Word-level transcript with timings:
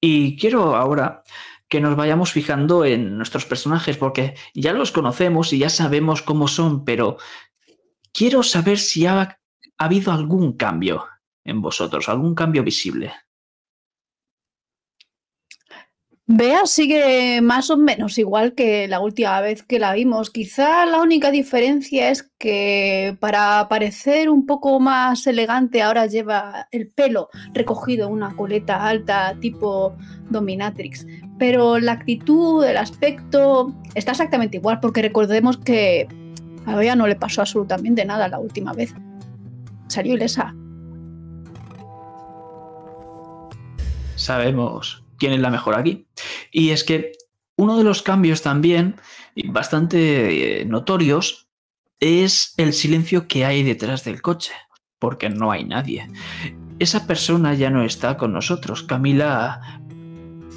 Y 0.00 0.36
quiero 0.36 0.76
ahora 0.76 1.22
que 1.68 1.80
nos 1.80 1.96
vayamos 1.96 2.32
fijando 2.32 2.84
en 2.84 3.16
nuestros 3.16 3.44
personajes, 3.44 3.96
porque 3.96 4.34
ya 4.54 4.72
los 4.72 4.90
conocemos 4.90 5.52
y 5.52 5.58
ya 5.58 5.68
sabemos 5.68 6.22
cómo 6.22 6.48
son, 6.48 6.84
pero 6.84 7.18
quiero 8.12 8.42
saber 8.42 8.78
si 8.78 9.06
ha, 9.06 9.38
habido 9.76 10.12
algún 10.12 10.56
cambio 10.56 11.04
en 11.44 11.60
vosotros, 11.60 12.08
algún 12.08 12.34
cambio 12.34 12.64
visible. 12.64 13.12
Bea 16.30 16.66
sigue 16.66 17.40
más 17.40 17.70
o 17.70 17.78
menos 17.78 18.18
igual 18.18 18.52
que 18.52 18.86
la 18.86 19.00
última 19.00 19.40
vez 19.40 19.62
que 19.62 19.78
la 19.78 19.94
vimos. 19.94 20.28
Quizá 20.28 20.84
la 20.84 21.00
única 21.00 21.30
diferencia 21.30 22.10
es 22.10 22.22
que 22.38 23.16
para 23.18 23.66
parecer 23.70 24.28
un 24.28 24.44
poco 24.44 24.78
más 24.78 25.26
elegante 25.26 25.80
ahora 25.80 26.04
lleva 26.04 26.68
el 26.70 26.88
pelo 26.88 27.30
recogido 27.54 28.08
en 28.08 28.12
una 28.12 28.36
coleta 28.36 28.86
alta 28.86 29.36
tipo 29.40 29.96
dominatrix. 30.28 31.06
Pero 31.38 31.78
la 31.78 31.92
actitud, 31.92 32.62
el 32.62 32.76
aspecto 32.76 33.72
está 33.94 34.10
exactamente 34.10 34.58
igual 34.58 34.80
porque 34.80 35.00
recordemos 35.00 35.56
que 35.56 36.08
a 36.66 36.76
Bea 36.76 36.94
no 36.94 37.06
le 37.06 37.16
pasó 37.16 37.40
absolutamente 37.40 38.04
nada 38.04 38.28
la 38.28 38.38
última 38.38 38.74
vez. 38.74 38.94
Salió 39.86 40.12
ilesa. 40.12 40.54
Sabemos 44.14 45.07
quién 45.18 45.32
es 45.32 45.40
la 45.40 45.50
mejor 45.50 45.74
aquí. 45.74 46.06
Y 46.50 46.70
es 46.70 46.84
que 46.84 47.12
uno 47.56 47.76
de 47.76 47.84
los 47.84 48.02
cambios 48.02 48.42
también, 48.42 48.96
bastante 49.46 50.60
eh, 50.60 50.64
notorios, 50.64 51.48
es 52.00 52.54
el 52.56 52.72
silencio 52.72 53.26
que 53.26 53.44
hay 53.44 53.64
detrás 53.64 54.04
del 54.04 54.22
coche, 54.22 54.52
porque 54.98 55.28
no 55.28 55.50
hay 55.50 55.64
nadie. 55.64 56.08
Esa 56.78 57.06
persona 57.06 57.54
ya 57.54 57.70
no 57.70 57.82
está 57.82 58.16
con 58.16 58.32
nosotros. 58.32 58.84
Camila 58.84 59.80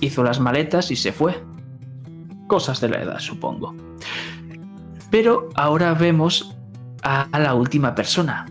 hizo 0.01 0.23
las 0.23 0.39
maletas 0.39 0.91
y 0.91 0.95
se 0.95 1.11
fue. 1.11 1.43
Cosas 2.47 2.79
de 2.81 2.89
la 2.89 3.01
edad, 3.01 3.19
supongo. 3.19 3.75
Pero 5.09 5.49
ahora 5.55 5.93
vemos 5.93 6.55
a, 7.01 7.27
la 7.39 7.55
última 7.55 7.95
persona, 7.95 8.45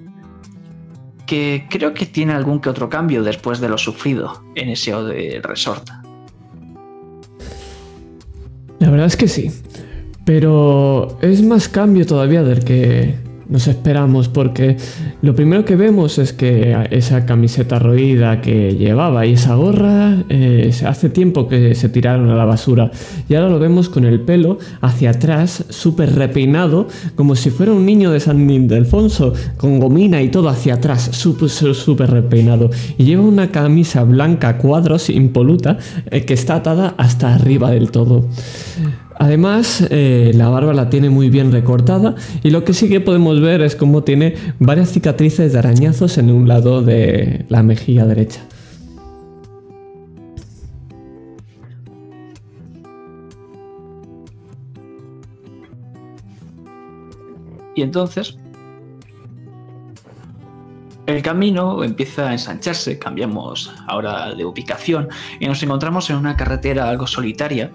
que 1.27 1.67
creo 1.71 1.95
que 1.95 2.07
tiene 2.07 2.33
algún 2.33 2.61
que 2.61 2.69
otro 2.69 2.89
cambio 2.89 3.23
después 3.23 3.61
de 3.61 3.69
lo 3.69 3.79
sufrido 3.79 4.43
en 4.57 4.71
ese 4.71 5.41
resort. 5.43 5.89
La 8.81 8.91
verdad 8.91 9.07
es 9.07 9.17
que 9.17 9.29
sí, 9.29 9.51
pero 10.25 11.19
es 11.21 11.43
más 11.43 11.69
cambio 11.69 12.07
todavía 12.07 12.43
del 12.43 12.65
que 12.65 13.15
nos 13.51 13.67
esperamos 13.67 14.29
porque 14.29 14.77
lo 15.23 15.35
primero 15.35 15.65
que 15.65 15.77
vemos 15.77 16.19
es 16.19 16.33
que 16.33 16.77
esa 16.91 17.27
camiseta 17.27 17.79
roída 17.79 18.41
que 18.41 18.77
llevaba 18.77 19.27
y 19.27 19.33
esa 19.33 19.57
gorra 19.57 20.17
eh, 20.29 20.73
hace 20.87 21.11
tiempo 21.11 21.49
que 21.49 21.75
se 21.75 21.89
tiraron 21.89 22.31
a 22.31 22.37
la 22.37 22.45
basura 22.45 22.91
y 23.29 23.35
ahora 23.35 23.51
lo 23.51 23.59
vemos 23.59 23.89
con 23.89 24.05
el 24.05 24.21
pelo 24.21 24.59
hacia 24.81 25.11
atrás 25.11 25.65
súper 25.69 26.15
repeinado 26.15 26.87
como 27.17 27.35
si 27.35 27.51
fuera 27.51 27.73
un 27.73 27.85
niño 27.85 28.13
de 28.13 28.21
San 28.21 28.49
Ildefonso 28.49 29.35
con 29.57 29.81
gomina 29.81 30.23
y 30.23 30.29
todo 30.29 30.49
hacia 30.49 30.75
atrás 30.75 31.11
súper 31.13 32.11
repeinado 32.11 32.71
y 32.97 33.05
lleva 33.05 33.23
una 33.23 33.51
camisa 33.51 34.05
blanca 34.05 34.59
cuadros 34.59 35.11
impoluta 35.11 35.79
eh, 36.11 36.25
que 36.25 36.35
está 36.35 36.57
atada 36.57 36.95
hasta 36.97 37.35
arriba 37.35 37.71
del 37.71 37.91
todo. 37.91 38.27
Además, 39.21 39.87
eh, 39.91 40.31
la 40.35 40.49
barba 40.49 40.73
la 40.73 40.89
tiene 40.89 41.11
muy 41.11 41.29
bien 41.29 41.53
recortada 41.53 42.15
y 42.43 42.49
lo 42.49 42.65
que 42.65 42.73
sí 42.73 42.89
que 42.89 43.03
podemos 43.03 43.39
ver 43.43 43.61
es 43.61 43.77
cómo 43.77 44.03
tiene 44.03 44.35
varias 44.59 44.93
cicatrices 44.93 45.53
de 45.53 45.59
arañazos 45.59 46.17
en 46.17 46.31
un 46.31 46.49
lado 46.49 46.81
de 46.81 47.45
la 47.51 47.63
mejilla 47.63 48.07
derecha. 48.07 48.41
Y 57.75 57.83
entonces 57.83 58.39
el 61.05 61.21
camino 61.21 61.85
empieza 61.85 62.31
a 62.31 62.33
ensancharse, 62.33 62.99
cambiamos 62.99 63.71
ahora 63.87 64.35
de 64.35 64.47
ubicación 64.47 65.09
y 65.41 65.47
nos 65.47 65.63
encontramos 65.63 66.09
en 66.09 66.17
una 66.17 66.39
carretera 66.39 66.89
algo 66.89 67.07
solitaria 67.07 67.71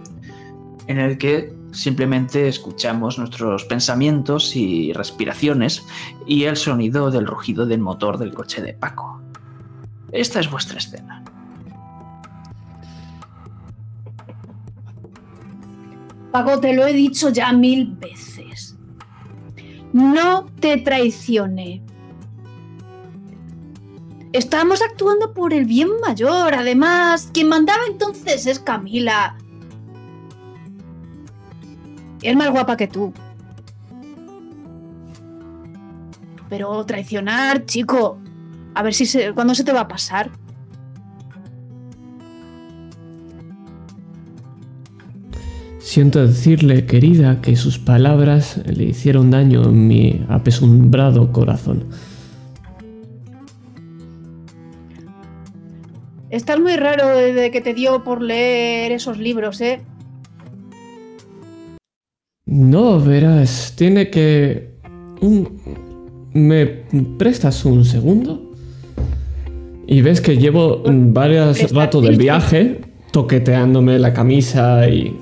en 0.88 1.00
el 1.00 1.18
que 1.18 1.54
simplemente 1.72 2.48
escuchamos 2.48 3.18
nuestros 3.18 3.66
pensamientos 3.66 4.56
y 4.56 4.94
respiraciones 4.94 5.86
y 6.26 6.46
el 6.46 6.58
sonido 6.58 7.12
del 7.12 7.28
rugido 7.28 7.66
del 7.66 7.82
motor 7.82 8.18
del 8.18 8.34
coche 8.34 8.62
de 8.62 8.74
Paco. 8.74 9.22
Esta 10.12 10.40
es 10.40 10.50
vuestra 10.50 10.78
escena. 10.78 11.24
Paco, 16.32 16.60
te 16.60 16.74
lo 16.74 16.86
he 16.86 16.94
dicho 16.94 17.30
ya 17.30 17.52
mil 17.52 17.88
veces. 17.96 18.78
No 19.94 20.46
te 20.60 20.78
traicione. 20.78 21.82
Estamos 24.34 24.82
actuando 24.82 25.34
por 25.34 25.54
el 25.54 25.64
bien 25.64 25.90
mayor. 26.02 26.54
Además, 26.54 27.30
quien 27.34 27.48
mandaba 27.48 27.80
entonces 27.90 28.46
es 28.46 28.60
Camila 28.60 29.38
es 32.28 32.36
más 32.36 32.50
guapa 32.50 32.78
que 32.78 32.88
tú. 32.88 33.14
Pero 36.50 36.86
traicionar, 36.86 37.66
chico. 37.66 38.20
A 38.74 38.84
ver 38.84 38.94
si 38.94 39.06
se, 39.06 39.34
cuándo 39.34 39.56
se 39.56 39.64
te 39.64 39.72
va 39.72 39.82
a 39.82 39.88
pasar. 39.88 40.32
Siento 45.80 46.26
decirle, 46.26 46.86
querida, 46.86 47.42
que 47.42 47.56
sus 47.56 47.80
palabras 47.80 48.58
le 48.66 48.86
hicieron 48.86 49.32
daño 49.32 49.64
en 49.64 49.88
mi 49.88 50.26
apesumbrado 50.30 51.32
corazón. 51.32 51.86
Estás 56.30 56.60
muy 56.60 56.76
raro 56.76 57.16
desde 57.16 57.50
que 57.50 57.62
te 57.62 57.74
dio 57.74 58.04
por 58.04 58.22
leer 58.22 58.92
esos 58.92 59.18
libros, 59.18 59.62
¿eh? 59.62 59.84
No, 62.48 63.00
verás, 63.00 63.74
tiene 63.76 64.12
que... 64.12 64.70
¿Me 66.32 66.66
prestas 67.18 67.66
un 67.66 67.84
segundo? 67.84 68.52
Y 69.88 70.02
ves 70.02 70.22
que 70.22 70.38
llevo 70.38 70.84
varios 70.86 71.72
ratos 71.72 72.04
del 72.04 72.18
viaje 72.18 72.82
toqueteándome 73.12 73.98
la 73.98 74.14
camisa 74.14 74.88
y 74.88 75.18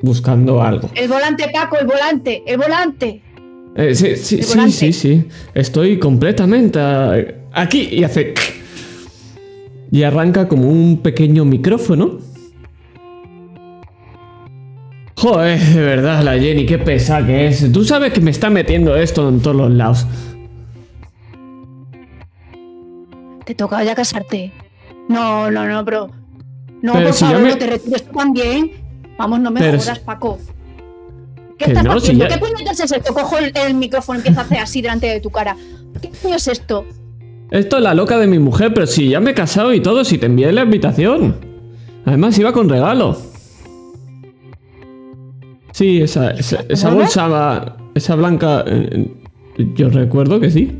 buscando 0.00 0.62
algo. 0.62 0.88
El 0.94 1.08
volante, 1.08 1.44
Paco, 1.52 1.76
el 1.78 1.86
volante, 1.86 2.42
el 2.46 2.56
volante. 2.56 3.20
Eh, 3.76 3.94
sí, 3.94 4.16
sí, 4.16 4.42
sí, 4.42 4.70
sí, 4.70 4.92
sí. 4.94 5.24
Estoy 5.52 5.98
completamente 5.98 6.78
aquí 7.52 7.88
y 7.92 8.02
hace... 8.02 8.32
Y 9.92 10.04
arranca 10.04 10.48
como 10.48 10.70
un 10.70 11.02
pequeño 11.02 11.44
micrófono 11.44 12.18
Joder, 15.16 15.58
de 15.58 15.80
verdad, 15.80 16.22
la 16.22 16.38
Jenny, 16.38 16.66
qué 16.66 16.78
pesa 16.78 17.24
que 17.24 17.46
es. 17.46 17.72
Tú 17.72 17.84
sabes 17.84 18.12
que 18.12 18.20
me 18.20 18.30
está 18.30 18.50
metiendo 18.50 18.94
esto 18.96 19.28
en 19.28 19.40
todos 19.40 19.56
los 19.56 19.70
lados. 19.70 20.06
Te 23.46 23.54
toca 23.54 23.82
ya 23.82 23.94
casarte. 23.94 24.52
No, 25.08 25.50
no, 25.50 25.66
no, 25.66 25.84
pero. 25.84 26.10
No, 26.82 26.92
por 26.92 27.14
favor, 27.14 27.40
no 27.40 27.56
te 27.56 27.66
retires 27.66 28.04
tú 28.04 28.12
también. 28.12 28.72
Vamos, 29.16 29.40
no 29.40 29.50
me 29.50 29.60
jodas, 29.60 29.98
Paco. 30.00 30.38
¿Qué 31.56 31.66
estás 31.66 31.86
haciendo? 31.86 32.28
¿Qué 32.28 32.36
puñetas 32.36 32.78
es 32.80 32.92
esto? 32.92 33.14
Cojo 33.14 33.36
el, 33.38 33.74
micrófono 33.74 34.18
y 34.18 34.20
empiezo 34.20 34.40
a 34.40 34.42
hacer 34.42 34.58
así 34.58 34.82
delante 34.82 35.06
de 35.06 35.20
tu 35.20 35.30
cara. 35.30 35.56
¿Qué 36.02 36.10
coño 36.22 36.36
es 36.36 36.46
esto? 36.46 36.84
Esto 37.50 37.78
es 37.78 37.82
la 37.82 37.94
loca 37.94 38.18
de 38.18 38.26
mi 38.26 38.38
mujer, 38.38 38.74
pero 38.74 38.86
si 38.86 39.08
ya 39.08 39.20
me 39.20 39.30
he 39.30 39.34
casado 39.34 39.72
y 39.72 39.80
todo, 39.80 40.04
si 40.04 40.18
te 40.18 40.26
envié 40.26 40.52
la 40.52 40.64
invitación. 40.64 41.36
Además 42.04 42.38
iba 42.38 42.52
con 42.52 42.68
regalo. 42.68 43.16
Sí, 45.76 46.00
esa, 46.00 46.30
esa, 46.30 46.88
bolsa, 46.88 47.76
esa 47.94 48.14
blanca, 48.14 48.64
eh, 48.66 49.10
yo 49.74 49.90
recuerdo 49.90 50.40
que 50.40 50.50
sí. 50.50 50.74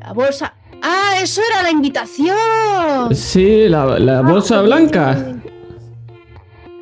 La 0.00 0.14
bolsa. 0.14 0.54
¡Ah, 0.80 1.16
eso 1.22 1.42
era 1.50 1.62
la 1.62 1.70
invitación! 1.70 3.14
Sí, 3.14 3.68
la, 3.68 3.98
la 3.98 4.20
ah, 4.20 4.22
bolsa 4.22 4.62
blanca. 4.62 5.36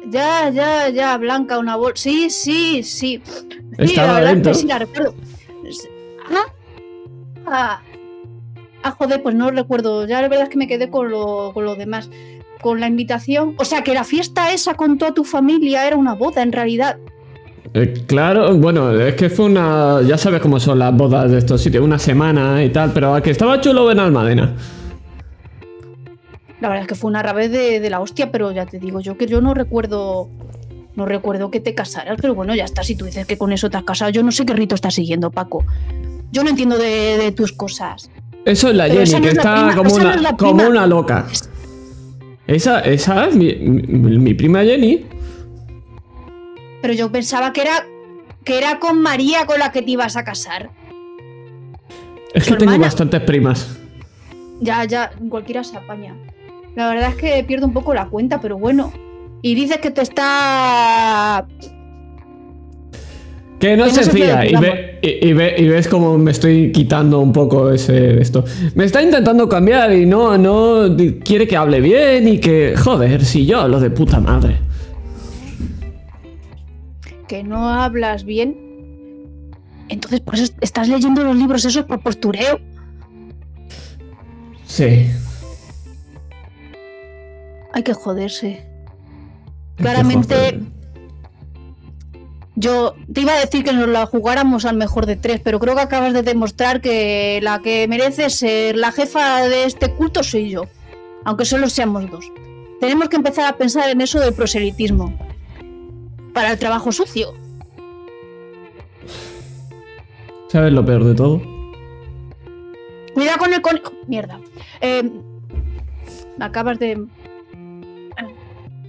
Ya, 0.06 0.50
ya, 0.50 0.88
ya, 0.88 1.19
blanca, 1.19 1.59
una 1.59 1.75
bolsa. 1.75 2.05
Sí, 2.05 2.31
sí, 2.31 2.85
sí. 2.85 3.20
Estaba 3.76 4.20
la 4.20 4.31
dentro. 4.31 4.55
sí 4.55 4.69
la 4.69 4.79
recuerdo. 4.79 5.17
Ah, 6.31 6.47
ah, 7.44 7.82
ah, 8.85 8.91
joder, 8.93 9.20
pues 9.20 9.35
no 9.35 9.50
recuerdo. 9.50 10.06
Ya 10.06 10.23
la 10.23 10.29
verdad 10.29 10.44
es 10.44 10.50
que 10.50 10.59
me 10.59 10.69
quedé 10.69 10.91
con 10.91 11.11
lo, 11.11 11.50
con 11.55 11.64
lo 11.64 11.75
demás 11.75 12.09
con 12.62 12.81
la 12.81 12.87
invitación. 12.87 13.55
O 13.59 13.67
sea, 13.67 13.82
que 13.85 13.93
la 13.93 14.05
fiesta 14.05 14.53
esa 14.55 14.73
con 14.75 14.97
toda 14.97 15.12
tu 15.12 15.25
familia 15.25 15.87
era 15.87 15.97
una 15.97 16.14
boda 16.14 16.43
en 16.43 16.53
realidad. 16.53 16.97
Eh, 17.75 18.05
claro, 18.06 18.55
bueno, 18.56 18.91
es 18.99 19.14
que 19.14 19.29
fue 19.29 19.47
una. 19.47 20.00
Ya 20.03 20.17
sabes 20.17 20.41
cómo 20.41 20.59
son 20.61 20.79
las 20.79 20.94
bodas 20.97 21.31
de 21.31 21.38
estos 21.38 21.61
sitios, 21.61 21.85
una 21.85 21.99
semana 21.99 22.62
y 22.64 22.70
tal, 22.70 22.93
pero 22.93 23.20
que 23.23 23.31
estaba 23.31 23.61
chulo 23.61 23.91
en 23.93 23.99
Almadena. 24.00 24.55
La 26.61 26.69
verdad 26.69 26.82
es 26.82 26.88
que 26.88 26.94
fue 26.94 27.09
una 27.11 27.23
rabia 27.23 27.49
de, 27.49 27.81
de 27.81 27.91
la 27.91 28.00
hostia, 28.00 28.31
pero 28.31 28.53
ya 28.53 28.67
te 28.67 28.79
digo 28.79 29.00
yo 29.00 29.17
que 29.19 29.26
yo 29.26 29.41
no 29.41 29.53
recuerdo. 29.55 30.29
No 30.94 31.06
recuerdo 31.06 31.50
que 31.50 31.59
te 31.59 31.75
casaras, 31.75 32.19
pero 32.20 32.35
bueno, 32.35 32.55
ya 32.55 32.64
está. 32.64 32.82
Si 32.85 32.94
tú 32.94 33.06
dices 33.06 33.25
que 33.26 33.38
con 33.38 33.50
eso 33.50 33.70
te 33.70 33.79
has 33.79 33.85
casado, 33.85 34.11
yo 34.11 34.23
no 34.23 34.31
sé 34.31 34.44
qué 34.44 34.53
rito 34.53 34.75
estás 34.75 34.93
siguiendo, 34.94 35.31
Paco. 35.31 35.64
Yo 36.31 36.44
no 36.44 36.50
entiendo 36.50 36.76
de, 36.76 37.17
de 37.17 37.32
tus 37.32 37.53
cosas. 37.53 38.11
Eso 38.44 38.69
es 38.69 38.75
la 38.76 38.85
Pero 38.88 38.99
Jenny, 39.00 39.12
no 39.12 39.20
que 39.23 39.29
es 39.29 39.35
está 39.38 39.55
prima, 39.55 39.76
como, 39.76 39.88
no 39.88 39.94
una, 40.05 40.14
es 40.14 40.20
la 40.20 40.37
como 40.37 40.55
prima. 40.56 40.69
una 40.69 40.87
loca. 40.87 41.26
Es- 41.32 41.49
Esa, 42.52 42.81
esa 42.81 43.26
es 43.28 43.34
mi, 43.34 43.54
mi- 43.54 44.19
mi 44.19 44.34
prima 44.34 44.62
Jenny. 44.62 45.06
Pero 46.82 46.94
yo 46.94 47.10
pensaba 47.10 47.52
que 47.52 47.62
era 47.62 47.87
que 48.44 48.58
era 48.58 48.78
con 48.81 49.00
María 49.00 49.46
con 49.46 49.58
la 49.58 49.70
que 49.72 49.82
te 49.82 49.93
ibas 49.93 50.16
a 50.16 50.25
casar. 50.25 50.70
Es 52.34 52.44
¿Su 52.44 52.54
que 52.54 52.58
tengo 52.66 52.78
bastantes 52.78 53.20
primas. 53.20 53.78
Ya, 54.60 54.84
ya, 54.84 55.12
cualquiera 55.28 55.64
se 55.64 55.76
apaña. 55.76 56.14
La 56.75 56.88
verdad 56.88 57.10
es 57.10 57.16
que 57.16 57.44
pierdo 57.44 57.66
un 57.66 57.72
poco 57.72 57.94
la 57.94 58.06
cuenta, 58.06 58.40
pero 58.40 58.58
bueno. 58.58 58.93
Y 59.43 59.54
dices 59.54 59.78
que 59.78 59.90
te 59.90 60.02
está. 60.02 61.46
Que 63.62 63.76
no 63.76 63.85
Que 63.85 63.91
no 63.91 63.94
se 63.94 64.05
se 64.05 64.11
fía. 64.11 64.41
fía, 64.41 64.50
Y, 64.50 64.61
ve- 64.61 64.99
y- 65.03 65.29
y 65.29 65.32
ve- 65.35 65.55
y 65.56 65.69
ves 65.69 65.87
como 65.87 66.19
me 66.19 66.32
estoy 66.32 66.73
quitando 66.73 67.20
un 67.20 67.32
poco 67.32 67.70
ese 67.70 67.93
de 67.93 68.20
esto. 68.20 68.44
Me 68.75 68.85
está 68.85 69.00
intentando 69.00 69.49
cambiar 69.49 69.93
y 69.93 70.05
no, 70.05 70.37
no 70.37 70.97
quiere 71.25 71.47
que 71.47 71.56
hable 71.56 71.81
bien 71.81 72.26
y 72.26 72.38
que. 72.41 72.75
Joder, 72.76 73.25
si 73.25 73.47
yo 73.47 73.61
hablo 73.61 73.79
de 73.79 73.91
puta 73.91 74.19
madre. 74.19 74.56
que 77.29 77.44
no 77.44 77.69
hablas 77.69 78.25
bien. 78.25 78.56
Entonces, 79.88 80.19
por 80.20 80.35
eso 80.35 80.53
estás 80.61 80.88
leyendo 80.88 81.23
los 81.23 81.37
libros 81.37 81.64
esos 81.64 81.85
por 81.85 82.00
postureo. 82.03 82.61
Sí. 84.67 85.06
Hay 87.73 87.82
que 87.85 87.94
joderse. 87.94 88.47
hay 88.49 88.64
que 89.76 89.82
Claramente, 89.82 90.35
joder. 90.35 90.61
Yo 92.54 92.94
te 93.12 93.22
iba 93.22 93.32
a 93.32 93.40
decir 93.40 93.64
que 93.64 93.72
nos 93.72 93.88
la 93.88 94.06
jugáramos 94.06 94.64
al 94.64 94.76
mejor 94.76 95.06
de 95.06 95.16
tres, 95.16 95.40
pero 95.43 95.58
creo 95.58 95.75
que 95.75 95.81
acabas 95.81 96.12
de 96.12 96.22
demostrar 96.22 96.81
que 96.81 97.40
la 97.43 97.60
que 97.60 97.88
merece 97.88 98.28
ser 98.31 98.76
la 98.76 98.93
jefa 98.93 99.49
de 99.49 99.64
este 99.64 99.93
culto 99.94 100.22
soy 100.22 100.50
yo. 100.50 100.64
Aunque 101.25 101.44
solo 101.44 101.69
seamos 101.69 102.10
dos. 102.10 102.31
Tenemos 102.81 103.08
que 103.08 103.16
empezar 103.16 103.46
a 103.46 103.56
pensar 103.56 103.88
en 103.90 104.00
eso 104.00 104.19
del 104.20 104.34
proselitismo. 104.34 105.16
Para 106.34 106.50
el 106.50 106.58
trabajo 106.58 106.93
sucio. 106.93 107.32
¿Sabes 110.49 110.72
lo 110.72 110.84
peor 110.84 111.04
de 111.04 111.14
todo? 111.14 111.40
Cuidado 113.14 113.38
con 113.38 113.54
el 113.54 113.62
conejo. 113.62 113.93
Mierda. 114.06 114.40
Eh, 114.81 115.10
me 116.37 116.44
acabas 116.44 116.78
de. 116.78 117.06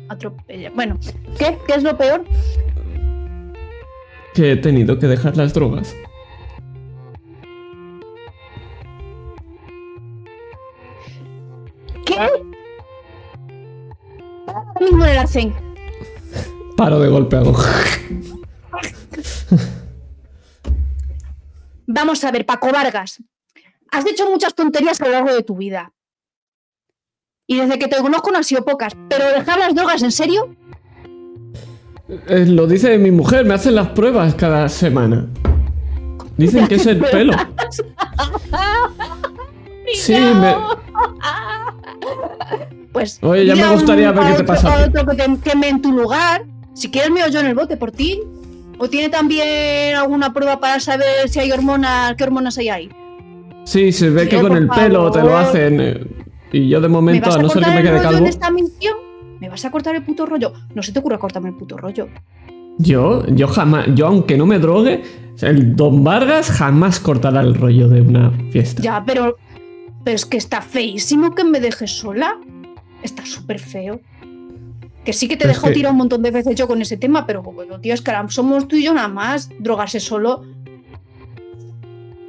Atropellar. 0.09 0.73
Bueno, 0.73 0.99
¿qué? 1.37 1.57
¿Qué 1.67 1.75
es 1.75 1.83
lo 1.83 1.97
peor? 1.97 2.25
Que 4.33 4.53
he 4.53 4.55
tenido 4.55 4.97
que 4.97 5.07
dejar 5.07 5.37
las 5.37 5.53
drogas. 5.53 5.95
¿Qué? 12.05 12.17
Ahora 14.47 14.73
mismo 14.79 15.05
en 15.05 15.11
el 15.11 15.17
arcén. 15.17 15.53
Paro 16.75 16.99
de 16.99 17.09
golpe 17.09 17.35
hago. 17.37 17.53
Vamos 21.85 22.23
a 22.23 22.31
ver, 22.31 22.45
Paco 22.45 22.71
Vargas. 22.71 23.21
Has 23.91 24.05
hecho 24.07 24.27
muchas 24.29 24.55
tonterías 24.55 24.99
a 24.99 25.05
lo 25.05 25.11
largo 25.11 25.33
de 25.33 25.43
tu 25.43 25.55
vida. 25.55 25.93
Y 27.45 27.57
desde 27.57 27.77
que 27.77 27.87
te 27.87 27.97
conozco 27.97 28.31
no 28.31 28.37
han 28.37 28.43
sido 28.43 28.65
pocas. 28.65 28.93
Pero 29.09 29.27
dejar 29.27 29.59
las 29.59 29.75
drogas, 29.75 30.01
¿en 30.01 30.11
serio? 30.11 30.55
Eh, 32.09 32.45
lo 32.47 32.67
dice 32.67 32.97
mi 32.97 33.11
mujer, 33.11 33.45
me 33.45 33.53
hacen 33.53 33.75
las 33.75 33.87
pruebas 33.89 34.35
cada 34.35 34.67
semana. 34.69 35.25
Dicen 36.37 36.67
que 36.67 36.75
es 36.75 36.85
el 36.85 36.97
pelo. 36.99 37.33
Sí, 39.95 40.13
me... 40.13 40.55
Pues. 42.91 43.19
Oye, 43.21 43.45
ya 43.45 43.55
me 43.55 43.65
un- 43.67 43.73
gustaría 43.73 44.11
ver 44.11 44.23
qué 44.27 44.33
te 44.37 44.43
pasa 44.43 44.85
otro 44.85 45.05
que 45.05 45.15
te 45.15 45.37
queme 45.49 45.69
en 45.69 45.81
tu 45.81 45.91
lugar. 45.91 46.43
Si 46.73 46.89
quieres, 46.91 47.11
me 47.11 47.19
yo 47.31 47.39
en 47.39 47.47
el 47.47 47.55
bote 47.55 47.77
por 47.77 47.91
ti. 47.91 48.19
¿O 48.79 48.89
tiene 48.89 49.09
también 49.09 49.95
alguna 49.95 50.33
prueba 50.33 50.59
para 50.59 50.79
saber 50.79 51.29
si 51.29 51.39
hay 51.39 51.51
hormonas? 51.51 52.15
¿Qué 52.15 52.23
hormonas 52.23 52.57
hay 52.57 52.69
ahí? 52.69 52.89
Sí, 53.65 53.91
se 53.91 54.09
ve 54.09 54.23
que 54.27 54.37
Tío, 54.37 54.41
con 54.47 54.57
el 54.57 54.67
pelo 54.67 55.09
te 55.11 55.21
lo 55.21 55.37
hacen. 55.37 55.79
eh, 55.79 56.05
Y 56.51 56.67
yo 56.69 56.81
de 56.81 56.87
¿Me 56.87 56.93
momento, 56.93 57.29
a 57.31 57.35
a 57.35 57.41
no 57.41 57.49
ser 57.49 57.63
que 57.63 57.69
me 57.69 57.77
el 57.77 57.83
quede 57.83 58.01
calvo. 58.01 58.17
en 58.17 58.25
esta 58.27 58.49
misión? 58.51 58.95
¿Me 59.43 59.49
vas 59.49 59.65
a 59.65 59.71
cortar 59.71 59.93
el 59.93 60.03
puto 60.03 60.25
rollo? 60.25 60.53
No 60.73 60.81
se 60.81 60.93
te 60.93 60.99
ocurra 60.99 61.17
cortarme 61.17 61.49
el 61.49 61.55
puto 61.55 61.75
rollo. 61.75 62.07
Yo, 62.77 63.25
yo 63.27 63.49
jamás, 63.49 63.87
yo 63.93 64.07
aunque 64.07 64.37
no 64.37 64.45
me 64.45 64.57
drogue, 64.57 65.03
el 65.41 65.75
Don 65.75 66.01
Vargas 66.01 66.49
jamás 66.49 67.01
cortará 67.01 67.41
el 67.41 67.53
rollo 67.53 67.89
de 67.89 67.99
una 67.99 68.31
fiesta. 68.51 68.81
Ya, 68.81 69.03
pero. 69.05 69.35
Pero 70.05 70.15
es 70.15 70.25
que 70.25 70.37
está 70.37 70.61
feísimo 70.61 71.35
que 71.35 71.43
me 71.43 71.59
dejes 71.59 71.91
sola. 71.91 72.37
Está 73.03 73.25
súper 73.25 73.59
feo. 73.59 73.99
Que 75.03 75.11
sí 75.11 75.27
que 75.27 75.35
te 75.35 75.45
dejo 75.45 75.67
que- 75.67 75.73
tirar 75.73 75.91
un 75.91 75.97
montón 75.97 76.21
de 76.21 76.31
veces 76.31 76.55
yo 76.55 76.65
con 76.65 76.81
ese 76.81 76.95
tema, 76.95 77.25
pero 77.27 77.43
bueno, 77.43 77.81
tío, 77.81 77.93
es 77.93 78.01
que 78.01 78.11
ahora 78.11 78.29
somos 78.29 78.69
tú 78.69 78.77
y 78.77 78.85
yo 78.85 78.93
nada 78.93 79.09
más. 79.09 79.49
Drogarse 79.59 79.99
solo. 79.99 80.43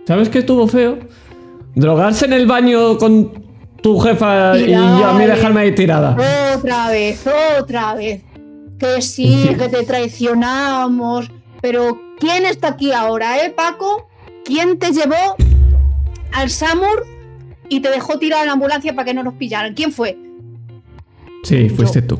¿Sabes 0.05 0.29
qué 0.31 0.41
estuvo 0.41 0.67
feo? 0.67 0.99
Drogarse 1.77 2.27
en 2.27 2.33
el 2.33 2.47
baño 2.49 2.99
con 2.99 3.44
tu 3.85 3.99
jefa 4.01 4.57
y 4.59 4.71
yo 4.71 5.07
a 5.07 5.13
mí 5.13 5.27
dejarme 5.27 5.61
ahí 5.61 5.75
tirada. 5.75 6.17
Otra 6.57 6.89
vez, 6.89 7.23
otra 7.61 7.95
vez. 7.95 8.23
Que 8.79 9.03
sí, 9.03 9.51
que 9.59 9.69
te 9.69 9.85
traicionamos. 9.85 11.31
Pero 11.61 12.01
¿quién 12.19 12.47
está 12.47 12.69
aquí 12.69 12.93
ahora, 12.93 13.45
eh, 13.45 13.51
Paco? 13.51 14.09
¿Quién 14.47 14.79
te 14.79 14.91
llevó 14.91 15.37
al 16.33 16.49
Samur 16.49 17.05
y 17.69 17.81
te 17.81 17.91
dejó 17.91 18.19
tirar 18.19 18.41
en 18.41 18.47
la 18.47 18.53
ambulancia 18.55 18.95
para 18.95 19.05
que 19.05 19.13
no 19.13 19.23
nos 19.23 19.35
pillaran? 19.35 19.75
¿Quién 19.75 19.93
fue? 19.93 20.17
Sí, 21.43 21.69
fuiste 21.69 22.01
tú. 22.01 22.19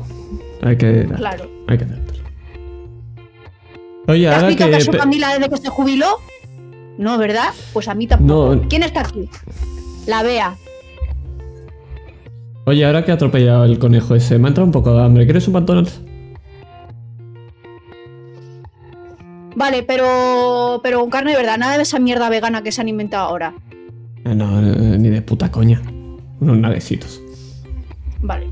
Hay 0.61 0.77
que, 0.77 1.07
Claro. 1.17 1.49
hay 1.67 1.77
que. 1.79 1.85
Oye, 4.07 4.27
¿Te 4.29 4.35
ahora 4.35 4.55
que... 4.55 4.63
a 4.75 4.81
su 4.81 4.91
pe- 4.91 4.99
familia 4.99 5.29
desde 5.29 5.49
que 5.49 5.57
se 5.57 5.69
jubiló? 5.69 6.19
No, 6.99 7.17
¿verdad? 7.17 7.49
Pues 7.73 7.87
a 7.87 7.95
mí 7.95 8.05
tampoco. 8.05 8.55
No. 8.55 8.67
¿Quién 8.69 8.83
está 8.83 9.01
aquí? 9.01 9.27
La 10.05 10.21
Bea. 10.21 10.55
Oye, 12.67 12.83
ahora 12.83 13.05
que 13.05 13.11
he 13.11 13.13
atropellado 13.13 13.63
el 13.65 13.77
conejo 13.77 14.15
ese, 14.15 14.39
me 14.39 14.45
ha 14.45 14.49
entrado 14.49 14.65
un 14.65 14.71
poco 14.71 14.93
de 14.93 15.03
hambre. 15.03 15.25
¿Quieres 15.25 15.47
un 15.47 15.53
McDonald's? 15.53 16.01
Vale, 19.55 19.83
pero. 19.83 20.79
Pero 20.83 20.99
con 20.99 21.09
carne 21.09 21.31
de 21.31 21.37
verdad, 21.37 21.57
nada 21.57 21.77
de 21.77 21.83
esa 21.83 21.99
mierda 21.99 22.27
vegana 22.29 22.63
que 22.63 22.71
se 22.71 22.81
han 22.81 22.89
inventado 22.89 23.27
ahora. 23.27 23.53
Eh, 24.25 24.33
No, 24.35 24.59
eh, 24.59 24.97
ni 24.97 25.09
de 25.09 25.21
puta 25.21 25.51
coña. 25.51 25.81
Unos 26.39 26.57
naguecitos. 26.57 27.21
Vale. 28.21 28.47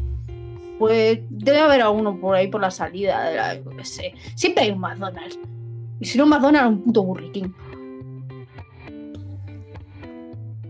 Pues 0.78 1.20
debe 1.30 1.60
haber 1.60 1.82
alguno 1.82 2.20
por 2.20 2.36
ahí 2.36 2.48
por 2.48 2.62
la 2.62 2.72
salida 2.72 3.24
de 3.24 3.36
la. 3.36 3.84
sé. 3.84 4.14
Siempre 4.36 4.66
hay 4.66 4.72
un 4.72 4.80
McDonald's. 4.80 5.40
Y 6.00 6.06
si 6.06 6.18
no 6.18 6.26
un 6.26 6.30
McDonald's, 6.30 6.70
un 6.70 6.84
puto 6.84 7.14
King. 7.34 7.50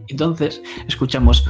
Entonces, 0.07 0.62
escuchamos. 0.88 1.45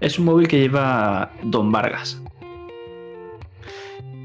Es 0.00 0.18
un 0.18 0.26
móvil 0.26 0.46
que 0.48 0.60
lleva 0.60 1.32
Don 1.42 1.72
Vargas. 1.72 2.20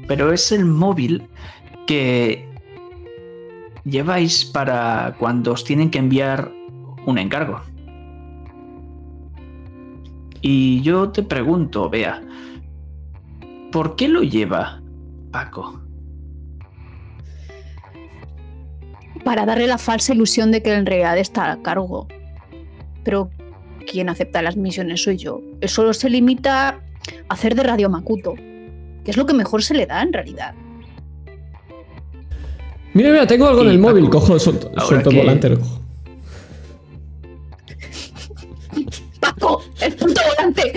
Pero 0.06 0.32
es 0.32 0.52
el 0.52 0.64
móvil 0.64 1.28
que 1.86 2.46
lleváis 3.84 4.44
para 4.44 5.16
cuando 5.18 5.52
os 5.52 5.64
tienen 5.64 5.90
que 5.90 5.98
enviar 5.98 6.52
un 7.06 7.18
encargo. 7.18 7.60
Y 10.40 10.82
yo 10.82 11.10
te 11.10 11.22
pregunto, 11.22 11.88
Bea, 11.88 12.20
¿por 13.70 13.96
qué 13.96 14.08
lo 14.08 14.22
lleva 14.22 14.82
Paco? 15.30 15.80
Para 19.24 19.46
darle 19.46 19.68
la 19.68 19.78
falsa 19.78 20.12
ilusión 20.12 20.50
de 20.50 20.62
que 20.62 20.74
en 20.74 20.84
realidad 20.84 21.16
está 21.16 21.52
a 21.52 21.62
cargo. 21.62 22.08
Pero 23.04 23.30
quien 23.84 24.08
acepta 24.08 24.42
las 24.42 24.56
misiones 24.56 25.02
soy 25.02 25.16
yo. 25.16 25.40
Él 25.60 25.68
solo 25.68 25.92
se 25.94 26.10
limita 26.10 26.68
a 26.68 26.80
hacer 27.28 27.54
de 27.54 27.62
Radio 27.62 27.88
Makuto. 27.88 28.34
Que 29.04 29.10
es 29.10 29.16
lo 29.16 29.26
que 29.26 29.34
mejor 29.34 29.62
se 29.62 29.74
le 29.74 29.86
da 29.86 30.02
en 30.02 30.12
realidad. 30.12 30.54
Mira, 32.94 33.10
mira, 33.10 33.26
tengo 33.26 33.46
algo 33.46 33.62
en 33.62 33.68
el 33.68 33.78
móvil. 33.78 34.08
Cojo, 34.10 34.38
suelto, 34.38 34.70
suelto 34.86 35.10
el 35.10 35.16
volante, 35.16 35.48
lo 35.48 35.58
cojo. 35.58 35.80
¡Paco! 39.20 39.62
¡El 39.80 39.94
puto 39.94 40.20
volante! 40.28 40.72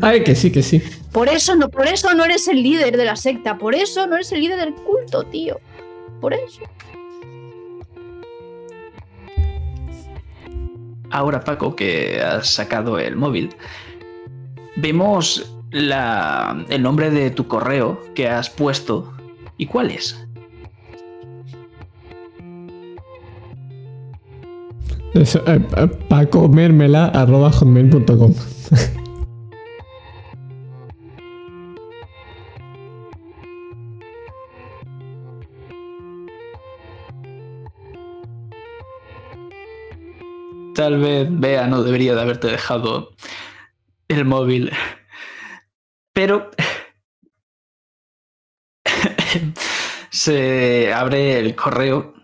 Ay, 0.00 0.22
que 0.22 0.34
sí, 0.34 0.52
que 0.52 0.62
sí. 0.62 0.82
Por 1.12 1.28
eso, 1.28 1.56
no, 1.56 1.68
por 1.68 1.86
eso 1.88 2.14
no 2.14 2.24
eres 2.24 2.46
el 2.48 2.62
líder 2.62 2.96
de 2.96 3.04
la 3.04 3.16
secta. 3.16 3.58
Por 3.58 3.74
eso 3.74 4.06
no 4.06 4.14
eres 4.14 4.30
el 4.32 4.40
líder 4.40 4.58
del 4.58 4.74
culto, 4.74 5.24
tío. 5.24 5.58
Por 6.20 6.34
eso. 6.34 6.60
Ahora 11.10 11.40
Paco, 11.40 11.76
que 11.76 12.20
has 12.20 12.48
sacado 12.48 12.98
el 12.98 13.16
móvil, 13.16 13.50
vemos 14.76 15.52
la, 15.70 16.64
el 16.68 16.82
nombre 16.82 17.10
de 17.10 17.30
tu 17.30 17.46
correo 17.46 18.00
que 18.14 18.28
has 18.28 18.50
puesto. 18.50 19.12
¿Y 19.56 19.66
cuál 19.66 19.90
es? 19.90 20.26
Es 25.14 25.34
eh, 25.34 25.40
eh, 25.46 25.88
Tal 40.74 40.98
vez 40.98 41.28
vea, 41.30 41.66
no 41.66 41.82
debería 41.82 42.14
de 42.14 42.20
haberte 42.20 42.48
dejado 42.48 43.10
el 44.08 44.24
móvil. 44.24 44.70
Pero 46.12 46.50
se 50.10 50.92
abre 50.92 51.38
el 51.38 51.54
correo 51.54 52.14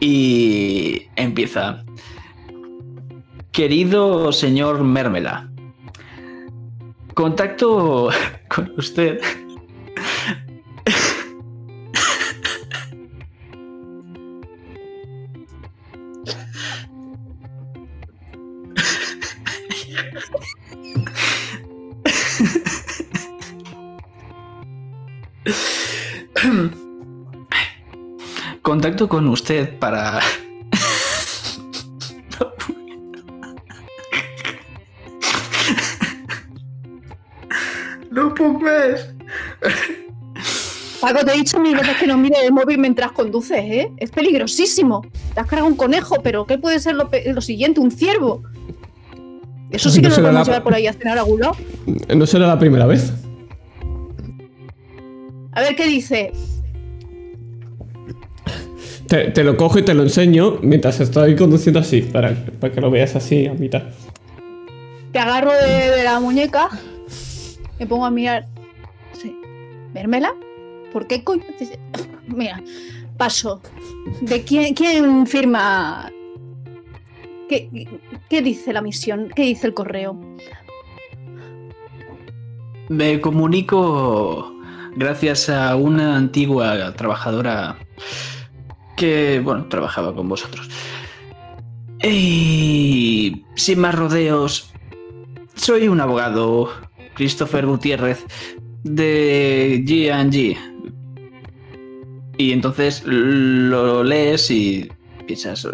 y 0.00 1.06
empieza. 1.16 1.84
Querido 3.52 4.32
señor 4.32 4.84
Mermela, 4.84 5.50
contacto 7.14 8.10
con 8.48 8.72
usted. 8.76 9.20
Contacto 28.88 29.06
con 29.06 29.28
usted 29.28 29.78
para 29.78 30.18
No 38.10 38.34
puedo 38.34 38.54
más. 38.54 39.08
Paco, 41.00 41.24
te 41.24 41.32
he 41.32 41.36
dicho 41.36 41.60
mil 41.60 41.76
veces 41.76 41.96
que 41.98 42.06
no 42.06 42.16
mire 42.18 42.36
el 42.44 42.52
móvil 42.52 42.78
mientras 42.78 43.12
conduces, 43.12 43.58
¿eh? 43.58 43.92
Es 43.98 44.10
peligrosísimo. 44.10 45.02
Te 45.34 45.40
has 45.40 45.46
cargado 45.46 45.68
un 45.68 45.76
conejo, 45.76 46.16
pero 46.22 46.44
¿qué 46.46 46.58
puede 46.58 46.80
ser 46.80 46.96
lo, 46.96 47.40
siguiente? 47.40 47.80
¿Un 47.80 47.90
ciervo? 47.92 48.42
Eso 49.70 49.90
sí 49.90 50.00
que 50.00 50.08
No 50.08 50.16
no 50.16 50.16
lo 50.16 50.16
será 50.16 50.28
podemos 50.28 50.46
la- 50.48 50.52
llevar 50.52 50.62
por 50.64 50.74
ahí 50.74 50.86
a 50.86 50.92
cenar 50.94 51.18
a 51.18 51.20
algún 51.20 51.40
lado. 51.40 51.56
No 52.16 52.26
será 52.26 52.46
la 52.46 52.58
primera 52.58 52.86
vez. 52.86 53.12
A 55.52 55.60
ver 55.60 55.76
qué 55.76 55.86
dice. 55.86 56.32
Te, 59.08 59.30
te 59.30 59.42
lo 59.42 59.56
cojo 59.56 59.78
y 59.78 59.82
te 59.82 59.94
lo 59.94 60.02
enseño 60.02 60.58
mientras 60.60 61.00
estoy 61.00 61.34
conduciendo 61.34 61.80
así, 61.80 62.02
para, 62.02 62.34
para 62.60 62.72
que 62.72 62.80
lo 62.80 62.90
veas 62.90 63.16
así 63.16 63.46
a 63.46 63.54
mitad. 63.54 63.84
Te 65.12 65.18
agarro 65.18 65.50
de, 65.52 65.90
de 65.96 66.04
la 66.04 66.20
muñeca. 66.20 66.68
Me 67.78 67.86
pongo 67.86 68.04
a 68.04 68.10
mirar. 68.10 68.46
Sí. 69.12 69.34
¿Vérmela? 69.94 70.34
¿Por 70.92 71.06
qué 71.06 71.24
coño? 71.24 71.42
Mira, 72.26 72.62
paso. 73.16 73.62
¿De 74.20 74.42
quién, 74.44 74.74
quién 74.74 75.26
firma? 75.26 76.12
¿Qué, 77.48 77.88
¿Qué 78.28 78.42
dice 78.42 78.74
la 78.74 78.82
misión? 78.82 79.30
¿Qué 79.34 79.42
dice 79.42 79.68
el 79.68 79.74
correo? 79.74 80.20
Me 82.90 83.22
comunico 83.22 84.54
gracias 84.96 85.48
a 85.48 85.76
una 85.76 86.16
antigua 86.16 86.92
trabajadora 86.94 87.78
que, 88.98 89.40
bueno, 89.42 89.66
trabajaba 89.68 90.14
con 90.14 90.28
vosotros. 90.28 90.68
Y 92.02 93.44
sin 93.54 93.78
más 93.80 93.94
rodeos, 93.94 94.72
soy 95.54 95.88
un 95.88 96.00
abogado, 96.00 96.70
Christopher 97.14 97.64
Gutiérrez, 97.64 98.26
de 98.84 99.82
G&G. 99.86 100.56
Y 102.36 102.52
entonces 102.52 103.02
lo 103.04 104.04
lees 104.04 104.50
y 104.50 104.90
piensas 105.26 105.66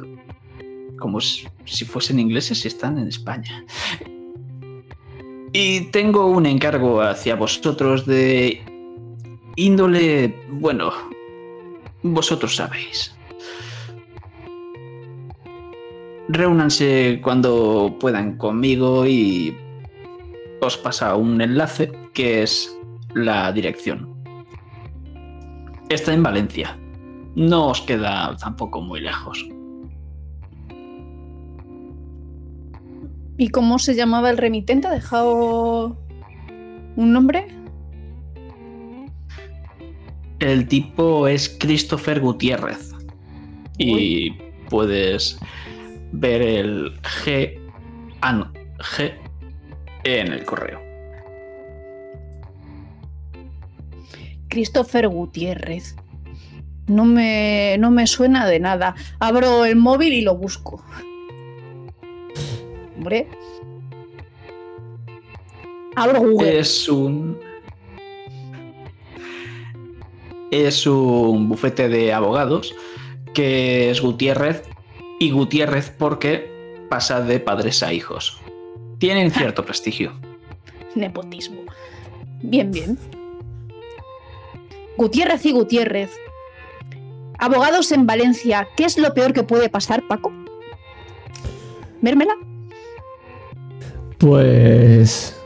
como 0.98 1.20
si 1.20 1.84
fuesen 1.84 2.18
ingleses 2.18 2.64
y 2.64 2.68
están 2.68 2.98
en 2.98 3.08
España. 3.08 3.64
Y 5.52 5.82
tengo 5.92 6.26
un 6.26 6.46
encargo 6.46 7.00
hacia 7.00 7.36
vosotros 7.36 8.06
de 8.06 8.62
índole, 9.56 10.34
bueno, 10.50 10.92
vosotros 12.02 12.56
sabéis. 12.56 13.13
Reúnanse 16.28 17.20
cuando 17.22 17.96
puedan 18.00 18.38
conmigo 18.38 19.06
y 19.06 19.56
os 20.60 20.76
pasa 20.78 21.14
un 21.16 21.40
enlace 21.40 21.92
que 22.14 22.42
es 22.42 22.74
la 23.14 23.52
dirección. 23.52 24.14
Está 25.90 26.14
en 26.14 26.22
Valencia. 26.22 26.78
No 27.34 27.68
os 27.68 27.80
queda 27.82 28.36
tampoco 28.36 28.80
muy 28.80 29.00
lejos. 29.00 29.46
¿Y 33.36 33.48
cómo 33.48 33.78
se 33.78 33.94
llamaba 33.94 34.30
el 34.30 34.38
remitente? 34.38 34.86
¿Ha 34.86 34.92
dejado 34.92 35.98
un 36.96 37.12
nombre? 37.12 37.48
El 40.38 40.68
tipo 40.68 41.26
es 41.26 41.48
Christopher 41.60 42.20
Gutiérrez. 42.20 42.92
Y 43.78 44.30
puedes 44.70 45.38
ver 46.14 46.42
el 46.42 47.00
G, 47.02 47.58
ah, 48.20 48.32
no, 48.32 48.52
G 48.78 49.12
en 50.04 50.32
el 50.32 50.44
correo. 50.44 50.80
Christopher 54.48 55.08
Gutiérrez. 55.08 55.96
No 56.86 57.04
me, 57.04 57.76
no 57.78 57.90
me 57.90 58.06
suena 58.06 58.46
de 58.46 58.60
nada. 58.60 58.94
Abro 59.18 59.64
el 59.64 59.76
móvil 59.76 60.12
y 60.12 60.20
lo 60.20 60.36
busco. 60.36 60.84
Hombre. 62.96 63.26
Abro 65.96 66.20
Google. 66.20 66.58
Es 66.60 66.88
un. 66.88 67.38
Es 70.50 70.86
un 70.86 71.48
bufete 71.48 71.88
de 71.88 72.12
abogados 72.12 72.74
que 73.32 73.90
es 73.90 74.00
Gutiérrez 74.00 74.62
y 75.18 75.30
Gutiérrez 75.30 75.90
porque 75.96 76.86
pasa 76.88 77.20
de 77.20 77.40
padres 77.40 77.82
a 77.82 77.92
hijos. 77.92 78.40
Tienen 78.98 79.30
cierto 79.30 79.64
prestigio. 79.64 80.12
Nepotismo. 80.94 81.60
Bien, 82.42 82.70
bien. 82.70 82.98
Gutiérrez 84.96 85.44
y 85.46 85.52
Gutiérrez. 85.52 86.10
Abogados 87.38 87.90
en 87.92 88.06
Valencia. 88.06 88.68
¿Qué 88.76 88.84
es 88.84 88.96
lo 88.96 89.12
peor 89.12 89.32
que 89.32 89.42
puede 89.42 89.68
pasar, 89.68 90.02
Paco? 90.08 90.32
¿Vérmela? 92.00 92.34
Pues... 94.18 95.40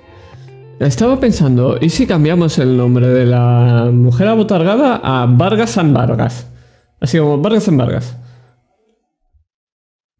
Estaba 0.80 1.18
pensando, 1.18 1.76
¿y 1.80 1.88
si 1.90 2.06
cambiamos 2.06 2.56
el 2.60 2.76
nombre 2.76 3.08
de 3.08 3.26
la 3.26 3.90
mujer 3.92 4.28
abotargada 4.28 5.00
a 5.02 5.26
Vargas 5.26 5.70
San 5.70 5.92
Vargas? 5.92 6.46
Así 7.00 7.18
como 7.18 7.38
Vargas 7.38 7.64
San 7.64 7.76
Vargas. 7.76 8.16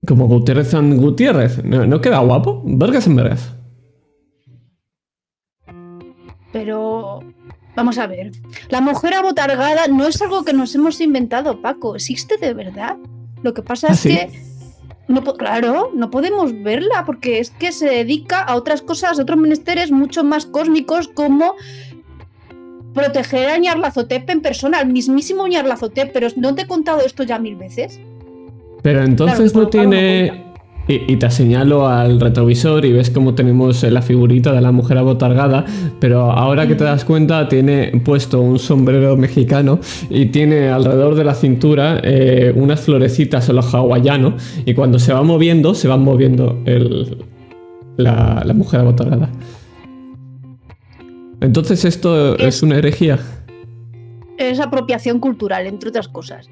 Como 0.06 0.26
Gutiérrez 0.26 0.68
San 0.68 0.96
Gutiérrez. 0.96 1.64
¿No, 1.64 1.86
no 1.86 2.00
queda 2.00 2.18
guapo? 2.20 2.62
Vargas 2.64 3.04
San 3.04 3.16
Vargas. 3.16 3.52
Pero 6.52 7.20
vamos 7.76 7.98
a 7.98 8.06
ver. 8.06 8.32
La 8.70 8.80
mujer 8.80 9.14
abotargada 9.14 9.86
no 9.88 10.06
es 10.06 10.20
algo 10.22 10.44
que 10.44 10.52
nos 10.52 10.74
hemos 10.74 11.00
inventado, 11.00 11.60
Paco. 11.60 11.94
Existe 11.94 12.36
de 12.38 12.54
verdad. 12.54 12.96
Lo 13.42 13.54
que 13.54 13.62
pasa 13.62 13.88
¿Ah, 13.90 13.92
es 13.92 14.00
sí? 14.00 14.08
que 14.10 14.48
no 15.08 15.22
claro, 15.22 15.90
no 15.94 16.10
podemos 16.10 16.52
verla 16.62 17.04
porque 17.06 17.38
es 17.38 17.50
que 17.50 17.72
se 17.72 17.86
dedica 17.86 18.42
a 18.42 18.56
otras 18.56 18.82
cosas, 18.82 19.18
a 19.18 19.22
otros 19.22 19.38
menesteres 19.38 19.90
mucho 19.90 20.22
más 20.22 20.44
cósmicos 20.44 21.08
como 21.08 21.54
proteger 22.92 23.48
a 23.48 23.58
Ñarlazotep 23.58 24.28
en 24.28 24.42
persona, 24.42 24.78
al 24.78 24.88
mismísimo 24.88 25.46
Ñarlazotep, 25.46 26.12
pero 26.12 26.28
no 26.36 26.54
te 26.54 26.62
he 26.62 26.66
contado 26.66 27.00
esto 27.00 27.22
ya 27.22 27.38
mil 27.38 27.56
veces. 27.56 27.98
Pero 28.82 29.02
entonces 29.02 29.52
Claro, 29.52 29.52
no 29.54 29.60
lo 29.62 29.68
tiene... 29.68 30.44
y, 30.88 31.16
te 31.16 31.30
señalo 31.30 31.86
al 31.86 32.18
retrovisor 32.18 32.84
y 32.84 32.92
ves 32.92 33.10
como 33.10 33.34
tenemos 33.34 33.82
la 33.82 34.00
figurita 34.00 34.52
de 34.52 34.60
la 34.60 34.72
mujer 34.72 34.98
abotargada, 34.98 35.66
pero 36.00 36.30
ahora 36.30 36.66
que 36.66 36.74
te 36.74 36.84
das 36.84 37.04
cuenta 37.04 37.48
tiene 37.48 37.92
puesto 38.04 38.40
un 38.40 38.58
sombrero 38.58 39.16
mexicano 39.16 39.80
y 40.08 40.26
tiene 40.26 40.68
alrededor 40.70 41.14
de 41.14 41.24
la 41.24 41.34
cintura 41.34 42.00
eh, 42.02 42.52
unas 42.56 42.80
florecitas 42.80 43.50
a 43.50 43.52
los 43.52 43.74
hawaiano 43.74 44.36
y 44.64 44.74
cuando 44.74 44.98
se 44.98 45.12
va 45.12 45.22
moviendo, 45.22 45.74
se 45.74 45.88
va 45.88 45.98
moviendo 45.98 46.58
la, 47.96 48.42
la 48.44 48.54
mujer 48.54 48.80
abotargada. 48.80 49.28
Entonces 51.40 51.84
esto 51.84 52.36
es, 52.36 52.62
una 52.62 52.78
herejía. 52.78 53.18
Es 54.38 54.60
apropiación 54.60 55.20
cultural, 55.20 55.66
entre 55.66 55.90
otras 55.90 56.08
cosas. 56.08 56.48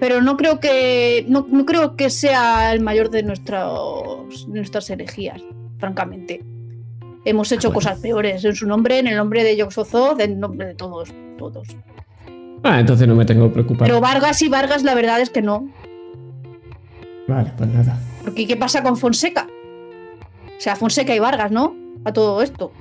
Pero 0.00 0.22
no 0.22 0.36
creo 0.36 0.60
que 0.60 1.24
no, 1.28 1.46
creo 1.66 1.96
que 1.96 2.10
sea 2.10 2.72
el 2.72 2.80
mayor 2.80 3.10
de 3.10 3.22
nuestros, 3.22 4.46
nuestras 4.48 4.88
herejías, 4.90 5.42
francamente. 5.78 6.44
Hemos 7.24 7.50
hecho 7.50 7.72
cosas 7.72 7.98
peores 7.98 8.44
en 8.44 8.54
su 8.54 8.66
nombre, 8.66 8.98
en 9.00 9.08
el 9.08 9.16
nombre 9.16 9.42
de 9.42 9.56
Yoxozoz, 9.56 10.20
en 10.20 10.38
nombre 10.38 10.68
de 10.68 10.74
todos, 10.74 11.10
todos. 11.36 11.68
Ah, 12.62 12.80
entonces 12.80 13.06
no 13.08 13.14
me 13.14 13.24
tengo 13.24 13.48
que 13.48 13.54
preocupar. 13.54 13.88
Pero 13.88 14.00
Vargas 14.00 14.40
y 14.42 14.48
Vargas, 14.48 14.82
la 14.82 14.94
verdad 14.94 15.20
es 15.20 15.30
que 15.30 15.42
no. 15.42 15.68
Vale, 17.26 17.52
pues 17.56 17.68
nada. 17.68 17.98
Porque 18.22 18.46
¿qué 18.46 18.56
pasa 18.56 18.82
con 18.82 18.96
Fonseca? 18.96 19.46
O 20.46 20.60
sea, 20.60 20.76
Fonseca 20.76 21.14
y 21.14 21.18
Vargas, 21.18 21.50
¿no? 21.50 21.76
A 22.04 22.12
todo 22.12 22.40
esto. 22.40 22.72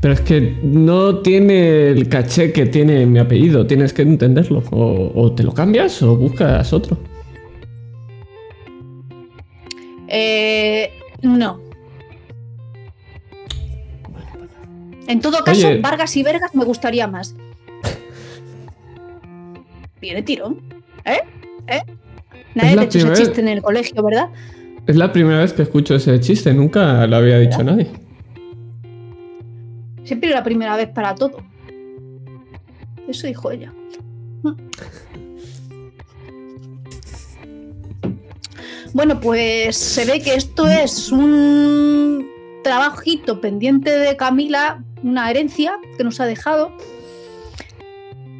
Pero 0.00 0.14
es 0.14 0.20
que 0.20 0.56
no 0.62 1.18
tiene 1.18 1.88
el 1.88 2.08
caché 2.08 2.52
que 2.52 2.66
tiene 2.66 3.06
mi 3.06 3.18
apellido, 3.18 3.66
tienes 3.66 3.92
que 3.92 4.02
entenderlo. 4.02 4.62
O, 4.70 5.32
te 5.32 5.42
lo 5.42 5.52
cambias 5.52 6.02
o 6.02 6.16
buscas 6.16 6.72
otro. 6.72 6.98
Eh, 10.08 10.90
no. 11.22 11.60
En 15.08 15.20
todo 15.20 15.42
caso, 15.44 15.68
Vargas 15.80 16.16
y 16.16 16.22
Vergas 16.22 16.54
me 16.54 16.64
gustaría 16.64 17.06
más. 17.06 17.34
Tiene 20.00 20.22
tirón. 20.22 20.60
¿Eh? 21.04 21.20
¿Eh? 21.68 21.82
Nadie 22.54 22.76
te 22.76 22.98
echó 22.98 23.12
ese 23.12 23.24
chiste 23.24 23.40
en 23.40 23.48
el 23.48 23.62
colegio, 23.62 24.02
¿verdad? 24.02 24.28
Es 24.86 24.96
la 24.96 25.12
primera 25.12 25.40
vez 25.40 25.52
que 25.52 25.62
escucho 25.62 25.96
ese 25.96 26.18
chiste, 26.20 26.52
nunca 26.54 27.06
lo 27.06 27.16
había 27.16 27.38
dicho 27.38 27.62
nadie. 27.62 28.05
Siempre 30.06 30.30
la 30.30 30.44
primera 30.44 30.76
vez 30.76 30.88
para 30.88 31.14
todo. 31.16 31.38
Eso 33.08 33.26
dijo 33.26 33.50
ella. 33.50 33.72
Bueno, 38.94 39.20
pues 39.20 39.76
se 39.76 40.04
ve 40.04 40.22
que 40.22 40.34
esto 40.34 40.68
es 40.68 41.10
un 41.10 42.24
trabajito 42.62 43.40
pendiente 43.40 43.90
de 43.90 44.16
Camila, 44.16 44.82
una 45.02 45.28
herencia 45.28 45.72
que 45.98 46.04
nos 46.04 46.20
ha 46.20 46.26
dejado. 46.26 46.72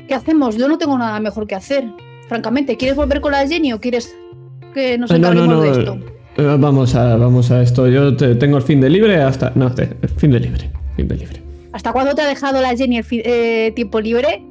¿Qué 0.06 0.14
hacemos? 0.14 0.56
Yo 0.56 0.68
no 0.68 0.78
tengo 0.78 0.96
nada 0.96 1.18
mejor 1.18 1.48
que 1.48 1.56
hacer. 1.56 1.84
Francamente, 2.28 2.76
¿quieres 2.76 2.96
volver 2.96 3.20
con 3.20 3.32
la 3.32 3.46
Jenny 3.46 3.72
o 3.72 3.80
quieres 3.80 4.16
que 4.72 4.96
nos 4.96 5.10
encarguemos 5.10 5.62
de 5.62 5.70
esto? 5.70 5.98
Eh, 6.36 6.56
vamos 6.58 6.94
a, 6.94 7.16
vamos 7.16 7.50
a 7.50 7.60
esto. 7.60 7.88
Yo 7.88 8.16
tengo 8.16 8.56
el 8.56 8.62
fin 8.62 8.80
de 8.80 8.88
libre 8.88 9.16
hasta. 9.20 9.50
No, 9.56 9.66
el 9.76 10.08
fin 10.10 10.30
de 10.30 10.40
libre. 10.40 10.70
Fin 10.96 11.08
de 11.08 11.16
libre. 11.16 11.45
¿Hasta 11.76 11.92
cuándo 11.92 12.14
te 12.14 12.22
ha 12.22 12.26
dejado 12.26 12.62
la 12.62 12.74
Jenny 12.74 12.96
el 12.96 13.04
eh, 13.10 13.70
tiempo 13.76 14.00
libre? 14.00 14.42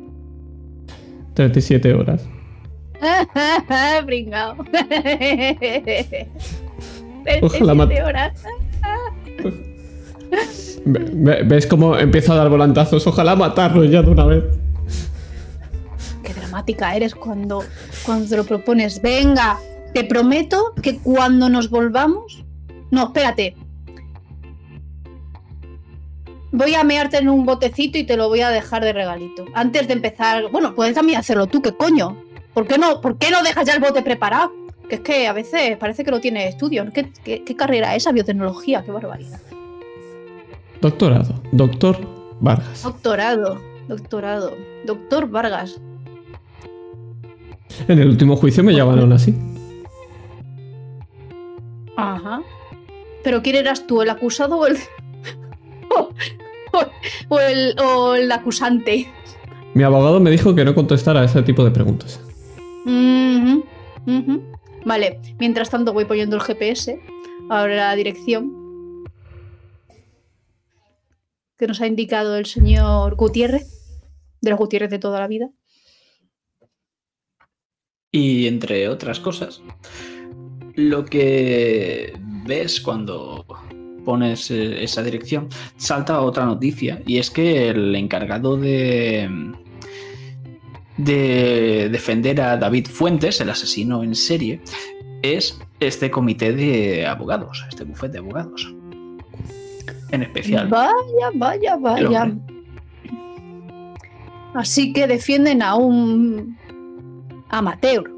37 1.34 1.92
horas. 1.96 2.24
Pringao. 4.06 4.58
37 7.24 8.04
horas. 8.04 8.44
¿Ves 10.86 11.66
cómo 11.66 11.98
empiezo 11.98 12.34
a 12.34 12.36
dar 12.36 12.50
volantazos? 12.50 13.08
Ojalá 13.08 13.36
matarlo 13.36 13.84
ya 13.86 14.04
de 14.04 14.12
una 14.12 14.26
vez. 14.28 14.44
Qué 16.24 16.32
dramática 16.32 16.96
eres 16.96 17.16
cuando, 17.16 17.64
cuando 18.06 18.30
te 18.30 18.38
lo 18.38 18.44
propones. 18.44 19.02
Venga, 19.02 19.58
te 19.96 20.04
prometo 20.04 20.76
que 20.80 21.00
cuando 21.00 21.50
nos 21.50 21.72
volvamos. 21.72 22.46
No, 22.92 23.06
espérate. 23.06 23.56
Voy 26.56 26.74
a 26.74 26.86
mearte 26.86 27.18
en 27.18 27.28
un 27.28 27.46
botecito 27.46 27.98
y 27.98 28.06
te 28.06 28.16
lo 28.16 28.30
voy 28.30 28.40
a 28.40 28.50
dejar 28.50 28.82
de 28.82 28.94
regalito. 28.94 29.44
Antes 29.54 29.90
de 29.90 29.94
empezar. 29.94 30.50
Bueno, 30.52 30.74
puedes 30.74 30.96
también 30.96 31.20
hacerlo 31.20 31.48
tú, 31.48 31.62
¿qué 31.62 31.74
coño? 31.74 32.16
¿Por 32.54 32.66
qué 32.66 32.78
no, 32.78 33.02
¿por 33.02 33.18
qué 33.18 33.30
no 33.30 33.44
dejas 33.44 33.66
ya 33.66 33.74
el 33.74 33.82
bote 33.82 34.02
preparado? 34.02 34.54
Que 34.88 34.96
es 34.96 35.02
que 35.02 35.28
a 35.28 35.34
veces 35.34 35.76
parece 35.76 36.06
que 36.06 36.12
no 36.12 36.22
tiene 36.22 36.48
estudios. 36.48 36.88
¿Qué, 36.94 37.12
qué, 37.44 37.56
carrera 37.58 37.94
es 37.94 38.04
esa? 38.04 38.14
Biotecnología, 38.14 38.84
qué 38.86 38.92
barbaridad. 38.92 39.42
Doctorado, 40.80 41.42
doctor 41.52 41.98
Vargas. 42.40 42.84
Doctorado, 42.84 43.62
doctorado, 43.90 44.54
doctor 44.86 45.30
Vargas. 45.30 45.82
En 47.90 48.00
el 48.00 48.08
último 48.08 48.38
juicio 48.38 48.64
me 48.64 48.74
llamaron 48.74 49.12
así. 49.12 49.36
Ajá. 51.98 52.42
¿Pero 53.26 53.42
quién 53.42 53.58
eras 53.58 53.86
tú, 53.88 54.02
el 54.02 54.10
acusado 54.10 54.58
o 54.58 54.68
el.? 54.68 54.78
o, 57.30 58.14
el, 58.14 58.32
acusante. 58.32 59.08
Mi 59.74 59.84
abogado 59.84 60.20
me 60.20 60.32
dijo 60.32 60.56
que 60.56 60.66
no 60.66 60.74
contestara 60.74 61.22
a 61.22 61.26
ese 61.26 61.42
tipo 61.44 61.64
de 61.64 61.72
preguntas. 61.72 62.20
Vale, 64.86 65.20
mientras 65.40 65.70
tanto 65.70 65.94
voy 65.94 66.06
poniendo 66.06 66.36
el 66.36 66.44
GPS, 66.44 67.00
ahora 67.50 67.76
la 67.76 67.96
dirección 67.96 68.66
que 71.58 71.68
nos 71.68 71.82
ha 71.82 71.88
indicado 71.88 72.38
el 72.38 72.46
señor 72.46 73.16
Gutiérrez, 73.16 73.68
de 74.42 74.50
los 74.52 74.60
Gutiérrez 74.60 74.90
de 74.90 75.00
toda 75.00 75.20
la 75.20 75.28
vida. 75.28 75.50
Y 78.12 78.48
entre 78.48 78.88
otras 78.88 79.20
cosas, 79.20 79.62
lo 80.76 81.06
que 81.06 82.14
ves 82.46 82.80
cuando 82.80 83.46
pones 84.06 84.52
eh, 84.52 84.84
esa 84.84 85.04
dirección, 85.04 85.50
salta 85.76 86.22
otra 86.22 86.46
noticia 86.46 87.02
y 87.06 87.18
es 87.18 87.30
que 87.30 87.70
el 87.70 87.96
encargado 87.96 88.56
de 88.56 89.30
de 90.98 91.90
defender 91.92 92.40
a 92.42 92.58
David 92.58 92.88
Fuentes, 92.88 93.42
el 93.42 93.50
asesino 93.50 94.04
en 94.04 94.16
serie, 94.16 94.62
es 95.22 95.60
este 95.80 96.10
comité 96.10 96.54
de 96.54 97.06
abogados, 97.06 97.66
este 97.70 97.84
bufete 97.84 98.14
de 98.14 98.20
abogados. 98.20 98.74
En 100.12 100.24
especial. 100.24 100.68
Vaya, 100.70 101.32
vaya, 101.34 101.76
vaya. 101.76 102.32
Así 104.54 104.94
que 104.94 105.08
defienden 105.08 105.62
a 105.62 105.76
un 105.76 106.58
amateur. 107.50 108.10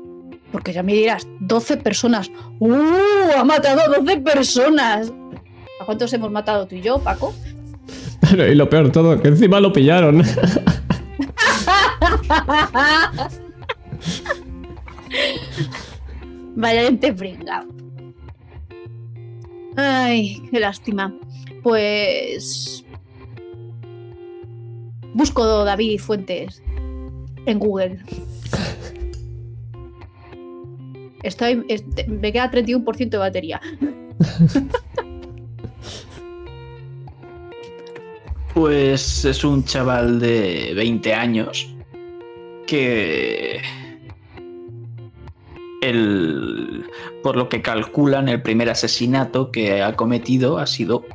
Porque 0.51 0.71
ya 0.71 0.83
me 0.83 0.93
dirás, 0.93 1.27
12 1.41 1.77
personas. 1.77 2.31
¡Uh! 2.59 2.73
¡Ha 3.37 3.43
matado 3.43 3.81
a 3.81 3.99
12 3.99 4.19
personas! 4.19 5.11
¿A 5.87 5.95
cuántos 5.95 6.11
hemos 6.11 6.29
matado 6.29 6.67
tú 6.67 6.75
y 6.75 6.81
yo, 6.81 6.99
Paco? 6.99 7.33
y 8.33 8.55
lo 8.55 8.69
peor 8.69 8.91
todo, 8.91 9.21
que 9.21 9.29
encima 9.29 9.61
lo 9.61 9.71
pillaron. 9.71 10.21
Vaya 16.57 16.83
gente 16.83 17.13
pringao. 17.13 17.63
Ay, 19.77 20.43
qué 20.51 20.59
lástima. 20.59 21.15
Pues. 21.63 22.83
Busco 25.13 25.63
David 25.63 26.01
Fuentes 26.01 26.61
en 27.45 27.59
Google. 27.59 27.99
Estoy, 31.23 31.63
me 32.09 32.33
queda 32.33 32.51
31% 32.51 33.09
de 33.09 33.17
batería. 33.17 33.61
Pues 38.57 39.23
es 39.23 39.43
un 39.43 39.65
chaval 39.65 40.19
de 40.19 40.73
20 40.75 41.13
años 41.13 41.69
que 42.65 43.61
el, 45.83 46.83
por 47.21 47.35
lo 47.35 47.49
que 47.49 47.61
calculan 47.61 48.29
el 48.29 48.41
primer 48.41 48.71
asesinato 48.71 49.51
que 49.51 49.83
ha 49.83 49.95
cometido 49.95 50.57
ha 50.57 50.65
sido 50.65 51.05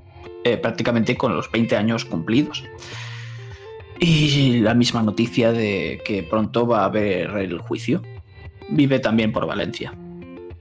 eh, 0.45 0.57
prácticamente 0.57 1.17
con 1.17 1.35
los 1.35 1.51
20 1.51 1.75
años 1.75 2.05
cumplidos. 2.05 2.63
Y 3.99 4.61
la 4.61 4.75
misma 4.75 5.03
noticia 5.03 5.51
de 5.51 6.01
que 6.05 6.23
pronto 6.23 6.65
va 6.65 6.83
a 6.83 6.85
haber 6.85 7.31
el 7.39 7.59
juicio. 7.59 8.03
Vive 8.69 9.01
también 9.01 9.33
por 9.33 9.49
Valencia. 9.49 9.93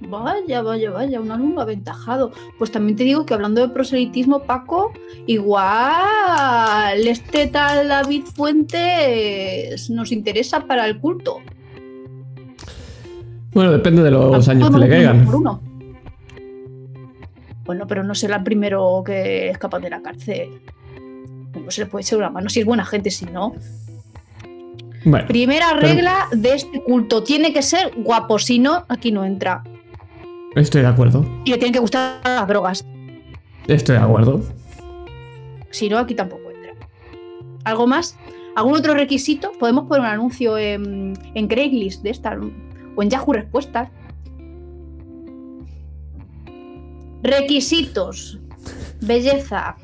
Vaya, 0.07 0.61
vaya, 0.63 0.89
vaya, 0.91 1.21
un 1.21 1.31
alumno 1.31 1.61
aventajado. 1.61 2.31
Pues 2.57 2.71
también 2.71 2.95
te 2.97 3.03
digo 3.03 3.25
que 3.25 3.33
hablando 3.33 3.61
de 3.61 3.69
proselitismo, 3.73 4.43
Paco, 4.43 4.91
igual 5.27 7.07
este 7.07 7.47
tal 7.47 7.87
David 7.87 8.23
Fuentes 8.35 9.89
nos 9.89 10.11
interesa 10.11 10.61
para 10.65 10.85
el 10.87 10.99
culto. 10.99 11.37
Bueno, 13.53 13.71
depende 13.71 14.01
de 14.01 14.11
los 14.11 14.47
años 14.49 14.71
que 14.71 14.77
le 14.77 14.89
caigan. 14.89 15.27
Bueno, 17.63 17.85
pero 17.87 18.03
no 18.03 18.15
será 18.15 18.37
el 18.37 18.43
primero 18.43 19.03
que 19.05 19.49
escapa 19.49 19.79
de 19.79 19.89
la 19.89 20.01
cárcel. 20.01 20.61
No 21.63 21.69
se 21.69 21.81
le 21.81 21.87
puede 21.87 22.03
echar 22.03 22.17
una 22.17 22.29
mano 22.29 22.49
si 22.49 22.61
es 22.61 22.65
buena 22.65 22.85
gente, 22.85 23.11
si 23.11 23.25
no. 23.25 23.53
Bueno, 25.05 25.27
Primera 25.27 25.67
pero- 25.75 25.87
regla 25.87 26.27
de 26.31 26.55
este 26.55 26.81
culto: 26.83 27.23
tiene 27.23 27.53
que 27.53 27.61
ser 27.61 27.93
guapo, 27.97 28.39
si 28.39 28.57
no, 28.59 28.85
aquí 28.89 29.11
no 29.11 29.23
entra. 29.23 29.63
Estoy 30.55 30.81
de 30.81 30.87
acuerdo. 30.87 31.25
Y 31.45 31.51
le 31.51 31.57
tienen 31.57 31.73
que 31.73 31.79
gustar 31.79 32.21
las 32.23 32.47
drogas. 32.47 32.85
Estoy 33.67 33.95
de 33.95 34.01
acuerdo. 34.01 34.41
Si 35.69 35.89
no, 35.89 35.97
aquí 35.97 36.15
tampoco 36.15 36.51
entra. 36.51 36.73
¿Algo 37.63 37.87
más? 37.87 38.17
¿Algún 38.55 38.75
otro 38.75 38.93
requisito? 38.93 39.51
Podemos 39.59 39.85
poner 39.85 40.01
un 40.01 40.07
anuncio 40.07 40.57
en, 40.57 41.13
en 41.35 41.47
Craigslist 41.47 42.03
de 42.03 42.09
esta 42.09 42.37
o 42.95 43.03
en 43.03 43.09
Yahoo 43.09 43.33
Respuestas. 43.33 43.89
Requisitos. 47.23 48.39
Belleza. 49.01 49.77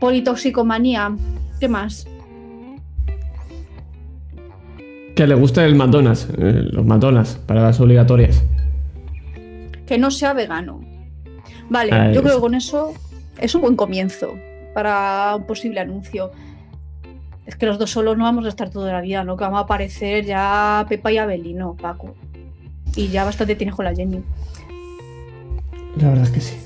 Politoxicomanía. 0.00 1.16
¿Qué 1.60 1.68
más? 1.68 2.06
Que 5.14 5.26
le 5.26 5.34
guste 5.34 5.64
el 5.64 5.74
McDonald's. 5.74 6.28
eh, 6.38 6.66
los 6.72 6.84
McDonald's 6.84 7.38
para 7.46 7.62
las 7.62 7.80
obligatorias. 7.80 8.42
Que 9.86 9.98
no 9.98 10.10
sea 10.10 10.32
vegano. 10.32 10.80
Vale, 11.68 11.92
Ahí 11.92 12.14
yo 12.14 12.22
creo 12.22 12.36
que 12.36 12.40
con 12.40 12.54
eso 12.54 12.92
es 13.38 13.54
un 13.54 13.62
buen 13.62 13.76
comienzo 13.76 14.34
para 14.74 15.34
un 15.36 15.46
posible 15.46 15.80
anuncio. 15.80 16.30
Es 17.46 17.56
que 17.56 17.66
los 17.66 17.78
dos 17.78 17.90
solos 17.90 18.16
no 18.16 18.24
vamos 18.24 18.44
a 18.46 18.48
estar 18.48 18.70
toda 18.70 18.92
la 18.92 19.00
vida, 19.02 19.22
¿no? 19.24 19.36
Que 19.36 19.44
vamos 19.44 19.58
a 19.58 19.64
aparecer 19.64 20.24
ya 20.24 20.84
Pepa 20.88 21.12
y 21.12 21.18
Abelino, 21.18 21.76
Paco. 21.80 22.14
Y 22.96 23.08
ya 23.08 23.24
bastante 23.24 23.54
tienes 23.54 23.74
con 23.74 23.84
la 23.84 23.94
Jenny. 23.94 24.22
La 26.00 26.08
verdad 26.08 26.24
es 26.24 26.30
que 26.30 26.40
sí. 26.40 26.56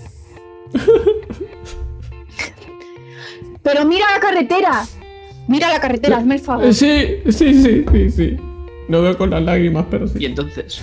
Pero 3.62 3.84
mira 3.84 4.06
la 4.14 4.20
carretera. 4.20 4.84
Mira 5.48 5.70
la 5.70 5.80
carretera, 5.80 6.18
hazme 6.18 6.34
el 6.36 6.40
favor. 6.40 6.72
Sí, 6.74 7.22
sí, 7.30 7.54
sí, 7.54 7.84
sí, 7.90 8.10
sí. 8.10 8.36
No 8.88 9.02
veo 9.02 9.16
con 9.16 9.30
las 9.30 9.42
lágrimas, 9.42 9.86
pero 9.90 10.04
Y 10.04 10.08
sí. 10.08 10.24
entonces 10.26 10.82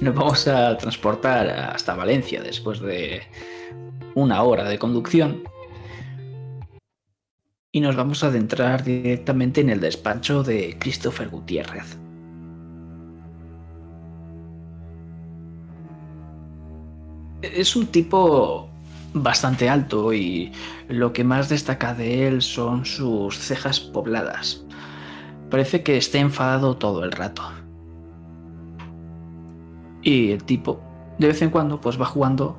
nos 0.00 0.14
vamos 0.14 0.48
a 0.48 0.76
transportar 0.78 1.48
hasta 1.48 1.94
Valencia 1.94 2.42
después 2.42 2.80
de 2.80 3.22
una 4.14 4.42
hora 4.42 4.68
de 4.68 4.78
conducción. 4.78 5.42
Y 7.72 7.80
nos 7.80 7.96
vamos 7.96 8.22
a 8.22 8.26
adentrar 8.26 8.84
directamente 8.84 9.60
en 9.60 9.70
el 9.70 9.80
despacho 9.80 10.42
de 10.42 10.76
Christopher 10.78 11.28
Gutiérrez. 11.28 11.96
Es 17.42 17.74
un 17.74 17.86
tipo 17.86 18.71
bastante 19.14 19.68
alto 19.68 20.12
y 20.12 20.52
lo 20.88 21.12
que 21.12 21.24
más 21.24 21.48
destaca 21.48 21.94
de 21.94 22.26
él 22.26 22.42
son 22.42 22.84
sus 22.84 23.38
cejas 23.38 23.80
pobladas. 23.80 24.64
Parece 25.50 25.82
que 25.82 25.96
esté 25.96 26.18
enfadado 26.18 26.76
todo 26.76 27.04
el 27.04 27.12
rato. 27.12 27.42
Y 30.02 30.32
el 30.32 30.42
tipo, 30.44 30.80
de 31.18 31.28
vez 31.28 31.42
en 31.42 31.50
cuando, 31.50 31.80
pues 31.80 32.00
va 32.00 32.06
jugando, 32.06 32.58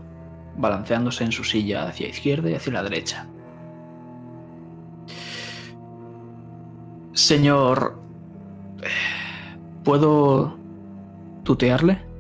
balanceándose 0.58 1.24
en 1.24 1.32
su 1.32 1.44
silla 1.44 1.88
hacia 1.88 2.08
izquierda 2.08 2.50
y 2.50 2.54
hacia 2.54 2.74
la 2.74 2.84
derecha. 2.84 3.28
Señor, 7.13 8.00
¿puedo 9.84 10.58
tutearle? 11.44 12.12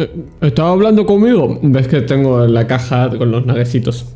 Eh, 0.00 0.10
¿Estaba 0.40 0.70
hablando 0.70 1.04
conmigo? 1.04 1.58
Ves 1.62 1.86
que 1.86 2.00
tengo 2.00 2.46
la 2.46 2.66
caja 2.66 3.10
con 3.10 3.30
los 3.30 3.44
naguecitos. 3.44 4.06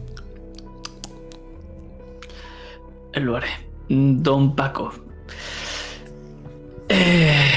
Lo 3.13 3.37
haré. 3.37 3.49
Don 3.89 4.57
Paco. 4.57 4.93
Eh, 6.89 7.51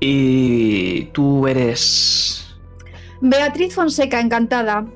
y 0.00 1.04
tú 1.12 1.46
eres... 1.46 2.46
Beatriz 3.20 3.74
Fonseca, 3.74 4.18
encantada. 4.20 4.86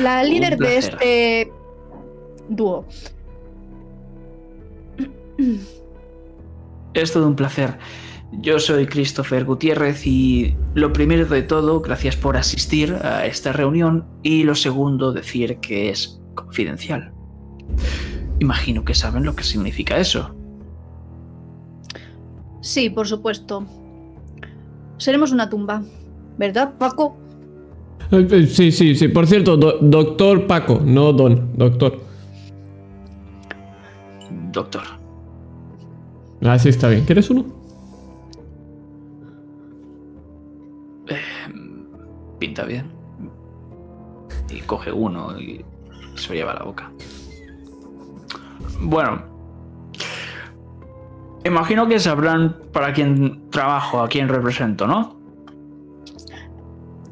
La 0.00 0.24
líder 0.24 0.56
de 0.56 0.78
este 0.78 1.52
dúo. 2.48 2.86
Es 6.94 7.12
todo 7.12 7.26
un 7.26 7.36
placer. 7.36 7.76
Yo 8.40 8.58
soy 8.58 8.86
Christopher 8.86 9.44
Gutiérrez 9.44 10.06
y 10.06 10.56
lo 10.74 10.92
primero 10.92 11.26
de 11.26 11.42
todo, 11.42 11.80
gracias 11.80 12.16
por 12.16 12.36
asistir 12.36 12.94
a 13.02 13.26
esta 13.26 13.52
reunión 13.52 14.04
y 14.22 14.42
lo 14.44 14.54
segundo, 14.54 15.12
decir 15.12 15.58
que 15.58 15.90
es 15.90 16.20
confidencial. 16.34 17.12
Imagino 18.40 18.84
que 18.84 18.94
saben 18.94 19.24
lo 19.24 19.36
que 19.36 19.44
significa 19.44 19.98
eso. 19.98 20.34
Sí, 22.62 22.88
por 22.90 23.06
supuesto. 23.06 23.64
Seremos 24.96 25.30
una 25.32 25.48
tumba. 25.50 25.82
¿Verdad, 26.38 26.74
Paco? 26.78 27.16
Eh, 28.10 28.26
eh, 28.30 28.46
Sí, 28.46 28.72
sí, 28.72 28.94
sí. 28.94 29.08
Por 29.08 29.26
cierto, 29.26 29.56
do- 29.56 29.78
doctor 29.80 30.46
Paco, 30.46 30.80
no 30.82 31.12
don, 31.12 31.56
doctor. 31.56 32.00
Doctor. 34.52 34.82
Ah, 36.42 36.58
sí, 36.58 36.70
está 36.70 36.88
bien. 36.88 37.04
¿Quieres 37.04 37.30
uno? 37.30 37.44
Pinta 42.42 42.64
bien. 42.64 42.90
Y 44.50 44.62
coge 44.62 44.90
uno 44.90 45.38
y 45.38 45.64
se 46.16 46.30
lo 46.30 46.34
lleva 46.34 46.50
a 46.50 46.54
la 46.56 46.64
boca. 46.64 46.90
Bueno. 48.80 49.22
Imagino 51.44 51.86
que 51.86 52.00
sabrán 52.00 52.56
para 52.72 52.92
quién 52.92 53.48
trabajo, 53.50 54.00
a 54.00 54.08
quién 54.08 54.28
represento, 54.28 54.88
¿no? 54.88 55.16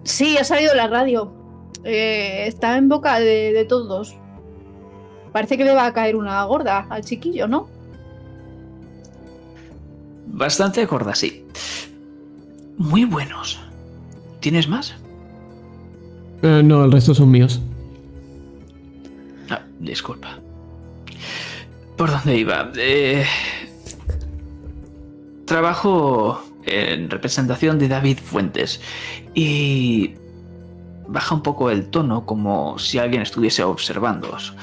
Sí, 0.03 0.37
ha 0.37 0.43
salido 0.43 0.75
la 0.75 0.88
radio. 0.88 1.33
Eh, 1.85 2.47
está 2.49 2.77
en 2.77 2.88
boca 2.88 3.21
de, 3.21 3.53
de 3.53 3.64
todos. 3.64 4.16
Parece 5.31 5.57
que 5.57 5.64
le 5.64 5.75
va 5.75 5.87
a 5.87 5.93
caer 5.93 6.16
una 6.16 6.43
gorda 6.43 6.88
al 6.90 7.05
chiquillo, 7.05 7.47
¿no? 7.47 7.69
Bastante 10.27 10.85
gorda, 10.87 11.14
sí. 11.14 11.47
Muy 12.79 13.05
buenos. 13.05 13.61
¿Tienes 14.40 14.66
más? 14.66 14.97
Eh, 16.42 16.62
no, 16.64 16.85
el 16.85 16.92
resto 16.92 17.14
son 17.14 17.31
míos. 17.31 17.61
Ah, 19.50 19.62
disculpa. 19.79 20.38
¿Por 21.96 22.11
dónde 22.11 22.37
iba? 22.37 22.70
Eh, 22.76 23.26
trabajo 25.44 26.42
en 26.64 27.11
representación 27.11 27.79
de 27.79 27.88
David 27.88 28.18
Fuentes 28.18 28.81
y 29.35 30.14
baja 31.09 31.35
un 31.35 31.42
poco 31.42 31.70
el 31.70 31.90
tono 31.90 32.24
como 32.24 32.79
si 32.79 32.98
alguien 32.98 33.22
estuviese 33.22 33.62
observándoos. 33.62 34.55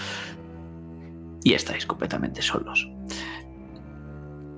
Y 1.43 1.53
estáis 1.53 1.85
completamente 1.85 2.41
solos. 2.41 2.89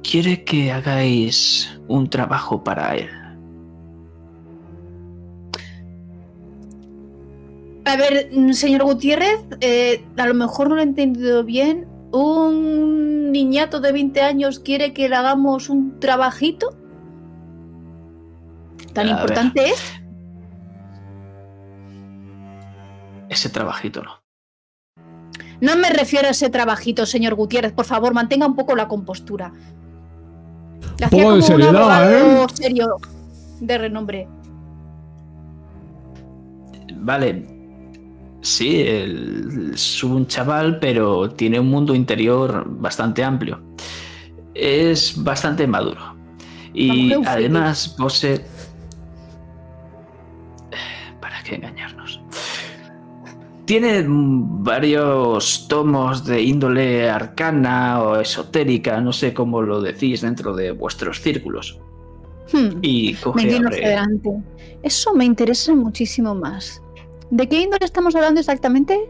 Quiere 0.01 0.43
que 0.43 0.71
hagáis 0.71 1.79
un 1.88 2.10
trabajo 2.10 2.63
para 2.63 2.95
él. 2.95 3.10
A 7.89 7.95
ver, 7.95 8.30
mm, 8.32 8.52
señor 8.54 8.84
Gutiérrez, 8.84 9.39
eh, 9.62 10.06
a 10.15 10.28
lo 10.28 10.36
mejor 10.36 10.69
no 10.69 10.75
lo 10.75 10.82
he 10.82 10.84
entendido 10.84 11.43
bien. 11.43 11.88
¿Un 12.12 13.32
niñato 13.32 13.80
de 13.80 13.91
20 13.91 14.21
años 14.21 14.60
quiere 14.60 14.93
que 14.93 15.10
le 15.10 15.15
hagamos 15.15 15.69
un 15.69 15.99
trabajito? 15.99 16.69
¿Tan 18.93 19.08
A 19.08 19.13
ver. 19.13 19.19
importante 19.21 19.69
es? 19.69 19.93
Ese 23.30 23.49
trabajito 23.49 24.04
no. 24.04 24.21
No 25.60 25.75
me 25.75 25.89
refiero 25.89 26.28
a 26.28 26.32
ese 26.32 26.52
trabajito, 26.52 27.08
señor 27.08 27.34
Gutiérrez. 27.34 27.73
Por 27.73 27.86
favor, 27.86 28.13
mantenga 28.13 28.45
un 28.45 28.56
poco 28.56 28.75
la 28.75 28.88
compostura. 28.88 29.52
Le 30.99 31.06
hacía 31.06 31.28
un 31.28 31.63
abogado 31.63 32.45
¿eh? 32.45 32.47
serio 32.54 32.97
de 33.62 33.78
renombre. 33.80 34.28
Vale. 36.97 37.59
Sí, 38.41 38.82
es 38.86 40.04
un 40.04 40.25
chaval, 40.28 40.80
pero 40.80 41.30
tiene 41.30 41.60
un 41.60 41.69
mundo 41.69 41.93
interior 41.93 42.65
bastante 42.67 43.23
amplio. 43.23 43.62
Es 44.54 45.21
bastante 45.21 45.67
maduro. 45.67 46.15
Y 46.73 47.13
además 47.25 47.95
posee... 47.97 48.45
¿Para 51.19 51.43
qué 51.43 51.56
engañarnos? 51.56 52.21
Tiene 53.65 54.06
varios 54.08 55.67
tomos 55.67 56.25
de 56.25 56.41
índole 56.41 57.10
arcana 57.10 58.02
o 58.02 58.19
esotérica, 58.19 58.99
no 59.02 59.13
sé 59.13 59.34
cómo 59.34 59.62
lo 59.62 59.82
decís 59.82 60.21
dentro 60.21 60.56
de 60.56 60.71
vuestros 60.71 61.21
círculos. 61.21 61.80
Hmm, 62.52 62.80
Y 62.82 63.13
coge 63.15 63.58
abre-. 63.58 63.95
Eso 64.82 65.13
me 65.13 65.25
interesa 65.25 65.75
muchísimo 65.75 66.34
más. 66.34 66.82
¿De 67.31 67.47
qué 67.47 67.61
índole 67.61 67.85
estamos 67.85 68.15
hablando 68.15 68.39
exactamente? 68.39 69.09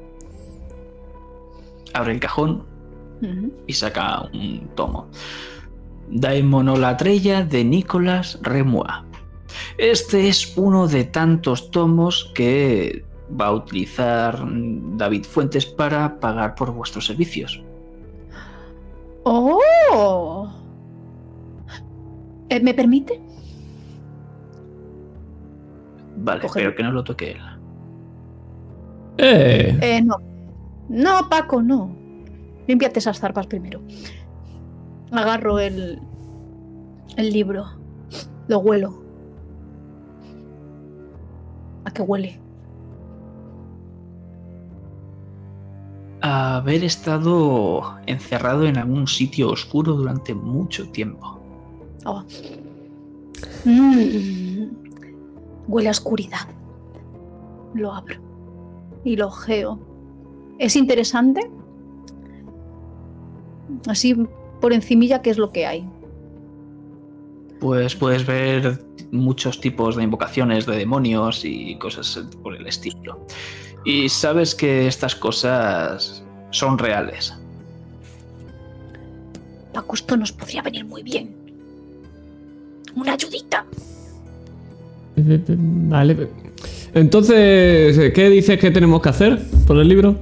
abre 1.93 2.13
el 2.13 2.19
cajón 2.19 2.63
y 3.67 3.73
saca 3.73 4.21
un 4.33 4.69
tomo. 4.75 5.07
Daimonolatreya 6.09 7.43
de 7.43 7.63
Nicolas 7.65 8.39
Remois. 8.41 8.93
Este 9.77 10.29
es 10.29 10.55
uno 10.57 10.87
de 10.87 11.03
tantos 11.05 11.71
tomos 11.71 12.31
que 12.35 13.03
va 13.39 13.47
a 13.47 13.53
utilizar 13.53 14.39
David 14.97 15.23
Fuentes 15.25 15.65
para 15.65 16.19
pagar 16.19 16.55
por 16.55 16.71
vuestros 16.71 17.07
servicios. 17.07 17.61
¡Oh! 19.23 20.49
Eh, 22.49 22.59
¿Me 22.61 22.73
permite? 22.73 23.19
Vale, 26.17 26.41
Cógelo. 26.41 26.65
pero 26.69 26.75
que 26.77 26.83
no 26.83 26.91
lo 26.91 27.03
toque 27.03 27.31
él. 27.31 27.41
Eh, 29.21 29.77
Eh, 29.81 30.01
no. 30.01 30.17
No, 30.87 31.29
Paco, 31.29 31.61
no. 31.61 31.95
Límpiate 32.67 32.99
esas 32.99 33.19
zarpas 33.19 33.47
primero. 33.47 33.81
Agarro 35.11 35.59
el, 35.59 35.99
el 37.17 37.29
libro. 37.31 37.65
Lo 38.47 38.59
huelo. 38.59 39.03
¿A 41.85 41.91
qué 41.91 42.01
huele? 42.01 42.39
A 46.21 46.57
haber 46.57 46.83
estado 46.83 47.97
encerrado 48.05 48.65
en 48.65 48.77
algún 48.77 49.07
sitio 49.07 49.49
oscuro 49.51 49.93
durante 49.93 50.33
mucho 50.33 50.89
tiempo. 50.89 51.39
Oh. 52.05 52.23
Mm. 53.65 54.69
Huele 55.67 55.87
a 55.87 55.91
oscuridad. 55.91 56.47
Lo 57.73 57.93
abro. 57.93 58.28
Y 59.03 59.15
lo 59.15 59.27
ojeo. 59.27 59.79
¿Es 60.57 60.75
interesante? 60.75 61.49
Así 63.87 64.15
por 64.59 64.73
encimilla, 64.73 65.21
¿qué 65.21 65.29
es 65.29 65.37
lo 65.37 65.51
que 65.51 65.65
hay? 65.65 65.87
Pues 67.59 67.95
puedes 67.95 68.25
ver 68.25 68.83
muchos 69.11 69.59
tipos 69.59 69.95
de 69.95 70.03
invocaciones 70.03 70.65
de 70.65 70.77
demonios 70.77 71.43
y 71.43 71.77
cosas 71.77 72.25
por 72.41 72.55
el 72.55 72.67
estilo. 72.67 73.25
Y 73.85 74.09
sabes 74.09 74.55
que 74.55 74.87
estas 74.87 75.15
cosas 75.15 76.23
son 76.51 76.77
reales. 76.77 77.33
Paco, 79.73 79.95
esto 79.95 80.17
nos 80.17 80.31
podría 80.31 80.61
venir 80.61 80.85
muy 80.85 81.03
bien. 81.03 81.35
Una 82.95 83.13
ayudita. 83.13 83.65
vale. 85.15 86.48
Entonces, 86.93 88.11
¿qué 88.13 88.29
dices 88.29 88.59
que 88.59 88.71
tenemos 88.71 89.01
que 89.01 89.09
hacer 89.09 89.39
por 89.67 89.77
el 89.77 89.87
libro? 89.87 90.15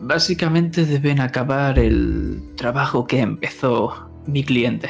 Básicamente 0.00 0.84
deben 0.84 1.20
acabar 1.20 1.78
el 1.78 2.42
trabajo 2.56 3.06
que 3.06 3.20
empezó 3.20 4.08
mi 4.26 4.44
cliente. 4.44 4.88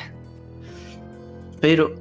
Pero 1.61 1.95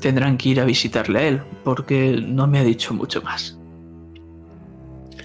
tendrán 0.00 0.36
que 0.36 0.50
ir 0.50 0.60
a 0.60 0.64
visitarle 0.64 1.18
a 1.18 1.22
él, 1.22 1.42
porque 1.64 2.22
no 2.26 2.46
me 2.46 2.58
ha 2.58 2.64
dicho 2.64 2.94
mucho 2.94 3.22
más. 3.22 3.58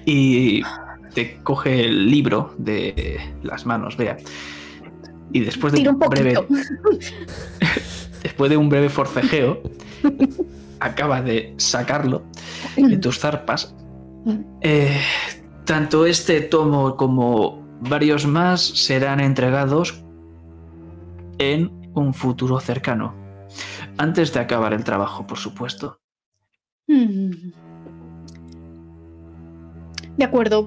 Y 0.05 0.61
te 1.13 1.37
coge 1.43 1.85
el 1.85 2.09
libro 2.09 2.53
de 2.57 3.19
las 3.43 3.65
manos, 3.65 3.97
vea. 3.97 4.17
Y 5.31 5.39
después 5.39 5.73
de 5.73 5.79
Tira 5.79 5.91
un 5.91 5.99
breve. 5.99 6.35
después 8.25 8.49
de 8.49 8.57
un 8.57 8.69
breve 8.69 8.89
forcejeo, 8.89 9.61
acaba 10.79 11.21
de 11.21 11.53
sacarlo 11.57 12.23
de 12.75 12.97
tus 12.97 13.19
zarpas. 13.19 13.75
Eh, 14.61 14.99
tanto 15.63 16.07
este 16.07 16.41
tomo 16.41 16.95
como 16.95 17.63
varios 17.81 18.25
más 18.25 18.61
serán 18.61 19.19
entregados 19.19 20.03
en 21.37 21.91
un 21.93 22.15
futuro 22.15 22.59
cercano. 22.59 23.13
Antes 23.99 24.33
de 24.33 24.39
acabar 24.39 24.73
el 24.73 24.83
trabajo, 24.83 25.27
por 25.27 25.37
supuesto. 25.37 25.99
Mm. 26.87 27.51
De 30.17 30.25
acuerdo. 30.25 30.65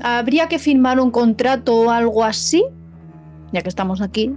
¿Habría 0.00 0.48
que 0.48 0.58
firmar 0.58 0.98
un 0.98 1.10
contrato 1.10 1.74
o 1.76 1.90
algo 1.90 2.24
así? 2.24 2.64
Ya 3.52 3.60
que 3.60 3.68
estamos 3.68 4.00
aquí. 4.00 4.34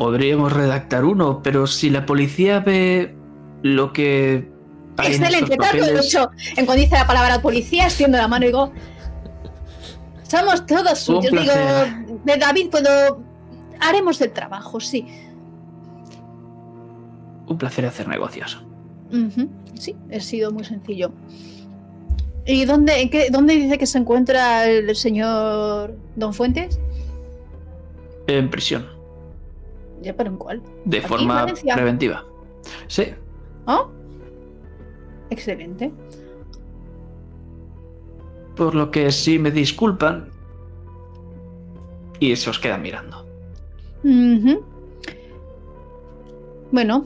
Podríamos 0.00 0.50
redactar 0.50 1.04
uno, 1.04 1.42
pero 1.42 1.66
si 1.66 1.90
la 1.90 2.06
policía 2.06 2.60
ve 2.60 3.14
lo 3.62 3.92
que 3.92 4.48
hay 4.96 5.14
en 5.14 5.22
Excelente, 5.22 5.50
de 5.50 5.56
papeles, 5.58 6.06
hecho. 6.06 6.30
En 6.56 6.64
cuando 6.64 6.82
dice 6.82 6.94
la 6.94 7.06
palabra 7.06 7.42
policía, 7.42 7.84
extiendo 7.84 8.16
la 8.16 8.26
mano 8.26 8.44
y 8.46 8.48
digo. 8.48 8.72
Somos 10.22 10.64
todos 10.64 10.98
suyos. 10.98 11.30
Digo, 11.30 11.52
de 12.24 12.36
David 12.38 12.70
puedo. 12.70 13.22
Haremos 13.78 14.18
el 14.22 14.32
trabajo, 14.32 14.80
sí. 14.80 15.06
un 17.46 17.58
placer 17.58 17.84
hacer 17.84 18.08
negocios. 18.08 18.64
Sí, 19.74 19.94
ha 20.16 20.20
sido 20.20 20.50
muy 20.50 20.64
sencillo. 20.64 21.10
¿Y 22.46 22.64
dónde, 22.64 23.02
en 23.02 23.10
qué- 23.10 23.28
dónde 23.30 23.54
dice 23.54 23.76
que 23.76 23.86
se 23.86 23.98
encuentra 23.98 24.66
el 24.66 24.94
señor 24.96 25.94
Don 26.16 26.32
Fuentes? 26.32 26.78
En 28.28 28.48
prisión, 28.48 28.86
Ya, 30.00 30.16
pero 30.16 30.30
¿en 30.30 30.36
cuál? 30.36 30.62
de 30.84 30.96
¿Aquí, 30.98 31.04
en 31.04 31.08
forma 31.08 31.34
Valencia? 31.42 31.74
preventiva. 31.74 32.24
Sí, 32.88 33.04
¿Ah? 33.66 33.86
Excelente. 35.30 35.92
Por 38.56 38.74
lo 38.74 38.90
que 38.90 39.10
sí 39.12 39.38
me 39.38 39.50
disculpan. 39.50 40.28
Y 42.18 42.34
se 42.36 42.50
os 42.50 42.58
queda 42.58 42.76
mirando. 42.76 43.26
Bueno, 46.72 47.04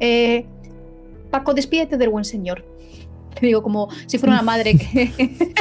eh, 0.00 0.46
Paco, 1.30 1.52
despídete 1.54 1.96
del 1.96 2.08
buen 2.10 2.24
señor. 2.24 2.64
Te 3.38 3.46
digo 3.46 3.62
como 3.62 3.88
si 4.06 4.18
fuera 4.18 4.34
una 4.34 4.42
madre 4.42 4.76
que 4.76 5.12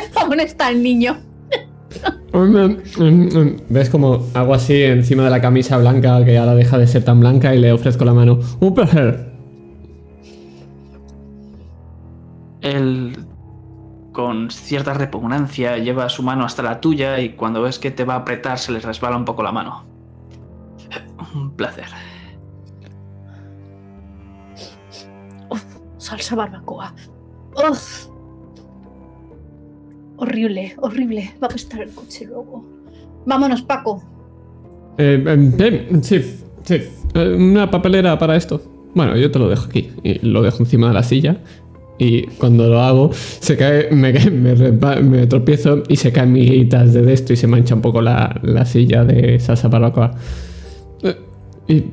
aún 0.15 0.39
está 0.39 0.69
el 0.69 0.82
niño. 0.82 1.17
¿Ves 3.69 3.89
como 3.89 4.28
hago 4.36 4.54
así 4.54 4.84
encima 4.84 5.23
de 5.23 5.30
la 5.32 5.41
camisa 5.41 5.78
blanca 5.78 6.23
que 6.23 6.38
ahora 6.38 6.54
deja 6.54 6.78
de 6.78 6.86
ser 6.86 7.04
tan 7.04 7.19
blanca 7.19 7.56
y 7.56 7.60
le 7.60 7.71
ofrezco 7.71 8.06
la 8.06 8.13
mano? 8.13 8.39
Un 8.60 8.76
placer. 8.76 9.34
Él, 12.62 13.26
con 14.12 14.52
cierta 14.52 14.93
repugnancia, 14.93 15.78
lleva 15.78 16.10
su 16.10 16.21
mano 16.21 16.45
hasta 16.45 16.62
la 16.62 16.80
tuya 16.80 17.19
y 17.19 17.30
cuando 17.36 17.63
ves 17.63 17.80
que 17.80 17.89
te 17.89 18.04
va 18.04 18.15
a 18.15 18.17
apretar 18.17 18.60
se 18.60 18.71
le 18.71 18.80
resbala 18.80 19.17
un 19.17 19.26
poco 19.26 19.41
la 19.41 19.52
mano. 19.52 19.86
Un 21.34 21.52
placer. 21.56 21.88
Uf, 25.50 25.63
salsa 25.97 26.36
barbacoa. 26.36 26.93
Uf. 27.69 28.10
Horrible, 30.17 30.75
horrible. 30.80 31.32
Va 31.41 31.47
a 31.47 31.49
apestar 31.49 31.82
el 31.82 31.91
coche 31.91 32.25
luego. 32.25 32.65
Vámonos, 33.25 33.62
Paco. 33.62 34.03
Eh, 34.97 35.23
eh, 35.60 35.99
sí, 36.01 36.21
sí. 36.63 36.82
Eh, 37.13 37.36
una 37.38 37.69
papelera 37.69 38.17
para 38.17 38.36
esto. 38.36 38.62
Bueno, 38.95 39.15
yo 39.15 39.30
te 39.30 39.38
lo 39.39 39.47
dejo 39.49 39.65
aquí. 39.65 39.91
Lo 40.23 40.41
dejo 40.41 40.60
encima 40.60 40.88
de 40.88 40.93
la 40.93 41.03
silla. 41.03 41.38
Y 41.99 42.23
cuando 42.38 42.67
lo 42.67 42.80
hago, 42.82 43.12
se 43.13 43.58
cae, 43.58 43.89
me 43.91 45.27
tropiezo 45.27 45.82
y 45.88 45.95
se 45.95 46.12
caen 46.12 46.32
miguitas 46.32 46.93
de 46.93 47.12
esto 47.12 47.34
y 47.34 47.36
se 47.36 47.47
mancha 47.47 47.73
un 47.73 47.82
poco 47.82 48.01
la, 48.01 48.39
la 48.43 48.65
silla 48.65 49.03
de 49.03 49.39
salsa 49.39 49.67
barbacoa. 49.67 50.12
Eh, 51.03 51.15
y. 51.67 51.84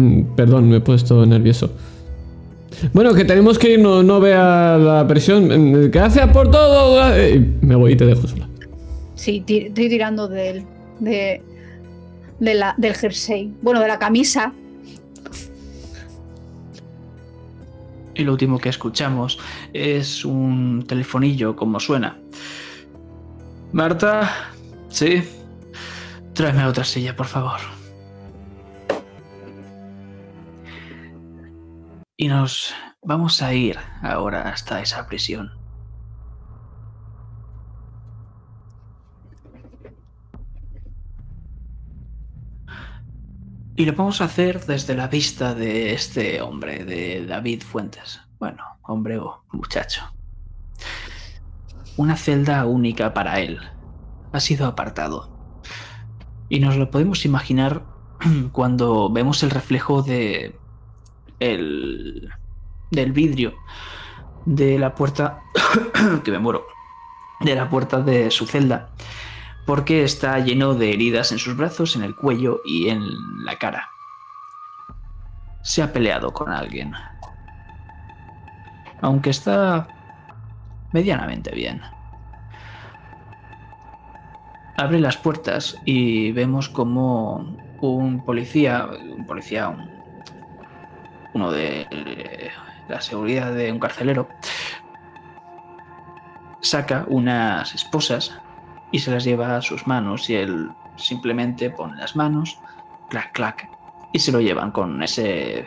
mm, 0.00 0.22
Perdón, 0.36 0.68
me 0.68 0.76
he 0.76 0.80
puesto 0.80 1.24
nervioso. 1.24 1.70
Bueno, 2.92 3.12
que 3.14 3.24
tenemos 3.24 3.58
que 3.58 3.72
ir, 3.72 3.80
no, 3.80 4.02
no 4.02 4.20
vea 4.20 4.76
la 4.78 5.06
presión. 5.06 5.46
Mm, 5.46 5.90
Gracias 5.90 6.28
por 6.32 6.50
todo. 6.50 7.14
eh, 7.14 7.34
y 7.36 7.64
me 7.66 7.74
voy 7.74 7.92
y 7.92 7.96
te 7.96 8.06
dejo 8.06 8.26
sola. 8.26 8.48
Sí, 9.14 9.44
estoy 9.48 9.88
tirando 9.88 10.28
del, 10.28 10.64
de, 11.00 11.42
de 12.38 12.54
la, 12.54 12.74
del 12.78 12.94
jersey. 12.94 13.52
Bueno, 13.62 13.80
de 13.80 13.88
la 13.88 13.98
camisa. 13.98 14.52
Y 18.14 18.24
lo 18.24 18.32
último 18.32 18.58
que 18.58 18.68
escuchamos 18.68 19.38
es 19.72 20.24
un 20.24 20.84
telefonillo 20.86 21.54
como 21.54 21.78
suena. 21.78 22.18
Marta, 23.72 24.30
sí. 24.88 25.22
Tráeme 26.32 26.64
otra 26.64 26.84
silla, 26.84 27.14
por 27.14 27.26
favor. 27.26 27.58
Y 32.20 32.26
nos 32.26 32.74
vamos 33.00 33.42
a 33.42 33.54
ir 33.54 33.78
ahora 34.02 34.48
hasta 34.48 34.82
esa 34.82 35.06
prisión. 35.06 35.52
Y 43.76 43.84
lo 43.84 43.92
vamos 43.92 44.20
a 44.20 44.24
hacer 44.24 44.66
desde 44.66 44.96
la 44.96 45.06
vista 45.06 45.54
de 45.54 45.92
este 45.92 46.42
hombre, 46.42 46.84
de 46.84 47.24
David 47.24 47.62
Fuentes. 47.62 48.20
Bueno, 48.40 48.64
hombre 48.82 49.18
o 49.18 49.44
muchacho. 49.52 50.02
Una 51.96 52.16
celda 52.16 52.66
única 52.66 53.14
para 53.14 53.38
él. 53.38 53.60
Ha 54.32 54.40
sido 54.40 54.66
apartado. 54.66 55.62
Y 56.48 56.58
nos 56.58 56.76
lo 56.76 56.90
podemos 56.90 57.24
imaginar 57.24 57.84
cuando 58.50 59.08
vemos 59.08 59.44
el 59.44 59.50
reflejo 59.50 60.02
de 60.02 60.57
el 61.40 62.30
del 62.90 63.12
vidrio 63.12 63.54
de 64.44 64.78
la 64.78 64.94
puerta 64.94 65.42
que 66.24 66.30
me 66.30 66.38
muero 66.38 66.66
de 67.40 67.54
la 67.54 67.68
puerta 67.68 68.00
de 68.00 68.30
su 68.30 68.46
celda 68.46 68.90
porque 69.68 70.02
está 70.02 70.38
lleno 70.38 70.72
de 70.72 70.94
heridas 70.94 71.30
en 71.30 71.38
sus 71.38 71.54
brazos, 71.54 71.94
en 71.94 72.02
el 72.02 72.16
cuello 72.16 72.62
y 72.64 72.88
en 72.88 73.04
la 73.44 73.58
cara. 73.58 73.90
Se 75.60 75.82
ha 75.82 75.92
peleado 75.92 76.32
con 76.32 76.50
alguien. 76.50 76.94
Aunque 79.02 79.28
está 79.28 79.86
medianamente 80.94 81.54
bien. 81.54 81.82
Abre 84.78 85.00
las 85.00 85.18
puertas 85.18 85.76
y 85.84 86.32
vemos 86.32 86.70
como 86.70 87.58
un 87.82 88.24
policía, 88.24 88.88
un 89.18 89.26
policía, 89.26 89.68
de 91.46 92.50
la 92.88 93.00
seguridad 93.00 93.52
de 93.52 93.70
un 93.70 93.78
carcelero, 93.78 94.28
saca 96.60 97.04
unas 97.08 97.74
esposas 97.74 98.38
y 98.90 98.98
se 98.98 99.10
las 99.10 99.24
lleva 99.24 99.56
a 99.56 99.62
sus 99.62 99.86
manos 99.86 100.28
y 100.30 100.34
él 100.34 100.70
simplemente 100.96 101.70
pone 101.70 101.96
las 101.96 102.16
manos, 102.16 102.58
clac, 103.10 103.32
clac, 103.32 103.68
y 104.12 104.18
se 104.18 104.32
lo 104.32 104.40
llevan 104.40 104.72
con 104.72 105.02
ese 105.02 105.64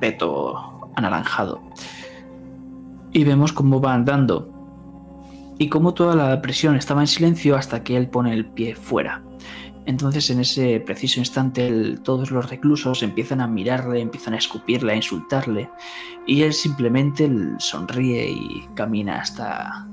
peto 0.00 0.90
anaranjado. 0.96 1.62
Y 3.12 3.24
vemos 3.24 3.52
cómo 3.52 3.80
va 3.80 3.94
andando 3.94 4.48
y 5.58 5.68
cómo 5.68 5.94
toda 5.94 6.16
la 6.16 6.40
prisión 6.42 6.76
estaba 6.76 7.02
en 7.02 7.06
silencio 7.06 7.56
hasta 7.56 7.84
que 7.84 7.96
él 7.96 8.08
pone 8.08 8.32
el 8.32 8.46
pie 8.46 8.74
fuera. 8.74 9.22
Entonces 9.84 10.30
en 10.30 10.40
ese 10.40 10.80
preciso 10.80 11.18
instante 11.18 11.96
todos 12.04 12.30
los 12.30 12.48
reclusos 12.48 13.02
empiezan 13.02 13.40
a 13.40 13.48
mirarle, 13.48 14.00
empiezan 14.00 14.34
a 14.34 14.38
escupirle, 14.38 14.92
a 14.92 14.96
insultarle 14.96 15.68
y 16.26 16.42
él 16.42 16.52
simplemente 16.52 17.28
sonríe 17.58 18.30
y 18.30 18.68
camina 18.74 19.20
hasta 19.20 19.88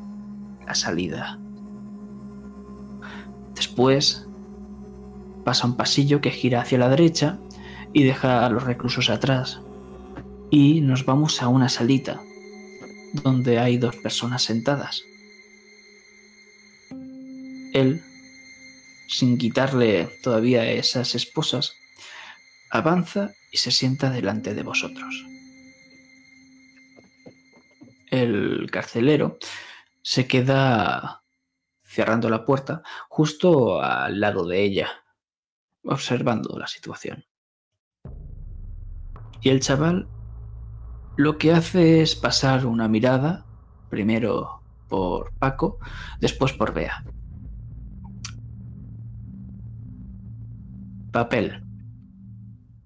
la 0.66 0.76
salida. 0.76 1.40
Después 3.56 4.28
pasa 5.44 5.66
un 5.66 5.76
pasillo 5.76 6.22
que 6.22 6.30
gira 6.30 6.62
hacia 6.62 6.78
la 6.78 6.90
derecha 6.90 7.40
y 7.92 8.04
deja 8.04 8.46
a 8.46 8.50
los 8.50 8.64
reclusos 8.64 9.10
atrás. 9.10 9.62
Y 10.52 10.82
nos 10.82 11.06
vamos 11.06 11.42
a 11.42 11.48
una 11.48 11.70
salita 11.70 12.22
donde 13.24 13.60
hay 13.60 13.78
dos 13.78 13.96
personas 13.98 14.44
sentadas. 14.44 15.04
Él 17.74 18.02
sin 19.10 19.40
quitarle 19.40 20.06
todavía 20.22 20.70
esas 20.72 21.16
esposas, 21.16 21.74
avanza 22.70 23.32
y 23.52 23.58
se 23.58 23.72
sienta 23.72 24.12
delante 24.12 24.54
de 24.54 24.62
vosotros. 24.62 25.26
El 28.12 28.70
carcelero 28.72 29.40
se 30.04 30.28
queda 30.28 31.24
cerrando 31.82 32.30
la 32.30 32.46
puerta 32.46 32.84
justo 33.10 33.82
al 33.82 34.20
lado 34.20 34.46
de 34.46 34.62
ella, 34.62 34.90
observando 35.84 36.58
la 36.60 36.68
situación. 36.68 37.26
Y 39.42 39.50
el 39.50 39.60
chaval 39.60 40.08
lo 41.18 41.40
que 41.40 41.52
hace 41.52 42.02
es 42.02 42.16
pasar 42.16 42.68
una 42.68 42.88
mirada, 42.88 43.48
primero 43.90 44.62
por 44.88 45.34
Paco, 45.40 45.80
después 46.20 46.54
por 46.54 46.74
Bea. 46.74 47.04
Papel 51.20 51.62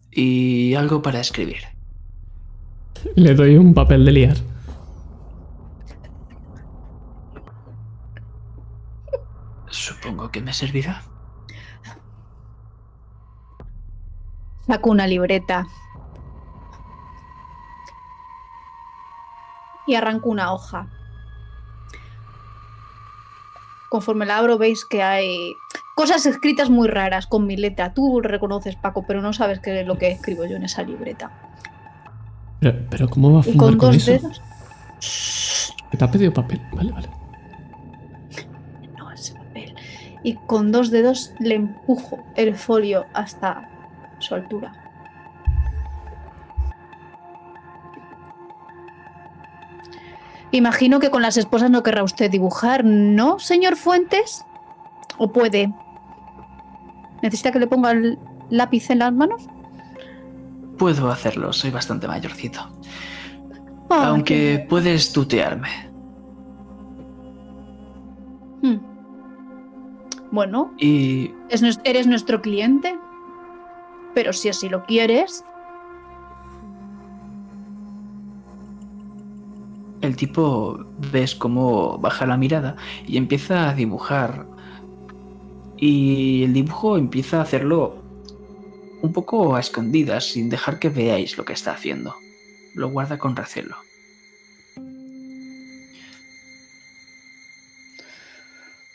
y 0.10 0.74
algo 0.74 1.04
para 1.04 1.20
escribir. 1.20 1.62
Le 3.16 3.36
doy 3.36 3.58
un 3.58 3.76
papel 3.76 4.06
de 4.06 4.12
liar. 4.12 4.38
Supongo 9.70 10.32
que 10.32 10.42
me 10.42 10.52
servirá. 10.52 11.04
Saco 14.66 14.90
una 14.90 15.06
libreta. 15.06 15.68
Y 19.86 19.94
arranco 19.94 20.30
una 20.30 20.54
hoja. 20.54 20.88
Conforme 23.92 24.26
la 24.26 24.40
abro 24.40 24.58
veis 24.58 24.86
que 24.86 25.04
hay 25.04 25.54
cosas 25.96 26.26
escritas 26.26 26.70
muy 26.70 26.88
raras 26.88 27.28
con 27.28 27.46
mi 27.46 27.58
letra. 27.58 27.94
Tú 27.94 28.22
reconoces, 28.22 28.76
Paco, 28.76 29.04
pero 29.08 29.22
no 29.22 29.34
sabes 29.34 29.60
qué 29.60 29.82
es 29.82 29.88
lo 29.88 29.98
que 29.98 30.12
escribo 30.12 30.46
yo 30.46 30.56
en 30.56 30.64
esa 30.64 30.84
libreta. 30.84 31.32
Pero, 32.90 33.10
¿cómo 33.10 33.34
va 33.34 33.40
a 33.42 33.44
fumar 33.44 33.78
con, 33.78 33.78
dos 33.78 33.96
eso? 33.96 34.12
dedos. 34.12 34.42
Te 35.98 36.04
ha 36.04 36.10
pedido 36.10 36.34
papel. 36.34 36.62
Vale, 36.72 36.92
vale. 36.92 37.10
No, 38.98 39.12
ese 39.12 39.34
papel. 39.34 39.76
Y 40.24 40.36
con 40.36 40.72
dos 40.72 40.90
dedos 40.90 41.34
le 41.40 41.56
empujo 41.56 42.24
el 42.36 42.56
folio 42.56 43.06
hasta 43.14 43.70
su 44.20 44.34
altura. 44.34 44.74
Imagino 50.52 51.00
que 51.00 51.10
con 51.10 51.24
las 51.24 51.36
esposas 51.36 51.72
no 51.72 51.84
querrá 51.84 52.04
usted 52.04 52.30
dibujar, 52.30 52.86
¿no, 52.86 53.40
señor 53.40 53.76
Fuentes? 53.76 54.46
¿O 55.18 55.32
puede? 55.32 55.74
¿Necesita 57.24 57.54
que 57.54 57.60
le 57.60 57.68
ponga 57.68 57.92
el 57.92 58.20
lápiz 58.50 58.90
en 58.90 59.00
las 59.00 59.14
manos? 59.14 59.48
Puedo 60.78 61.10
hacerlo, 61.10 61.54
soy 61.54 61.72
bastante 61.72 62.06
mayorcito. 62.06 62.60
Aunque 63.90 64.66
puedes 64.70 65.14
tutearme. 65.14 65.70
Hmm. 68.62 68.78
Bueno. 70.32 70.74
Y. 70.78 71.32
eres 71.86 72.08
nuestro 72.08 72.42
cliente. 72.42 73.00
Pero 74.14 74.34
si 74.34 74.50
así 74.50 74.68
lo 74.68 74.84
quieres. 74.84 75.46
El 80.02 80.18
tipo 80.18 80.86
ves 81.14 81.36
cómo 81.36 81.98
baja 82.00 82.26
la 82.26 82.36
mirada 82.36 82.76
y 83.08 83.16
empieza 83.16 83.70
a 83.70 83.74
dibujar 83.74 84.53
y 85.86 86.44
el 86.46 86.54
dibujo 86.54 86.98
empieza 86.98 87.40
a 87.40 87.42
hacerlo 87.42 88.02
un 89.02 89.12
poco 89.12 89.54
a 89.54 89.60
escondidas, 89.60 90.24
sin 90.32 90.50
dejar 90.50 90.80
que 90.80 90.88
veáis 90.88 91.38
lo 91.38 91.44
que 91.44 91.52
está 91.52 91.74
haciendo. 91.74 92.16
Lo 92.74 92.90
guarda 92.90 93.18
con 93.18 93.36
recelo. 93.36 93.76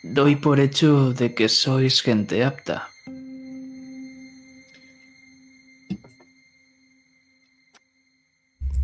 Doy 0.03 0.37
por 0.37 0.61
hecho 0.61 1.13
de 1.13 1.35
que 1.35 1.51
sois 1.51 2.01
gente 2.01 2.43
apta. 2.43 2.89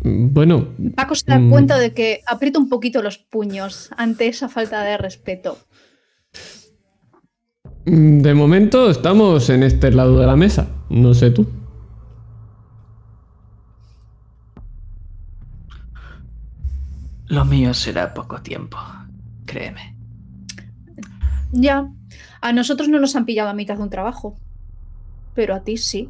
Bueno. 0.03 0.75
Paco 0.95 1.15
se 1.15 1.25
da 1.25 1.39
mm. 1.39 1.49
cuenta 1.49 1.79
de 1.79 1.95
que 1.95 2.21
aprieta 2.27 2.59
un 2.59 2.69
poquito 2.69 3.01
los 3.01 3.17
puños 3.17 3.89
ante 3.97 4.27
esa 4.27 4.47
falta 4.47 4.83
de 4.83 4.97
respeto. 4.97 5.57
Mm, 7.85 8.21
de 8.21 8.33
momento 8.33 8.89
estamos 8.89 9.49
en 9.49 9.61
este 9.63 9.91
lado 9.91 10.19
de 10.19 10.25
la 10.25 10.35
mesa. 10.35 10.67
No 10.89 11.13
sé 11.13 11.31
tú. 11.31 11.47
Lo 17.27 17.45
mío 17.45 17.73
será 17.73 18.13
poco 18.13 18.41
tiempo, 18.41 18.77
créeme. 19.45 19.95
Ya, 21.51 21.89
a 22.41 22.53
nosotros 22.53 22.87
no 22.89 22.99
nos 22.99 23.15
han 23.15 23.25
pillado 23.25 23.49
a 23.49 23.53
mitad 23.53 23.77
de 23.77 23.83
un 23.83 23.89
trabajo, 23.89 24.35
pero 25.33 25.55
a 25.55 25.61
ti 25.61 25.77
sí. 25.77 26.09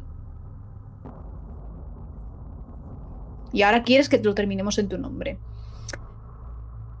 Y 3.52 3.62
ahora 3.62 3.82
quieres 3.82 4.08
que 4.08 4.18
te 4.18 4.24
lo 4.24 4.34
terminemos 4.34 4.78
en 4.78 4.88
tu 4.88 4.98
nombre. 4.98 5.38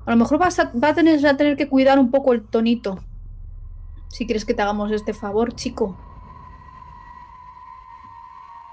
A 0.06 0.10
lo 0.12 0.16
mejor 0.16 0.38
vas 0.38 0.58
a, 0.58 0.72
a 0.72 0.94
tener 0.94 1.56
que 1.56 1.68
cuidar 1.68 1.98
un 1.98 2.10
poco 2.10 2.32
el 2.32 2.42
tonito 2.42 3.00
si 4.08 4.26
quieres 4.26 4.44
que 4.44 4.54
te 4.54 4.62
hagamos 4.62 4.90
este 4.92 5.12
favor, 5.12 5.54
chico. 5.54 5.96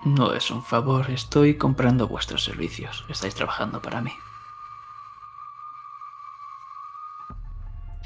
No 0.05 0.33
es 0.33 0.51
un 0.51 0.61
favor, 0.61 1.09
estoy 1.11 1.57
comprando 1.57 2.07
vuestros 2.07 2.43
servicios. 2.43 3.05
Estáis 3.09 3.35
trabajando 3.35 3.81
para 3.81 4.01
mí. 4.01 4.11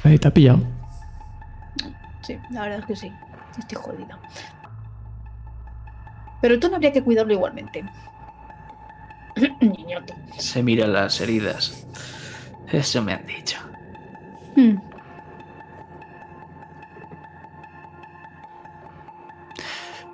Ahí 0.03 0.19
te 0.19 0.27
ha 0.27 0.33
pillado. 0.33 0.59
Sí, 2.21 2.37
la 2.51 2.61
verdad 2.61 2.79
es 2.79 2.85
que 2.85 2.95
sí. 2.95 3.11
Estoy 3.57 3.77
jodida. 3.81 4.19
Pero 6.41 6.53
el 6.53 6.59
tono 6.59 6.75
habría 6.75 6.93
que 6.93 7.03
cuidarlo 7.03 7.33
igualmente. 7.33 7.83
Niñote. 9.61 10.13
Se 10.37 10.61
mira 10.61 10.85
las 10.87 11.19
heridas. 11.19 11.87
Eso 12.71 13.01
me 13.01 13.13
han 13.13 13.25
dicho. 13.25 13.57
Hmm. 14.55 14.77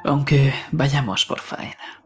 Aunque 0.03 0.53
vayamos 0.71 1.25
por 1.25 1.39
faena. 1.39 2.03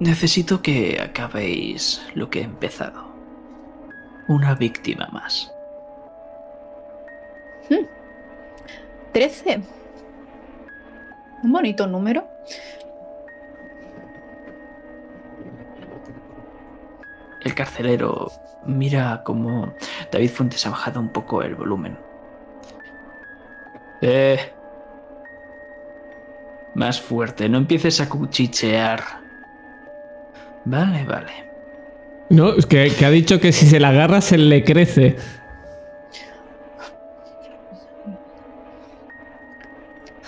Necesito 0.00 0.62
que 0.62 1.00
acabéis 1.00 2.04
lo 2.14 2.28
que 2.30 2.40
he 2.40 2.44
empezado. 2.44 3.06
Una 4.28 4.54
víctima 4.54 5.08
más. 5.12 5.52
13. 9.12 9.62
Un 11.42 11.52
bonito 11.52 11.86
número. 11.86 12.26
El 17.42 17.54
carcelero 17.54 18.30
mira 18.66 19.22
como 19.24 19.72
David 20.12 20.30
Fuentes 20.30 20.66
ha 20.66 20.70
bajado 20.70 21.00
un 21.00 21.08
poco 21.08 21.42
el 21.42 21.54
volumen. 21.54 22.07
Eh. 24.00 24.38
Más 26.74 27.00
fuerte, 27.00 27.48
no 27.48 27.58
empieces 27.58 28.00
a 28.00 28.08
cuchichear. 28.08 29.02
Vale, 30.64 31.04
vale. 31.04 31.32
No, 32.30 32.54
es 32.54 32.66
que, 32.66 32.92
que 32.96 33.04
ha 33.06 33.10
dicho 33.10 33.40
que 33.40 33.52
si 33.52 33.66
se 33.66 33.80
la 33.80 33.88
agarra 33.88 34.20
se 34.20 34.36
le 34.38 34.62
crece. 34.62 35.16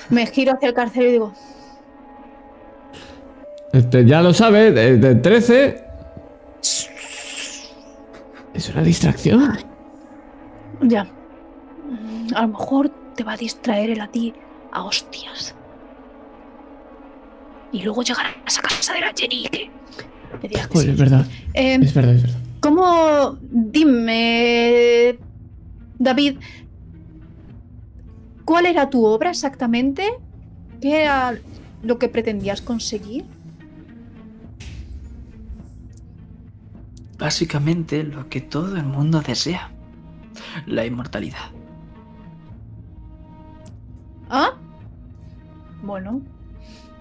Me 0.09 0.27
giro 0.27 0.53
hacia 0.55 0.69
el 0.69 0.75
carcelero 0.75 1.09
y 1.09 1.13
digo, 1.13 1.33
Este, 3.73 4.05
ya 4.05 4.23
lo 4.23 4.33
sabe, 4.35 4.73
de, 4.73 4.97
de 4.97 5.15
13. 5.15 5.85
Es 8.55 8.69
una 8.71 8.83
distracción. 8.83 9.57
ya. 10.83 11.07
A 12.35 12.43
lo 12.43 12.49
mejor 12.49 12.91
te 13.17 13.25
va 13.25 13.33
a 13.33 13.37
distraer 13.37 13.91
el 13.91 14.01
a 14.01 14.09
ti 14.09 14.35
a 14.73 14.85
hostias. 14.85 15.55
Y 17.73 17.83
luego 17.83 18.03
llegarás 18.03 18.59
a 18.59 18.63
casa 18.63 18.95
de 18.95 19.01
la 19.01 19.13
Jenny 19.17 19.45
y 19.45 19.49
que 19.49 19.71
le 20.43 20.49
digas 20.49 20.69
que 20.69 20.79
sí. 20.79 20.91
es 20.91 20.97
verdad. 20.99 21.27
Eh, 21.55 21.79
Es 21.81 21.95
verdad, 21.95 22.15
es 22.15 22.23
verdad. 22.23 22.41
¿Cómo? 22.61 23.39
Dime, 23.43 25.19
David, 25.99 26.37
¿cuál 28.45 28.67
era 28.67 28.91
tu 28.91 29.05
obra 29.05 29.31
exactamente? 29.31 30.05
¿Qué 30.81 31.03
era 31.03 31.39
lo 31.83 31.99
que 31.99 32.09
pretendías 32.09 32.61
conseguir? 32.61 33.25
Básicamente 37.19 38.03
lo 38.03 38.29
que 38.29 38.41
todo 38.41 38.77
el 38.77 38.85
mundo 38.85 39.21
desea. 39.21 39.71
La 40.67 40.85
inmortalidad. 40.87 41.51
¿Ah? 44.31 44.53
Bueno, 45.83 46.23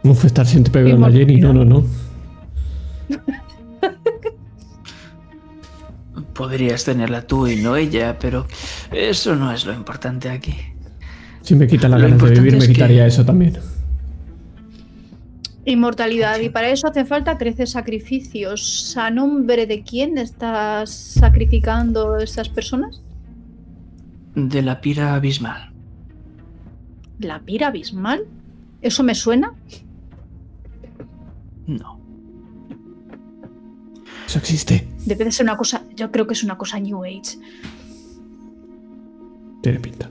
No 0.03 0.13
fue 0.15 0.27
estar 0.27 0.45
siempre 0.45 0.71
pegando 0.73 1.05
a 1.05 1.11
Jenny, 1.11 1.38
no, 1.39 1.53
no, 1.53 1.63
no. 1.65 1.84
Podrías 6.34 6.86
tenerla 6.86 7.27
tú 7.27 7.47
y 7.47 7.57
no 7.57 7.75
ella, 7.75 8.17
pero 8.19 8.47
eso 8.91 9.36
no 9.36 9.51
es 9.51 9.65
lo 9.65 9.73
importante 9.73 10.30
aquí. 10.30 10.55
Si 11.41 11.55
me 11.55 11.67
quita 11.67 11.88
la 11.89 11.97
Lo 11.97 12.03
ganas 12.07 12.21
de 12.21 12.30
vivir, 12.36 12.53
me 12.53 12.57
es 12.59 12.67
que- 12.67 12.73
quitaría 12.73 13.05
eso 13.05 13.25
también. 13.25 13.57
inmortalidad. 15.65 16.39
Y 16.39 16.49
para 16.49 16.69
eso 16.69 16.88
hacen 16.88 17.05
falta 17.05 17.38
13 17.38 17.67
sacrificios. 17.67 18.95
¿A 18.97 19.11
nombre 19.11 19.67
de 19.67 19.84
quién 19.84 20.17
estás 20.17 20.89
sacrificando 20.91 22.17
esas 22.17 22.49
personas? 22.49 23.01
De 24.36 24.61
la 24.63 24.82
pira 24.82 25.13
abismal. 25.13 25.71
¿La 27.20 27.39
pira 27.41 27.67
abismal? 27.67 28.26
¿Eso 28.82 29.03
me 29.03 29.13
suena? 29.13 29.53
No. 31.67 31.99
Eso 34.26 34.39
existe. 34.39 34.88
Debe 35.05 35.26
de 35.26 35.32
ser 35.32 35.43
una 35.45 35.57
cosa, 35.57 35.84
yo 35.95 36.11
creo 36.11 36.26
que 36.28 36.34
es 36.34 36.43
una 36.43 36.57
cosa 36.57 36.80
New 36.80 37.03
Age. 37.03 37.38
Tiene 39.61 39.80
pinta. 39.80 40.09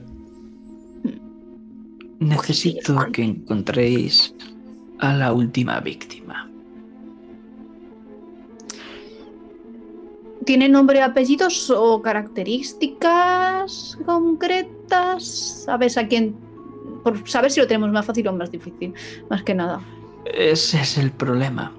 Necesito 2.19 2.97
que 3.11 3.23
encontréis 3.23 4.35
a 4.99 5.13
la 5.13 5.33
última 5.33 5.79
víctima. 5.79 6.49
¿Tiene 10.45 10.67
nombre, 10.67 11.01
apellidos 11.01 11.69
o 11.69 12.01
características 12.01 13.97
concretas? 14.05 15.63
¿Sabes 15.65 15.97
a 15.97 16.07
quién? 16.07 16.48
Por 17.03 17.27
saber 17.29 17.51
si 17.51 17.59
lo 17.59 17.67
tenemos 17.67 17.89
más 17.91 18.05
fácil 18.05 18.27
o 18.27 18.33
más 18.33 18.51
difícil. 18.51 18.93
Más 19.29 19.43
que 19.43 19.53
nada. 19.53 19.81
Ese 20.25 20.81
es 20.81 20.97
el 20.97 21.11
problema. 21.11 21.71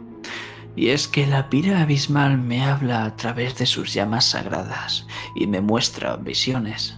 Y 0.76 0.88
es 0.90 1.08
que 1.08 1.26
la 1.26 1.50
pira 1.50 1.82
abismal 1.82 2.38
me 2.38 2.64
habla 2.64 3.04
a 3.04 3.16
través 3.16 3.58
de 3.58 3.66
sus 3.66 3.92
llamas 3.92 4.24
sagradas 4.26 5.06
y 5.34 5.46
me 5.46 5.60
muestra 5.60 6.16
visiones, 6.16 6.96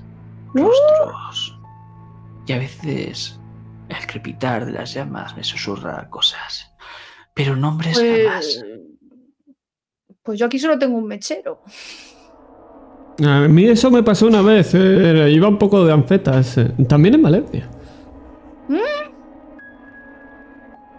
rostros. 0.54 1.58
Y 2.46 2.52
a 2.52 2.58
veces 2.58 3.40
el 3.88 4.06
crepitar 4.06 4.66
de 4.66 4.72
las 4.72 4.92
llamas 4.94 5.36
me 5.36 5.42
susurra 5.42 6.08
cosas. 6.10 6.70
Pero 7.34 7.56
nombres 7.56 7.98
jamás. 7.98 8.62
Pues, 8.62 10.16
pues 10.22 10.38
yo 10.38 10.46
aquí 10.46 10.58
solo 10.58 10.78
tengo 10.78 10.98
un 10.98 11.06
mechero. 11.06 11.62
A 13.24 13.40
mí 13.48 13.64
eso 13.64 13.90
me 13.90 14.02
pasó 14.02 14.26
una 14.26 14.42
vez. 14.42 14.74
eh, 14.74 15.30
iba 15.32 15.48
un 15.48 15.58
poco 15.58 15.84
de 15.84 15.92
anfetas. 15.92 16.58
eh, 16.58 16.72
También 16.88 17.14
en 17.14 17.22
Valencia. 17.22 17.70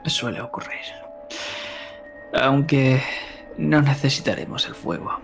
Suele 0.05 0.41
ocurrir. 0.41 0.81
Aunque 2.33 3.01
no 3.57 3.81
necesitaremos 3.81 4.67
el 4.67 4.75
fuego. 4.75 5.19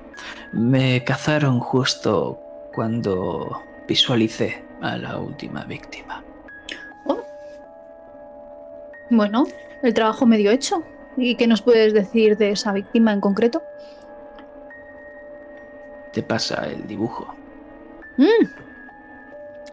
Me 0.53 1.03
cazaron 1.03 1.59
justo 1.59 2.39
cuando 2.73 3.61
visualicé 3.88 4.63
a 4.82 4.97
la 4.97 5.17
última 5.17 5.63
víctima. 5.65 6.23
Bueno, 9.09 9.47
el 9.82 9.93
trabajo 9.93 10.25
medio 10.25 10.51
hecho. 10.51 10.84
¿Y 11.17 11.36
qué 11.36 11.47
nos 11.47 11.61
puedes 11.61 11.93
decir 11.93 12.38
de 12.38 12.51
esa 12.51 12.71
víctima 12.71 13.11
en 13.11 13.19
concreto? 13.19 13.63
Te 16.13 16.21
pasa 16.21 16.67
el 16.67 16.88
dibujo. 16.88 17.34
Mm. 18.17 18.45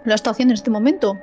Lo 0.05 0.15
está 0.15 0.31
haciendo 0.31 0.53
en 0.53 0.57
este 0.57 0.71
momento. 0.71 1.19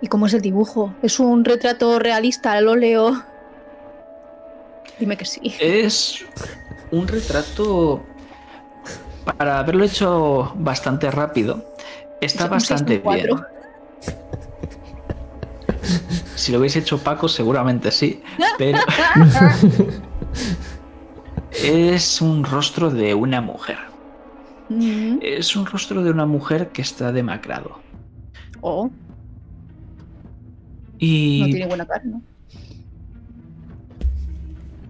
¿Y 0.00 0.08
cómo 0.08 0.26
es 0.26 0.34
el 0.34 0.40
dibujo? 0.40 0.94
¿Es 1.02 1.20
un 1.20 1.44
retrato 1.44 1.98
realista 1.98 2.52
al 2.52 2.68
óleo? 2.68 3.22
Dime 4.98 5.16
que 5.16 5.24
sí. 5.24 5.54
Es 5.60 6.24
un 6.90 7.06
retrato. 7.06 8.02
Para 9.36 9.58
haberlo 9.58 9.84
hecho 9.84 10.52
bastante 10.56 11.10
rápido, 11.10 11.74
está 12.20 12.44
Es 12.44 12.50
bastante 12.50 12.98
bien. 12.98 13.28
Si 16.34 16.52
lo 16.52 16.58
hubiese 16.58 16.78
hecho 16.78 16.98
Paco, 16.98 17.28
seguramente 17.28 17.90
sí, 17.90 18.22
pero 18.56 18.78
es 21.52 22.22
un 22.22 22.44
rostro 22.44 22.90
de 22.90 23.14
una 23.14 23.42
mujer. 23.42 23.78
Mm. 24.70 25.18
Es 25.20 25.54
un 25.54 25.66
rostro 25.66 26.02
de 26.02 26.10
una 26.10 26.24
mujer 26.24 26.68
que 26.68 26.80
está 26.80 27.12
demacrado. 27.12 27.78
Oh, 28.62 28.90
no 31.00 31.46
tiene 31.46 31.66
buena 31.66 31.86
cara, 31.86 32.02
¿no? 32.04 32.22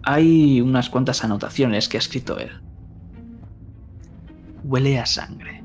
hay 0.03 0.61
unas 0.61 0.89
cuantas 0.91 1.25
anotaciones 1.25 1.89
que 1.89 1.97
ha 1.97 2.01
escrito 2.01 2.39
él. 2.39 2.51
Huele 4.65 4.99
a 4.99 5.07
sangre. 5.07 5.63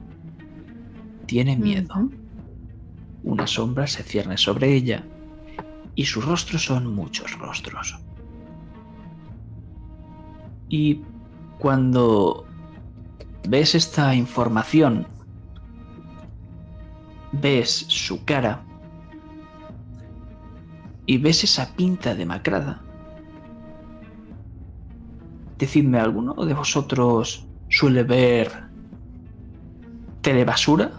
Tiene 1.25 1.55
miedo. 1.55 2.09
Una 3.23 3.47
sombra 3.47 3.87
se 3.87 4.03
cierne 4.03 4.37
sobre 4.37 4.73
ella 4.73 5.03
y 5.95 6.05
sus 6.05 6.25
rostros 6.25 6.65
son 6.65 6.93
muchos 6.93 7.37
rostros. 7.39 7.97
Y 10.69 11.01
cuando 11.57 12.45
ves 13.47 13.75
esta 13.75 14.13
información, 14.13 15.07
ves 17.31 17.85
su 17.87 18.23
cara 18.25 18.64
y 21.05 21.17
ves 21.17 21.43
esa 21.43 21.75
pinta 21.75 22.15
demacrada, 22.15 22.81
decidme, 25.57 25.99
¿alguno 25.99 26.33
de 26.45 26.53
vosotros 26.53 27.45
suele 27.69 28.03
ver 28.03 28.51
telebasura? 30.21 30.91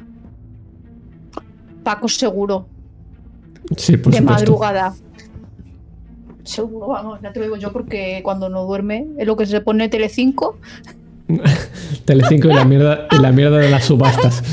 Paco 1.82 2.08
seguro. 2.08 2.68
Sí, 3.76 3.96
por 3.96 4.12
de 4.12 4.18
supuesto. 4.18 4.22
madrugada. 4.22 4.94
Seguro, 6.44 6.88
vamos, 6.88 7.20
ya 7.20 7.32
te 7.32 7.40
lo 7.40 7.46
digo 7.46 7.56
yo 7.56 7.72
porque 7.72 8.20
cuando 8.22 8.48
no 8.48 8.64
duerme 8.64 9.08
es 9.18 9.26
lo 9.26 9.36
que 9.36 9.46
se 9.46 9.60
pone 9.60 9.88
Telecinco. 9.88 10.58
Telecinco 12.04 12.48
y 12.48 12.54
la 12.54 12.64
mierda, 12.64 13.08
y 13.10 13.18
la 13.18 13.32
mierda 13.32 13.58
de 13.58 13.70
las 13.70 13.84
subastas. 13.84 14.42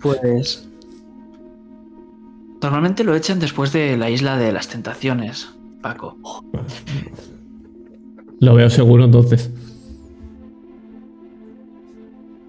Pues. 0.00 0.69
Normalmente 2.62 3.04
lo 3.04 3.14
echan 3.14 3.38
después 3.40 3.72
de 3.72 3.96
la 3.96 4.10
isla 4.10 4.36
de 4.36 4.52
las 4.52 4.68
tentaciones, 4.68 5.50
Paco. 5.80 6.16
Lo 8.40 8.54
veo 8.54 8.68
seguro 8.68 9.04
entonces. 9.04 9.50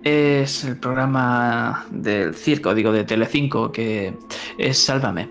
Es 0.04 0.64
el 0.64 0.78
programa 0.78 1.86
del 1.92 2.34
circo, 2.34 2.74
digo, 2.74 2.92
de 2.92 3.04
Telecinco, 3.04 3.72
que 3.72 4.14
es 4.58 4.78
Sálvame. 4.78 5.30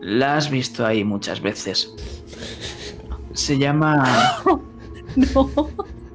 La 0.00 0.36
has 0.36 0.50
visto 0.50 0.86
ahí 0.86 1.04
muchas 1.04 1.40
veces. 1.42 1.92
Se 3.34 3.58
llama 3.58 4.04
No. 5.16 5.50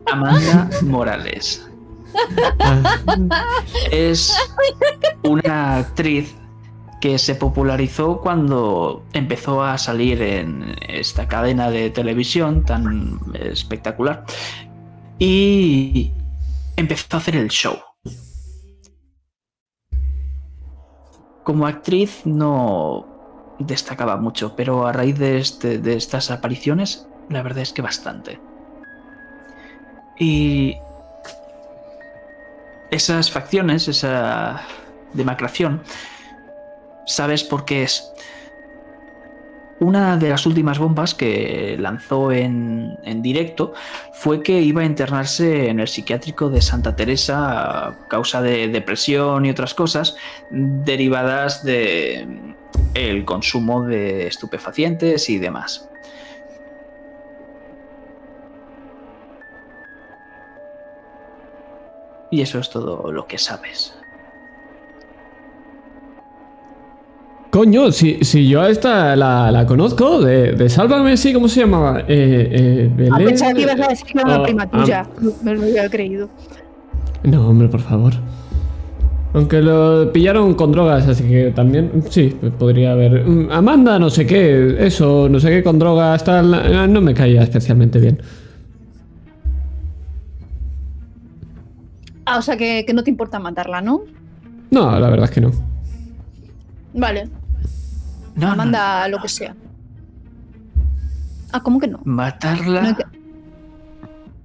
Amanda 0.06 0.70
Morales. 0.84 1.68
Es 3.91 4.36
una 5.24 5.78
actriz 5.78 6.36
que 7.04 7.20
se 7.20 7.36
popularizó 7.36 8.22
cuando 8.22 9.04
empezó 9.12 9.62
a 9.62 9.78
salir 9.78 10.22
en 10.22 10.74
esta 10.88 11.28
cadena 11.28 11.70
de 11.70 11.89
televisión 11.89 12.64
tan 12.64 13.20
espectacular 13.34 14.24
y 15.20 16.14
empezó 16.78 17.08
a 17.12 17.20
hacer 17.20 17.36
el 17.36 17.49
show. 17.49 17.76
Como 21.43 21.68
actriz 21.68 22.22
no 22.24 23.06
destacaba 23.60 24.16
mucho, 24.16 24.56
pero 24.56 24.88
a 24.88 24.93
raíz 24.93 25.20
de, 25.20 25.39
este- 25.39 25.80
de 25.80 25.97
estas 25.97 26.32
apariciones, 26.32 27.06
la 27.28 27.43
verdad 27.43 27.64
es 27.64 27.74
que 27.74 27.82
bastante. 27.82 28.39
Y 30.18 30.78
esas 32.91 33.30
facciones, 33.30 33.89
esa 33.89 34.62
demacración, 35.12 35.82
sabes 37.06 37.43
por 37.43 37.66
qué 37.66 37.84
es. 37.84 38.12
Una 39.80 40.16
de 40.18 40.30
las 40.30 40.45
últimas 40.45 40.80
bombas 40.80 41.14
que 41.14 41.76
lanzó 41.78 42.32
en, 42.32 42.97
en 43.04 43.22
directo 43.22 43.74
fue 44.14 44.41
que 44.41 44.62
iba 44.62 44.82
a 44.82 44.86
internarse 44.86 45.68
en 45.70 45.80
el 45.80 45.88
psiquiátrico 45.88 46.49
de 46.49 46.62
Santa 46.62 46.95
Teresa 46.95 47.88
a 47.88 48.08
causa 48.08 48.41
de 48.41 48.70
depresión 48.70 49.45
y 49.45 49.49
otras 49.49 49.74
cosas 49.74 50.16
derivadas 50.49 51.64
de 51.64 52.56
el 52.93 53.26
consumo 53.26 53.84
de 53.84 54.28
estupefacientes 54.28 55.30
y 55.30 55.39
demás. 55.39 55.89
Y 62.32 62.41
eso 62.41 62.60
es 62.60 62.70
todo 62.70 63.12
lo 63.12 63.28
que 63.28 63.38
sabes. 63.38 64.03
Coño, 67.54 67.91
si, 67.91 68.18
si 68.24 68.47
yo 68.47 68.62
a 68.62 68.70
esta 68.72 69.16
la, 69.16 69.51
la 69.51 69.68
conozco, 69.68 70.20
de, 70.22 70.54
de 70.54 70.70
Sálvame, 70.70 71.16
sí, 71.18 71.32
¿cómo 71.34 71.47
se 71.47 71.60
llamaba? 71.60 71.99
Eh, 71.99 72.06
eh, 72.10 72.89
Ah, 73.12 73.18
Belén. 73.18 73.26
pensaba 73.28 73.54
que 73.54 73.62
ibas 73.62 73.80
a 73.80 73.88
decir 73.89 74.08
que 74.08 74.18
era 74.18 74.26
una 74.28 74.39
Oh, 74.39 74.43
prima 74.43 74.64
ah, 74.64 74.72
tuya. 74.72 75.08
Me 75.43 75.54
lo 75.54 75.62
había 75.62 75.88
creído. 75.88 76.30
No, 77.24 77.47
hombre, 77.47 77.68
por 77.68 77.82
favor. 77.82 78.14
Aunque 79.36 79.62
lo 79.62 80.12
pillaron 80.12 80.56
con 80.56 80.72
drogas, 80.72 81.08
así 81.08 81.26
que 81.26 81.51
también, 81.51 82.04
sí, 82.10 82.36
podría 82.58 82.93
haber. 82.93 83.24
Mm, 83.24 83.51
Amanda, 83.51 83.99
no 83.99 84.10
sé 84.10 84.26
qué, 84.26 84.76
eso, 84.80 85.30
no 85.30 85.39
sé 85.39 85.49
qué 85.49 85.64
con 85.64 85.78
drogas, 85.78 86.24
tal, 86.24 86.56
eh, 86.56 86.88
no 86.88 87.01
me 87.01 87.14
caía 87.14 87.43
especialmente 87.43 87.99
bien. 87.99 88.20
Ah, 92.26 92.39
o 92.39 92.41
sea 92.41 92.58
que, 92.58 92.84
que 92.84 92.93
no 92.95 93.04
te 93.04 93.12
importa 93.12 93.38
matarla, 93.38 93.80
¿no? 93.80 94.01
No, 94.72 94.99
la 94.99 95.08
verdad 95.08 95.26
es 95.26 95.32
que 95.32 95.41
no. 95.41 95.51
Vale, 96.95 97.28
No, 98.36 98.50
no, 98.50 98.56
manda 98.56 99.04
no, 99.08 99.18
lo 99.18 99.22
que 99.22 99.30
sea. 99.30 99.56
Ah, 101.52 101.62
¿cómo 101.62 101.80
que 101.80 101.88
no? 101.88 102.00
Matarla. 102.04 102.82
No 102.82 102.88
hay 102.88 102.96
que- 102.96 103.04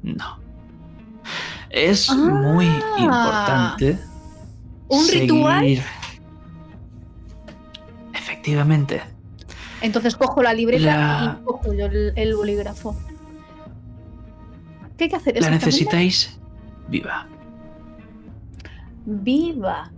No. 0.03 0.39
Es 1.70 2.11
Ah. 2.11 2.14
muy 2.14 2.66
importante. 2.99 3.99
¿Un 4.89 5.09
ritual? 5.09 5.82
Efectivamente. 8.14 9.03
Entonces 9.80 10.16
cojo 10.16 10.43
la 10.43 10.53
libreta 10.55 10.84
La- 10.84 11.39
y 11.41 11.45
cojo 11.45 11.72
yo 11.72 11.86
el, 11.86 12.12
el 12.16 12.34
bolígrafo. 12.36 12.97
¿Qué 14.97 15.05
hay 15.05 15.11
que 15.11 15.16
hacer? 15.16 15.41
La 15.41 15.51
necesitáis 15.51 16.39
viva. 16.89 17.26
Viva. 19.07 19.91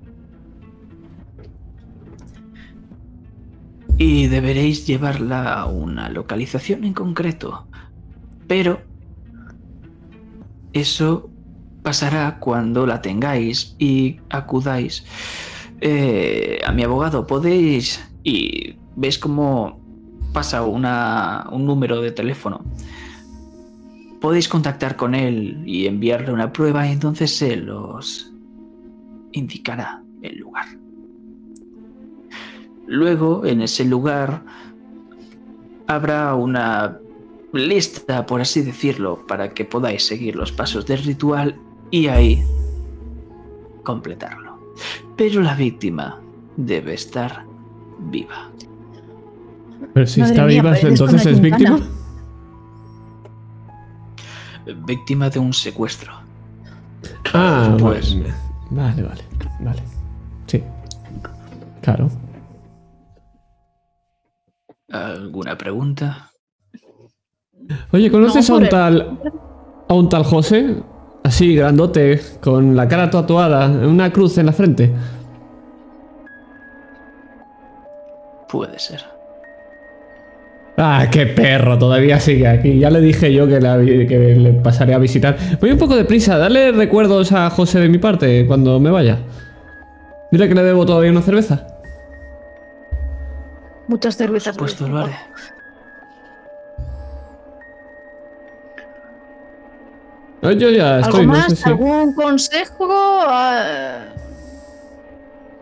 Y 4.00 4.28
deberéis 4.28 4.86
llevarla 4.86 5.52
a 5.52 5.66
una 5.66 6.08
localización 6.08 6.84
en 6.84 6.94
concreto. 6.94 7.66
Pero 8.46 8.80
eso 10.72 11.28
pasará 11.82 12.38
cuando 12.40 12.86
la 12.86 13.02
tengáis 13.02 13.76
y 13.78 14.18
acudáis 14.30 15.04
eh, 15.82 16.62
a 16.64 16.72
mi 16.72 16.82
abogado. 16.82 17.26
Podéis 17.26 18.00
y 18.24 18.76
veis 18.96 19.18
cómo 19.18 19.78
pasa 20.32 20.62
una, 20.62 21.46
un 21.52 21.66
número 21.66 22.00
de 22.00 22.12
teléfono. 22.12 22.64
Podéis 24.18 24.48
contactar 24.48 24.96
con 24.96 25.14
él 25.14 25.62
y 25.66 25.86
enviarle 25.86 26.32
una 26.32 26.54
prueba 26.54 26.88
y 26.88 26.92
entonces 26.92 27.42
él 27.42 27.68
os 27.68 28.32
indicará 29.32 30.02
el 30.22 30.38
lugar. 30.38 30.79
Luego, 33.00 33.46
en 33.46 33.62
ese 33.62 33.84
lugar, 33.84 34.42
habrá 35.86 36.34
una 36.34 36.98
lista, 37.52 38.26
por 38.26 38.40
así 38.40 38.62
decirlo, 38.62 39.24
para 39.28 39.50
que 39.50 39.64
podáis 39.64 40.04
seguir 40.04 40.34
los 40.34 40.50
pasos 40.50 40.86
del 40.86 40.98
ritual 41.04 41.54
y 41.92 42.08
ahí 42.08 42.44
completarlo. 43.84 44.74
Pero 45.16 45.40
la 45.40 45.54
víctima 45.54 46.18
debe 46.56 46.94
estar 46.94 47.44
viva. 48.10 48.50
Pero 49.94 50.06
si 50.08 50.20
Madre 50.20 50.32
está 50.34 50.46
mía, 50.46 50.62
viva, 50.62 50.78
entonces 50.78 51.26
es 51.26 51.40
víctima. 51.40 51.78
Víctima 54.84 55.30
de 55.30 55.38
un 55.38 55.52
secuestro. 55.52 56.12
Ah, 57.32 57.76
Pues- 57.78 58.14
vale. 58.16 58.34
Vale, 58.70 59.02
vale, 59.02 59.22
vale. 59.60 59.82
Sí. 60.46 60.62
Claro. 61.82 62.10
¿Alguna 64.90 65.56
pregunta? 65.56 66.30
Oye, 67.92 68.10
¿conoces 68.10 68.48
No, 68.48 68.56
a 68.56 68.58
un 68.58 68.68
tal. 68.68 69.18
a 69.88 69.94
un 69.94 70.08
tal 70.08 70.24
José? 70.24 70.76
Así, 71.22 71.54
grandote, 71.54 72.20
con 72.40 72.74
la 72.74 72.88
cara 72.88 73.10
tatuada, 73.10 73.68
una 73.68 74.10
cruz 74.12 74.38
en 74.38 74.46
la 74.46 74.52
frente. 74.52 74.92
Puede 78.48 78.78
ser. 78.78 79.00
Ah, 80.76 81.06
qué 81.10 81.26
perro, 81.26 81.78
todavía 81.78 82.18
sigue 82.18 82.48
aquí. 82.48 82.78
Ya 82.78 82.90
le 82.90 83.00
dije 83.00 83.32
yo 83.32 83.46
que, 83.46 83.60
la 83.60 83.78
que 83.78 84.36
le 84.40 84.52
pasaré 84.54 84.94
a 84.94 84.98
visitar. 84.98 85.36
Voy 85.60 85.70
un 85.70 85.78
poco 85.78 85.94
de 85.94 86.04
prisa, 86.04 86.38
dale 86.38 86.72
recuerdos 86.72 87.32
a 87.32 87.50
José 87.50 87.80
de 87.80 87.88
mi 87.88 87.98
parte 87.98 88.46
cuando 88.46 88.80
me 88.80 88.90
vaya. 88.90 89.18
Dile 90.32 90.48
que 90.48 90.54
le 90.54 90.62
debo 90.62 90.86
todavía 90.86 91.10
una 91.10 91.22
cerveza. 91.22 91.66
Muchas 93.90 94.14
Por 94.14 94.26
cervezas. 94.26 94.54
supuesto, 94.54 94.84
de 94.84 94.90
lo 94.90 94.98
haré. 95.00 95.16
Ah, 100.42 100.52
Yo 100.52 100.70
ya 100.70 100.96
¿Algo 100.96 101.08
estoy, 101.08 101.26
no 101.26 101.32
más? 101.32 101.46
sé 101.48 101.56
si- 101.56 101.68
¿Algún 101.68 102.14
consejo? 102.14 102.86
Ah, 102.88 104.04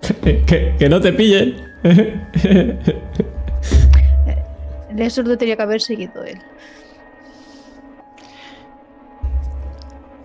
que, 0.46 0.74
que 0.78 0.88
no 0.88 1.00
te 1.00 1.12
pillen. 1.12 1.56
Eso 4.98 5.22
lo 5.22 5.28
tendría 5.30 5.56
que 5.56 5.62
haber 5.62 5.80
seguido 5.80 6.22
él. 6.24 6.38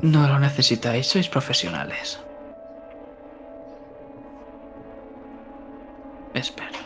No 0.01 0.27
lo 0.27 0.39
necesitáis, 0.39 1.07
sois 1.07 1.29
profesionales. 1.29 2.19
Espero. 6.33 6.82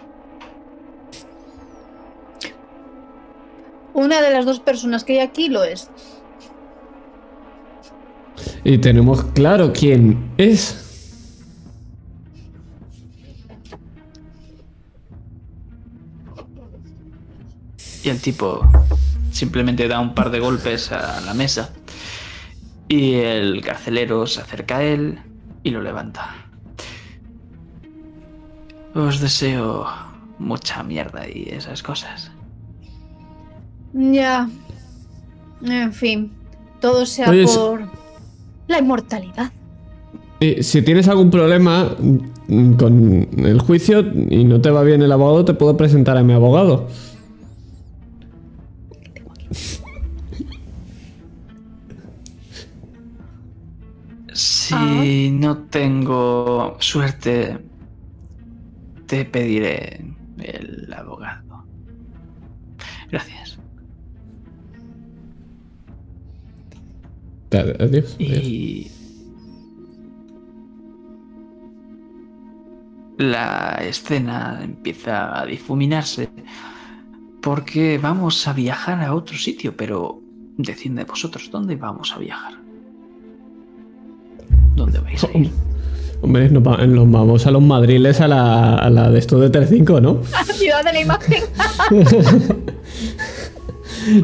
Una 3.97 4.21
de 4.21 4.29
las 4.29 4.45
dos 4.45 4.59
personas 4.59 5.03
que 5.03 5.13
hay 5.13 5.19
aquí 5.27 5.49
lo 5.49 5.63
es. 5.63 5.89
Y 8.63 8.77
tenemos 8.77 9.23
claro 9.33 9.73
quién 9.73 10.33
es. 10.37 11.33
Y 18.03 18.09
el 18.09 18.21
tipo 18.21 18.61
simplemente 19.31 19.87
da 19.87 19.99
un 19.99 20.13
par 20.13 20.29
de 20.29 20.41
golpes 20.41 20.91
a 20.91 21.19
la 21.21 21.33
mesa. 21.33 21.73
Y 22.87 23.15
el 23.15 23.63
carcelero 23.63 24.27
se 24.27 24.41
acerca 24.41 24.77
a 24.77 24.83
él 24.83 25.17
y 25.63 25.71
lo 25.71 25.81
levanta. 25.81 26.35
Os 28.93 29.19
deseo 29.19 29.87
mucha 30.37 30.83
mierda 30.83 31.27
y 31.27 31.49
esas 31.49 31.81
cosas. 31.81 32.31
Ya. 33.93 34.49
En 35.63 35.93
fin, 35.93 36.31
todo 36.79 37.05
sea 37.05 37.29
Oye, 37.29 37.47
si- 37.47 37.57
por 37.57 37.81
la 38.67 38.79
inmortalidad. 38.79 39.51
Y 40.39 40.61
si 40.61 40.83
tienes 40.83 41.07
algún 41.07 41.31
problema 41.31 41.95
mm, 42.47 42.73
con 42.73 43.27
el 43.39 43.59
juicio 43.59 44.01
y 44.29 44.43
no 44.43 44.61
te 44.61 44.69
va 44.69 44.83
bien 44.83 45.01
el 45.01 45.11
abogado, 45.11 45.45
te 45.45 45.53
puedo 45.55 45.75
presentar 45.77 46.15
a 46.17 46.23
mi 46.23 46.33
abogado. 46.33 46.87
Si 54.33 55.31
no 55.31 55.57
tengo 55.69 56.77
suerte, 56.79 57.57
te 59.07 59.25
pediré 59.25 60.05
el 60.37 60.93
abogado. 60.93 61.63
Gracias. 63.09 63.46
Adiós. 67.51 67.75
adiós. 67.79 68.15
Y 68.19 68.87
la 73.17 73.79
escena 73.81 74.59
empieza 74.63 75.39
a 75.41 75.45
difuminarse 75.45 76.29
porque 77.41 77.97
vamos 77.97 78.47
a 78.47 78.53
viajar 78.53 79.01
a 79.03 79.13
otro 79.15 79.37
sitio, 79.37 79.75
pero 79.75 80.19
decidme 80.57 81.03
vosotros, 81.03 81.49
¿dónde 81.51 81.75
vamos 81.75 82.13
a 82.13 82.19
viajar? 82.19 82.53
¿Dónde 84.75 84.99
vais 84.99 85.23
a 85.23 85.37
ir? 85.37 85.49
Hombre, 86.21 86.49
nos, 86.49 86.63
va- 86.67 86.85
nos 86.85 87.09
vamos 87.11 87.45
a 87.45 87.51
los 87.51 87.61
madriles 87.61 88.19
a 88.21 88.27
la, 88.27 88.75
a 88.77 88.89
la 88.89 89.09
de 89.11 89.19
esto 89.19 89.39
de 89.39 89.49
Telecinco, 89.51 90.01
¿no? 90.01 90.21
Ciudad 90.53 90.83
de 90.83 90.93
la 90.93 91.01
imagen. 91.01 91.43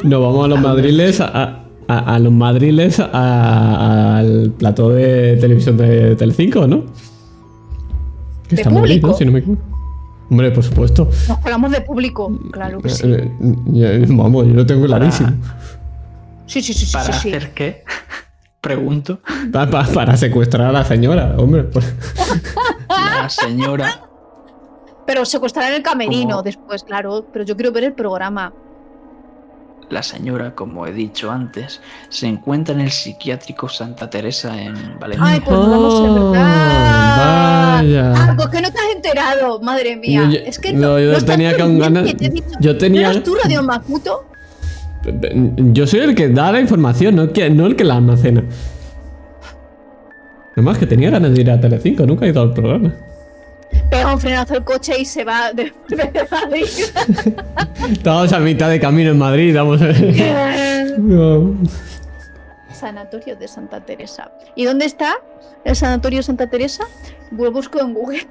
Nos 0.04 0.22
vamos 0.22 0.46
a 0.46 0.48
los 0.48 0.62
madriles 0.62 1.20
a, 1.22 1.63
a- 1.88 2.16
a 2.16 2.20
los 2.20 2.32
madriles 2.34 3.00
a- 3.00 4.18
al 4.18 4.52
plató 4.58 4.90
de 4.90 5.38
televisión 5.38 5.78
de 5.78 6.16
Telecinco, 6.16 6.68
¿no? 6.68 6.84
Que 8.48 8.56
¿De 8.56 8.62
está 8.62 8.70
en 8.70 8.76
Madrid, 8.76 9.02
público? 9.02 9.08
¿no? 9.08 9.14
Si 9.14 9.26
no 9.26 9.32
me 9.32 9.40
equivoco. 9.40 9.62
Hombre, 10.30 10.52
por 10.52 10.64
supuesto. 10.64 11.10
Nos 11.28 11.38
colamos 11.40 11.72
de 11.72 11.82
público, 11.82 12.40
claro 12.52 12.82
que 12.82 12.90
sí. 12.90 13.04
Eh, 13.12 13.32
eh, 13.76 14.06
Vamos, 14.10 14.48
yo 14.48 14.54
lo 14.54 14.66
tengo 14.66 14.86
clarísimo. 14.86 15.30
Sí, 16.48 16.62
sí, 16.62 16.74
sí, 16.74 16.86
sí, 16.86 16.94
¿Para 16.94 17.06
sí, 17.06 17.12
sí. 17.14 17.30
hacer 17.34 17.54
qué? 17.54 17.84
Pregunto. 18.62 19.20
Pa- 19.52 19.70
pa- 19.70 19.86
para 19.94 20.16
secuestrar 20.18 20.68
a 20.68 20.72
la 20.72 20.86
señora, 20.86 21.36
hombre. 21.38 21.64
pues. 21.64 21.94
La 22.90 23.28
señora. 23.30 24.02
Pero 25.06 25.26
secuestrar 25.26 25.72
el 25.74 25.84
camerino 25.84 26.42
después, 26.42 26.84
claro. 26.84 27.26
Pero 27.34 27.44
yo 27.46 27.56
quiero 27.58 27.72
ver 27.74 27.84
el 27.84 27.94
programa. 27.94 28.54
La 29.90 30.02
señora, 30.02 30.56
como 30.56 30.88
he 30.88 30.92
dicho 30.94 31.30
antes, 31.32 31.82
se 32.10 32.28
encuentra 32.28 32.74
en 32.74 32.82
el 32.82 32.92
psiquiátrico 32.92 33.70
Santa 33.70 34.10
Teresa 34.10 34.60
en 34.60 34.98
Valencia. 35.00 35.26
Ay, 35.28 35.40
pues 35.42 35.56
Oh, 35.60 36.32
verdad. 36.32 37.78
vaya. 37.84 38.30
Algo 38.30 38.50
que 38.50 38.62
no 38.62 38.72
te 38.72 38.80
has 38.80 38.96
enterado, 38.96 39.60
madre 39.62 39.96
mía. 39.98 40.24
Yo- 40.26 40.32
yo- 40.32 40.40
es 40.46 40.58
que 40.60 40.74
no, 40.74 41.00
yo 41.00 41.12
estás 41.12 41.26
tenía 41.26 41.58
con 41.58 41.78
ganas- 41.80 42.16
te 42.16 42.26
he 42.26 42.30
dicho. 42.30 42.48
yo 42.60 42.78
tenía- 42.78 43.04
¿No 43.08 43.12
eras 43.12 43.24
tú, 43.24 43.36
Radio 43.36 43.62
Makuto? 43.64 44.26
Yo 45.74 45.86
soy 45.86 46.00
el 46.00 46.16
que 46.16 46.30
da 46.30 46.52
la 46.52 46.60
información, 46.62 47.16
no 47.18 47.24
el 47.24 47.32
que, 47.34 47.50
no 47.50 47.66
el 47.68 47.76
que 47.76 47.84
la 47.84 47.96
almacena. 47.98 48.44
Además 50.54 50.78
que 50.78 50.86
tenía 50.86 51.10
ganas 51.10 51.34
de 51.34 51.42
ir 51.42 51.52
a 51.52 51.60
Telecinco, 51.60 52.06
nunca 52.06 52.26
he 52.26 52.30
ido 52.30 52.42
al 52.42 52.54
programa. 52.54 52.94
Pega 53.90 54.14
un 54.14 54.20
frenazo 54.20 54.56
al 54.56 54.64
coche 54.64 54.94
y 55.00 55.06
se 55.06 55.24
va 55.24 55.54
de, 55.54 55.72
de 55.90 56.28
Madrid. 56.32 56.66
Estábamos 57.92 58.34
a 58.34 58.40
mitad 58.40 58.70
de 58.70 58.80
camino 58.80 59.12
en 59.12 59.18
Madrid, 59.18 59.56
vamos 59.56 59.82
a 59.82 59.86
ver. 59.88 60.94
No. 61.00 61.56
Sanatorio 62.72 63.36
de 63.36 63.48
Santa 63.48 63.80
Teresa. 63.82 64.32
¿Y 64.56 64.66
dónde 64.66 64.86
está 64.86 65.14
el 65.64 65.76
Sanatorio 65.76 66.20
de 66.20 66.24
Santa 66.24 66.48
Teresa? 66.48 66.84
Lo 67.32 67.52
busco 67.52 67.80
en 67.80 67.94
Google. 67.94 68.28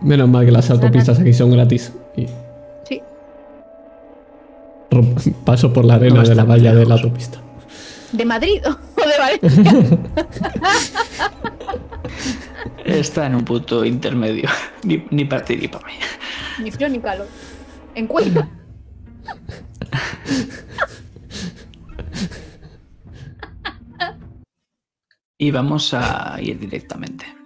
Menos 0.00 0.28
mal 0.28 0.46
que 0.46 0.52
las 0.52 0.70
autopistas 0.70 1.18
aquí 1.20 1.32
son 1.34 1.50
gratis. 1.50 1.92
Y 2.16 2.26
Sí. 2.88 3.02
paso 5.44 5.72
por 5.72 5.84
la 5.84 5.94
arena 5.96 6.22
No 6.22 6.28
de 6.28 6.34
la 6.34 6.44
valla 6.44 6.74
de 6.74 6.86
la 6.86 6.94
autopista. 6.94 7.38
¿De 8.12 8.24
Madrid 8.24 8.62
o 8.66 9.06
de 9.06 9.18
Valencia? 9.18 9.98
Está 12.84 13.26
en 13.26 13.34
un 13.34 13.44
punto 13.44 13.84
intermedio. 13.84 14.48
Ni, 14.84 15.04
ni 15.10 15.24
para 15.24 15.44
ti 15.44 15.56
ni 15.56 15.68
para 15.68 15.86
mí. 15.86 15.92
ni 16.62 16.70
frío 16.70 16.88
ni 16.88 16.98
calor. 16.98 17.28
En 17.94 18.06
Cuenca. 18.06 18.48
Y 25.38 25.50
vamos 25.50 25.94
a 25.94 26.38
ir 26.40 26.58
directamente. 26.58 27.39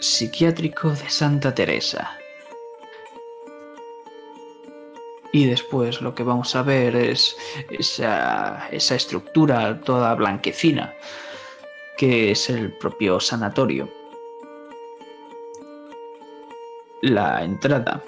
Psiquiátrico 0.00 0.90
de 0.90 1.10
Santa 1.10 1.52
Teresa. 1.52 2.16
Y 5.32 5.46
después 5.46 6.00
lo 6.00 6.14
que 6.14 6.22
vamos 6.22 6.54
a 6.54 6.62
ver 6.62 6.94
es 6.94 7.36
esa, 7.68 8.68
estructura 8.70 9.80
toda 9.80 10.14
blanquecina, 10.14 10.94
que 11.96 12.30
es 12.30 12.48
el 12.48 12.72
propio 12.78 13.18
sanatorio. 13.18 13.88
La 17.02 17.42
entrada 17.42 18.02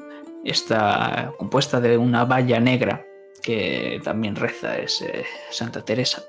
está 0.45 1.33
compuesta 1.39 1.81
de 1.81 1.99
una 1.99 2.25
valla 2.25 2.61
negra 2.61 3.05
que 3.43 4.01
también 4.05 4.37
reza 4.37 4.79
es 4.79 5.05
Santa 5.51 5.85
Teresa. 5.85 6.23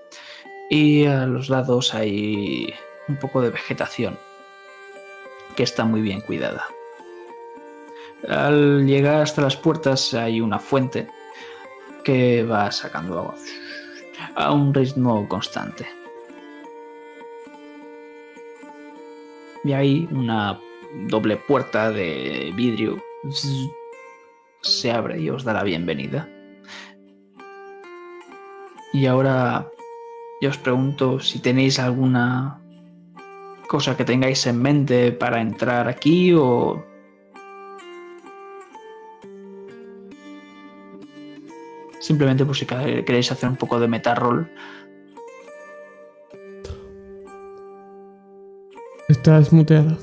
Y 0.71 1.05
a 1.05 1.27
los 1.27 1.49
lados 1.49 1.93
hay 1.93 2.73
un 3.07 3.17
poco 3.17 3.41
de 3.41 3.51
vegetación 3.51 4.17
que 5.51 5.63
está 5.63 5.85
muy 5.85 6.01
bien 6.01 6.21
cuidada. 6.21 6.65
Al 8.27 8.85
llegar 8.85 9.21
hasta 9.21 9.41
las 9.41 9.57
puertas 9.57 10.13
hay 10.13 10.41
una 10.41 10.59
fuente 10.59 11.07
que 12.03 12.43
va 12.43 12.71
sacando 12.71 13.19
agua 13.19 13.35
a 14.35 14.51
un 14.53 14.73
ritmo 14.73 15.27
constante. 15.27 15.87
Y 19.63 19.73
hay 19.73 20.07
una 20.11 20.59
doble 21.07 21.37
puerta 21.37 21.91
de 21.91 22.51
vidrio 22.55 23.01
se 24.61 24.91
abre 24.91 25.19
y 25.19 25.29
os 25.29 25.43
da 25.43 25.53
la 25.53 25.63
bienvenida. 25.63 26.29
Y 28.93 29.05
ahora 29.05 29.69
yo 30.41 30.49
os 30.49 30.57
pregunto 30.57 31.19
si 31.19 31.39
tenéis 31.39 31.79
alguna 31.79 32.60
cosa 33.71 33.95
que 33.95 34.03
tengáis 34.03 34.45
en 34.47 34.61
mente 34.61 35.13
para 35.13 35.39
entrar 35.39 35.87
aquí 35.87 36.33
o 36.33 36.83
simplemente 42.01 42.43
por 42.43 42.57
si 42.57 42.65
queréis 42.65 43.31
hacer 43.31 43.47
un 43.47 43.55
poco 43.55 43.79
de 43.79 43.87
meta-roll. 43.87 44.51
Estás 49.07 49.53
muteada. 49.53 49.97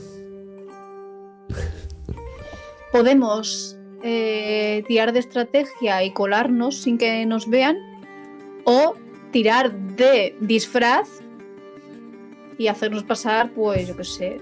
Podemos 2.91 3.77
eh, 4.03 4.83
tirar 4.89 5.13
de 5.13 5.19
estrategia 5.19 6.03
y 6.05 6.15
colarnos 6.15 6.77
sin 6.77 6.97
que 6.97 7.27
nos 7.27 7.51
vean. 7.51 7.77
O 8.65 8.95
tirar 9.31 9.75
de 9.75 10.35
disfraz 10.41 11.23
y 12.59 12.67
hacernos 12.67 13.05
pasar, 13.05 13.53
pues, 13.55 13.87
yo 13.87 13.97
qué 13.97 14.05
sé, 14.05 14.41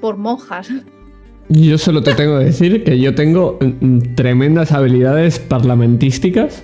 por 0.00 0.16
monjas. 0.16 0.68
Yo 1.50 1.76
solo 1.76 2.02
te 2.02 2.14
tengo 2.14 2.38
que 2.38 2.46
decir 2.46 2.84
que 2.84 2.98
yo 2.98 3.14
tengo 3.14 3.58
mm, 3.60 4.14
tremendas 4.14 4.72
habilidades 4.72 5.38
parlamentísticas. 5.38 6.62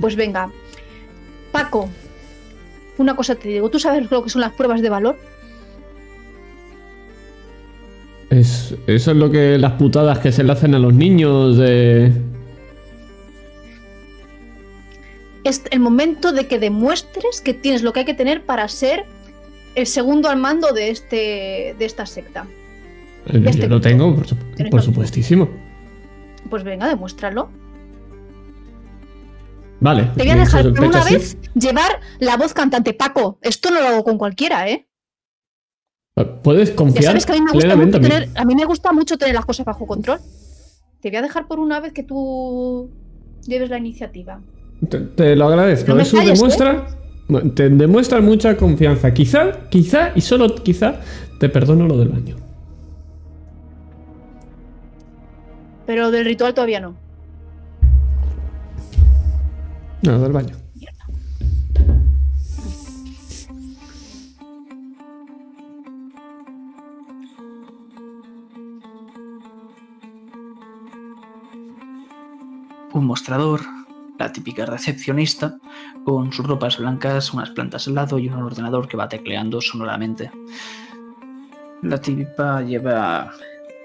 Pues 0.00 0.16
venga. 0.16 0.50
Paco, 1.52 1.90
una 2.96 3.14
cosa 3.14 3.34
te 3.34 3.50
digo. 3.50 3.68
¿Tú 3.68 3.78
sabes 3.78 4.10
lo 4.10 4.24
que 4.24 4.30
son 4.30 4.40
las 4.40 4.52
pruebas 4.52 4.80
de 4.80 4.88
valor? 4.88 5.16
Es, 8.30 8.74
eso 8.86 9.10
es 9.10 9.16
lo 9.16 9.30
que 9.30 9.58
las 9.58 9.72
putadas 9.72 10.20
que 10.20 10.32
se 10.32 10.42
le 10.42 10.52
hacen 10.52 10.74
a 10.74 10.78
los 10.78 10.94
niños 10.94 11.58
de... 11.58 12.12
Es 15.44 15.62
el 15.70 15.80
momento 15.80 16.32
de 16.32 16.46
que 16.46 16.58
demuestres 16.58 17.40
que 17.40 17.54
tienes 17.54 17.82
lo 17.82 17.92
que 17.92 18.00
hay 18.00 18.06
que 18.06 18.14
tener 18.14 18.44
para 18.44 18.68
ser 18.68 19.06
el 19.74 19.86
segundo 19.86 20.28
al 20.28 20.36
mando 20.38 20.72
de, 20.72 20.90
este, 20.90 21.74
de 21.78 21.84
esta 21.84 22.04
secta. 22.06 22.46
Eh, 23.26 23.42
Este 23.46 23.62
Yo 23.62 23.68
lo 23.68 23.76
punto. 23.76 23.80
tengo, 23.88 24.14
por, 24.16 24.26
su- 24.26 24.90
supuestísimo. 24.90 25.48
Pues 26.50 26.62
venga, 26.64 26.88
demuéstralo. 26.88 27.50
Vale. 29.80 30.10
Te 30.16 30.22
voy 30.24 30.30
a 30.30 30.36
dejar 30.36 30.74
por 30.74 30.84
una 30.84 31.04
vez 31.04 31.38
llevar 31.54 32.00
la 32.18 32.36
voz 32.36 32.52
cantante 32.52 32.92
Paco. 32.92 33.38
Esto 33.40 33.70
no 33.70 33.80
lo 33.80 33.86
hago 33.88 34.04
con 34.04 34.18
cualquiera, 34.18 34.68
¿eh? 34.68 34.86
Puedes 36.42 36.70
Ya 36.70 36.76
confiar 36.76 37.04
sabes 37.04 37.24
que 37.24 37.32
a 37.32 37.34
mí 37.36 37.40
me 37.40 37.52
gusta 37.52 37.66
plenamente 37.68 37.98
mucho 37.98 38.14
a 38.14 38.18
mí. 38.18 38.24
tener, 38.26 38.38
a 38.38 38.44
mí 38.44 38.54
me 38.54 38.64
gusta 38.66 38.92
mucho 38.92 39.16
tener 39.16 39.34
las 39.34 39.46
cosas 39.46 39.64
bajo 39.64 39.86
control. 39.86 40.20
Te 41.00 41.08
voy 41.08 41.16
a 41.16 41.22
dejar 41.22 41.46
por 41.48 41.58
una 41.60 41.80
vez 41.80 41.94
que 41.94 42.02
tú 42.02 42.90
lleves 43.46 43.70
la 43.70 43.78
iniciativa. 43.78 44.42
Te, 44.88 44.98
te 45.00 45.36
lo 45.36 45.46
agradezco. 45.46 45.94
No 45.94 46.00
Eso 46.00 46.16
calles, 46.16 46.30
¿eh? 46.30 46.34
demuestra. 46.34 46.86
bueno, 47.28 47.50
Te 47.52 47.68
demuestra 47.68 48.20
mucha 48.20 48.56
confianza. 48.56 49.12
Quizá, 49.12 49.68
quizá 49.68 50.12
y 50.14 50.20
solo 50.20 50.54
quizá 50.54 51.00
te 51.38 51.48
perdono 51.48 51.86
lo 51.86 51.96
del 51.98 52.08
baño. 52.08 52.36
Pero 55.86 56.10
del 56.10 56.24
ritual 56.24 56.54
todavía 56.54 56.80
no. 56.80 56.94
No, 60.02 60.12
lo 60.12 60.20
del 60.20 60.32
baño. 60.32 60.56
Un 72.92 73.06
mostrador, 73.06 73.60
la 74.20 74.30
típica 74.30 74.66
recepcionista, 74.66 75.58
con 76.04 76.30
sus 76.30 76.46
ropas 76.46 76.76
blancas, 76.76 77.32
unas 77.32 77.50
plantas 77.50 77.88
al 77.88 77.94
lado 77.94 78.18
y 78.18 78.28
un 78.28 78.34
ordenador 78.34 78.86
que 78.86 78.98
va 78.98 79.08
tecleando 79.08 79.62
sonoramente. 79.62 80.30
La 81.82 81.98
tipa 81.98 82.60
lleva 82.60 83.32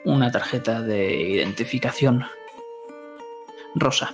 una 0.03 0.29
tarjeta 0.29 0.81
de 0.81 1.15
identificación 1.15 2.25
rosa. 3.75 4.13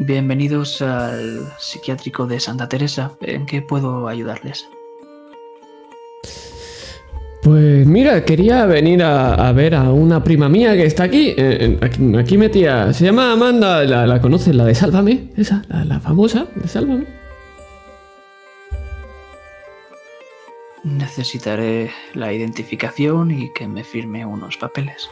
Bienvenidos 0.00 0.82
al 0.82 1.46
psiquiátrico 1.60 2.26
de 2.26 2.40
Santa 2.40 2.68
Teresa. 2.68 3.12
¿En 3.20 3.46
qué 3.46 3.62
puedo 3.62 4.08
ayudarles? 4.08 4.68
Pues 7.54 7.86
mira, 7.86 8.24
quería 8.24 8.66
venir 8.66 9.00
a, 9.04 9.34
a 9.34 9.52
ver 9.52 9.76
a 9.76 9.92
una 9.92 10.24
prima 10.24 10.48
mía 10.48 10.74
que 10.74 10.86
está 10.86 11.04
aquí. 11.04 11.34
eh, 11.36 11.78
aquí, 11.82 12.16
aquí 12.16 12.36
metía. 12.36 12.92
Se 12.92 13.04
llama 13.04 13.30
Amanda. 13.30 13.84
¿La, 13.84 14.08
la 14.08 14.20
conoces? 14.20 14.56
La 14.56 14.64
de 14.64 14.74
Sálvame. 14.74 15.28
Esa, 15.36 15.62
la, 15.68 15.84
la 15.84 16.00
famosa 16.00 16.48
de 16.56 16.66
Sálvame. 16.66 17.04
Necesitaré 20.82 21.92
la 22.14 22.32
identificación 22.32 23.30
y 23.30 23.52
que 23.52 23.68
me 23.68 23.84
firme 23.84 24.26
unos 24.26 24.56
papeles. 24.56 25.08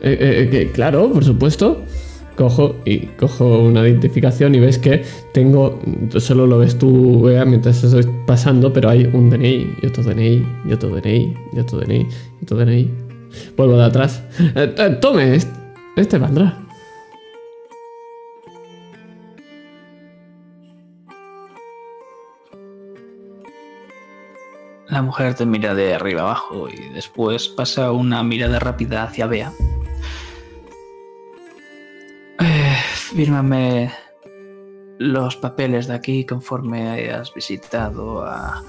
Eh, 0.00 0.16
eh, 0.18 0.48
que, 0.50 0.72
claro, 0.72 1.12
por 1.12 1.22
supuesto. 1.22 1.82
Cojo 2.38 2.76
y 2.84 3.00
cojo 3.18 3.58
una 3.58 3.80
identificación 3.80 4.54
y 4.54 4.60
ves 4.60 4.78
que 4.78 5.02
tengo. 5.32 5.80
Solo 6.18 6.46
lo 6.46 6.60
ves 6.60 6.78
tú, 6.78 7.20
Bea, 7.22 7.44
mientras 7.44 7.82
estoy 7.82 8.08
pasando, 8.28 8.72
pero 8.72 8.90
hay 8.90 9.10
un 9.12 9.28
DNI 9.28 9.78
y 9.82 9.86
otro 9.86 10.04
DNI 10.04 10.46
y 10.64 10.72
otro 10.72 10.88
DNI 10.90 11.34
y 11.52 11.58
otro 11.58 11.80
DNI 11.80 11.96
y 11.96 12.44
otro 12.44 12.58
DNI. 12.58 12.90
Vuelvo 13.56 13.76
de 13.76 13.84
atrás. 13.84 14.22
Eh, 14.54 14.72
eh, 14.78 14.98
tome, 15.00 15.34
este, 15.34 15.52
este 15.96 16.16
valdrá. 16.16 16.56
La 24.88 25.02
mujer 25.02 25.34
te 25.34 25.44
mira 25.44 25.74
de 25.74 25.92
arriba 25.92 26.20
abajo 26.20 26.68
y 26.68 26.94
después 26.94 27.48
pasa 27.48 27.90
una 27.90 28.22
mirada 28.22 28.60
rápida 28.60 29.02
hacia 29.02 29.26
Bea. 29.26 29.52
Fírmame 33.14 33.90
los 34.98 35.36
papeles 35.36 35.86
de 35.86 35.94
aquí 35.94 36.26
conforme 36.26 36.90
hayas 36.90 37.32
visitado 37.32 38.22
a 38.22 38.62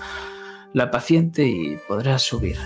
la 0.73 0.89
paciente 0.91 1.45
y 1.45 1.77
podrás 1.87 2.21
subir. 2.21 2.57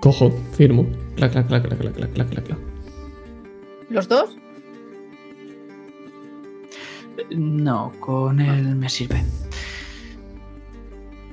Cojo, 0.00 0.30
firmo. 0.56 0.86
Clac, 1.16 1.32
clac, 1.32 1.48
clac, 1.48 1.62
clac, 1.66 1.78
clac, 1.78 1.94
clac, 2.12 2.28
clac, 2.30 2.44
clac. 2.44 2.58
¿Los 3.90 4.06
dos? 4.06 4.36
No, 7.30 7.92
con 7.98 8.40
él 8.40 8.76
me 8.76 8.88
sirve. 8.88 9.24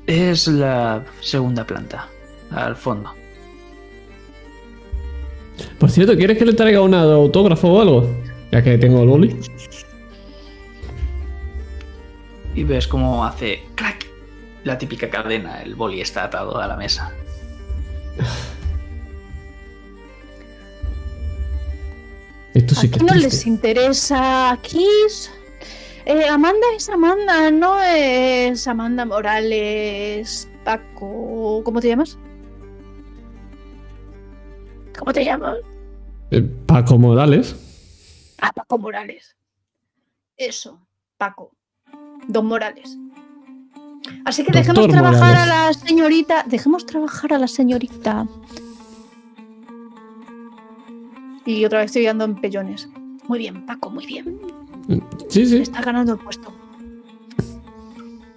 Es 0.08 0.48
la 0.48 1.06
segunda 1.22 1.66
planta, 1.66 2.08
al 2.50 2.76
fondo. 2.76 3.12
Por 5.80 5.90
cierto, 5.92 6.16
¿quieres 6.16 6.38
que 6.38 6.46
le 6.46 6.54
traiga 6.54 6.82
un 6.82 6.94
autógrafo 6.94 7.68
o 7.70 7.82
algo? 7.82 8.10
Ya 8.52 8.62
que 8.64 8.78
tengo 8.78 9.02
el 9.04 9.10
boli. 9.10 9.40
Y 12.54 12.64
ves 12.64 12.88
cómo 12.88 13.26
hace 13.26 13.64
clac. 13.76 14.06
La 14.64 14.78
típica 14.78 15.10
cadena, 15.10 15.62
el 15.62 15.76
boli 15.76 16.02
está 16.02 16.24
atado 16.26 16.58
a 16.60 16.68
la 16.68 16.76
mesa. 16.76 17.12
Esto 22.54 22.74
sí 22.76 22.90
que 22.90 22.96
Aquí 22.96 23.06
no 23.06 23.12
triste. 23.12 23.30
les 23.30 23.46
interesa. 23.48 24.52
Aquí. 24.52 24.88
Eh, 26.06 26.26
Amanda 26.30 26.66
es 26.78 26.88
Amanda, 26.90 27.52
no 27.52 27.82
es 27.84 28.68
Amanda 28.68 29.06
Morales. 29.06 30.48
Paco. 30.64 31.62
¿Cómo 31.64 31.82
te 31.82 31.90
llamas? 31.90 32.18
¿Cómo 35.00 35.14
te 35.14 35.24
llamas? 35.26 35.58
Eh, 36.32 36.42
Paco 36.66 36.98
Morales. 36.98 37.56
Ah, 38.42 38.52
Paco 38.54 38.78
Morales. 38.78 39.36
Eso, 40.38 40.80
Paco. 41.18 41.52
Don 42.28 42.46
Morales. 42.48 42.98
Así 44.26 44.44
que 44.44 44.52
Doctor 44.52 44.74
dejemos 44.76 44.88
trabajar 44.92 45.20
Morales. 45.36 45.52
a 45.54 45.68
la 45.68 45.74
señorita. 45.74 46.44
Dejemos 46.48 46.86
trabajar 46.86 47.34
a 47.34 47.40
la 47.40 47.48
señorita. 47.48 48.28
Y 51.46 51.64
otra 51.66 51.80
vez 51.80 51.88
estoy 51.88 52.06
dando 52.06 52.26
empellones. 52.26 52.90
Muy 53.28 53.40
bien, 53.40 53.66
Paco, 53.66 53.90
muy 53.90 54.06
bien. 54.06 54.40
Sí, 55.30 55.46
sí. 55.46 55.58
Está 55.58 55.82
ganando 55.82 56.14
el 56.14 56.20
puesto. 56.20 56.52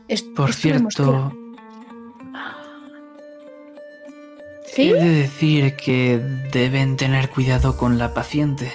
Es- 0.09 0.23
Por 0.23 0.53
cierto, 0.53 1.33
¿Sí? 4.79 4.91
he 4.91 4.95
de 4.95 5.11
decir 5.11 5.75
que 5.75 6.21
deben 6.53 6.97
tener 6.97 7.31
cuidado 7.31 7.77
con 7.77 7.99
la 7.99 8.15
paciente. 8.15 8.73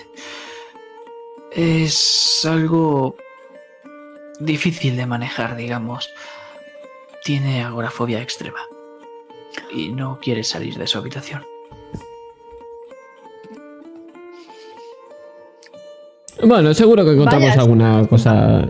Es 1.49 2.43
algo 2.43 3.15
difícil 4.41 4.97
de 4.97 5.05
manejar, 5.05 5.55
digamos. 5.55 6.09
Tiene 7.23 7.63
agorafobia 7.63 8.21
extrema 8.21 8.59
y 9.73 9.93
no 9.93 10.19
quiere 10.21 10.43
salir 10.43 10.77
de 10.77 10.87
su 10.87 10.97
habitación. 10.97 11.45
Bueno, 16.43 16.73
seguro 16.73 17.05
que 17.05 17.11
encontramos 17.11 17.47
Vaya. 17.47 17.61
alguna 17.61 18.05
cosa. 18.09 18.67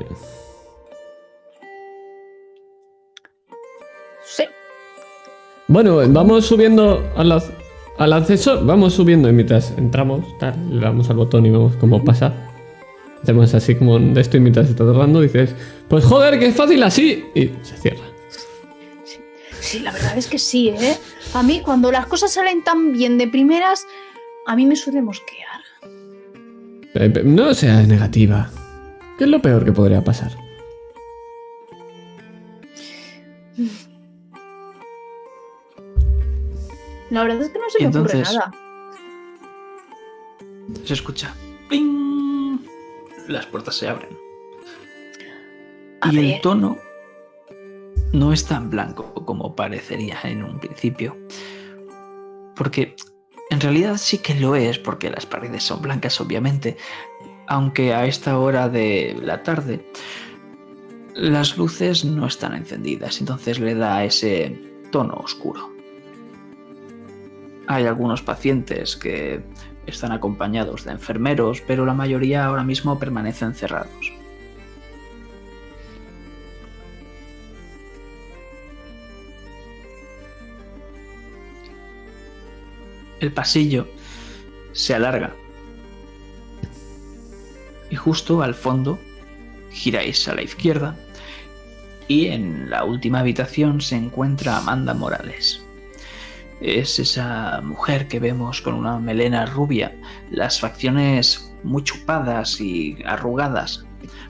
Bueno, 5.74 6.08
vamos 6.08 6.46
subiendo 6.46 7.04
al, 7.18 8.14
ascensor. 8.14 8.64
Vamos 8.64 8.94
subiendo 8.94 9.28
y 9.28 9.34
mientras 9.34 9.74
entramos, 9.76 10.24
tal, 10.38 10.54
le 10.70 10.80
damos 10.80 11.10
al 11.10 11.16
botón 11.16 11.48
y 11.48 11.50
vemos 11.50 11.76
cómo 11.78 12.06
pasa. 12.06 12.32
Hacemos 13.24 13.52
así 13.56 13.74
como 13.74 13.98
de 13.98 14.22
esto 14.22 14.38
y 14.38 14.40
mientras 14.40 14.70
está 14.70 14.86
tardando 14.86 15.20
dices, 15.20 15.56
pues 15.88 16.06
joder, 16.06 16.38
que 16.38 16.46
es 16.46 16.56
fácil 16.56 16.84
así. 16.84 17.26
Y 17.34 17.50
se 17.64 17.76
cierra. 17.78 18.06
Sí, 19.62 19.80
la 19.80 19.92
verdad 19.92 20.16
es 20.16 20.28
que 20.28 20.38
sí, 20.38 20.70
¿eh? 20.70 20.96
A 21.34 21.42
mí, 21.42 21.62
cuando 21.62 21.92
las 21.92 22.06
cosas 22.06 22.32
salen 22.32 22.64
tan 22.64 22.92
bien 22.92 23.18
de 23.18 23.28
primeras, 23.28 23.88
a 24.46 24.56
mí 24.56 24.68
me 24.68 24.76
suele 24.76 25.02
mosquear. 25.02 25.62
Eh, 26.94 27.24
No 27.26 27.52
seas 27.56 27.88
negativa. 27.88 28.52
¿Qué 29.18 29.24
es 29.24 29.30
lo 29.32 29.42
peor 29.42 29.66
que 29.66 29.72
podría 29.72 30.04
pasar? 30.04 30.43
La 37.14 37.22
verdad 37.22 37.44
es 37.44 37.50
que 37.50 37.60
no 37.60 37.70
se 37.70 37.80
me 37.80 37.90
ocurre 37.90 38.02
entonces- 38.02 38.34
nada. 38.34 38.52
Se 40.84 40.94
escucha. 40.94 41.36
¡ping! 41.70 42.58
Las 43.28 43.46
puertas 43.46 43.76
se 43.76 43.88
abren. 43.88 44.18
A 46.02 46.12
y 46.12 46.34
el 46.34 46.42
tono 46.42 46.76
no 48.14 48.34
es 48.34 48.46
tan 48.46 48.72
blanco 48.72 49.14
como 49.26 49.56
parecería 49.56 50.18
en 50.24 50.44
un 50.44 50.60
principio. 50.60 51.16
Porque 52.56 52.96
en 53.52 53.62
realidad 53.62 53.98
sí 53.98 54.18
que 54.18 54.34
lo 54.34 54.56
es, 54.56 54.80
porque 54.80 55.12
las 55.12 55.28
paredes 55.28 55.64
son 55.64 55.84
blancas, 55.84 56.20
obviamente. 56.20 56.78
Aunque 57.48 57.94
a 57.94 58.08
esta 58.08 58.40
hora 58.40 58.70
de 58.70 59.16
la 59.22 59.44
tarde 59.44 59.88
las 61.14 61.60
luces 61.60 62.06
no 62.06 62.26
están 62.26 62.56
encendidas, 62.56 63.20
entonces 63.20 63.60
le 63.60 63.76
da 63.76 64.04
ese 64.04 64.60
tono 64.92 65.14
oscuro. 65.14 65.73
Hay 67.74 67.88
algunos 67.88 68.22
pacientes 68.22 68.96
que 68.96 69.42
están 69.88 70.12
acompañados 70.12 70.86
de 70.86 70.92
enfermeros, 70.92 71.62
pero 71.66 71.86
la 71.86 71.96
mayoría 71.96 72.46
ahora 72.46 72.64
mismo 72.64 73.00
permanecen 73.00 73.56
cerrados. 73.56 74.14
El 83.20 83.32
pasillo 83.32 83.88
se 84.74 84.94
alarga 84.94 85.34
y 87.90 87.96
justo 87.96 88.44
al 88.44 88.54
fondo 88.54 89.00
giráis 89.72 90.28
a 90.28 90.36
la 90.36 90.44
izquierda 90.44 90.96
y 92.08 92.28
en 92.28 92.70
la 92.70 92.84
última 92.84 93.22
habitación 93.22 93.82
se 93.82 93.96
encuentra 93.96 94.58
Amanda 94.58 94.94
Morales. 94.94 95.63
Es 96.64 96.98
esa 96.98 97.60
mujer 97.62 98.08
que 98.08 98.22
vemos 98.22 98.62
con 98.62 98.74
una 98.76 98.98
melena 98.98 99.46
rubia, 99.46 99.94
las 100.32 100.62
facciones 100.62 101.54
muy 101.62 101.84
chupadas 101.84 102.62
y 102.62 102.98
arrugadas 103.06 103.86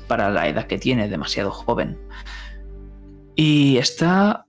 para 0.07 0.31
la 0.31 0.47
edad 0.47 0.65
que 0.65 0.79
tiene, 0.79 1.07
demasiado 1.07 1.51
joven. 1.51 1.95
Y 3.35 3.77
está, 3.77 4.47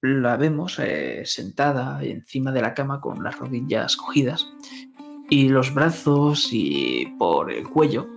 la 0.00 0.38
vemos 0.38 0.78
eh, 0.78 1.22
sentada 1.26 2.02
encima 2.02 2.50
de 2.50 2.62
la 2.62 2.72
cama 2.72 3.02
con 3.02 3.22
las 3.22 3.38
rodillas 3.38 3.94
cogidas 3.94 4.46
y 5.28 5.50
los 5.50 5.74
brazos 5.74 6.48
y 6.50 7.14
por 7.18 7.52
el 7.52 7.68
cuello 7.68 8.08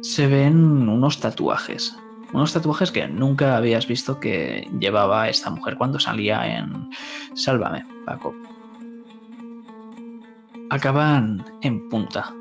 se 0.00 0.28
ven 0.28 0.88
unos 0.88 1.18
tatuajes. 1.18 1.96
Unos 2.32 2.52
tatuajes 2.52 2.92
que 2.92 3.08
nunca 3.08 3.56
habías 3.56 3.86
visto 3.86 4.20
que 4.20 4.68
llevaba 4.78 5.28
esta 5.28 5.50
mujer 5.50 5.76
cuando 5.76 5.98
salía 5.98 6.58
en 6.58 6.90
Sálvame, 7.34 7.84
Paco. 8.06 8.34
Acaban 10.70 11.44
en 11.62 11.88
punta. 11.88 12.32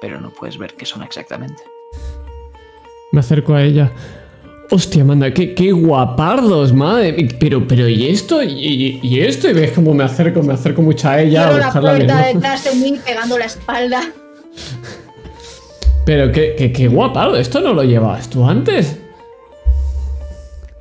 Pero 0.00 0.20
no 0.20 0.30
puedes 0.30 0.56
ver 0.56 0.74
qué 0.74 0.86
son 0.86 1.02
exactamente. 1.02 1.62
Me 3.12 3.20
acerco 3.20 3.54
a 3.54 3.62
ella. 3.62 3.92
Hostia, 4.70 5.04
manda, 5.04 5.32
qué, 5.32 5.54
qué 5.54 5.70
guapardos, 5.70 6.72
madre. 6.72 7.28
Pero, 7.38 7.66
pero, 7.66 7.88
¿y 7.88 8.08
esto? 8.08 8.42
¿Y, 8.42 8.98
y 9.02 9.20
esto? 9.20 9.48
Y 9.48 9.52
ves 9.52 9.72
cómo 9.72 9.94
me 9.94 10.04
acerco, 10.04 10.42
me 10.42 10.54
acerco 10.54 10.82
mucho 10.82 11.08
a 11.08 11.20
ella 11.20 11.42
a 11.42 11.50
Cierro 11.50 11.58
la 11.58 11.80
puerta 11.80 12.26
detrás 12.26 12.64
de 12.64 12.74
mí 12.74 12.98
pegando 13.04 13.38
la 13.38 13.44
espalda. 13.44 14.02
Pero 16.04 16.32
qué, 16.32 16.54
qué, 16.58 16.72
qué 16.72 16.88
guapardo, 16.88 17.36
esto 17.36 17.60
no 17.60 17.72
lo 17.72 17.84
llevabas 17.84 18.28
tú 18.28 18.44
antes. 18.44 18.98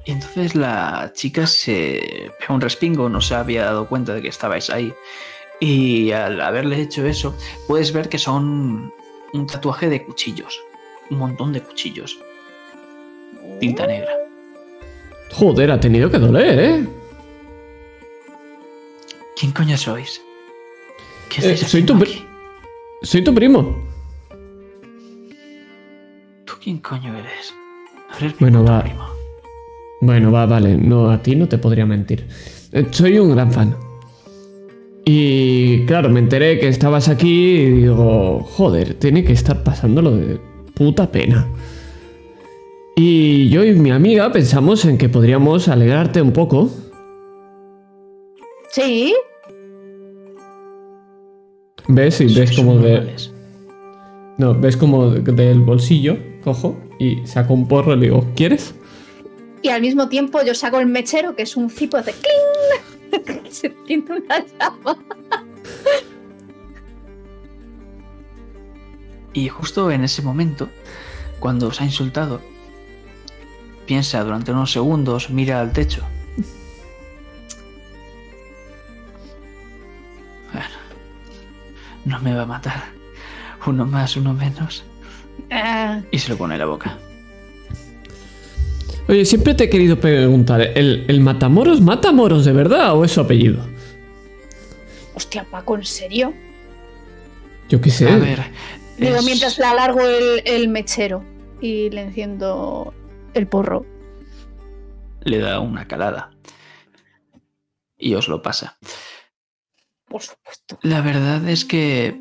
Y 0.06 0.12
entonces 0.12 0.56
la 0.56 1.12
chica 1.14 1.48
se 1.48 2.32
pega 2.40 2.54
un 2.54 2.62
respingo, 2.62 3.10
no 3.10 3.22
se 3.22 3.36
había 3.36 3.66
dado 3.66 3.88
cuenta 3.88 4.14
de 4.14 4.22
que 4.22 4.28
estabais 4.28 4.70
ahí. 4.70 4.94
Y 5.60 6.12
al 6.12 6.42
haberle 6.42 6.80
hecho 6.80 7.06
eso, 7.06 7.36
puedes 7.68 7.92
ver 7.92 8.10
que 8.10 8.20
son 8.20 8.94
un 9.34 9.48
tatuaje 9.48 9.90
de 9.90 10.04
cuchillos. 10.04 10.60
Un 11.10 11.18
montón 11.18 11.54
de 11.54 11.62
cuchillos. 11.62 12.20
Tinta 13.60 13.88
negra. 13.88 14.12
Joder, 15.34 15.72
ha 15.72 15.80
tenido 15.80 16.10
que 16.10 16.20
doler, 16.20 16.60
¿eh? 16.60 16.86
¿Quién 19.38 19.51
coño 19.51 19.78
sois? 19.78 20.22
¿Qué 21.30 21.51
Eh, 21.51 21.58
soy 21.58 21.84
tu 21.84 21.95
aquí? 21.95 22.24
Soy 23.01 23.24
tu 23.24 23.34
primo. 23.34 23.76
¿Tú 26.45 26.53
quién 26.64 26.78
coño 26.80 27.14
eres? 27.18 27.53
Eres 28.20 28.38
Bueno, 28.39 28.64
va. 28.64 28.82
primo. 28.84 29.06
Bueno, 30.01 30.32
va, 30.32 30.45
vale. 30.45 30.78
No, 30.78 31.10
a 31.10 31.22
ti 31.22 31.36
no 31.36 31.47
te 31.47 31.58
podría 31.58 31.86
mentir. 31.86 32.26
Eh, 32.72 32.86
Soy 32.91 33.18
un 33.20 33.32
gran 33.36 33.51
fan. 33.51 33.76
Y 35.06 35.86
claro, 35.86 36.10
me 36.10 36.20
enteré 36.20 36.60
que 36.60 36.68
estabas 36.68 37.10
aquí 37.10 37.58
y 37.58 37.70
digo, 37.72 38.39
joder, 38.43 38.95
tiene 38.95 39.24
que 39.24 39.34
estar 39.34 39.64
pasándolo 39.64 40.16
de 40.16 40.39
puta 40.74 41.12
pena. 41.12 41.47
Y 42.96 43.50
yo 43.50 43.64
y 43.64 43.74
mi 43.74 43.91
amiga 43.91 44.32
pensamos 44.32 44.86
en 44.86 44.98
que 44.98 45.10
podríamos 45.10 45.68
alegrarte 45.68 46.22
un 46.22 46.32
poco. 46.32 46.70
Sí, 48.72 49.14
¿Ves? 51.88 52.20
Y 52.20 52.34
ves 52.34 52.56
como 52.56 52.78
de, 52.80 53.16
no, 54.38 54.54
ves 54.60 54.76
como 54.76 55.12
de- 55.12 55.32
del 55.34 55.60
bolsillo, 55.60 56.18
cojo 56.43 56.76
y 57.00 57.26
saco 57.28 57.54
un 57.54 57.68
porro 57.68 57.93
y 57.93 57.98
le 57.98 58.02
digo, 58.08 58.26
¿quieres? 58.36 58.74
y 59.62 59.70
al 59.70 59.82
mismo 59.82 60.10
tiempo 60.10 60.41
yo 60.43 60.54
saco 60.54 60.80
el 60.80 60.86
mechero, 60.88 61.36
que 61.36 61.41
es 61.43 61.56
un 61.58 61.70
cipo 61.72 61.98
de 62.02 62.14
cling. 62.14 63.43
Se 63.50 63.70
tiene 63.88 64.04
una 64.12 64.46
llama. 64.60 64.98
Y 69.34 69.48
justo 69.50 69.89
en 69.91 70.04
ese 70.04 70.22
momento, 70.22 70.70
cuando 71.39 71.68
os 71.68 71.82
ha 71.82 71.86
insultado, 71.86 72.41
piensa 73.86 74.24
durante 74.24 74.52
unos 74.52 74.72
segundos, 74.72 75.30
mira 75.30 75.62
al 75.62 75.72
techo. 75.74 76.04
Bueno, 80.52 80.68
no 82.06 82.20
me 82.22 82.34
va 82.34 82.44
a 82.44 82.46
matar. 82.46 82.84
Uno 83.66 83.86
más, 83.86 84.16
uno 84.16 84.34
menos. 84.34 84.84
Ah, 85.52 86.02
Y 86.12 86.20
se 86.20 86.30
lo 86.30 86.38
pone 86.38 86.54
en 86.56 86.60
la 86.60 86.66
boca. 86.66 86.98
Oye, 89.08 89.26
siempre 89.26 89.54
te 89.54 89.66
he 89.66 89.70
querido 89.70 90.00
preguntar, 90.00 90.62
¿el, 90.62 91.06
el 91.08 91.20
Matamoros 91.22 91.80
mata 91.82 92.12
moros 92.12 92.44
de 92.46 92.54
verdad 92.54 92.96
o 92.98 93.06
es 93.06 93.12
su 93.12 93.22
apellido? 93.22 93.66
hostia, 95.14 95.46
Paco, 95.50 95.76
¿en 95.76 95.86
serio? 95.86 96.34
Yo 97.70 97.80
qué 97.80 97.90
sé. 97.90 98.10
A 98.10 98.18
ver. 98.18 98.40
Digo, 98.98 99.16
es- 99.18 99.26
mientras 99.26 99.58
le 99.58 99.66
alargo 99.66 100.02
el, 100.02 100.42
el 100.46 100.68
mechero 100.68 101.24
y 101.62 101.90
le 101.90 102.02
enciendo 102.02 102.94
el 103.36 103.48
porro. 103.48 103.86
Le 105.22 105.40
da 105.40 105.60
una 105.60 105.88
calada. 105.88 106.32
Y 107.98 108.16
os 108.16 108.28
lo 108.28 108.42
pasa. 108.42 108.78
Por 110.08 110.22
supuesto. 110.22 110.78
La 110.82 111.02
verdad 111.02 111.48
es 111.48 111.66
que 111.66 112.20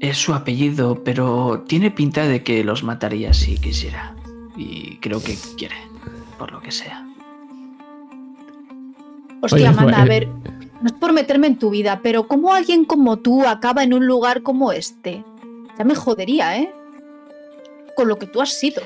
es 0.00 0.18
su 0.18 0.34
apellido, 0.34 1.02
pero 1.04 1.64
tiene 1.66 1.90
pinta 1.90 2.26
de 2.26 2.42
que 2.42 2.64
los 2.64 2.82
mataría 2.82 3.32
si 3.32 3.56
quisiera. 3.58 4.16
Y 4.56 4.98
creo 4.98 5.22
que 5.22 5.36
quiere, 5.56 5.76
por 6.38 6.52
lo 6.52 6.60
que 6.60 6.72
sea. 6.72 7.06
Hostia, 9.40 9.70
Amanda, 9.70 10.02
a 10.02 10.04
eh, 10.04 10.08
ver, 10.08 10.28
no 10.28 10.86
es 10.86 10.92
por 10.92 11.12
meterme 11.12 11.46
en 11.46 11.58
tu 11.58 11.70
vida, 11.70 12.00
pero 12.02 12.28
¿cómo 12.28 12.52
alguien 12.52 12.84
como 12.84 13.18
tú 13.18 13.46
acaba 13.46 13.82
en 13.82 13.94
un 13.94 14.06
lugar 14.06 14.42
como 14.42 14.72
este? 14.72 15.24
Ya 15.78 15.84
me 15.84 15.94
jodería, 15.94 16.58
¿eh? 16.58 16.72
Con 17.96 18.08
lo 18.08 18.18
que 18.18 18.26
tú 18.26 18.40
has 18.40 18.50
sido. 18.50 18.82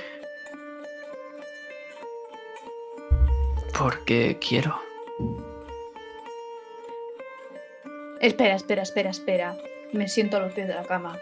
Porque 3.78 4.38
quiero. 4.40 4.80
Espera, 8.20 8.54
espera, 8.54 8.82
espera, 8.82 9.10
espera. 9.10 9.56
Me 9.92 10.08
siento 10.08 10.38
a 10.38 10.40
los 10.40 10.52
pies 10.52 10.68
de 10.68 10.74
la 10.74 10.84
cama. 10.84 11.18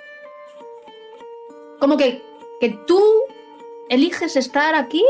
¿Cómo 1.81 1.97
que, 1.97 2.23
que 2.61 2.79
tú 2.87 3.03
eliges 3.89 4.37
estar 4.37 4.75
aquí? 4.75 5.05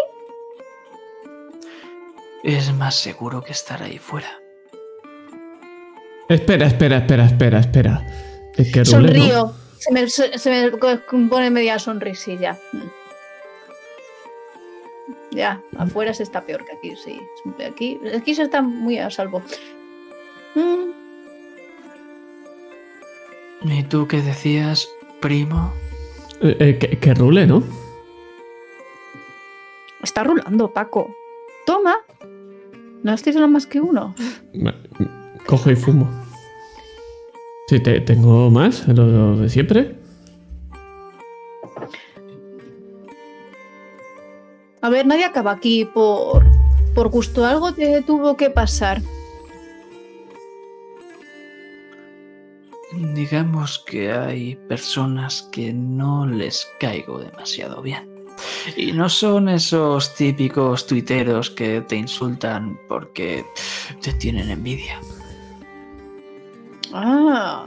Es 2.42 2.72
más 2.72 2.94
seguro 2.94 3.42
que 3.42 3.52
estar 3.52 3.82
ahí 3.82 3.98
fuera. 3.98 4.40
Espera, 6.28 6.66
espera, 6.66 6.98
espera, 6.98 7.26
espera, 7.26 7.58
espera. 7.58 8.06
Es 8.56 8.72
que. 8.72 8.84
Sonrío. 8.84 9.52
Se 9.78 9.92
me, 9.92 10.08
se, 10.08 10.38
se 10.38 10.50
me 10.50 10.70
pone 11.28 11.50
media 11.50 11.78
sonrisilla. 11.78 12.58
Ya, 15.30 15.60
afuera 15.76 16.14
se 16.14 16.22
está 16.22 16.42
peor 16.42 16.64
que 16.64 16.72
aquí, 16.72 16.96
sí. 16.96 17.20
Aquí, 17.66 18.00
aquí 18.16 18.34
se 18.34 18.42
está 18.42 18.62
muy 18.62 18.98
a 18.98 19.10
salvo. 19.10 19.42
Mm, 20.54 20.90
¿Y 23.70 23.82
tú 23.84 24.06
qué 24.06 24.22
decías, 24.22 24.88
primo? 25.20 25.72
Eh, 26.40 26.56
eh, 26.60 26.78
que, 26.78 26.98
que 26.98 27.14
Rule, 27.14 27.46
¿no? 27.46 27.62
está 30.04 30.22
rulando, 30.22 30.72
Paco. 30.72 31.14
Toma. 31.66 31.96
No 33.02 33.12
estáis 33.12 33.36
nada 33.36 33.48
más 33.48 33.66
que 33.66 33.80
uno. 33.80 34.14
Cojo 35.46 35.70
y 35.70 35.76
fumo. 35.76 36.08
Sí, 37.66 37.80
te, 37.80 38.00
tengo 38.00 38.50
más, 38.50 38.86
lo 38.86 39.36
de 39.36 39.48
siempre. 39.48 39.96
A 44.84 44.90
ver, 44.90 45.06
nadie 45.06 45.24
acaba 45.24 45.52
aquí 45.52 45.86
por, 45.86 46.44
por 46.94 47.08
gusto. 47.08 47.42
Algo 47.42 47.72
te 47.72 48.02
tuvo 48.02 48.36
que 48.36 48.50
pasar. 48.50 49.00
Digamos 53.14 53.82
que 53.86 54.12
hay 54.12 54.56
personas 54.68 55.48
que 55.50 55.72
no 55.72 56.26
les 56.26 56.68
caigo 56.78 57.18
demasiado 57.18 57.80
bien. 57.80 58.06
Y 58.76 58.92
no 58.92 59.08
son 59.08 59.48
esos 59.48 60.14
típicos 60.16 60.86
tuiteros 60.86 61.48
que 61.48 61.80
te 61.80 61.96
insultan 61.96 62.78
porque 62.86 63.42
te 64.02 64.12
tienen 64.12 64.50
envidia. 64.50 65.00
Ah, 66.92 67.66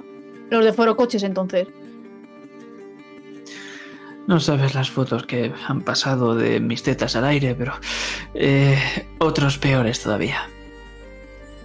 los 0.52 0.64
de 0.64 0.72
Foro 0.72 0.96
Coches 0.96 1.24
entonces. 1.24 1.68
No 4.28 4.42
sabes 4.42 4.76
las 4.76 4.92
fotos 4.92 5.26
que 5.26 5.54
han 5.68 5.82
pasado 5.82 6.36
de 6.36 6.60
mis 6.60 6.84
tetas 6.84 7.16
al 7.16 7.24
aire, 7.24 7.56
pero 7.56 7.74
eh, 8.34 8.78
otros 9.20 9.58
peores 9.58 10.02
todavía. 10.02 10.50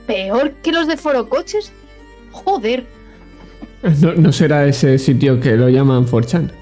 ¿Peor 0.07 0.53
que 0.63 0.71
los 0.71 0.87
de 0.87 0.97
Foro 0.97 1.29
Coches? 1.29 1.73
Joder. 2.31 2.87
No, 4.01 4.15
no 4.15 4.33
será 4.33 4.65
ese 4.67 4.97
sitio 4.97 5.41
que 5.41 5.57
lo 5.57 5.69
llaman 5.69 6.07
4chan. 6.07 6.53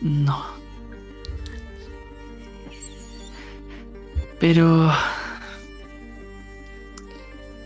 No. 0.00 0.44
Pero... 4.40 4.92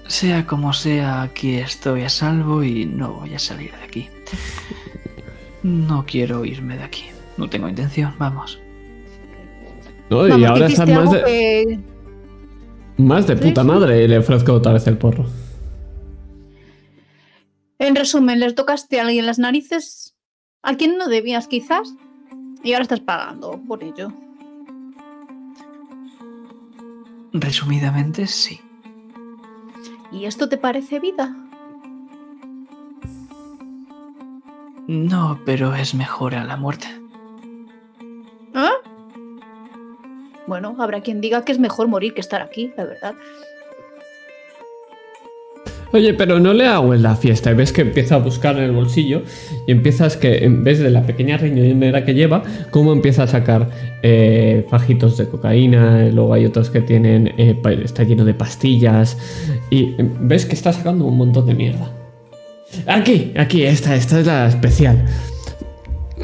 Sea 0.07 0.47
como 0.47 0.75
sea, 0.75 1.23
aquí 1.23 1.57
estoy 1.57 2.03
a 2.03 2.11
salvo 2.11 2.63
y 2.63 2.85
no 2.85 3.15
voy 3.15 3.35
a 3.35 3.39
salir 3.39 3.73
de 3.73 3.85
aquí. 3.85 4.11
No 5.63 6.05
quiero 6.07 6.45
irme 6.45 6.77
de 6.77 6.83
aquí. 6.85 7.05
No 7.37 7.49
tengo 7.49 7.69
intención, 7.69 8.15
vamos. 8.19 8.59
No, 10.11 10.27
y 10.27 10.31
Vamos, 10.31 10.49
ahora 10.49 10.67
estás 10.67 10.89
más 10.89 11.11
de, 11.13 11.23
que- 11.25 11.81
más 13.03 13.27
de 13.27 13.37
puta 13.37 13.65
madre 13.65 14.05
y 14.05 14.09
le 14.09 14.19
ofrezco 14.19 14.53
otra 14.53 14.73
vez 14.73 14.87
el 14.87 14.99
porro. 14.99 15.25
En 17.79 17.97
resumen, 17.97 18.39
les 18.41 18.55
tocaste 18.55 19.01
a 19.01 19.03
alguien 19.07 19.27
las 19.27 19.39
narices 19.39 20.15
a 20.63 20.75
quien 20.77 20.99
no 20.99 21.09
debías 21.09 21.49
quizás 21.49 21.95
y 22.63 22.73
ahora 22.75 22.83
estás 22.83 23.01
pagando 23.01 23.61
por 23.67 23.83
ello. 23.83 24.13
Resumidamente, 27.33 28.27
sí. 28.27 28.61
¿Y 30.13 30.27
esto 30.27 30.49
te 30.49 30.59
parece 30.59 31.01
vida? 31.01 31.35
No, 34.89 35.41
pero 35.45 35.75
es 35.75 35.95
mejor 35.95 36.35
a 36.35 36.45
la 36.45 36.57
muerte. 36.57 36.87
¿Ah? 38.55 38.73
Bueno, 40.47 40.77
habrá 40.79 41.01
quien 41.01 41.21
diga 41.21 41.45
que 41.45 41.53
es 41.53 41.59
mejor 41.59 41.89
morir 41.89 42.15
que 42.15 42.21
estar 42.21 42.43
aquí, 42.43 42.73
la 42.77 42.85
verdad. 42.85 43.15
Oye, 45.93 46.15
pero 46.15 46.41
no 46.41 46.55
le 46.55 46.67
hago 46.67 46.95
en 46.95 47.03
la 47.03 47.17
fiesta 47.17 47.51
y 47.51 47.55
ves 47.55 47.71
que 47.71 47.83
empieza 47.83 48.15
a 48.15 48.19
buscar 48.19 48.57
en 48.57 48.65
el 48.65 48.73
bolsillo 48.73 49.23
y 49.67 49.73
empiezas 49.73 50.17
que 50.17 50.43
en 50.45 50.65
vez 50.65 50.79
de 50.79 50.91
la 50.91 51.03
pequeña 51.03 51.37
riñonera 51.37 52.05
que 52.07 52.15
lleva, 52.15 52.43
como 52.71 52.95
empieza 52.95 53.25
a 53.25 53.27
sacar 53.27 53.69
eh, 54.03 54.67
fajitos 54.71 55.19
de 55.19 55.29
cocaína, 55.29 56.09
luego 56.09 56.33
hay 56.33 56.47
otros 56.47 56.71
que 56.71 56.81
tienen, 56.81 57.35
eh, 57.37 57.61
está 57.85 58.05
lleno 58.05 58.25
de 58.25 58.33
pastillas 58.33 59.19
y 59.71 59.95
ves 59.99 60.47
que 60.47 60.55
está 60.55 60.73
sacando 60.73 61.05
un 61.05 61.19
montón 61.19 61.45
de 61.45 61.55
mierda. 61.55 62.02
Aquí, 62.87 63.33
aquí, 63.37 63.65
esta, 63.65 63.95
esta 63.95 64.21
es 64.21 64.27
la 64.27 64.49
especial. 64.49 65.05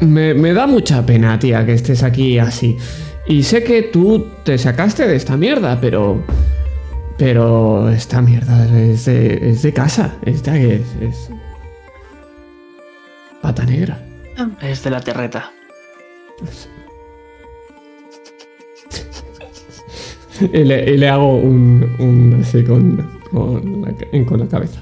Me, 0.01 0.33
me 0.33 0.53
da 0.53 0.67
mucha 0.67 1.05
pena, 1.05 1.37
tía, 1.39 1.65
que 1.65 1.73
estés 1.73 2.03
aquí 2.03 2.39
así. 2.39 2.77
Y 3.27 3.43
sé 3.43 3.63
que 3.63 3.83
tú 3.83 4.27
te 4.43 4.57
sacaste 4.57 5.07
de 5.07 5.15
esta 5.15 5.37
mierda, 5.37 5.79
pero... 5.79 6.23
Pero 7.17 7.89
esta 7.89 8.21
mierda 8.21 8.65
es 8.79 9.03
de, 9.03 9.51
es 9.51 9.61
de 9.61 9.73
casa. 9.73 10.15
Esta 10.25 10.57
es, 10.57 10.81
es. 11.01 11.29
Pata 13.41 13.65
negra. 13.65 13.99
Es 14.61 14.85
de 14.85 14.89
la 14.89 15.01
terreta. 15.01 15.51
Y 20.53 20.63
le, 20.63 20.93
y 20.93 20.97
le 20.97 21.09
hago 21.09 21.35
un. 21.35 21.93
un 21.99 22.39
así 22.41 22.63
con, 22.63 23.19
con, 23.31 23.81
la, 23.81 24.25
con 24.25 24.39
la 24.39 24.47
cabeza. 24.47 24.81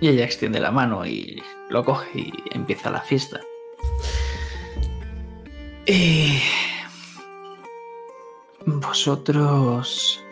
Y 0.00 0.08
ella 0.08 0.24
extiende 0.24 0.60
la 0.60 0.70
mano 0.70 1.06
y 1.06 1.42
lo 1.70 1.84
coge 1.84 2.18
y 2.18 2.32
empieza 2.50 2.90
la 2.90 3.00
fiesta. 3.00 3.40
Y... 5.86 6.38
Vosotros... 8.66 10.22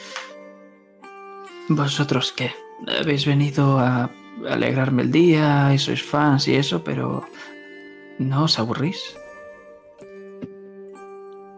¿Vosotros 1.68 2.32
qué? 2.32 2.52
Habéis 3.00 3.24
venido 3.24 3.78
a 3.78 4.10
alegrarme 4.48 5.02
el 5.02 5.12
día 5.12 5.72
y 5.72 5.78
sois 5.78 6.02
fans 6.02 6.48
y 6.48 6.56
eso, 6.56 6.82
pero... 6.82 7.24
¿No 8.18 8.44
os 8.44 8.58
aburrís? 8.58 9.16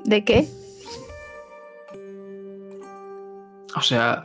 ¿De 0.04 0.24
qué? 0.24 0.46
O 3.74 3.80
sea... 3.82 4.24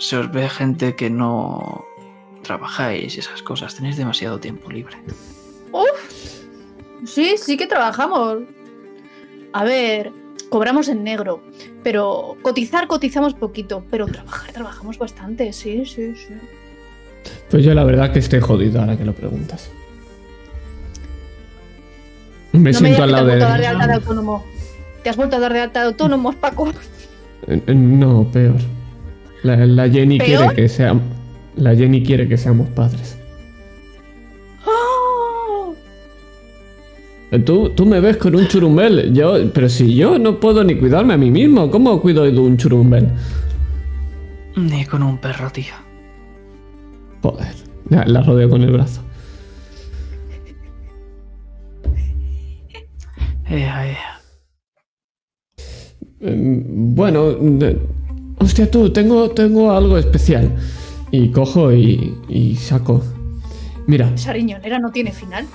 Se 0.00 0.16
os 0.16 0.32
ve 0.32 0.48
gente 0.48 0.96
que 0.96 1.10
no 1.10 1.84
trabajáis 2.42 3.16
y 3.16 3.20
esas 3.20 3.42
cosas. 3.42 3.74
Tenéis 3.74 3.98
demasiado 3.98 4.40
tiempo 4.40 4.70
libre. 4.70 4.96
Uf. 5.72 6.40
Sí, 7.04 7.34
sí 7.36 7.56
que 7.58 7.66
trabajamos. 7.66 8.38
A 9.52 9.64
ver, 9.64 10.10
cobramos 10.48 10.88
en 10.88 11.04
negro, 11.04 11.42
pero 11.82 12.36
cotizar 12.40 12.86
cotizamos 12.86 13.34
poquito, 13.34 13.84
pero 13.90 14.06
trabajar 14.06 14.52
trabajamos 14.52 14.96
bastante, 14.96 15.52
sí, 15.52 15.84
sí, 15.84 16.14
sí. 16.16 16.34
Pues 17.50 17.62
yo 17.64 17.74
la 17.74 17.84
verdad 17.84 18.10
que 18.12 18.20
estoy 18.20 18.40
jodido 18.40 18.80
ahora 18.80 18.96
que 18.96 19.04
lo 19.04 19.12
preguntas. 19.12 19.70
Me 22.52 22.72
no 22.72 22.78
siento 22.78 23.02
al 23.02 23.10
que 23.10 23.16
te 23.16 23.22
lado 23.22 23.32
has 23.32 23.38
vuelto 23.38 23.44
a 23.44 23.48
dar 23.50 23.60
de 23.60 23.66
alta 23.66 23.86
de 23.86 23.88
de. 23.88 23.94
autónomo. 23.94 24.44
Te 25.02 25.10
has 25.10 25.16
vuelto 25.16 25.36
a 25.36 25.40
dar 25.40 25.52
de 25.52 25.60
alta 25.60 25.80
de 25.80 25.86
autónomos, 25.86 26.34
Paco. 26.36 26.68
Eh, 27.46 27.62
eh, 27.66 27.74
No, 27.74 28.24
peor. 28.30 28.56
La, 29.42 29.56
la 29.56 29.88
Jenny 29.88 30.18
¿Peor? 30.18 30.28
quiere 30.38 30.54
que 30.54 30.68
seamos. 30.68 31.02
La 31.56 31.74
Jenny 31.74 32.02
quiere 32.02 32.28
que 32.28 32.36
seamos 32.36 32.68
padres. 32.70 33.18
¡Oh! 34.66 35.74
Tú, 37.44 37.70
tú 37.70 37.86
me 37.86 38.00
ves 38.00 38.16
con 38.16 38.34
un 38.34 38.46
churumbel, 38.48 39.12
yo, 39.14 39.34
pero 39.52 39.68
si 39.68 39.94
yo 39.94 40.18
no 40.18 40.38
puedo 40.40 40.62
ni 40.64 40.74
cuidarme 40.76 41.14
a 41.14 41.16
mí 41.16 41.30
mismo, 41.30 41.70
¿cómo 41.70 42.00
cuido 42.00 42.24
de 42.24 42.38
un 42.38 42.56
churumbel? 42.56 43.08
Ni 44.56 44.84
con 44.84 45.02
un 45.02 45.18
perro, 45.18 45.50
tío. 45.50 45.74
Joder, 47.22 47.54
la, 47.88 48.04
la 48.06 48.22
rodeo 48.22 48.48
con 48.50 48.62
el 48.62 48.72
brazo. 48.72 49.02
Ea, 53.48 53.88
ea. 53.90 54.20
Eh, 56.20 56.34
bueno, 56.36 57.36
hostia 58.40 58.70
tú, 58.70 58.90
tengo, 58.90 59.30
tengo 59.30 59.70
algo 59.72 59.96
especial. 59.98 60.54
Y 61.12 61.30
cojo 61.30 61.72
y, 61.72 62.16
y 62.28 62.56
saco. 62.56 63.02
Mira, 63.86 64.10
Esa 64.14 64.32
riñonera 64.32 64.78
no 64.78 64.90
tiene 64.90 65.12
final. 65.12 65.46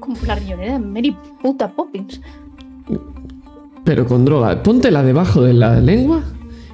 Como 0.00 0.16
la 0.26 0.34
riñonera 0.34 0.74
de 0.74 0.78
Mary 0.78 1.16
puta 1.42 1.68
Poppins. 1.70 2.20
pero 3.84 4.06
con 4.06 4.24
droga, 4.24 4.62
póntela 4.62 5.02
debajo 5.02 5.42
de 5.42 5.52
la 5.54 5.80
lengua 5.80 6.22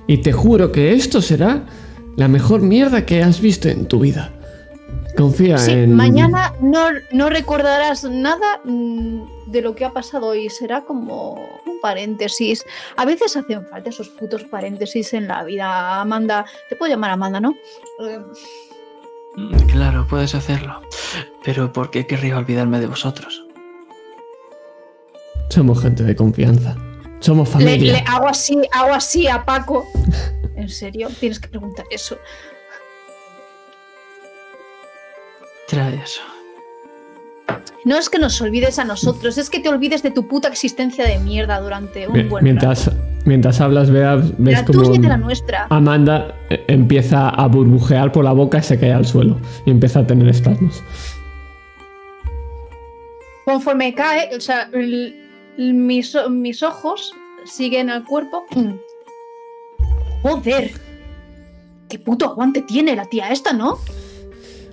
y 0.07 0.19
te 0.19 0.33
juro 0.33 0.71
que 0.73 0.93
esto 0.93 1.21
será 1.23 1.65
la 2.17 2.29
mejor 2.29 2.61
mierda 2.63 3.07
que 3.07 3.23
has 3.23 3.41
visto 3.41 3.69
en 3.69 3.87
tu 3.87 4.01
vida. 4.01 4.31
Confía 5.17 5.59
Sí, 5.59 5.71
en... 5.73 5.95
mañana 5.95 6.53
no, 6.61 6.87
no 7.13 7.29
recordarás 7.31 8.05
nada 8.05 8.61
mm, 8.65 9.21
de 9.47 9.63
lo 9.63 9.75
que 9.75 9.85
ha 9.85 9.93
pasado 9.93 10.27
hoy. 10.27 10.49
Será 10.51 10.83
como 10.83 11.33
un 11.67 11.81
paréntesis. 11.81 12.65
A 12.97 13.05
veces 13.05 13.37
hacen 13.37 13.67
falta 13.67 13.91
esos 13.91 14.09
putos 14.09 14.45
paréntesis 14.45 15.13
en 15.15 15.29
la 15.29 15.45
vida. 15.45 16.01
Amanda, 16.01 16.45
te 16.69 16.77
puedo 16.77 16.91
llamar 16.91 17.11
Amanda, 17.11 17.41
¿no? 17.41 17.55
Eh, 18.01 18.21
Mm, 19.37 19.57
Claro, 19.67 20.07
puedes 20.09 20.35
hacerlo. 20.35 20.81
Pero 21.43 21.73
¿por 21.73 21.91
qué 21.91 22.07
querría 22.07 22.39
olvidarme 22.39 22.81
de 22.81 22.87
vosotros? 22.87 23.45
Somos 25.51 25.83
gente 25.83 26.03
de 26.05 26.17
confianza. 26.17 26.77
Somos 27.21 27.49
le, 27.49 27.53
familia. 27.53 27.93
le 27.95 27.99
hago 28.07 28.29
así, 28.29 28.57
hago 28.73 28.95
así 28.95 29.27
a 29.27 29.45
Paco. 29.45 29.87
¿En 30.57 30.69
serio? 30.69 31.09
Tienes 31.19 31.41
que 31.41 31.49
preguntar 31.49 31.85
eso. 31.91 32.17
Trae 35.67 35.97
eso. 35.97 36.23
No 37.85 37.97
es 37.97 38.09
que 38.09 38.19
nos 38.19 38.41
olvides 38.41 38.79
a 38.79 38.85
nosotros, 38.85 39.37
es 39.37 39.51
que 39.51 39.61
te 39.61 39.69
olvides 39.69 40.03
de 40.03 40.11
tu 40.11 40.27
puta 40.27 40.49
existencia 40.49 41.07
de 41.07 41.19
mierda 41.19 41.61
durante 41.61 42.09
un 42.09 42.29
buen 42.29 42.45
Mientras 42.45 42.91
Mientras 43.25 43.61
hablas, 43.61 43.91
Bea, 43.91 44.17
ves 44.17 44.59
La 44.59 44.65
como 44.65 44.83
la 44.83 45.17
nuestra. 45.17 45.67
Amanda 45.71 46.35
eh, 46.51 46.63
empieza 46.69 47.31
a 47.31 47.49
burbujear 47.49 48.13
por 48.13 48.25
la 48.25 48.33
boca 48.33 48.59
y 48.59 48.63
se 48.63 48.79
cae 48.79 48.93
al 48.93 49.07
suelo. 49.07 49.39
Y 49.65 49.71
empieza 49.71 50.01
a 50.01 50.07
tener 50.07 50.29
espasmos. 50.29 50.83
Conforme 53.47 53.95
cae, 53.95 54.37
o 54.37 54.41
sea, 54.41 54.71
mis, 55.57 56.17
mis 56.31 56.63
ojos 56.63 57.15
siguen 57.47 57.89
al 57.89 58.05
cuerpo. 58.05 58.45
Mm. 58.55 58.75
Joder. 60.23 60.73
Qué 61.89 61.99
puto 61.99 62.27
aguante 62.27 62.63
tiene 62.63 62.95
la 62.97 63.07
tía 63.07 63.31
esta, 63.31 63.53
¿no? 63.53 63.79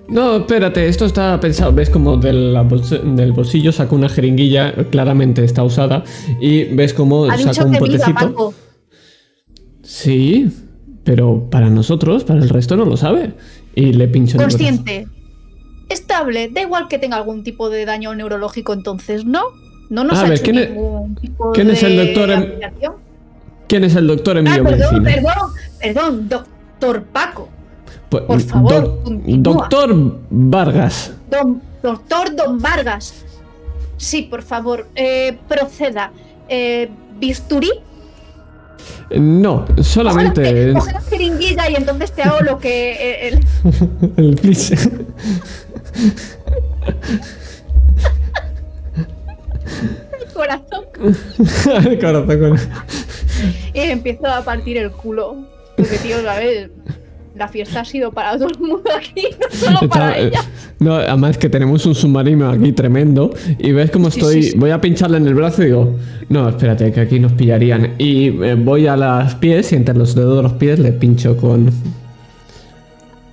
No, 0.08 0.36
espérate, 0.38 0.88
esto 0.88 1.06
está 1.06 1.38
pensado. 1.40 1.72
Ves 1.72 1.88
como 1.90 2.16
del, 2.16 2.52
la 2.52 2.64
bols- 2.64 3.00
del 3.14 3.32
bolsillo 3.32 3.72
saca 3.72 3.94
una 3.94 4.08
jeringuilla, 4.08 4.74
claramente 4.90 5.44
está 5.44 5.62
usada. 5.62 6.04
Y 6.40 6.64
ves 6.64 6.92
como 6.92 7.24
Ha 7.26 7.38
saca 7.38 7.64
un 7.64 7.76
potecito. 7.76 8.52
Sí, 9.82 10.50
pero 11.04 11.48
para 11.50 11.70
nosotros, 11.70 12.24
para 12.24 12.40
el 12.40 12.48
resto 12.48 12.76
no 12.76 12.84
lo 12.84 12.96
sabe. 12.96 13.34
Y 13.74 13.92
le 13.92 14.08
pincho. 14.08 14.38
Consciente. 14.38 15.06
Estable. 15.88 16.48
Da 16.52 16.62
igual 16.62 16.88
que 16.88 16.98
tenga 16.98 17.16
algún 17.16 17.42
tipo 17.42 17.70
de 17.70 17.84
daño 17.84 18.14
neurológico 18.14 18.72
entonces, 18.72 19.24
¿no? 19.24 19.42
No 19.90 20.04
nos 20.04 20.18
A 20.18 20.22
ha 20.22 20.24
ver, 20.24 20.32
hecho 20.34 20.44
¿quién 20.44 20.58
es- 20.58 21.20
tipo 21.20 21.52
quién 21.52 21.70
es 21.70 21.82
el 21.82 21.96
de 21.96 22.04
doctor 22.06 22.30
en-. 22.30 22.54
¿Quién 23.68 23.84
es 23.84 23.94
el 23.96 24.06
doctor 24.06 24.36
en 24.38 24.48
Ah, 24.48 24.54
perdón, 24.62 24.78
biomedicina? 24.78 25.04
perdón, 25.14 25.50
perdón, 25.80 26.28
doctor 26.28 27.02
Paco. 27.04 27.48
Por 28.20 28.40
favor, 28.40 29.02
doctor 29.26 30.20
Vargas. 30.30 31.12
Don, 31.30 31.62
doctor 31.82 32.34
Don 32.36 32.58
Vargas. 32.60 33.24
Sí, 33.96 34.22
por 34.22 34.42
favor, 34.42 34.86
eh, 34.94 35.36
proceda. 35.48 36.12
Eh, 36.48 36.90
¿Bisturí? 37.18 37.70
No, 39.16 39.64
solamente 39.80 40.72
Coge 40.72 40.92
la 40.92 41.00
jeringuilla 41.02 41.70
y 41.70 41.76
entonces 41.76 42.10
te 42.12 42.22
hago 42.22 42.40
lo 42.40 42.58
que 42.58 42.92
eh, 42.92 43.28
el, 43.28 43.40
el 44.16 44.34
plis. 44.36 44.72
el 44.72 45.06
corazón. 50.32 50.84
El 51.86 51.98
corazón 51.98 52.40
con- 52.40 52.58
Y 53.74 53.80
empiezo 53.80 54.26
a 54.26 54.42
partir 54.42 54.76
el 54.78 54.90
culo. 54.90 55.36
Porque, 55.76 55.98
tío, 55.98 56.22
¿sabes? 56.22 56.70
La 57.34 57.48
fiesta 57.48 57.80
ha 57.80 57.84
sido 57.84 58.12
para 58.12 58.32
todo 58.38 58.48
el 58.48 58.58
mundo 58.58 58.82
aquí, 58.96 59.26
no 59.40 59.56
solo 59.56 59.78
Está- 59.82 59.88
para 59.88 60.18
eh, 60.18 60.26
ella. 60.28 60.40
No, 60.78 60.94
además 60.96 61.38
que 61.38 61.48
tenemos 61.48 61.86
un 61.86 61.94
submarino 61.94 62.50
aquí 62.50 62.72
tremendo 62.72 63.32
y 63.58 63.72
ves 63.72 63.90
cómo 63.90 64.08
estoy, 64.08 64.42
sí, 64.42 64.50
sí. 64.50 64.58
voy 64.58 64.70
a 64.70 64.80
pincharle 64.80 65.16
en 65.16 65.26
el 65.26 65.34
brazo 65.34 65.62
y 65.62 65.66
digo, 65.66 65.96
no, 66.28 66.48
espérate, 66.48 66.92
que 66.92 67.00
aquí 67.00 67.18
nos 67.20 67.32
pillarían. 67.32 67.94
Y 67.98 68.28
eh, 68.44 68.54
voy 68.54 68.86
a 68.86 68.96
los 68.96 69.34
pies 69.36 69.72
y 69.72 69.76
entre 69.76 69.94
los 69.94 70.14
dedos 70.14 70.36
de 70.38 70.42
los 70.42 70.52
pies 70.54 70.78
le 70.78 70.92
pincho 70.92 71.36
con... 71.36 71.70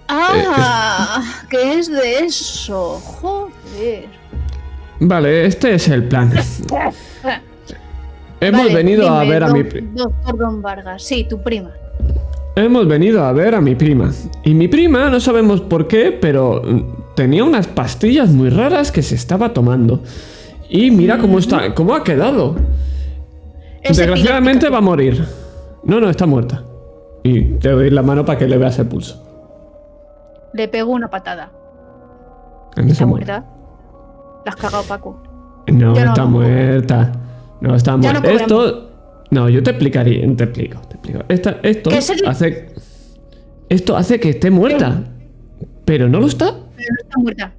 Ah, 0.07 1.23
¿qué 1.49 1.79
es 1.79 1.87
de 1.91 2.19
eso? 2.25 2.99
Joder. 2.99 4.05
Vale, 4.99 5.45
este 5.45 5.75
es 5.75 5.87
el 5.87 6.03
plan. 6.05 6.31
Hemos 8.41 8.61
Vale, 8.63 8.73
venido 8.75 9.09
a 9.09 9.23
ver 9.25 9.43
a 9.43 9.49
mi... 9.51 9.63
pri- 9.63 9.87
Doctor 9.93 10.37
Don 10.37 10.61
Vargas, 10.61 11.03
sí, 11.03 11.25
tu 11.29 11.41
prima. 11.41 11.71
Hemos 12.59 12.87
venido 12.87 13.23
a 13.23 13.31
ver 13.31 13.55
a 13.55 13.61
mi 13.61 13.75
prima. 13.75 14.11
Y 14.43 14.53
mi 14.53 14.67
prima, 14.67 15.09
no 15.09 15.19
sabemos 15.19 15.61
por 15.61 15.87
qué, 15.87 16.11
pero 16.11 16.61
mm, 16.61 17.15
tenía 17.15 17.43
unas 17.43 17.67
pastillas 17.67 18.29
muy 18.29 18.49
raras 18.49 18.91
que 18.91 19.01
se 19.01 19.15
estaba 19.15 19.53
tomando. 19.53 20.01
Y 20.69 20.91
mira 20.91 21.17
cómo 21.17 21.39
está, 21.39 21.73
cómo 21.73 21.95
ha 21.95 22.03
quedado. 22.03 22.55
Es 23.81 23.97
Desgraciadamente 23.97 24.69
va 24.69 24.79
a 24.79 24.81
morir. 24.81 25.25
No, 25.83 25.99
no, 25.99 26.09
está 26.09 26.25
muerta. 26.25 26.63
Y 27.23 27.41
te 27.59 27.69
doy 27.69 27.89
la 27.89 28.03
mano 28.03 28.25
para 28.25 28.37
que 28.37 28.47
le 28.47 28.57
veas 28.57 28.77
el 28.79 28.87
pulso. 28.87 29.23
Le 30.53 30.67
pego 30.67 30.91
una 30.91 31.09
patada. 31.09 31.51
Ese 32.75 32.91
¿Está 32.91 33.05
momento. 33.05 33.31
muerta? 33.31 33.49
La 34.45 34.51
has 34.51 34.55
cagado, 34.55 34.83
Paco. 34.83 35.21
No, 35.67 35.95
está 35.95 36.25
muerta. 36.25 37.11
No, 37.61 37.75
está 37.75 37.97
muerta. 37.97 38.21
no 38.21 38.29
Esto. 38.29 38.88
No, 39.31 39.47
yo 39.49 39.61
te 39.61 39.71
explicaría, 39.71 40.21
te 40.35 40.43
explico, 40.43 40.79
te 40.87 40.95
explico. 40.95 41.23
Esta- 41.29 41.59
esto 41.63 41.89
¿Qué 41.91 41.97
es 41.97 42.09
el- 42.09 42.27
hace. 42.27 42.67
Esto 43.69 43.95
hace 43.95 44.19
que 44.19 44.29
esté 44.29 44.49
muerta. 44.49 45.03
Pero 45.85 46.09
no 46.09 46.19
lo 46.19 46.27
está. 46.27 46.51
Pero 46.75 46.89
no 46.95 47.01
está 47.03 47.19
muerta. 47.19 47.53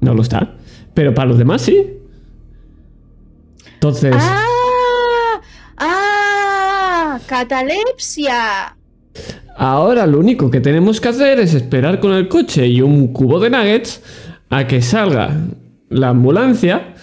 No 0.00 0.14
lo 0.14 0.22
está. 0.22 0.54
Pero 0.94 1.14
para 1.14 1.28
los 1.28 1.38
demás 1.38 1.62
sí. 1.62 1.98
Entonces, 3.74 4.14
¡Ah! 4.16 5.40
¡Ah! 5.76 7.18
¡Catalepsia! 7.26 8.76
ahora 9.56 10.06
lo 10.06 10.18
único 10.18 10.50
que 10.50 10.60
tenemos 10.60 11.00
que 11.00 11.08
hacer 11.08 11.38
es 11.40 11.54
esperar 11.54 12.00
con 12.00 12.12
el 12.12 12.28
coche 12.28 12.66
y 12.66 12.80
un 12.80 13.08
cubo 13.12 13.38
de 13.40 13.50
nuggets 13.50 14.02
a 14.48 14.66
que 14.66 14.80
salga 14.80 15.36
la 15.90 16.08
ambulancia 16.10 16.94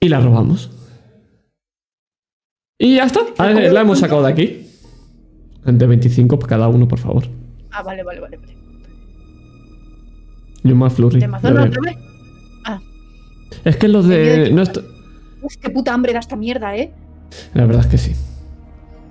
y 0.00 0.08
la 0.08 0.20
robamos. 0.20 0.70
Y 2.78 2.96
ya 2.96 3.04
está. 3.04 3.20
A 3.38 3.46
ver, 3.48 3.72
la 3.72 3.80
hemos 3.82 4.00
sacado 4.00 4.22
de 4.24 4.32
aquí. 4.32 4.66
De 5.64 5.86
25 5.86 6.38
por 6.38 6.48
cada 6.48 6.68
uno, 6.68 6.86
por 6.88 6.98
favor. 6.98 7.24
Ah, 7.70 7.82
vale, 7.82 8.02
vale, 8.02 8.20
vale. 8.20 8.36
vale. 8.36 8.54
Y 10.62 10.72
un 10.72 10.78
más 10.78 10.92
flurry. 10.94 11.20
¿De 11.20 11.26
otra 11.26 11.50
vez? 11.82 11.96
Ah, 12.64 12.80
Es 13.64 13.76
que 13.76 13.88
los 13.88 14.06
de. 14.08 14.50
no 14.52 14.62
est- 14.62 14.78
uf, 15.42 15.56
qué 15.60 15.70
puta 15.70 15.92
hambre 15.94 16.12
da 16.12 16.18
esta 16.18 16.36
mierda, 16.36 16.76
¿eh? 16.76 16.92
La 17.54 17.64
verdad 17.66 17.82
es 17.84 17.90
que 17.90 17.98
sí. 17.98 18.12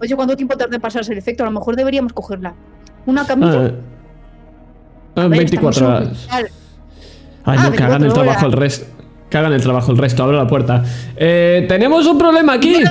Oye, 0.02 0.16
¿cuánto 0.16 0.36
tiempo 0.36 0.58
tarda 0.58 0.76
en 0.76 0.82
pasarse 0.82 1.12
el 1.14 1.18
efecto? 1.18 1.44
A 1.44 1.46
lo 1.46 1.52
mejor 1.52 1.76
deberíamos 1.76 2.12
cogerla. 2.14 2.54
Una 3.06 3.26
camilla. 3.26 3.66
Ah, 3.68 3.72
ah, 5.16 5.22
A 5.24 5.28
ver, 5.28 5.38
24 5.40 5.70
estamos 5.70 5.78
en 5.78 5.86
un 5.86 5.92
horas. 6.10 6.28
Ay, 6.32 6.46
Ah, 7.46 7.64
no, 7.70 7.72
que 7.72 7.84
hagan 7.84 8.02
el 8.04 8.08
24 8.10 8.14
trabajo 8.24 8.46
el 8.48 8.54
horas. 8.56 8.60
resto. 8.60 8.93
Que 9.34 9.40
hagan 9.40 9.54
el 9.54 9.64
trabajo 9.64 9.92
el 9.92 9.98
resto. 9.98 10.22
Abro 10.22 10.38
la 10.38 10.46
puerta. 10.46 10.84
Eh, 11.16 11.66
tenemos 11.68 12.06
un 12.06 12.20
problema 12.20 12.54
aquí. 12.54 12.76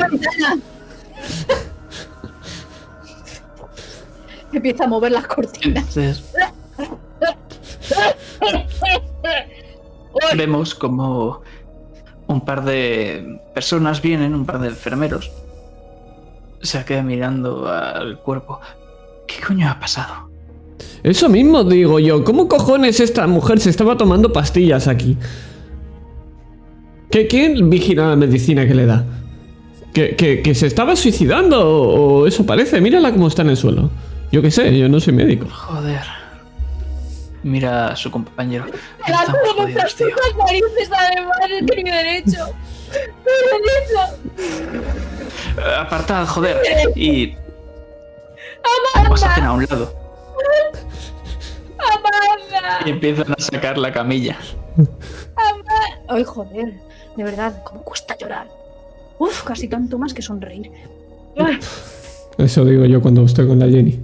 Empieza 4.53 4.83
a 4.83 4.89
mover 4.89 5.13
las 5.13 5.29
cortinas. 5.29 5.97
Entonces 5.97 6.25
vemos 10.37 10.75
como 10.75 11.43
un 12.27 12.41
par 12.41 12.65
de 12.65 13.41
personas 13.55 14.03
vienen, 14.03 14.35
un 14.35 14.45
par 14.45 14.59
de 14.59 14.67
enfermeros. 14.67 15.31
Se 16.61 16.85
queda 16.85 17.05
mirando 17.05 17.69
al 17.69 18.19
cuerpo. 18.19 18.59
¿Qué 19.29 19.37
coño 19.47 19.71
ha 19.71 19.79
pasado? 19.79 20.29
Eso 21.05 21.29
mismo 21.29 21.63
digo 21.63 22.01
yo. 22.01 22.25
¿Cómo 22.25 22.49
cojones 22.49 22.99
esta 22.99 23.29
mujer 23.29 23.61
se 23.61 23.71
estaba 23.71 23.97
tomando 23.97 24.33
pastillas 24.33 24.89
aquí? 24.89 25.17
¿Qué, 27.13 27.29
¿Quién 27.29 27.71
vigila 27.71 28.09
la 28.09 28.17
medicina 28.17 28.67
que 28.67 28.75
le 28.75 28.87
da? 28.87 29.05
¿Que, 29.93 30.17
que- 30.17 30.43
que 30.43 30.55
se 30.55 30.67
estaba 30.67 30.97
suicidando 30.97 31.61
o, 31.69 32.23
o 32.23 32.27
eso 32.27 32.45
parece? 32.47 32.81
Mírala 32.81 33.13
cómo 33.13 33.29
está 33.29 33.43
en 33.43 33.51
el 33.51 33.57
suelo. 33.57 33.91
Yo 34.33 34.41
qué 34.43 34.51
sé, 34.51 34.77
yo 34.77 34.89
no 34.89 34.99
soy 34.99 35.13
médico. 35.13 35.47
Joder. 35.51 36.01
Mira 37.43 37.89
a 37.89 37.97
su 37.97 38.11
compañero. 38.11 38.65
¡Me 38.67 39.15
como 39.27 39.67
putas 39.67 39.95
narices, 40.39 40.91
además! 40.97 41.37
¡Es 41.51 41.67
que 41.71 41.83
ni 41.83 41.91
derecho! 41.91 42.39
¡Ni 43.27 44.39
derecho! 44.39 44.83
Eh, 45.59 45.75
Apartad, 45.79 46.27
joder. 46.27 46.57
Y. 46.97 47.35
Os 49.11 49.23
hacen 49.23 49.45
a 49.45 49.53
un 49.53 49.67
lado. 49.69 49.93
¡Amanda! 51.79 52.79
Y 52.87 52.91
empiezan 52.91 53.33
a 53.33 53.43
sacar 53.43 53.77
la 53.77 53.93
camilla. 53.93 54.39
¡Ay, 56.09 56.25
joder! 56.25 56.73
De 57.17 57.25
verdad, 57.25 57.63
¿cómo 57.65 57.83
cuesta 57.83 58.17
llorar? 58.17 58.49
Uf, 59.19 59.45
casi 59.45 59.69
tanto 59.69 59.99
más 59.99 60.15
que 60.15 60.23
sonreír. 60.23 60.71
Ay, 61.37 61.59
Eso 62.39 62.65
digo 62.65 62.85
yo 62.87 63.01
cuando 63.01 63.25
estoy 63.25 63.47
con 63.47 63.59
la 63.59 63.69
Jenny. 63.69 64.01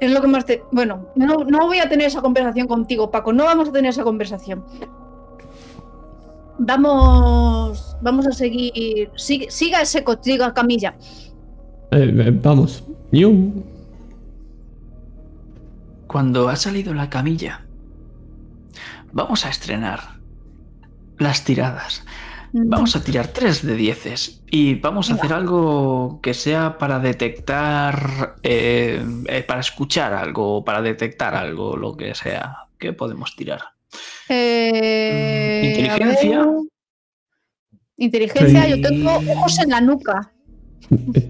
Es 0.00 0.10
lo 0.10 0.20
que 0.20 0.26
más 0.26 0.44
te... 0.44 0.62
Bueno, 0.72 1.10
no, 1.14 1.44
no 1.44 1.66
voy 1.66 1.78
a 1.78 1.88
tener 1.88 2.08
esa 2.08 2.20
conversación 2.20 2.66
contigo, 2.66 3.10
Paco. 3.10 3.32
No 3.32 3.44
vamos 3.44 3.68
a 3.68 3.72
tener 3.72 3.90
esa 3.90 4.02
conversación. 4.02 4.64
Vamos... 6.58 7.96
Vamos 8.00 8.26
a 8.26 8.32
seguir... 8.32 9.10
Sigue, 9.14 9.48
siga 9.50 9.80
ese 9.80 10.02
cochiga 10.02 10.52
camilla. 10.52 10.96
Eh, 11.92 12.12
eh, 12.18 12.38
vamos. 12.42 12.82
Cuando 16.08 16.48
ha 16.48 16.56
salido 16.56 16.94
la 16.94 17.08
camilla, 17.08 17.64
vamos 19.12 19.46
a 19.46 19.50
estrenar 19.50 20.20
las 21.18 21.44
tiradas. 21.44 22.04
Vamos 22.54 22.94
a 22.96 23.02
tirar 23.02 23.28
3 23.28 23.66
de 23.66 23.76
10 23.76 24.42
y 24.50 24.74
vamos 24.74 25.10
a 25.10 25.14
hacer 25.14 25.32
algo 25.32 26.20
que 26.22 26.34
sea 26.34 26.76
para 26.76 26.98
detectar, 26.98 28.36
eh, 28.42 29.02
eh, 29.26 29.42
para 29.42 29.60
escuchar 29.60 30.12
algo, 30.12 30.62
para 30.62 30.82
detectar 30.82 31.34
algo, 31.34 31.78
lo 31.78 31.96
que 31.96 32.14
sea. 32.14 32.66
¿Qué 32.78 32.92
podemos 32.92 33.34
tirar? 33.36 33.60
Eh, 34.28 35.62
Inteligencia. 35.64 36.46
Inteligencia, 37.96 38.68
yo 38.68 38.82
tengo 38.82 39.14
ojos 39.32 39.58
en 39.58 39.70
la 39.70 39.80
nuca. 39.80 40.32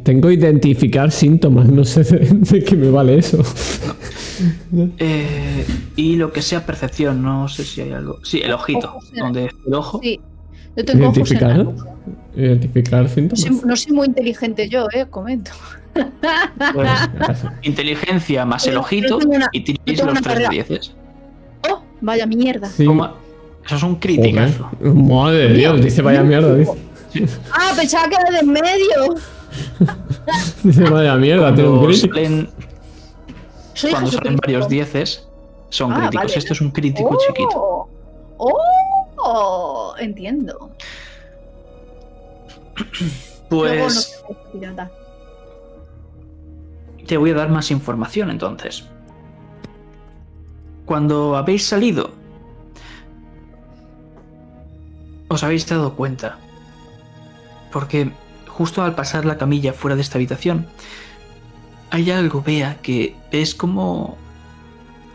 Tengo 0.02 0.30
identificar 0.30 1.12
síntomas, 1.12 1.68
no 1.68 1.84
sé 1.84 2.02
de, 2.04 2.18
de 2.30 2.64
qué 2.64 2.74
me 2.76 2.90
vale 2.90 3.18
eso. 3.18 3.38
Eh, 4.98 5.64
y 5.96 6.16
lo 6.16 6.32
que 6.32 6.42
sea 6.42 6.66
percepción, 6.66 7.22
no 7.22 7.48
sé 7.48 7.64
si 7.64 7.80
hay 7.82 7.92
algo. 7.92 8.18
Sí, 8.24 8.40
el 8.42 8.52
ojito, 8.52 8.88
Ojos 8.88 9.12
donde 9.16 9.50
el 9.66 9.74
ojo. 9.74 10.00
Sí, 10.02 10.20
yo 10.76 10.84
tengo 10.84 11.08
ojos 11.08 11.30
en 11.30 11.40
la 11.40 11.54
Identificar, 11.54 11.64
nuca. 11.64 11.84
Identificar 12.36 13.02
No 13.02 13.08
síntomas. 13.08 13.40
soy, 13.40 13.60
no 13.64 13.76
soy 13.76 13.92
muy 13.92 14.06
inteligente 14.08 14.68
yo, 14.68 14.88
eh, 14.92 15.06
comento. 15.08 15.50
Inteligencia 17.62 18.44
más 18.46 18.66
el 18.66 18.76
ojito 18.78 19.18
una- 19.18 19.48
y 19.52 19.60
tiréis 19.60 20.02
los 20.04 20.20
tres 20.22 20.48
dieces. 20.48 20.94
Oh, 21.70 21.82
vaya 22.00 22.26
mierda. 22.26 22.68
Sí. 22.68 22.84
Eso 23.66 23.76
es 23.76 23.82
un 23.82 23.96
criticazo. 23.96 24.68
Joder, 24.80 24.94
Madre 24.94 25.48
de 25.48 25.54
Dios, 25.54 25.84
dice 25.84 26.02
vaya 26.02 26.22
mierda, 26.22 26.54
dice. 26.56 26.72
Ah, 27.52 27.72
pensaba 27.76 28.08
que 28.08 28.16
era 28.16 28.30
de 28.30 28.38
en 28.40 28.48
medio. 28.52 29.14
Dice 30.62 30.88
vaya 30.88 31.16
mierda, 31.16 31.54
tiene 31.54 31.68
un 31.70 31.78
Cuando 31.78 31.88
crítico. 31.88 32.14
salen, 32.14 32.50
cuando 33.90 34.10
salen 34.10 34.36
varios 34.36 34.68
dieces, 34.68 35.28
son 35.70 35.92
Ah, 35.92 35.96
críticos. 35.96 36.24
vale. 36.26 36.38
Esto 36.38 36.52
es 36.52 36.60
un 36.60 36.70
crítico 36.70 37.10
oh, 37.10 37.18
chiquito. 37.26 37.88
Oh, 39.24 39.94
entiendo. 39.98 40.70
Luego 43.50 43.74
no 43.74 43.82
Pues 43.88 44.22
te 47.06 47.16
voy 47.16 47.30
a 47.30 47.34
dar 47.34 47.50
más 47.50 47.70
información 47.70 48.30
entonces. 48.30 48.84
Cuando 50.86 51.36
habéis 51.36 51.66
salido, 51.66 52.10
os 55.28 55.42
habéis 55.44 55.66
dado 55.66 55.94
cuenta. 55.94 56.38
Porque 57.72 58.10
justo 58.62 58.84
al 58.84 58.94
pasar 58.94 59.24
la 59.24 59.38
camilla 59.38 59.72
fuera 59.72 59.96
de 59.96 60.02
esta 60.02 60.18
habitación, 60.18 60.68
hay 61.90 62.12
algo, 62.12 62.42
vea, 62.42 62.78
que 62.80 63.16
es 63.32 63.56
como 63.56 64.16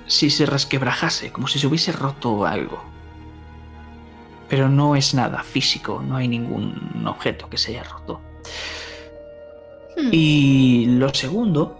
si 0.06 0.30
se 0.30 0.45
resquebrajase, 0.45 1.32
como 1.32 1.48
si 1.48 1.57
se 1.57 1.65
hubiese 1.65 1.94
roto 1.94 2.45
algo. 2.45 2.84
Pero 4.49 4.68
no 4.68 4.98
es 4.98 5.14
nada 5.14 5.44
físico, 5.44 6.03
no 6.06 6.18
hay 6.18 6.28
ningún 6.28 7.06
objeto 7.07 7.49
que 7.49 7.57
se 7.57 7.72
haya 7.72 7.86
roto. 7.86 8.19
Hmm. 9.95 10.10
Y 10.11 10.88
lo 10.98 11.14
segundo 11.14 11.80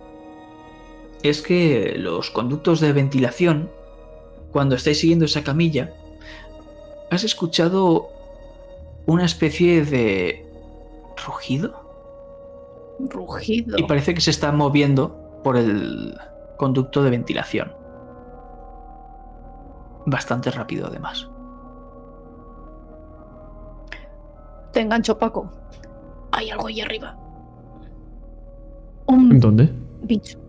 es 1.24 1.42
que 1.42 1.96
los 1.98 2.32
conductos 2.32 2.80
de 2.80 2.94
ventilación, 2.94 3.70
cuando 4.54 4.76
estáis 4.76 5.02
siguiendo 5.02 5.26
esa 5.26 5.44
camilla, 5.44 5.92
has 7.12 7.26
escuchado 7.26 8.08
una 9.06 9.26
especie 9.26 9.84
de 9.84 10.47
rugido 11.26 11.86
Rugido. 13.00 13.78
y 13.78 13.84
parece 13.84 14.14
que 14.14 14.22
se 14.22 14.32
está 14.32 14.52
moviendo 14.52 15.40
por 15.44 15.58
el 15.58 16.18
conducto 16.58 17.04
de 17.04 17.12
ventilación. 17.12 17.72
Bastante 20.06 20.50
rápido 20.52 20.88
además. 20.88 21.28
Te 24.72 24.82
engancho, 24.82 25.18
Paco. 25.18 25.52
Hay 26.32 26.50
algo 26.50 26.68
ahí 26.68 26.82
arriba. 26.82 27.18
Un 29.08 29.40
¿Dónde? 29.40 29.72
bicho. 30.04 30.40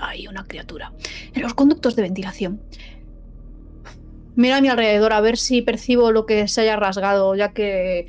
Hay 0.00 0.26
una 0.28 0.44
criatura. 0.44 0.92
En 1.34 1.42
los 1.42 1.54
conductos 1.54 1.96
de 1.96 2.02
ventilación. 2.02 2.60
Mira 4.36 4.58
a 4.58 4.60
mi 4.60 4.68
alrededor 4.68 5.12
a 5.12 5.20
ver 5.20 5.36
si 5.36 5.62
percibo 5.62 6.12
lo 6.12 6.24
que 6.24 6.46
se 6.48 6.60
haya 6.60 6.76
rasgado, 6.76 7.34
ya 7.34 7.52
que 7.52 8.06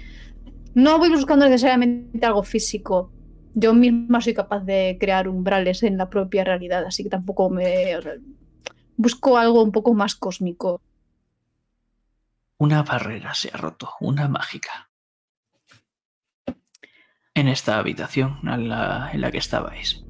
no 0.74 0.98
voy 1.00 1.10
buscando 1.10 1.46
necesariamente 1.46 2.26
algo 2.26 2.44
físico. 2.44 3.12
Yo 3.54 3.74
misma 3.74 4.22
soy 4.22 4.34
capaz 4.34 4.64
de 4.64 4.98
crear 5.00 5.28
umbrales 5.28 5.84
en 5.84 5.98
la 5.98 6.10
propia 6.10 6.44
realidad, 6.44 6.86
así 6.86 7.04
que 7.04 7.10
tampoco 7.10 7.50
me... 7.50 7.96
o 7.96 8.02
sea, 8.02 8.14
busco 8.96 9.38
algo 9.38 9.64
un 9.64 9.72
poco 9.72 9.94
más 9.94 10.16
cósmico. 10.16 10.82
Una 12.58 12.84
barrera 12.84 13.34
se 13.34 13.50
ha 13.54 13.58
roto, 13.58 13.92
una 14.02 14.28
mágica. 14.28 14.90
En 17.34 17.48
esta 17.48 17.78
habitación 17.78 18.40
en 18.44 18.68
la, 18.68 19.12
en 19.14 19.22
la 19.22 19.32
que 19.32 19.38
estabais. 19.38 20.04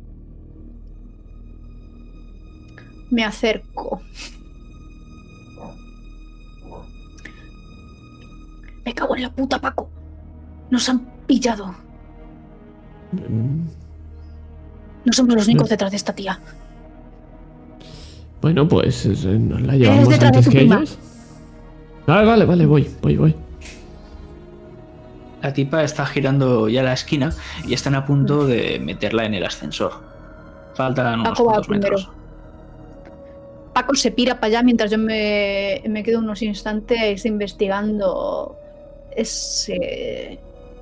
Me 3.11 3.23
acerco. 3.23 4.02
Me 8.86 8.94
cago 8.94 9.15
en 9.15 9.22
la 9.22 9.31
puta, 9.31 9.60
Paco. 9.60 9.98
Nos 10.69 10.87
han 10.89 10.99
pillado. 11.25 11.73
No 13.11 15.13
somos 15.13 15.35
los 15.35 15.47
únicos 15.47 15.69
detrás 15.69 15.91
de 15.91 15.97
esta 15.97 16.13
tía. 16.13 16.39
Bueno, 18.41 18.67
pues 18.67 19.05
eh, 19.05 19.37
nos 19.37 19.61
la 19.61 19.75
llevamos 19.75 20.09
detrás 20.09 20.31
de 20.31 20.37
antes 20.37 20.45
tu 20.45 20.51
que 20.51 20.57
prima. 20.59 20.77
ellos. 20.77 20.97
Vale, 22.07 22.27
vale, 22.27 22.45
vale, 22.45 22.65
voy, 22.65 22.89
voy, 23.01 23.17
voy. 23.17 23.35
La 25.41 25.53
tipa 25.53 25.83
está 25.83 26.05
girando 26.05 26.67
ya 26.69 26.83
la 26.83 26.93
esquina 26.93 27.31
y 27.65 27.73
están 27.73 27.95
a 27.95 28.05
punto 28.05 28.45
de 28.45 28.79
meterla 28.79 29.25
en 29.25 29.33
el 29.35 29.45
ascensor. 29.45 29.93
Faltan 30.73 31.21
unos 31.21 31.29
Paco 31.29 31.45
va 31.45 31.51
cuantos 31.53 31.67
primero. 31.67 31.97
metros. 31.97 32.11
Paco 33.73 33.95
se 33.95 34.11
pira 34.11 34.35
para 34.35 34.47
allá 34.47 34.63
mientras 34.63 34.91
yo 34.91 34.97
me, 34.97 35.81
me 35.87 36.03
quedo 36.03 36.19
unos 36.19 36.41
instantes 36.41 37.25
investigando 37.25 38.57
ese 39.15 40.39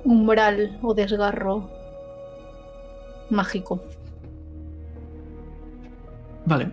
umbral 0.08 0.78
o 0.82 0.94
desgarro 0.94 1.68
mágico. 3.30 3.82
Vale. 6.46 6.70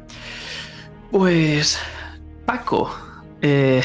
Pues. 1.11 1.77
Paco. 2.45 2.89
eh, 3.41 3.81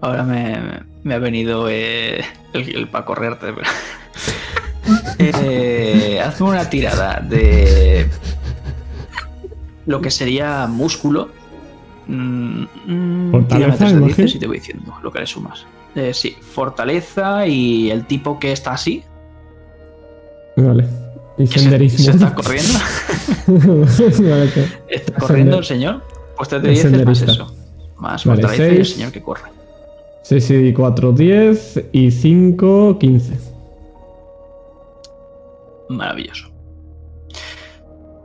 ahora 0.00 0.24
me, 0.24 0.82
me 1.04 1.14
ha 1.14 1.18
venido 1.18 1.68
eh, 1.70 2.22
el, 2.52 2.76
el 2.76 2.88
para 2.88 3.04
correrte. 3.06 3.52
pero- 3.52 3.70
Eh, 5.18 6.20
hazme 6.24 6.46
una 6.48 6.68
tirada 6.70 7.20
de. 7.20 8.08
Lo 9.86 10.00
que 10.00 10.10
sería 10.10 10.66
músculo. 10.66 11.30
Mm, 12.06 12.64
mm, 12.86 13.44
tírame 13.48 13.76
tres 13.76 13.92
de 14.16 14.24
y 14.36 14.38
te 14.38 14.46
voy 14.46 14.58
diciendo 14.58 14.94
lo 15.02 15.10
que 15.10 15.20
le 15.20 15.26
sumas. 15.26 15.66
Eh, 15.96 16.12
sí, 16.14 16.36
fortaleza 16.40 17.46
y 17.46 17.90
el 17.90 18.06
tipo 18.06 18.38
que 18.38 18.52
está 18.52 18.72
así, 18.72 19.02
Vale. 20.56 20.86
Y 21.38 21.46
que 21.46 21.54
se, 21.54 21.58
senderismo. 21.60 21.98
se 21.98 22.10
está 22.12 22.34
corriendo. 22.34 22.78
vale, 24.28 24.50
¿Está 24.88 25.12
corriendo 25.18 25.58
el 25.58 25.64
señor? 25.64 26.02
Pues 26.36 26.48
te 26.48 26.60
dices 26.60 27.04
más 27.04 27.22
eso. 27.22 27.54
Más 27.96 28.24
Vale, 28.24 28.42
fortaleza 28.42 28.62
y 28.62 28.76
el 28.76 28.84
seis. 28.84 28.94
señor 28.96 29.12
que 29.12 29.22
corre. 29.22 29.42
6 30.22 30.50
y 30.50 30.72
4, 30.72 31.12
10 31.12 31.84
y 31.92 32.10
5, 32.10 32.98
15. 32.98 33.38
Maravilloso. 35.88 36.48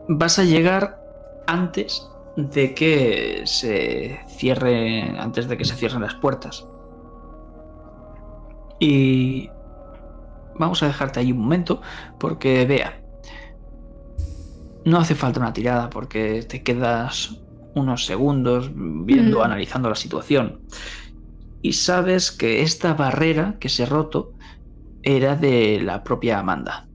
Vas 0.07 0.39
a 0.39 0.43
llegar 0.43 0.99
antes 1.45 2.07
de 2.35 2.73
que 2.73 3.43
se 3.45 4.19
cierre. 4.35 5.15
Antes 5.19 5.47
de 5.47 5.57
que 5.57 5.65
se 5.65 5.75
cierren 5.75 6.01
las 6.01 6.15
puertas. 6.15 6.65
Y. 8.81 9.49
Vamos 10.59 10.83
a 10.83 10.87
dejarte 10.87 11.19
ahí 11.21 11.31
un 11.31 11.39
momento. 11.39 11.81
Porque 12.19 12.65
vea. 12.65 13.01
No 14.83 14.97
hace 14.97 15.15
falta 15.15 15.39
una 15.39 15.53
tirada 15.53 15.89
porque 15.89 16.41
te 16.43 16.63
quedas 16.63 17.37
unos 17.75 18.05
segundos 18.05 18.71
viendo, 18.73 19.39
Mm. 19.39 19.43
analizando 19.43 19.87
la 19.89 19.95
situación. 19.95 20.61
Y 21.61 21.73
sabes 21.73 22.31
que 22.31 22.63
esta 22.63 22.95
barrera 22.95 23.57
que 23.59 23.69
se 23.69 23.83
ha 23.83 23.85
roto 23.85 24.33
era 25.03 25.35
de 25.35 25.79
la 25.81 26.03
propia 26.03 26.39
Amanda. 26.39 26.87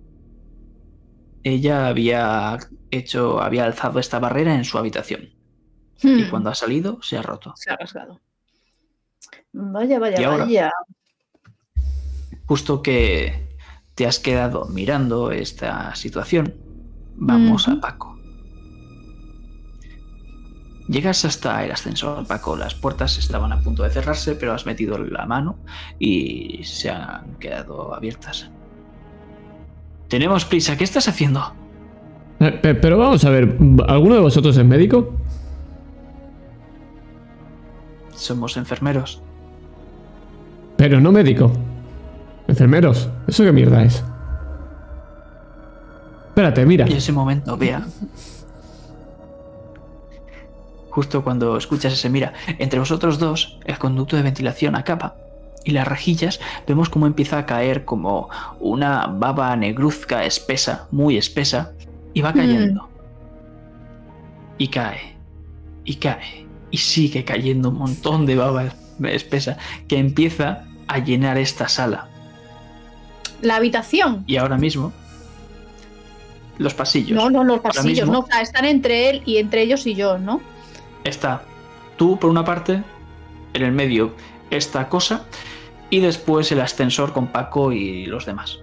Ella 1.45 1.87
había 1.87 2.59
hecho, 2.91 3.41
había 3.41 3.65
alzado 3.65 4.01
esta 4.01 4.19
barrera 4.19 4.55
en 4.57 4.65
su 4.65 4.79
habitación. 4.79 5.31
Y 6.03 6.25
Hmm, 6.25 6.31
cuando 6.31 6.51
ha 6.51 6.55
salido, 6.57 6.99
se 7.03 7.17
ha 7.17 7.23
roto. 7.23 7.53
Se 7.57 7.71
ha 7.71 7.77
rasgado. 7.77 8.21
Vaya, 9.53 9.99
vaya, 10.01 10.21
Y 10.21 10.25
ahora- 10.25 10.45
vaya. 10.45 10.71
Justo 12.47 12.83
que 12.83 13.47
te 13.95 14.07
has 14.07 14.19
quedado 14.19 14.67
mirando 14.67 15.31
esta 15.33 15.95
situación, 15.95 16.55
vamos 17.17 17.67
a 17.69 17.81
Paco. 17.81 18.15
Llegas 20.89 21.25
hasta 21.25 21.65
el 21.65 21.73
ascensor, 21.73 22.25
Paco. 22.29 22.57
Las 22.57 22.75
puertas 22.75 23.19
estaban 23.19 23.53
a 23.53 23.61
punto 23.61 23.83
de 23.83 23.91
cerrarse, 23.91 24.37
pero 24.37 24.53
has 24.53 24.67
metido 24.67 24.99
la 24.99 25.27
mano 25.27 25.59
y 25.99 26.61
se 26.63 26.91
han 26.91 27.35
quedado 27.41 27.93
abiertas. 27.95 28.49
Tenemos 30.09 30.45
prisa. 30.45 30.77
¿Qué 30.77 30.85
estás 30.85 31.09
haciendo? 31.09 31.53
Eh, 32.39 32.53
pe- 32.53 32.77
pero 32.77 32.99
vamos 32.99 33.25
a 33.25 33.31
ver, 33.31 33.59
¿alguno 33.89 34.15
de 34.15 34.21
vosotros 34.21 34.57
es 34.57 34.65
médico? 34.65 35.17
Somos 38.15 38.57
enfermeros. 38.57 39.21
Pero 40.77 41.01
no 41.01 41.11
médico. 41.11 41.51
Enfermeros, 42.49 43.09
¿eso 43.27 43.45
qué 43.45 43.53
mierda 43.53 43.83
es? 43.83 44.05
Espérate, 46.29 46.65
mira. 46.67 46.87
Y 46.87 46.93
en 46.93 46.99
ese 46.99 47.13
momento, 47.13 47.57
vea. 47.57 47.87
Justo 50.91 51.23
cuando 51.23 51.57
escuchas 51.57 51.93
ese 51.93 52.09
mira, 52.09 52.33
entre 52.59 52.79
vosotros 52.79 53.19
dos, 53.19 53.59
el 53.65 53.79
conducto 53.79 54.17
de 54.17 54.23
ventilación 54.23 54.77
acaba 54.77 55.17
y 55.67 55.73
las 55.73 55.87
rejillas 55.87 56.41
vemos 56.67 56.89
cómo 56.89 57.07
empieza 57.07 57.39
a 57.39 57.45
caer 57.45 57.85
como 57.85 58.31
una 58.61 59.07
baba 59.07 59.55
negruzca 59.57 60.25
espesa, 60.25 60.87
muy 60.91 61.19
espesa, 61.19 61.73
y 62.15 62.23
va 62.23 62.33
cayendo. 62.33 62.89
Y 64.57 64.69
cae, 64.69 65.17
y 65.85 65.97
cae, 65.97 66.47
y 66.71 66.79
sigue 66.79 67.25
cayendo 67.25 67.69
un 67.71 67.79
montón 67.79 68.25
de 68.25 68.37
baba 68.37 68.67
espesa 69.03 69.59
que 69.89 69.99
empieza 69.99 70.65
a 70.87 70.99
llenar 70.99 71.37
esta 71.37 71.69
sala. 71.69 72.09
La 73.43 73.57
habitación. 73.57 74.25
Y 74.27 74.37
ahora 74.37 74.57
mismo, 74.57 74.93
los 76.59 76.75
pasillos. 76.75 77.17
No, 77.17 77.31
no, 77.31 77.45
los 77.45 77.61
pasillos, 77.61 78.09
no, 78.09 78.27
están 78.41 78.65
entre 78.65 79.11
él 79.11 79.23
y 79.27 79.39
entre 79.39 79.63
ellos 79.63 79.87
y 79.87 79.95
yo, 79.95 80.19
¿no? 80.19 80.41
Está 81.05 81.43
tú 81.97 82.19
por 82.19 82.31
una 82.31 82.45
parte, 82.45 82.83
en 83.55 83.63
el 83.63 83.73
medio 83.73 84.15
esta 84.51 84.89
cosa, 84.89 85.25
y 85.91 86.01
después 86.01 86.51
el 86.53 86.61
ascensor 86.61 87.13
con 87.13 87.29
Paco 87.29 87.73
y 87.73 88.07
los 88.07 88.27
demás. 88.27 88.59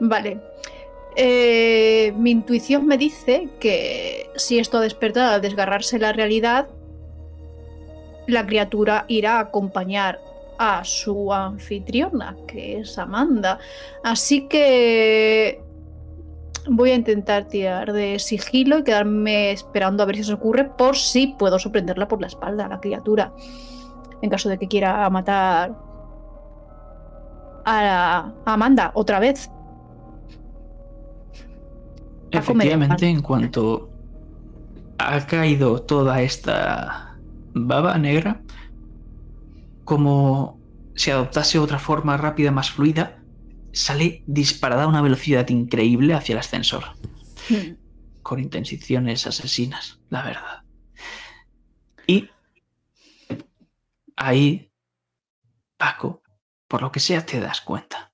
Vale. 0.00 0.40
Eh, 1.16 2.12
mi 2.16 2.32
intuición 2.32 2.86
me 2.86 2.98
dice 2.98 3.48
que 3.60 4.30
si 4.34 4.58
esto 4.58 4.80
desperta 4.80 5.34
al 5.34 5.42
desgarrarse 5.42 5.98
la 5.98 6.12
realidad, 6.12 6.68
la 8.26 8.46
criatura 8.46 9.04
irá 9.06 9.36
a 9.36 9.40
acompañar 9.40 10.20
a 10.58 10.84
su 10.84 11.32
anfitriona, 11.32 12.36
que 12.46 12.80
es 12.80 12.98
Amanda. 12.98 13.58
Así 14.02 14.48
que 14.48 15.62
voy 16.68 16.90
a 16.90 16.94
intentar 16.94 17.44
tirar 17.44 17.92
de 17.92 18.18
sigilo 18.18 18.78
y 18.78 18.84
quedarme 18.84 19.50
esperando 19.52 20.02
a 20.02 20.06
ver 20.06 20.16
si 20.16 20.24
se 20.24 20.32
ocurre 20.32 20.64
por 20.64 20.96
si 20.96 21.28
puedo 21.38 21.58
sorprenderla 21.58 22.08
por 22.08 22.20
la 22.20 22.26
espalda 22.26 22.66
a 22.66 22.68
la 22.68 22.80
criatura. 22.80 23.32
En 24.22 24.30
caso 24.30 24.48
de 24.48 24.58
que 24.58 24.68
quiera 24.68 25.08
matar 25.10 25.76
a, 27.64 28.32
Amanda 28.44 28.90
otra 28.94 29.18
vez. 29.18 29.50
Efectivamente, 32.30 33.06
en 33.06 33.22
cuanto 33.22 33.90
ha 34.98 35.26
caído 35.26 35.82
toda 35.82 36.22
esta 36.22 37.16
baba 37.54 37.96
negra, 37.98 38.40
como 39.84 40.60
si 40.94 41.10
adoptase 41.10 41.58
otra 41.58 41.78
forma 41.78 42.16
rápida, 42.16 42.50
más 42.50 42.70
fluida, 42.70 43.22
sale 43.72 44.22
disparada 44.26 44.84
a 44.84 44.88
una 44.88 45.02
velocidad 45.02 45.48
increíble 45.48 46.14
hacia 46.14 46.34
el 46.34 46.38
ascensor, 46.38 46.84
Hmm. 47.50 47.74
con 48.22 48.38
intenciones 48.40 49.26
asesinas, 49.26 50.00
la 50.08 50.22
verdad. 50.22 50.62
Y 52.06 52.28
ahí, 54.16 54.70
Paco, 55.76 56.22
por 56.68 56.82
lo 56.82 56.90
que 56.92 57.00
sea, 57.00 57.26
te 57.26 57.40
das 57.40 57.60
cuenta. 57.60 58.12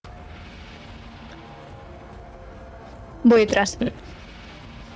Voy 3.23 3.41
detrás. 3.41 3.79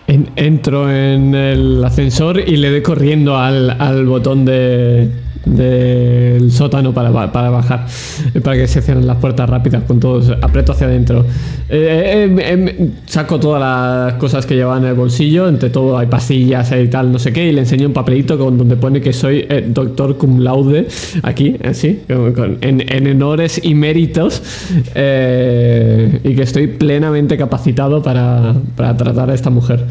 En- 0.07 0.33
entro 0.37 0.91
en 0.91 1.35
el 1.35 1.85
ascensor 1.85 2.41
y 2.41 2.57
le 2.57 2.71
doy 2.71 2.83
corriendo 2.83 3.37
al, 3.37 3.71
al 3.81 4.07
botón 4.07 4.45
de 4.45 5.11
del 5.45 6.51
sótano 6.51 6.93
para, 6.93 7.33
para 7.33 7.51
bajar, 7.51 7.87
eh, 8.35 8.41
para 8.41 8.57
que 8.57 8.66
se 8.66 8.83
cierren 8.83 9.07
las 9.07 9.19
puertas 9.19 9.49
rápidas 9.49 9.83
con 9.85 10.01
todos, 10.01 10.31
aprieto 10.43 10.73
hacia 10.73 10.87
adentro. 10.87 11.25
Eh, 11.69 12.29
eh, 12.29 12.37
eh, 12.39 12.91
saco 13.07 13.39
todas 13.39 13.61
las 13.61 14.15
cosas 14.15 14.47
que 14.47 14.55
llevaba 14.55 14.79
en 14.79 14.85
el 14.85 14.95
bolsillo, 14.95 15.49
entre 15.49 15.71
todo 15.71 15.97
hay 15.99 16.07
pastillas 16.07 16.73
y 16.73 16.89
tal, 16.89 17.12
no 17.12 17.19
sé 17.19 17.33
qué, 17.33 17.49
y 17.49 17.53
le 17.53 17.61
enseño 17.61 17.87
un 17.87 17.93
papelito 17.93 18.39
con, 18.39 18.59
donde 18.59 18.77
pone 18.77 19.01
que 19.01 19.12
soy 19.12 19.47
doctor 19.69 20.16
cum 20.16 20.41
laude, 20.41 20.87
aquí, 21.23 21.57
así, 21.65 22.03
en, 22.09 22.85
en 22.89 23.07
honores 23.09 23.61
y 23.62 23.75
méritos, 23.75 24.43
y 24.91 26.35
que 26.35 26.43
estoy 26.43 26.66
plenamente 26.66 27.37
capacitado 27.37 28.03
para, 28.03 28.55
para 28.77 28.97
tratar 28.97 29.31
a 29.31 29.35
esta 29.35 29.51
mujer. 29.51 29.85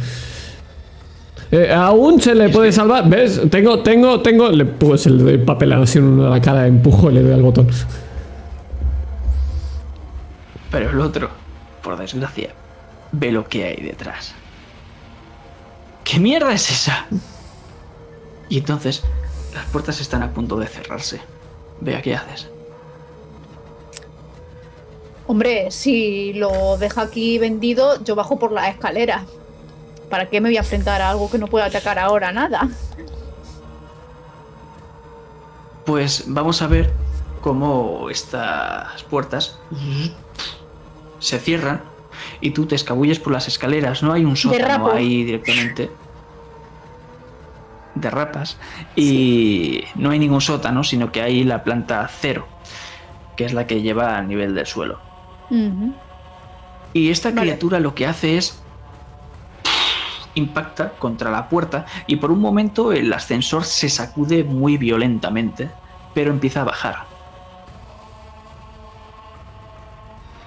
Eh, 1.55 1.71
aún 1.71 2.19
se 2.19 2.33
le 2.33 2.49
puede 2.49 2.71
salvar, 2.71 3.07
¿ves? 3.07 3.39
Tengo, 3.51 3.83
tengo, 3.83 4.21
tengo. 4.21 4.49
Le, 4.49 4.65
pues 4.65 5.05
le 5.05 5.21
doy 5.21 5.37
papel 5.37 5.71
así 5.73 5.99
en 5.99 6.05
uno 6.05 6.23
de 6.23 6.29
la 6.31 6.41
cara, 6.41 6.65
empujo 6.65 7.11
y 7.11 7.13
le 7.13 7.21
doy 7.21 7.31
al 7.31 7.43
botón. 7.43 7.67
Pero 10.71 10.89
el 10.89 10.99
otro, 10.99 11.29
por 11.83 11.95
desgracia, 11.95 12.49
ve 13.11 13.31
lo 13.31 13.47
que 13.47 13.65
hay 13.65 13.75
detrás. 13.75 14.33
¿Qué 16.03 16.17
mierda 16.17 16.51
es 16.53 16.71
esa? 16.71 17.05
Y 18.49 18.57
entonces, 18.57 19.03
las 19.53 19.65
puertas 19.65 20.01
están 20.01 20.23
a 20.23 20.31
punto 20.31 20.57
de 20.57 20.65
cerrarse. 20.65 21.21
Vea 21.81 22.01
qué 22.01 22.15
haces. 22.15 22.49
Hombre, 25.27 25.69
si 25.69 26.33
lo 26.33 26.77
deja 26.79 27.03
aquí 27.03 27.37
vendido, 27.37 28.03
yo 28.03 28.15
bajo 28.15 28.39
por 28.39 28.51
la 28.51 28.69
escalera. 28.69 29.23
¿Para 30.13 30.29
qué 30.29 30.39
me 30.39 30.49
voy 30.49 30.57
a 30.57 30.59
enfrentar 30.59 31.01
a 31.01 31.09
algo 31.09 31.27
que 31.31 31.39
no 31.39 31.47
puedo 31.47 31.65
atacar 31.65 31.97
ahora? 31.97 32.31
Nada. 32.31 32.69
Pues 35.87 36.25
vamos 36.27 36.61
a 36.61 36.67
ver 36.67 36.93
cómo 37.41 38.11
estas 38.11 39.01
puertas 39.09 39.57
se 41.17 41.39
cierran 41.39 41.81
y 42.41 42.51
tú 42.51 42.67
te 42.67 42.75
escabulles 42.75 43.17
por 43.17 43.33
las 43.33 43.47
escaleras. 43.47 44.03
No 44.03 44.13
hay 44.13 44.23
un 44.23 44.35
sótano 44.37 44.63
Derrapo. 44.63 44.91
ahí 44.91 45.23
directamente. 45.23 45.89
Derrapas. 47.95 48.57
Y 48.95 49.83
no 49.95 50.11
hay 50.11 50.19
ningún 50.19 50.41
sótano, 50.41 50.83
sino 50.83 51.11
que 51.11 51.23
hay 51.23 51.43
la 51.43 51.63
planta 51.63 52.07
cero, 52.07 52.45
que 53.35 53.45
es 53.45 53.53
la 53.53 53.65
que 53.65 53.81
lleva 53.81 54.15
a 54.15 54.21
nivel 54.21 54.53
del 54.53 54.67
suelo. 54.67 54.99
Y 56.93 57.09
esta 57.09 57.29
Vale. 57.29 57.41
criatura 57.41 57.79
lo 57.79 57.95
que 57.95 58.05
hace 58.05 58.37
es 58.37 58.62
impacta 60.35 60.91
contra 60.93 61.31
la 61.31 61.49
puerta 61.49 61.85
y 62.07 62.17
por 62.17 62.31
un 62.31 62.39
momento 62.39 62.91
el 62.91 63.11
ascensor 63.13 63.65
se 63.65 63.89
sacude 63.89 64.43
muy 64.43 64.77
violentamente, 64.77 65.69
pero 66.13 66.31
empieza 66.31 66.61
a 66.61 66.65
bajar. 66.65 67.05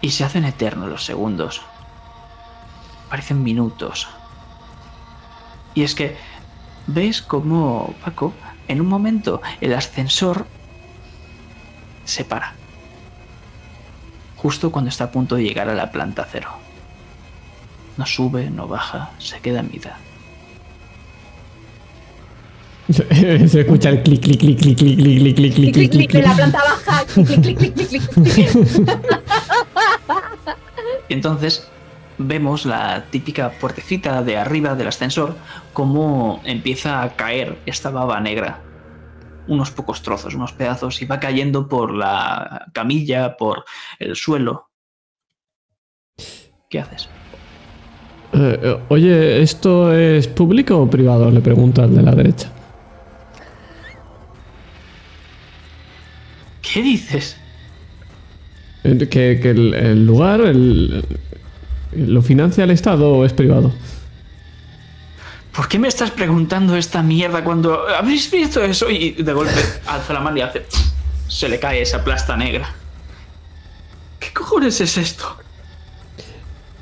Y 0.01 0.11
se 0.11 0.25
hacen 0.25 0.45
eternos 0.45 0.89
los 0.89 1.05
segundos. 1.05 1.63
Parecen 3.09 3.43
minutos. 3.43 4.09
Y 5.75 5.83
es 5.83 5.95
que 5.95 6.17
ves 6.87 7.23
cómo 7.23 7.95
Paco, 8.05 8.33
en 8.69 8.81
un 8.81 8.87
momento 8.89 9.41
el 9.61 9.75
ascensor 9.75 10.47
se 12.05 12.25
para 12.25 12.55
justo 14.37 14.71
cuando 14.71 14.91
está 14.91 15.05
a 15.05 15.11
punto 15.11 15.35
de 15.35 15.43
llegar 15.43 15.69
a 15.69 15.75
la 15.75 15.91
planta 15.91 16.25
cero. 16.31 16.66
No 17.97 18.05
sube, 18.07 18.51
no 18.51 18.69
baja, 18.69 19.11
se 19.19 19.41
queda 19.41 19.61
en 19.61 19.71
mitad. 19.71 19.97
se 22.91 23.61
escucha 23.61 23.89
el 23.91 24.03
clic, 24.03 24.23
clic, 24.23 24.39
clic, 24.39 24.59
clic, 24.61 24.79
clic, 24.79 24.97
clic, 24.99 25.55
clic, 25.55 25.55
clic, 25.55 25.75
Clic, 25.75 25.91
clic, 25.91 25.91
clic, 25.91 25.91
clic, 25.91 26.13
de 26.13 26.23
clic. 26.23 26.27
la 26.27 26.35
planta 26.35 26.59
baja. 26.63 27.05
Clic, 27.07 27.43
clic, 27.43 27.59
clic, 27.59 27.75
clic, 27.75 27.89
clic, 27.89 28.35
clic. 28.35 28.99
Y 31.09 31.15
entonces 31.15 31.69
vemos 32.19 32.65
la 32.67 33.05
típica 33.11 33.51
puertecita 33.51 34.23
de 34.23 34.37
arriba 34.37 34.75
del 34.75 34.89
ascensor, 34.89 35.37
como 35.73 36.41
empieza 36.45 37.03
a 37.03 37.17
caer 37.17 37.59
esta 37.67 37.91
baba 37.91 38.21
negra. 38.21 38.63
Unos 39.49 39.71
pocos 39.71 40.03
trozos, 40.03 40.35
unos 40.35 40.53
pedazos, 40.53 41.01
y 41.03 41.07
va 41.07 41.21
cayendo 41.21 41.69
por 41.69 41.95
la 41.95 42.67
camilla, 42.73 43.37
por 43.37 43.65
el 43.99 44.17
suelo. 44.17 44.71
¿Qué 46.69 46.81
haces? 46.81 47.09
Eh, 48.33 48.59
eh, 48.63 48.77
oye, 48.89 49.41
¿esto 49.43 49.93
es 49.93 50.27
público 50.29 50.79
o 50.79 50.91
privado? 50.91 51.31
Le 51.31 51.41
pregunto 51.41 51.83
al 51.83 51.95
de 51.95 52.03
la 52.03 52.13
derecha. 52.13 52.51
¿Qué 56.63 56.83
dices? 56.83 57.37
Eh, 58.85 58.99
¿Que, 59.11 59.39
que 59.41 59.51
el, 59.51 59.75
el 59.75 60.07
lugar 60.07 60.41
el- 60.41 61.05
lo 61.93 62.21
financia 62.23 62.65
el 62.65 62.71
Estado 62.71 63.11
o 63.13 63.25
es 63.25 63.33
privado? 63.33 63.73
¿Por 65.55 65.69
qué 65.69 65.79
me 65.79 65.89
estás 65.89 66.11
preguntando 66.11 66.77
esta 66.77 67.03
mierda 67.03 67.43
cuando 67.43 67.89
habéis 67.89 68.31
visto 68.31 68.63
eso? 68.63 68.91
Y 68.91 69.13
de 69.13 69.33
golpe 69.33 69.55
alza 69.87 70.13
la 70.13 70.21
mano 70.21 70.37
y 70.37 70.41
hace. 70.43 70.67
Se 71.29 71.49
le 71.49 71.59
cae 71.59 71.81
esa 71.81 72.05
plasta 72.05 72.37
negra. 72.37 72.69
¿Qué 74.21 74.33
cojones 74.35 74.81
es 74.83 74.99
esto? 74.99 75.37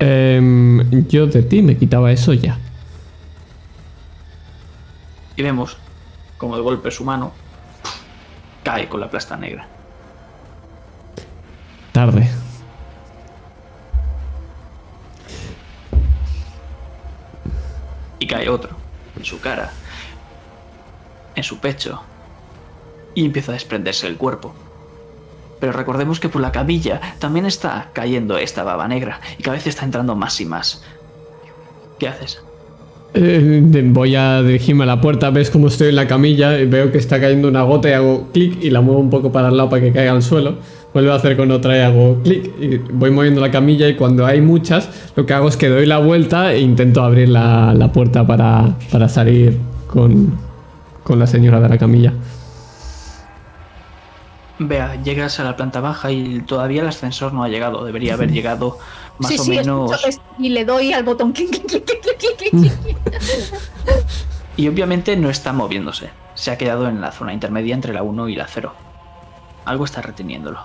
Em, 0.07 1.07
yo 1.07 1.25
de 1.25 1.41
ti 1.41 1.63
me 1.63 1.75
quitaba 1.77 2.11
eso 2.11 2.31
ya. 2.33 2.59
Y 5.35 5.41
vemos 5.41 5.77
como 6.37 6.55
de 6.55 6.61
golpe 6.61 6.91
su 6.91 7.03
mano 7.03 7.33
cae 8.63 8.87
con 8.87 8.99
la 8.99 9.09
plasta 9.09 9.35
negra. 9.35 9.67
Tarde. 11.91 12.29
Y 18.19 18.27
cae 18.27 18.47
otro 18.47 18.75
en 19.17 19.25
su 19.25 19.39
cara, 19.39 19.71
en 21.33 21.43
su 21.43 21.57
pecho, 21.57 22.03
y 23.15 23.25
empieza 23.25 23.53
a 23.53 23.55
desprenderse 23.55 24.05
el 24.05 24.17
cuerpo. 24.17 24.53
Recordemos 25.71 26.19
que 26.19 26.29
por 26.29 26.41
la 26.41 26.51
camilla 26.51 27.01
también 27.19 27.45
está 27.45 27.89
cayendo 27.93 28.37
esta 28.37 28.63
baba 28.63 28.87
negra 28.87 29.19
y 29.37 29.43
cada 29.43 29.57
vez 29.57 29.67
está 29.67 29.85
entrando 29.85 30.15
más 30.15 30.39
y 30.41 30.45
más. 30.45 30.83
¿Qué 31.99 32.07
haces? 32.07 32.41
Eh, 33.17 33.61
voy 33.93 34.13
a 34.15 34.43
dirigirme 34.43 34.83
a 34.83 34.87
la 34.87 34.99
puerta, 34.99 35.29
ves 35.29 35.49
cómo 35.49 35.67
estoy 35.67 35.87
en 35.87 35.95
la 35.95 36.05
camilla 36.05 36.59
y 36.59 36.65
veo 36.65 36.91
que 36.91 36.97
está 36.97 37.21
cayendo 37.21 37.47
una 37.47 37.63
gota 37.63 37.89
y 37.89 37.93
hago 37.93 38.27
clic 38.33 38.61
y 38.61 38.69
la 38.69 38.81
muevo 38.81 38.99
un 38.99 39.09
poco 39.09 39.31
para 39.31 39.47
el 39.47 39.55
lado 39.55 39.69
para 39.69 39.81
que 39.81 39.93
caiga 39.93 40.11
al 40.11 40.21
suelo. 40.21 40.55
Vuelvo 40.93 41.13
a 41.13 41.15
hacer 41.15 41.37
con 41.37 41.49
otra 41.51 41.77
y 41.77 41.81
hago 41.81 42.21
clic 42.23 42.51
y 42.59 42.77
voy 42.91 43.11
moviendo 43.11 43.39
la 43.39 43.51
camilla 43.51 43.87
y 43.87 43.95
cuando 43.95 44.25
hay 44.25 44.41
muchas 44.41 44.89
lo 45.15 45.25
que 45.25 45.33
hago 45.33 45.47
es 45.47 45.55
que 45.55 45.69
doy 45.69 45.85
la 45.85 45.99
vuelta 45.99 46.53
e 46.53 46.59
intento 46.59 47.03
abrir 47.03 47.29
la, 47.29 47.73
la 47.73 47.91
puerta 47.93 48.27
para, 48.27 48.75
para 48.91 49.07
salir 49.07 49.57
con, 49.87 50.33
con 51.03 51.17
la 51.17 51.27
señora 51.27 51.61
de 51.61 51.69
la 51.69 51.77
camilla. 51.77 52.11
Vea, 54.57 54.95
llegas 55.03 55.39
a 55.39 55.43
la 55.43 55.55
planta 55.57 55.81
baja 55.81 56.11
y 56.11 56.39
todavía 56.41 56.81
el 56.81 56.87
ascensor 56.87 57.33
no 57.33 57.43
ha 57.43 57.49
llegado. 57.49 57.83
Debería 57.83 58.13
haber 58.13 58.31
llegado 58.31 58.77
más 59.19 59.31
sí, 59.31 59.37
o 59.39 59.43
sí, 59.43 59.49
menos. 59.51 59.91
escucho 59.91 60.07
es- 60.07 60.21
y 60.39 60.49
le 60.49 60.63
doy 60.65 60.93
al 60.93 61.03
botón. 61.03 61.33
Y 64.57 64.67
obviamente 64.69 65.17
no 65.17 65.29
está 65.29 65.51
moviéndose. 65.51 66.09
Se 66.33 66.51
ha 66.51 66.57
quedado 66.57 66.87
en 66.87 67.01
la 67.01 67.11
zona 67.11 67.33
intermedia 67.33 67.75
entre 67.75 67.93
la 67.93 68.03
1 68.03 68.29
y 68.29 68.35
la 68.35 68.47
0. 68.47 68.73
Algo 69.65 69.83
está 69.85 70.01
reteniéndolo. 70.01 70.59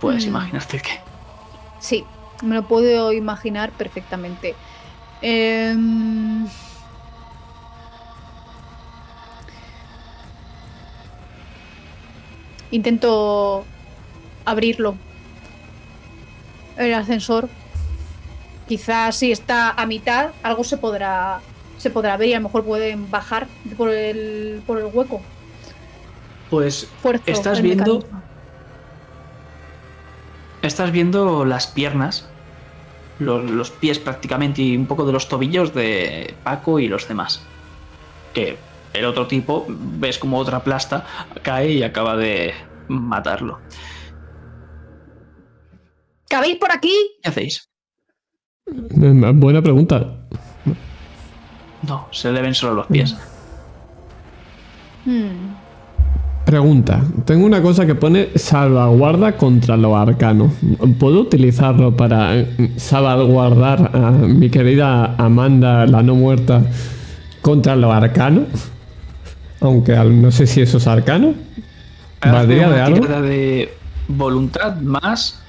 Puedes 0.00 0.26
Mm. 0.26 0.28
imaginarte 0.28 0.80
qué. 0.80 1.00
Sí, 1.80 2.04
me 2.42 2.54
lo 2.56 2.64
puedo 2.66 3.12
imaginar 3.12 3.70
perfectamente. 3.72 4.54
Em, 5.22 6.46
Intento 12.70 13.64
abrirlo. 14.44 14.94
El 16.76 16.94
ascensor. 16.94 17.48
Quizás 18.68 19.16
si 19.16 19.32
está 19.32 19.70
a 19.70 19.86
mitad, 19.86 20.30
algo 20.42 20.62
se 20.64 20.76
podrá 20.76 21.40
se 21.78 21.90
podrá 21.90 22.16
ver 22.16 22.28
y 22.30 22.34
a 22.34 22.38
lo 22.38 22.44
mejor 22.48 22.64
pueden 22.64 23.08
bajar 23.10 23.46
por 23.76 23.88
el, 23.90 24.62
por 24.66 24.78
el 24.78 24.86
hueco. 24.86 25.20
Pues 26.50 26.88
Fuerzo 27.00 27.22
Estás 27.26 27.62
viendo- 27.62 27.96
mecanismo. 27.98 28.22
estás 30.62 30.90
viendo 30.90 31.44
las 31.44 31.66
piernas, 31.68 32.28
los, 33.20 33.48
los 33.48 33.70
pies 33.70 33.98
prácticamente 33.98 34.62
y 34.62 34.76
un 34.76 34.86
poco 34.86 35.04
de 35.06 35.12
los 35.12 35.28
tobillos 35.28 35.72
de 35.72 36.34
Paco 36.42 36.80
y 36.80 36.88
los 36.88 37.06
demás. 37.06 37.42
Que 38.34 38.58
el 38.92 39.04
otro 39.04 39.26
tipo, 39.26 39.66
ves 39.68 40.18
como 40.18 40.38
otra 40.38 40.62
plasta 40.62 41.04
cae 41.42 41.72
y 41.72 41.82
acaba 41.82 42.16
de 42.16 42.52
matarlo. 42.88 43.60
¿Cabéis 46.28 46.56
por 46.56 46.72
aquí? 46.72 46.92
¿Qué 47.22 47.28
hacéis? 47.28 47.68
Buena 48.66 49.62
pregunta. 49.62 50.28
No, 51.86 52.08
se 52.10 52.32
le 52.32 52.42
ven 52.42 52.54
solo 52.54 52.74
los 52.74 52.86
pies. 52.86 53.16
Hmm. 55.04 55.54
Pregunta. 56.44 57.02
Tengo 57.24 57.46
una 57.46 57.62
cosa 57.62 57.86
que 57.86 57.94
pone 57.94 58.30
salvaguarda 58.34 59.36
contra 59.36 59.76
lo 59.76 59.96
arcano. 59.96 60.50
¿Puedo 60.98 61.20
utilizarlo 61.20 61.96
para 61.96 62.36
eh, 62.36 62.72
salvaguardar 62.76 63.90
a 63.94 64.10
mi 64.10 64.50
querida 64.50 65.14
Amanda, 65.16 65.86
la 65.86 66.02
no 66.02 66.14
muerta, 66.14 66.62
contra 67.42 67.76
lo 67.76 67.92
arcano? 67.92 68.46
Aunque 69.60 69.94
al- 69.96 70.20
no 70.22 70.30
sé 70.30 70.46
si 70.46 70.60
eso 70.60 70.78
es 70.78 70.86
arcano. 70.86 71.34
¿Valdría 72.20 72.68
de 72.68 72.80
algo? 72.80 73.06
de 73.06 73.72
voluntad 74.08 74.76
más 74.80 75.40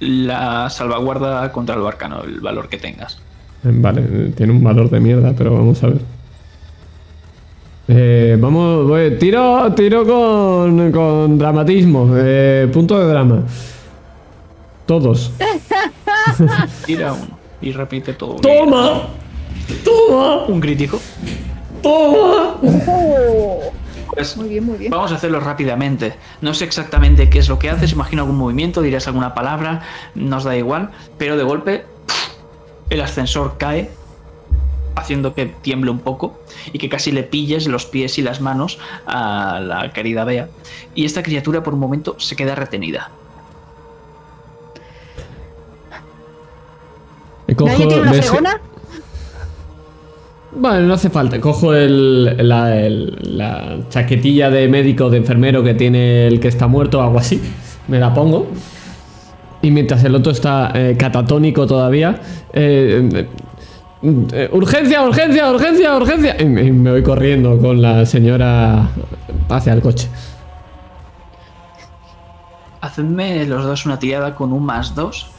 la 0.00 0.68
salvaguarda 0.70 1.50
contra 1.52 1.76
lo 1.76 1.86
arcano, 1.88 2.22
el 2.24 2.40
valor 2.40 2.68
que 2.68 2.76
tengas. 2.78 3.16
Eh, 3.64 3.70
Vale, 3.72 4.02
tiene 4.36 4.52
un 4.52 4.62
valor 4.62 4.90
de 4.90 5.00
mierda, 5.00 5.32
pero 5.36 5.52
vamos 5.54 5.82
a 5.82 5.86
ver. 5.88 6.00
Eh, 7.88 8.36
vamos, 8.40 8.86
voy- 8.86 9.16
tiro, 9.18 9.72
tiro 9.74 10.04
con, 10.06 10.90
con 10.92 11.38
dramatismo. 11.38 12.10
eh, 12.16 12.68
punto 12.72 12.98
de 12.98 13.06
drama. 13.06 13.42
Todos. 14.86 15.32
Tira 16.86 17.12
uno 17.12 17.38
y 17.60 17.72
repite 17.72 18.12
todo. 18.14 18.36
¡Toma! 18.36 19.02
¡Toma! 19.84 20.44
Un 20.46 20.60
crítico. 20.60 21.00
¡Toma! 21.84 22.56
Pues 24.14 24.36
Muy 24.36 24.48
bien, 24.48 24.64
muy 24.64 24.78
bien. 24.78 24.90
vamos 24.90 25.12
a 25.12 25.16
hacerlo 25.16 25.40
rápidamente. 25.40 26.14
No 26.40 26.54
sé 26.54 26.64
exactamente 26.64 27.28
qué 27.28 27.38
es 27.40 27.48
lo 27.48 27.58
que 27.58 27.68
haces. 27.70 27.92
Imagino 27.92 28.22
algún 28.22 28.36
movimiento, 28.38 28.80
dirás 28.80 29.06
alguna 29.06 29.34
palabra. 29.34 29.82
Nos 30.14 30.44
da 30.44 30.56
igual. 30.56 30.90
Pero 31.18 31.36
de 31.36 31.42
golpe 31.42 31.84
el 32.90 33.00
ascensor 33.00 33.56
cae 33.58 33.90
haciendo 34.94 35.34
que 35.34 35.46
tiemble 35.46 35.90
un 35.90 35.98
poco 35.98 36.38
y 36.72 36.78
que 36.78 36.88
casi 36.88 37.10
le 37.10 37.24
pilles 37.24 37.66
los 37.66 37.86
pies 37.86 38.16
y 38.18 38.22
las 38.22 38.40
manos 38.40 38.78
a 39.06 39.60
la 39.60 39.92
querida 39.92 40.24
Bea. 40.24 40.48
Y 40.94 41.04
esta 41.04 41.22
criatura 41.22 41.62
por 41.62 41.74
un 41.74 41.80
momento 41.80 42.14
se 42.18 42.36
queda 42.36 42.54
retenida. 42.54 43.10
Cojo, 47.56 47.70
¿Nadie 47.70 47.86
tiene 47.86 48.02
una 48.02 48.12
fregona? 48.14 48.60
Vale, 50.56 50.86
no 50.86 50.94
hace 50.94 51.10
falta. 51.10 51.40
Cojo 51.40 51.74
el, 51.74 52.48
la, 52.48 52.68
la 52.88 53.76
chaquetilla 53.88 54.50
de 54.50 54.68
médico, 54.68 55.10
de 55.10 55.18
enfermero 55.18 55.62
que 55.64 55.74
tiene 55.74 56.26
el 56.28 56.38
que 56.40 56.48
está 56.48 56.66
muerto, 56.68 57.02
algo 57.02 57.18
así. 57.18 57.40
Me 57.88 57.98
la 57.98 58.14
pongo. 58.14 58.46
Y 59.62 59.70
mientras 59.70 60.04
el 60.04 60.14
otro 60.14 60.30
está 60.32 60.70
eh, 60.74 60.96
catatónico 60.98 61.66
todavía. 61.66 62.20
eh, 62.52 63.26
eh, 64.32 64.48
urgencia, 64.52 65.02
urgencia, 65.02 65.50
urgencia, 65.50 65.96
urgencia. 65.96 66.36
Y, 66.40 66.44
me- 66.44 66.70
me 66.70 66.90
voy 66.92 67.02
corriendo 67.02 67.58
con 67.58 67.80
la 67.82 68.04
señora 68.06 68.90
hacia 69.48 69.72
el 69.72 69.80
coche. 69.80 70.08
Hacedme 72.80 73.46
los 73.46 73.64
dos 73.64 73.86
una 73.86 73.98
tirada 73.98 74.34
con 74.34 74.52
un 74.52 74.64
más 74.64 74.94
dos 74.94 75.30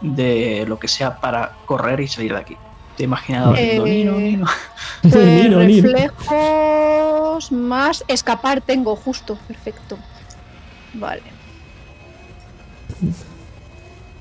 de 0.00 0.64
lo 0.66 0.78
que 0.78 0.88
sea 0.88 1.16
para 1.20 1.52
correr 1.64 2.00
y 2.00 2.08
salir 2.08 2.32
de 2.32 2.38
aquí. 2.40 2.56
Te 2.96 3.06
haciendo 3.06 3.54
Eh, 3.56 3.80
nino, 3.84 4.18
nino. 4.18 4.46
Nino, 5.02 5.62
nino. 5.62 5.88
reflejos 5.88 7.52
más 7.52 8.02
escapar 8.08 8.60
tengo 8.60 8.96
justo, 8.96 9.38
perfecto. 9.46 9.98
Vale. 10.94 11.22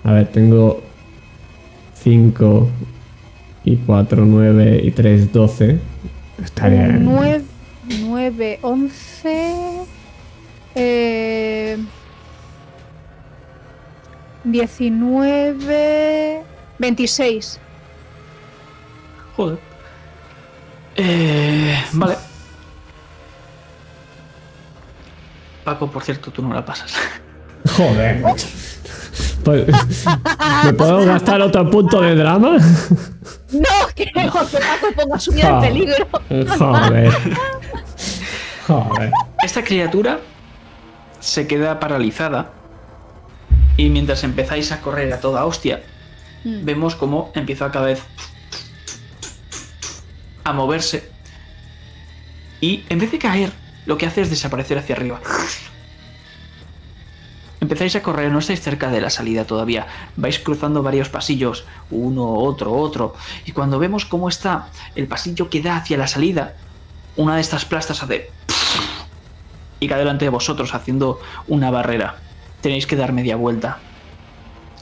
A 0.04 0.12
ver, 0.12 0.28
tengo 0.28 0.84
5 2.04 2.70
y 3.64 3.78
4, 3.78 4.26
9 4.26 4.82
y 4.84 4.92
3, 4.92 5.32
12. 5.32 5.80
Estaría. 6.44 6.88
9, 6.88 7.42
9, 8.02 8.60
11, 8.62 9.86
eh, 10.76 11.78
19, 14.44 16.44
26. 16.78 17.60
Joder. 19.36 19.60
Eh, 20.96 21.84
vale. 21.94 22.16
Paco, 25.64 25.90
por 25.90 26.04
cierto, 26.04 26.32
tú 26.32 26.42
no 26.42 26.54
la 26.54 26.64
pasas. 26.64 26.94
Joder, 27.78 28.20
macho. 28.22 28.48
Pues, 29.44 29.66
¿Me 30.64 30.74
puedo 30.74 31.06
gastar 31.06 31.42
otro 31.42 31.70
punto 31.70 32.02
de 32.02 32.16
drama? 32.16 32.58
No, 33.52 33.88
que 33.96 34.06
que 34.06 34.12
Paco 34.30 34.40
ponga 34.96 35.20
su 35.20 35.32
vida 35.32 35.50
en 35.50 35.62
peligro. 35.62 36.08
Joder. 36.58 37.14
Joder. 38.68 39.12
Esta 39.44 39.64
criatura 39.64 40.20
se 41.20 41.48
queda 41.48 41.80
paralizada 41.80 42.50
y 43.78 43.90
mientras 43.90 44.24
empezáis 44.24 44.72
a 44.72 44.82
correr 44.82 45.12
a 45.14 45.20
toda 45.20 45.46
hostia, 45.46 45.82
Mm. 46.44 46.64
vemos 46.64 46.96
cómo 46.96 47.32
empieza 47.34 47.72
cada 47.72 47.88
vez 47.88 48.04
a 50.46 50.54
moverse 50.54 51.12
y 52.62 52.86
en 52.90 53.00
vez 53.00 53.12
de 53.12 53.20
caer, 53.20 53.52
lo 53.86 53.98
que 53.98 54.06
hace 54.06 54.22
es 54.22 54.30
desaparecer 54.30 54.78
hacia 54.78 54.96
arriba. 54.96 55.20
Empezáis 57.60 57.96
a 57.96 58.04
correr, 58.04 58.32
no 58.32 58.40
estáis 58.40 58.62
cerca 58.62 58.92
de 58.92 59.02
la 59.02 59.10
salida 59.10 59.46
todavía. 59.46 59.88
Vais 60.16 60.40
cruzando 60.40 60.84
varios 60.84 61.10
pasillos, 61.10 61.66
uno, 61.90 62.34
otro, 62.34 62.74
otro. 62.74 63.16
Y 63.46 63.52
cuando 63.52 63.80
vemos 63.80 64.06
cómo 64.06 64.30
está 64.30 64.70
el 64.96 65.08
pasillo 65.08 65.50
que 65.50 65.62
da 65.62 65.78
hacia 65.78 65.98
la 65.98 66.08
salida, 66.08 66.56
una 67.16 67.36
de 67.36 67.42
estas 67.42 67.66
plastas 67.66 68.04
hace... 68.04 68.30
y 69.80 69.88
cae 69.88 70.00
delante 70.00 70.26
de 70.26 70.30
vosotros 70.30 70.74
haciendo 70.74 71.20
una 71.48 71.72
barrera. 71.72 72.18
Tenéis 72.62 72.88
que 72.88 72.96
dar 72.96 73.14
media 73.14 73.36
vuelta. 73.36 73.80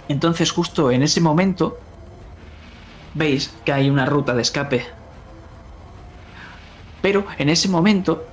Entonces 0.09 0.51
justo 0.51 0.91
en 0.91 1.03
ese 1.03 1.21
momento 1.21 1.79
veis 3.13 3.53
que 3.63 3.71
hay 3.71 3.89
una 3.89 4.05
ruta 4.05 4.33
de 4.33 4.41
escape 4.41 5.02
Pero 7.03 7.27
en 7.37 7.49
ese 7.49 7.67
momento 7.67 8.25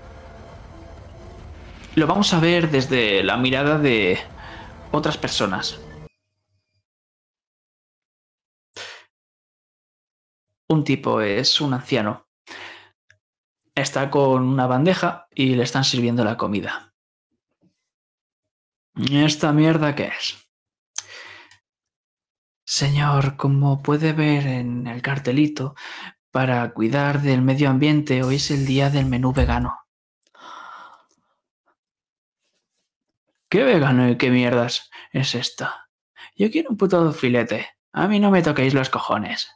lo 1.96 2.06
vamos 2.06 2.32
a 2.32 2.38
ver 2.38 2.70
desde 2.70 3.24
la 3.24 3.36
mirada 3.36 3.78
de 3.80 4.16
otras 4.92 5.18
personas. 5.18 5.80
Un 10.68 10.84
tipo 10.84 11.20
es 11.20 11.60
un 11.60 11.74
anciano. 11.74 12.28
Está 13.74 14.08
con 14.08 14.44
una 14.44 14.68
bandeja 14.68 15.26
y 15.34 15.56
le 15.56 15.64
están 15.64 15.82
sirviendo 15.82 16.22
la 16.22 16.36
comida. 16.36 16.94
¿Esta 18.94 19.52
mierda 19.52 19.96
qué 19.96 20.12
es? 20.16 20.48
Señor, 22.64 23.36
como 23.36 23.82
puede 23.82 24.12
ver 24.12 24.46
en 24.46 24.86
el 24.86 25.02
cartelito, 25.02 25.74
para 26.30 26.72
cuidar 26.72 27.22
del 27.22 27.42
medio 27.42 27.70
ambiente 27.70 28.22
hoy 28.22 28.36
es 28.36 28.50
el 28.50 28.66
día 28.66 28.90
del 28.90 29.06
menú 29.06 29.32
vegano. 29.32 29.78
¿Qué 33.48 33.64
vegano 33.64 34.08
y 34.08 34.16
qué 34.16 34.30
mierdas 34.30 34.90
es 35.12 35.34
esta? 35.34 35.88
Yo 36.36 36.50
quiero 36.50 36.70
un 36.70 36.76
puto 36.76 37.12
filete. 37.12 37.68
A 37.92 38.06
mí 38.06 38.20
no 38.20 38.30
me 38.30 38.42
toquéis 38.42 38.74
los 38.74 38.90
cojones. 38.90 39.50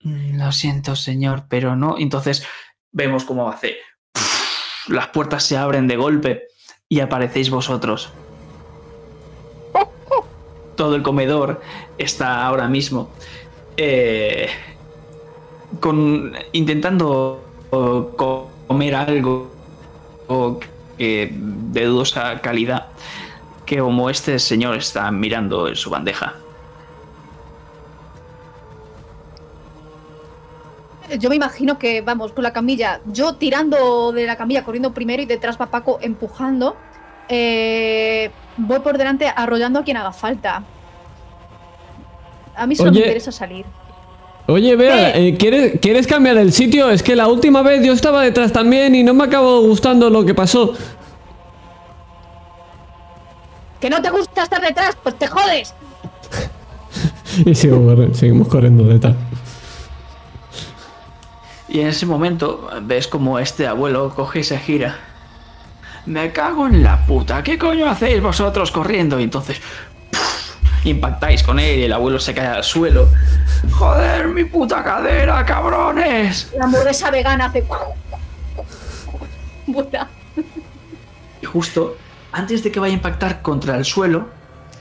Mm, 0.00 0.38
Lo 0.38 0.52
siento, 0.52 0.94
señor, 0.94 1.46
pero 1.48 1.74
no. 1.74 1.96
Entonces 1.98 2.46
vemos 2.92 3.24
cómo 3.24 3.48
hace. 3.48 3.78
Las 4.88 5.08
puertas 5.08 5.42
se 5.42 5.56
abren 5.56 5.88
de 5.88 5.96
golpe 5.96 6.48
y 6.88 7.00
aparecéis 7.00 7.48
vosotros. 7.48 8.12
Todo 10.76 10.94
el 10.94 11.02
comedor 11.02 11.62
está 11.96 12.44
ahora 12.46 12.68
mismo 12.68 13.10
eh, 13.78 14.48
con, 15.80 16.32
intentando 16.52 17.42
comer 18.68 18.94
algo 18.94 19.50
que 20.98 21.30
de 21.32 21.84
dudosa 21.84 22.40
calidad 22.40 22.86
que 23.66 23.78
como 23.78 24.08
este 24.08 24.38
señor 24.38 24.76
está 24.76 25.10
mirando 25.10 25.68
en 25.68 25.74
su 25.74 25.90
bandeja. 25.90 26.34
Yo 31.18 31.28
me 31.28 31.36
imagino 31.36 31.78
que 31.78 32.00
vamos 32.00 32.32
con 32.32 32.42
la 32.42 32.52
camilla, 32.52 33.00
yo 33.06 33.34
tirando 33.34 34.12
de 34.12 34.26
la 34.26 34.36
camilla, 34.36 34.64
corriendo 34.64 34.92
primero 34.92 35.22
y 35.22 35.26
detrás 35.26 35.60
va 35.60 35.66
Paco 35.66 35.98
empujando. 36.00 36.76
Eh, 37.28 38.30
voy 38.56 38.80
por 38.80 38.98
delante 38.98 39.28
arrollando 39.28 39.80
a 39.80 39.84
quien 39.84 39.96
haga 39.96 40.12
falta. 40.12 40.64
A 42.56 42.66
mí 42.66 42.74
solo 42.74 42.90
Oye. 42.90 43.00
me 43.00 43.06
interesa 43.06 43.30
salir. 43.30 43.66
Oye, 44.48 44.76
Bea, 44.76 45.12
¿Qué? 45.12 45.28
eh, 45.28 45.36
¿quieres, 45.36 45.80
¿quieres 45.80 46.06
cambiar 46.06 46.36
el 46.36 46.52
sitio? 46.52 46.88
Es 46.90 47.02
que 47.02 47.16
la 47.16 47.26
última 47.26 47.62
vez 47.62 47.84
yo 47.84 47.92
estaba 47.92 48.22
detrás 48.22 48.52
también 48.52 48.94
y 48.94 49.02
no 49.02 49.12
me 49.12 49.24
acabó 49.24 49.60
gustando 49.62 50.08
lo 50.08 50.24
que 50.24 50.34
pasó. 50.34 50.74
¿Que 53.80 53.90
no 53.90 54.00
te 54.00 54.10
gusta 54.10 54.44
estar 54.44 54.60
detrás? 54.62 54.96
Pues 55.02 55.18
te 55.18 55.26
jodes. 55.26 55.74
Y 57.44 57.54
sigo 57.54 57.76
corri- 57.78 58.14
seguimos 58.14 58.48
corriendo 58.48 58.84
detrás. 58.84 59.14
Y 61.68 61.80
en 61.80 61.88
ese 61.88 62.06
momento 62.06 62.70
ves 62.82 63.08
como 63.08 63.38
este 63.38 63.66
abuelo 63.66 64.10
coge 64.14 64.38
y 64.40 64.44
se 64.44 64.58
gira. 64.58 64.96
Me 66.06 66.32
cago 66.32 66.66
en 66.66 66.82
la 66.82 67.04
puta, 67.04 67.42
¿qué 67.42 67.58
coño 67.58 67.90
hacéis 67.90 68.22
vosotros 68.22 68.70
corriendo? 68.70 69.20
Y 69.20 69.24
entonces 69.24 69.60
¡puf! 70.10 70.86
impactáis 70.86 71.42
con 71.42 71.58
él 71.58 71.80
y 71.80 71.82
el 71.82 71.92
abuelo 71.92 72.18
se 72.20 72.32
cae 72.32 72.46
al 72.46 72.64
suelo. 72.64 73.08
Joder, 73.72 74.28
mi 74.28 74.44
puta 74.44 74.82
cadera, 74.82 75.44
cabrones. 75.44 76.52
La 76.56 76.64
hamburguesa 76.64 77.10
vegana 77.10 77.46
hace. 77.46 77.64
Buena. 79.66 80.08
Y 81.42 81.46
justo 81.46 81.96
antes 82.32 82.62
de 82.62 82.70
que 82.72 82.80
vaya 82.80 82.92
a 82.92 82.96
impactar 82.96 83.42
contra 83.42 83.76
el 83.76 83.84
suelo 83.84 84.28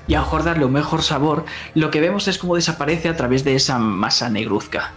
y 0.07 0.13
a 0.13 0.19
lo 0.19 0.25
mejor 0.25 0.43
darle 0.43 0.65
un 0.65 0.73
mejor 0.73 1.01
sabor, 1.01 1.45
lo 1.73 1.89
que 1.89 1.99
vemos 2.01 2.27
es 2.27 2.37
cómo 2.37 2.55
desaparece 2.55 3.09
a 3.09 3.15
través 3.15 3.43
de 3.43 3.55
esa 3.55 3.79
masa 3.79 4.29
negruzca. 4.29 4.91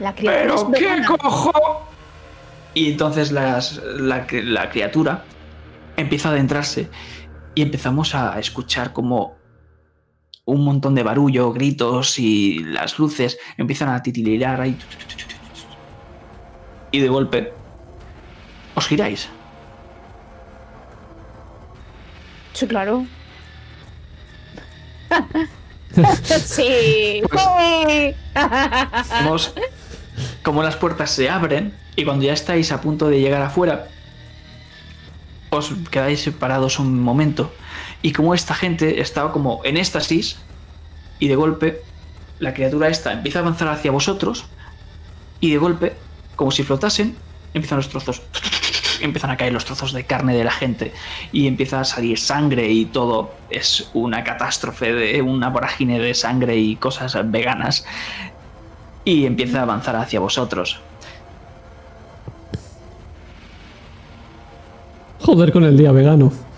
La 0.00 0.10
es 0.10 0.16
¿Pero 0.16 0.72
qué 0.72 0.80
vegana. 0.80 1.06
cojo? 1.06 1.88
Y 2.74 2.90
entonces 2.92 3.30
las- 3.32 3.76
la, 3.84 4.26
la 4.30 4.70
criatura 4.70 5.24
empieza 5.96 6.28
a 6.30 6.32
adentrarse 6.32 6.90
y 7.54 7.62
empezamos 7.62 8.14
a 8.14 8.38
escuchar 8.40 8.92
como 8.92 9.36
un 10.46 10.64
montón 10.64 10.94
de 10.94 11.02
barullo, 11.02 11.52
gritos 11.52 12.18
y 12.18 12.58
las 12.64 12.98
luces 12.98 13.38
empiezan 13.56 13.88
a 13.88 14.02
titilirar 14.02 14.60
ahí. 14.60 14.76
Y 16.90 17.00
de 17.00 17.08
golpe 17.08 17.52
os 18.74 18.86
giráis. 18.86 19.28
Sí, 22.52 22.66
claro. 22.66 23.06
sí. 26.44 27.22
Pues-. 27.30 28.16
Vemos 29.10 29.54
como 30.42 30.62
las 30.62 30.76
puertas 30.76 31.10
se 31.10 31.28
abren 31.30 31.74
y 31.96 32.04
cuando 32.04 32.24
ya 32.24 32.32
estáis 32.32 32.70
a 32.70 32.80
punto 32.80 33.08
de 33.08 33.20
llegar 33.20 33.42
afuera, 33.42 33.88
os 35.50 35.72
quedáis 35.90 36.20
separados 36.20 36.78
un 36.78 37.00
momento 37.00 37.52
y 38.04 38.12
como 38.12 38.34
esta 38.34 38.52
gente 38.52 39.00
estaba 39.00 39.32
como 39.32 39.62
en 39.64 39.78
éxtasis 39.78 40.36
y 41.18 41.28
de 41.28 41.36
golpe 41.36 41.80
la 42.38 42.52
criatura 42.52 42.88
esta 42.88 43.14
empieza 43.14 43.38
a 43.38 43.42
avanzar 43.42 43.68
hacia 43.68 43.90
vosotros 43.90 44.44
y 45.40 45.50
de 45.50 45.56
golpe, 45.56 45.94
como 46.36 46.50
si 46.50 46.64
flotasen, 46.64 47.16
empiezan 47.54 47.78
los 47.78 47.88
trozos, 47.88 48.20
empiezan 49.00 49.30
a 49.30 49.38
caer 49.38 49.54
los 49.54 49.64
trozos 49.64 49.94
de 49.94 50.04
carne 50.04 50.36
de 50.36 50.44
la 50.44 50.50
gente 50.50 50.92
y 51.32 51.46
empieza 51.46 51.80
a 51.80 51.84
salir 51.84 52.18
sangre 52.18 52.70
y 52.70 52.84
todo 52.84 53.32
es 53.48 53.88
una 53.94 54.22
catástrofe 54.22 54.92
de 54.92 55.22
una 55.22 55.48
vorágine 55.48 55.98
de 55.98 56.12
sangre 56.12 56.58
y 56.58 56.76
cosas 56.76 57.16
veganas 57.30 57.86
y 59.06 59.24
empieza 59.24 59.60
a 59.60 59.62
avanzar 59.62 59.96
hacia 59.96 60.20
vosotros. 60.20 60.78
Joder 65.20 65.52
con 65.52 65.64
el 65.64 65.78
día 65.78 65.90
vegano. 65.90 66.53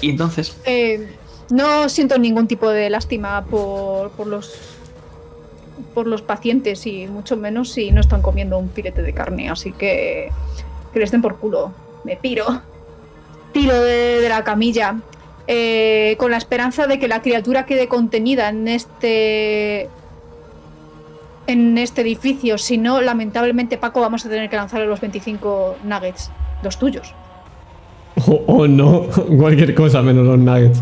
Y 0.00 0.10
entonces, 0.10 0.56
Eh, 0.64 1.08
no 1.50 1.88
siento 1.88 2.18
ningún 2.18 2.46
tipo 2.46 2.68
de 2.70 2.90
lástima 2.90 3.44
por, 3.44 4.10
por 4.12 4.26
los 4.26 4.76
por 5.94 6.06
los 6.06 6.22
pacientes 6.22 6.86
y 6.86 7.06
mucho 7.06 7.36
menos 7.36 7.70
si 7.70 7.90
no 7.90 8.00
están 8.00 8.22
comiendo 8.22 8.58
un 8.58 8.70
filete 8.70 9.02
de 9.02 9.12
carne, 9.12 9.48
así 9.48 9.72
que 9.72 10.30
que 10.92 10.98
les 10.98 11.10
den 11.10 11.22
por 11.22 11.38
culo. 11.38 11.72
Me 12.04 12.16
piro. 12.16 12.62
Tiro 13.52 13.80
de, 13.80 14.28
la 14.28 14.44
camilla 14.44 14.96
eh, 15.46 16.14
con 16.18 16.30
la 16.30 16.36
esperanza 16.36 16.86
de 16.86 16.98
que 16.98 17.08
la 17.08 17.20
criatura 17.20 17.66
quede 17.66 17.88
contenida 17.88 18.48
en 18.48 18.68
este 18.68 19.88
en 21.46 21.78
este 21.78 22.02
edificio, 22.02 22.58
si 22.58 22.78
no, 22.78 23.00
lamentablemente 23.00 23.76
Paco 23.76 24.00
vamos 24.00 24.24
a 24.24 24.28
tener 24.28 24.48
que 24.48 24.54
lanzarle 24.54 24.86
los 24.86 25.00
25 25.00 25.78
nuggets, 25.82 26.30
los 26.62 26.78
tuyos. 26.78 27.12
O 28.26 28.44
o 28.46 28.66
no, 28.68 29.06
cualquier 29.38 29.74
cosa 29.74 30.02
menos 30.02 30.26
los 30.26 30.38
nuggets. 30.38 30.80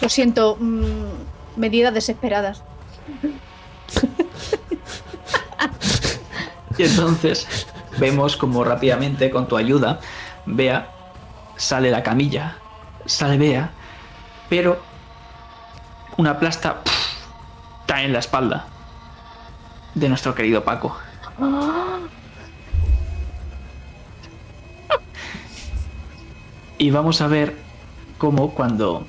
Lo 0.00 0.08
siento, 0.08 0.56
mm, 0.60 1.56
medidas 1.56 1.94
desesperadas. 1.94 2.62
y 6.78 6.82
entonces 6.82 7.66
vemos 7.98 8.36
como 8.36 8.64
rápidamente 8.64 9.30
con 9.30 9.48
tu 9.48 9.56
ayuda, 9.56 10.00
Bea 10.46 10.90
sale 11.56 11.90
la 11.90 12.02
camilla, 12.02 12.56
sale 13.06 13.38
Bea, 13.38 13.70
pero 14.48 14.78
una 16.16 16.38
plasta 16.38 16.82
¡puf! 16.82 16.94
cae 17.86 18.04
en 18.04 18.12
la 18.12 18.18
espalda 18.18 18.66
de 19.94 20.08
nuestro 20.08 20.34
querido 20.34 20.64
Paco. 20.64 20.96
Y 26.78 26.90
vamos 26.90 27.20
a 27.20 27.26
ver 27.28 27.54
cómo 28.18 28.52
cuando 28.54 29.06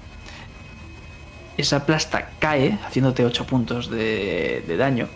esa 1.57 1.85
plasta 1.85 2.29
cae, 2.39 2.77
haciéndote 2.85 3.25
8 3.25 3.45
puntos 3.45 3.89
de, 3.89 4.63
de 4.67 4.77
daño, 4.77 5.07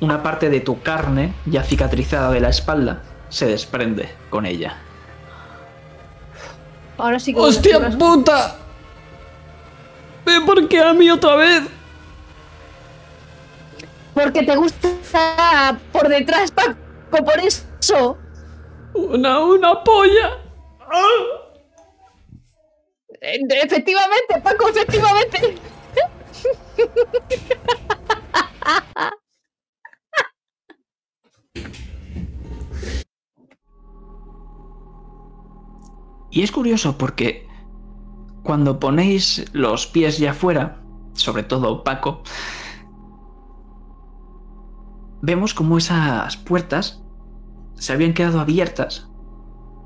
una 0.00 0.22
parte 0.22 0.48
de 0.50 0.60
tu 0.60 0.80
carne, 0.82 1.32
ya 1.46 1.62
cicatrizada 1.62 2.30
de 2.30 2.40
la 2.40 2.48
espalda, 2.50 3.02
se 3.28 3.46
desprende 3.46 4.10
con 4.30 4.46
ella. 4.46 4.76
Ahora 6.98 7.18
sí 7.18 7.32
que. 7.32 7.40
¡Hostia 7.40 7.78
las- 7.78 7.96
puta! 7.96 8.56
¿Ve 10.24 10.40
por 10.46 10.68
qué 10.68 10.80
a 10.82 10.92
mí 10.92 11.10
otra 11.10 11.34
vez? 11.36 11.62
Porque 14.14 14.42
te 14.42 14.54
gusta 14.56 15.78
por 15.90 16.08
detrás, 16.08 16.50
Paco, 16.50 16.74
por 17.10 17.38
eso. 17.40 18.18
Una, 18.94 19.40
una 19.40 19.82
polla. 19.82 20.38
Eh, 23.20 23.38
efectivamente, 23.62 24.40
Paco, 24.42 24.68
efectivamente. 24.68 25.54
Y 36.30 36.42
es 36.42 36.50
curioso 36.50 36.96
porque 36.96 37.46
cuando 38.42 38.80
ponéis 38.80 39.44
los 39.52 39.86
pies 39.86 40.18
ya 40.18 40.30
afuera, 40.30 40.82
sobre 41.14 41.42
todo 41.42 41.84
Paco, 41.84 42.22
vemos 45.20 45.52
como 45.52 45.76
esas 45.76 46.38
puertas 46.38 47.02
se 47.74 47.92
habían 47.92 48.14
quedado 48.14 48.40
abiertas, 48.40 49.11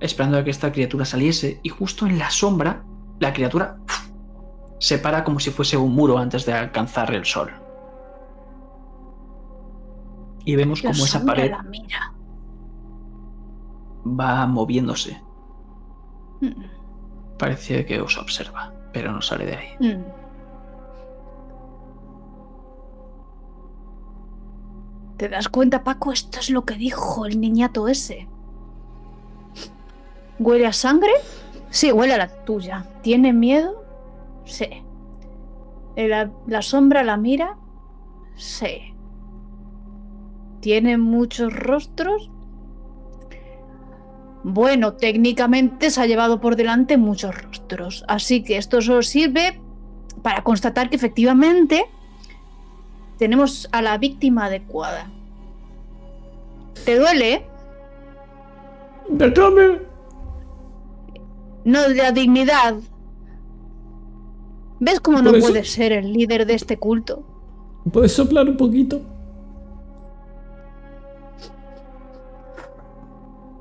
esperando 0.01 0.39
a 0.39 0.45
que 0.45 0.51
esta 0.51 0.73
criatura 0.73 1.05
saliese, 1.05 1.61
y 1.63 1.69
justo 1.69 2.07
en 2.07 2.19
la 2.19 2.31
sombra, 2.31 2.85
la 3.19 3.33
criatura 3.33 3.79
se 4.79 4.99
para 4.99 5.25
como 5.25 5.41
si 5.41 5.51
fuese 5.51 5.77
un 5.77 5.95
muro 5.95 6.19
antes 6.19 6.45
de 6.45 6.53
alcanzar 6.53 7.15
el 7.15 7.25
sol. 7.25 7.51
Y 10.45 10.55
vemos 10.55 10.81
como 10.81 10.93
esa 10.93 11.25
pared 11.25 11.53
va 14.07 14.47
moviéndose. 14.47 15.21
Mm. 16.41 16.65
Parece 17.39 17.85
que 17.85 18.01
os 18.01 18.17
observa, 18.17 18.73
pero 18.93 19.13
no 19.13 19.21
sale 19.21 19.47
de 19.47 19.57
ahí. 19.57 19.69
Mm. 19.81 20.05
¿Te 25.17 25.29
das 25.29 25.49
cuenta, 25.49 25.83
Paco? 25.83 26.13
Esto 26.13 26.41
es 26.41 26.51
lo 26.51 26.65
que 26.65 26.75
dijo 26.75 27.27
el 27.27 27.41
niñato 27.41 27.89
ese. 27.89 28.29
¿Huele 30.39 30.67
a 30.67 30.73
sangre? 30.73 31.13
Sí, 31.71 31.93
huele 31.93 32.15
a 32.15 32.19
la 32.19 32.45
tuya. 32.45 32.87
¿Tiene 33.03 33.33
miedo? 33.33 33.85
Sí. 34.45 34.69
¿La, 35.97 36.31
la 36.47 36.63
sombra 36.63 37.03
la 37.03 37.17
mira? 37.17 37.57
Sí. 38.37 38.95
¿Tiene 40.61 40.99
muchos 40.99 41.53
rostros? 41.55 42.31
Bueno, 44.43 44.93
técnicamente 44.93 45.91
se 45.91 46.01
ha 46.01 46.07
llevado 46.07 46.41
por 46.41 46.55
delante 46.55 46.97
muchos 46.97 47.35
rostros, 47.43 48.05
así 48.07 48.45
que 48.45 48.59
esto 48.59 48.81
solo 48.81 49.03
sirve 49.03 49.61
para 50.23 50.45
constatar 50.45 50.89
que 50.89 50.95
efectivamente 50.95 51.87
tenemos 53.19 53.69
a 53.73 53.83
la 53.83 53.99
víctima 53.99 54.45
adecuada. 54.45 55.11
¿Te 56.85 56.97
duele? 56.97 57.45
Déjame. 59.09 59.81
No, 61.67 61.89
de 61.89 61.97
la 61.97 62.13
dignidad. 62.13 62.77
¿Ves 64.79 65.01
cómo 65.01 65.21
no 65.21 65.33
puede 65.33 65.65
ser 65.65 65.91
el 65.91 66.13
líder 66.13 66.47
de 66.47 66.55
este 66.55 66.77
culto? 66.77 67.25
¿Puedes 67.93 68.13
soplar 68.13 68.49
un 68.49 68.57
poquito? 68.57 69.03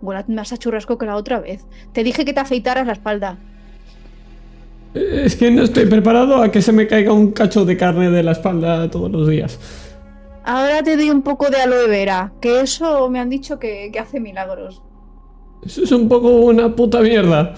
Bueno, 0.02 0.24
más 0.28 0.54
a 0.54 0.58
churrasco 0.58 1.00
que 1.00 1.08
la 1.08 1.16
otra 1.16 1.40
vez. 1.40 1.66
Te 1.94 2.04
dije 2.04 2.26
que 2.26 2.34
te 2.34 2.40
afeitaras 2.40 2.86
la 2.86 2.94
espalda. 2.94 3.40
Es 4.94 5.36
que 5.36 5.50
no 5.50 5.64
estoy 5.64 5.88
preparado 5.88 6.44
a 6.44 6.52
que 6.52 6.62
se 6.62 6.72
me 6.72 6.86
caiga 6.86 7.12
un 7.12 7.32
cacho 7.32 7.66
de 7.66 7.76
carne 7.76 8.12
de 8.12 8.22
la 8.22 8.34
espalda 8.34 8.88
todos 8.92 9.12
los 9.12 9.28
días. 9.28 9.60
Ahora 10.44 10.84
te 10.84 10.96
doy 10.96 11.10
un 11.10 11.24
poco 11.24 11.50
de 11.50 11.58
aloe 11.58 11.88
vera, 11.88 12.34
que 12.40 12.62
eso 12.62 13.10
me 13.10 13.20
han 13.20 13.32
dicho 13.32 13.58
que, 13.58 13.92
hace 14.00 14.20
milagros. 14.20 14.84
Eso 15.66 15.82
es 15.82 15.92
un 15.92 16.08
poco 16.08 16.30
una 16.30 16.76
puta 16.76 17.02
mierda. 17.02 17.56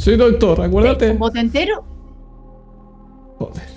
Soy 0.00 0.16
doctor, 0.16 0.62
acuérdate. 0.62 1.10
¿Un 1.10 1.18
bote 1.18 1.40
entero? 1.40 1.84
Joder. 3.38 3.68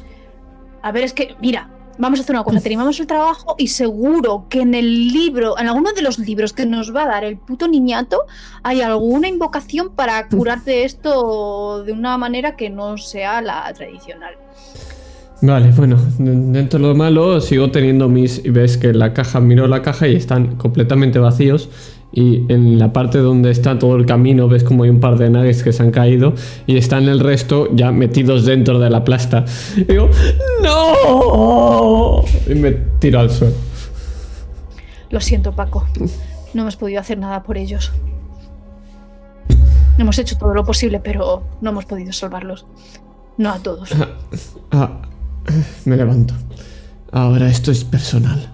A 0.82 0.91
ver, 0.94 1.04
es 1.04 1.12
que, 1.12 1.36
mira, 1.41 1.70
vamos 1.98 2.18
a 2.18 2.24
hacer 2.24 2.34
una 2.34 2.45
cosa, 2.45 2.60
terminamos 2.64 2.98
el 3.02 3.08
trabajo 3.08 3.56
y 3.58 3.68
seguro 3.68 4.45
que 4.48 4.62
en 4.62 4.74
el 4.74 5.10
libro, 5.10 5.60
en 5.60 5.68
alguno 5.68 5.91
de 5.91 6.02
los 6.02 6.20
libros 6.20 6.54
que 6.54 6.66
nos 6.66 6.95
va 6.95 7.04
a 7.04 7.08
dar 7.08 7.26
el 7.26 7.38
puto 7.38 7.68
niñato, 7.68 8.22
hay 8.64 8.80
alguna 8.80 9.28
invocación 9.28 9.90
para 9.95 10.26
curarte 10.30 10.86
esto 10.86 11.84
de 11.84 11.91
una 11.91 12.18
manera 12.18 12.56
que 12.56 12.70
no 12.70 12.98
sea 12.98 13.41
la 13.41 13.70
tradicional. 13.74 14.36
Vale, 15.41 15.72
bueno, 15.72 15.98
dentro 16.20 16.80
de 16.80 16.88
lo 16.88 16.95
malo 16.95 17.41
sigo 17.41 17.70
teniendo 17.70 18.08
mis... 18.08 18.45
Y 18.45 18.50
ves 18.50 18.78
que 18.78 18.94
la 18.94 19.14
caja, 19.14 19.41
miro 19.41 19.68
la 19.68 19.82
caja 19.82 20.08
y 20.08 20.16
están 20.16 20.56
completamente 20.56 21.20
vacíos. 21.20 21.70
Y 22.15 22.45
en 22.53 22.77
la 22.77 22.94
parte 22.94 23.18
donde 23.18 23.49
está 23.49 23.80
todo 23.80 23.95
el 23.95 24.06
camino 24.06 24.48
ves 24.48 24.64
como 24.64 24.84
hay 24.84 24.91
un 24.91 24.99
par 24.99 25.18
de 25.18 25.31
nuggets 25.31 25.64
que 25.64 25.73
se 25.73 25.81
han 25.81 25.90
caído 25.90 26.34
y 26.68 26.77
están 26.77 27.10
el 27.10 27.19
resto 27.19 27.69
ya 27.73 27.91
metidos 27.91 28.45
dentro 28.45 28.77
de 28.77 28.91
la 28.91 29.03
plasta. 29.03 29.45
Y 29.76 29.84
digo, 29.85 30.10
¡No! 30.61 32.23
Y 32.48 32.53
me 32.53 32.72
tiro 32.99 33.19
al 33.19 33.31
suelo. 33.31 33.56
Lo 35.10 35.19
siento, 35.19 35.53
Paco. 35.53 35.88
No 36.53 36.61
hemos 36.61 36.76
podido 36.76 36.99
hacer 36.99 37.18
nada 37.18 37.41
por 37.41 37.57
ellos. 37.57 37.91
Hemos 39.98 40.18
hecho 40.19 40.38
todo 40.38 40.53
lo 40.53 40.64
posible, 40.64 40.99
pero 40.99 41.44
no 41.61 41.72
hemos 41.72 41.85
podido 41.85 42.11
salvarlos. 42.14 42.65
No 43.38 43.52
a 43.52 43.60
todos. 43.60 43.91
Ah, 43.91 44.10
ah, 44.72 45.02
me 45.85 45.98
levanto. 45.98 46.34
Ahora 47.11 47.48
esto 47.48 47.72
es 47.72 47.84
personal. 47.84 48.53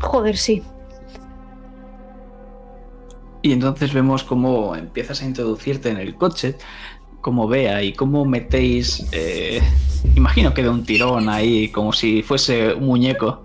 Joder, 0.00 0.36
sí. 0.36 0.62
Y 3.42 3.52
entonces 3.52 3.92
vemos 3.92 4.24
cómo 4.24 4.74
empiezas 4.74 5.20
a 5.20 5.26
introducirte 5.26 5.90
en 5.90 5.98
el 5.98 6.14
coche, 6.14 6.56
como 7.20 7.46
vea 7.46 7.82
y 7.82 7.92
cómo 7.92 8.24
metéis, 8.24 9.06
eh, 9.12 9.62
imagino 10.16 10.54
que 10.54 10.62
de 10.62 10.70
un 10.70 10.84
tirón 10.84 11.28
ahí, 11.28 11.68
como 11.68 11.92
si 11.92 12.22
fuese 12.22 12.72
un 12.72 12.86
muñeco, 12.86 13.44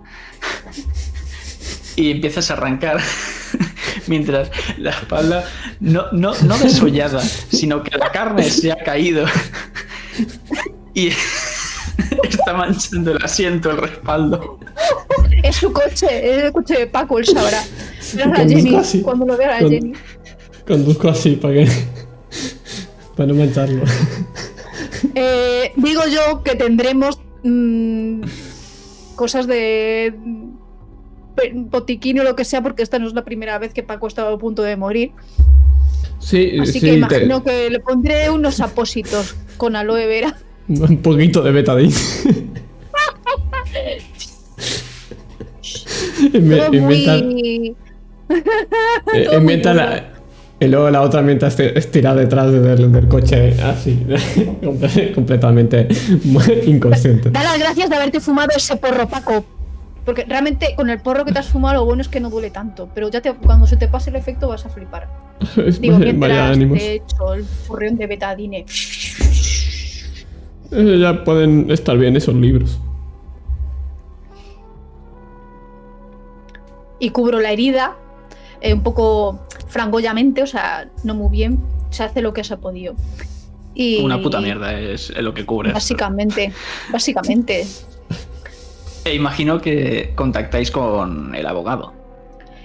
y 1.96 2.10
empiezas 2.10 2.50
a 2.50 2.54
arrancar 2.54 3.00
mientras 4.06 4.50
la 4.78 4.90
espalda 4.90 5.44
no, 5.80 6.06
no, 6.12 6.32
no 6.46 6.58
desollada, 6.58 7.20
sino 7.20 7.82
que 7.82 7.96
la 7.98 8.10
carne 8.10 8.44
se 8.44 8.72
ha 8.72 8.76
caído 8.76 9.26
y 10.94 11.08
está 12.24 12.54
manchando 12.54 13.12
el 13.12 13.22
asiento, 13.22 13.70
el 13.70 13.76
respaldo. 13.78 14.58
Es 15.50 15.56
su 15.56 15.72
coche, 15.72 16.06
es 16.06 16.44
el 16.44 16.52
coche 16.52 16.78
de 16.78 16.86
Paco, 16.86 17.18
él 17.18 17.26
sabrá. 17.26 17.60
a 18.32 18.48
Jenny, 18.48 19.02
cuando 19.02 19.26
lo 19.26 19.36
vea 19.36 19.56
a 19.56 19.58
Jenny. 19.58 19.92
Conduzco 20.64 21.08
así 21.08 21.34
para 21.34 21.54
que. 21.54 21.68
para 23.16 23.26
no 23.26 23.34
mancharlo. 23.34 23.82
Eh, 25.12 25.72
digo 25.74 26.02
yo 26.06 26.44
que 26.44 26.54
tendremos 26.54 27.20
mm, 27.42 28.20
cosas 29.16 29.48
de 29.48 30.14
botiquín 31.52 32.20
o 32.20 32.22
lo 32.22 32.36
que 32.36 32.44
sea, 32.44 32.62
porque 32.62 32.84
esta 32.84 33.00
no 33.00 33.08
es 33.08 33.14
la 33.14 33.24
primera 33.24 33.58
vez 33.58 33.74
que 33.74 33.82
Paco 33.82 34.06
estaba 34.06 34.32
a 34.32 34.38
punto 34.38 34.62
de 34.62 34.76
morir. 34.76 35.10
Sí, 36.20 36.58
Así 36.60 36.80
que 36.80 36.94
imagino 36.94 37.42
que 37.42 37.70
le 37.70 37.80
pondré 37.80 38.30
unos 38.30 38.60
apósitos 38.60 39.34
con 39.56 39.74
aloe 39.74 40.06
vera. 40.06 40.36
Un 40.68 40.98
poquito 40.98 41.42
de 41.42 41.50
betadine. 41.50 41.94
muy... 46.80 47.76
inventa 49.32 49.74
la, 49.74 50.04
y 50.62 50.68
luego 50.68 50.90
la 50.90 51.00
otra 51.00 51.22
mientras 51.22 51.58
estira 51.58 52.14
detrás 52.14 52.52
del, 52.52 52.92
del 52.92 53.08
coche, 53.08 53.56
así, 53.62 54.06
completamente 55.14 55.88
inconsciente. 56.66 57.30
Da 57.30 57.42
las 57.42 57.58
gracias 57.58 57.88
de 57.88 57.96
haberte 57.96 58.20
fumado 58.20 58.50
ese 58.54 58.76
porro, 58.76 59.08
Paco. 59.08 59.42
Porque 60.04 60.24
realmente 60.24 60.74
con 60.76 60.90
el 60.90 61.00
porro 61.00 61.24
que 61.24 61.32
te 61.32 61.38
has 61.38 61.48
fumado 61.48 61.76
lo 61.76 61.84
bueno 61.86 62.02
es 62.02 62.08
que 62.08 62.20
no 62.20 62.28
duele 62.28 62.50
tanto. 62.50 62.90
Pero 62.94 63.08
ya 63.08 63.22
te, 63.22 63.32
cuando 63.32 63.66
se 63.66 63.78
te 63.78 63.88
pase 63.88 64.10
el 64.10 64.16
efecto 64.16 64.48
vas 64.48 64.66
a 64.66 64.68
flipar. 64.68 65.08
Digo, 65.80 65.98
mientras 65.98 66.58
te 66.58 66.94
hecho 66.94 67.32
el 67.32 67.44
furrión 67.44 67.96
de 67.96 68.06
betadine. 68.06 68.66
ya 70.70 71.24
pueden 71.24 71.70
estar 71.70 71.96
bien 71.96 72.16
esos 72.16 72.34
libros. 72.34 72.78
Y 77.00 77.10
cubro 77.10 77.40
la 77.40 77.50
herida 77.50 77.96
eh, 78.60 78.72
un 78.72 78.82
poco 78.82 79.40
frangollamente, 79.68 80.42
o 80.42 80.46
sea, 80.46 80.88
no 81.02 81.14
muy 81.14 81.30
bien. 81.30 81.58
Se 81.90 82.04
hace 82.04 82.22
lo 82.22 82.32
que 82.32 82.44
se 82.44 82.54
ha 82.54 82.58
podido. 82.58 82.94
Y, 83.74 84.02
Una 84.02 84.20
puta 84.20 84.40
mierda 84.40 84.78
es 84.78 85.10
lo 85.16 85.34
que 85.34 85.44
cubre. 85.44 85.72
Básicamente, 85.72 86.52
básicamente. 86.92 87.66
E 89.02 89.14
imagino 89.14 89.62
que 89.62 90.12
contactáis 90.14 90.70
con 90.70 91.34
el 91.34 91.46
abogado. 91.46 91.94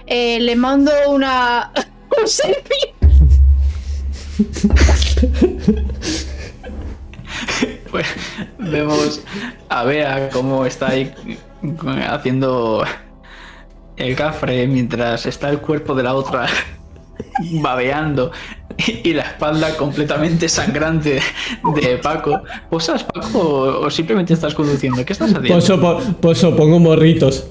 Eh, 0.05 0.37
le 0.41 0.57
mando 0.57 0.91
una. 1.07 1.71
un 2.21 2.27
selfie. 2.27 2.93
pues 7.89 8.05
vemos 8.59 9.21
a 9.69 9.85
Bea 9.85 10.29
cómo 10.29 10.65
está 10.65 10.89
ahí 10.89 11.13
haciendo 12.09 12.83
el 13.97 14.15
cafre 14.15 14.67
mientras 14.67 15.25
está 15.25 15.49
el 15.49 15.59
cuerpo 15.59 15.95
de 15.95 16.03
la 16.03 16.13
otra 16.15 16.47
babeando 17.61 18.31
y 19.03 19.13
la 19.13 19.23
espalda 19.23 19.75
completamente 19.77 20.49
sangrante 20.49 21.19
de 21.81 21.97
Paco. 21.97 22.41
¿Posas, 22.69 23.03
Paco, 23.05 23.39
o 23.81 23.89
simplemente 23.89 24.33
estás 24.33 24.53
conduciendo? 24.53 25.03
¿Qué 25.05 25.13
estás 25.13 25.29
haciendo? 25.33 25.55
Poso, 25.55 25.79
po- 25.79 25.99
poso, 26.19 26.55
pongo 26.55 26.79
morritos. 26.79 27.47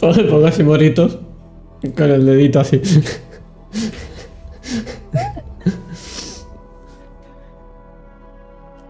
Pongo 0.00 0.46
así 0.46 0.62
morritos. 0.64 1.18
Con 1.96 2.10
el 2.10 2.24
dedito 2.26 2.60
así. 2.60 2.80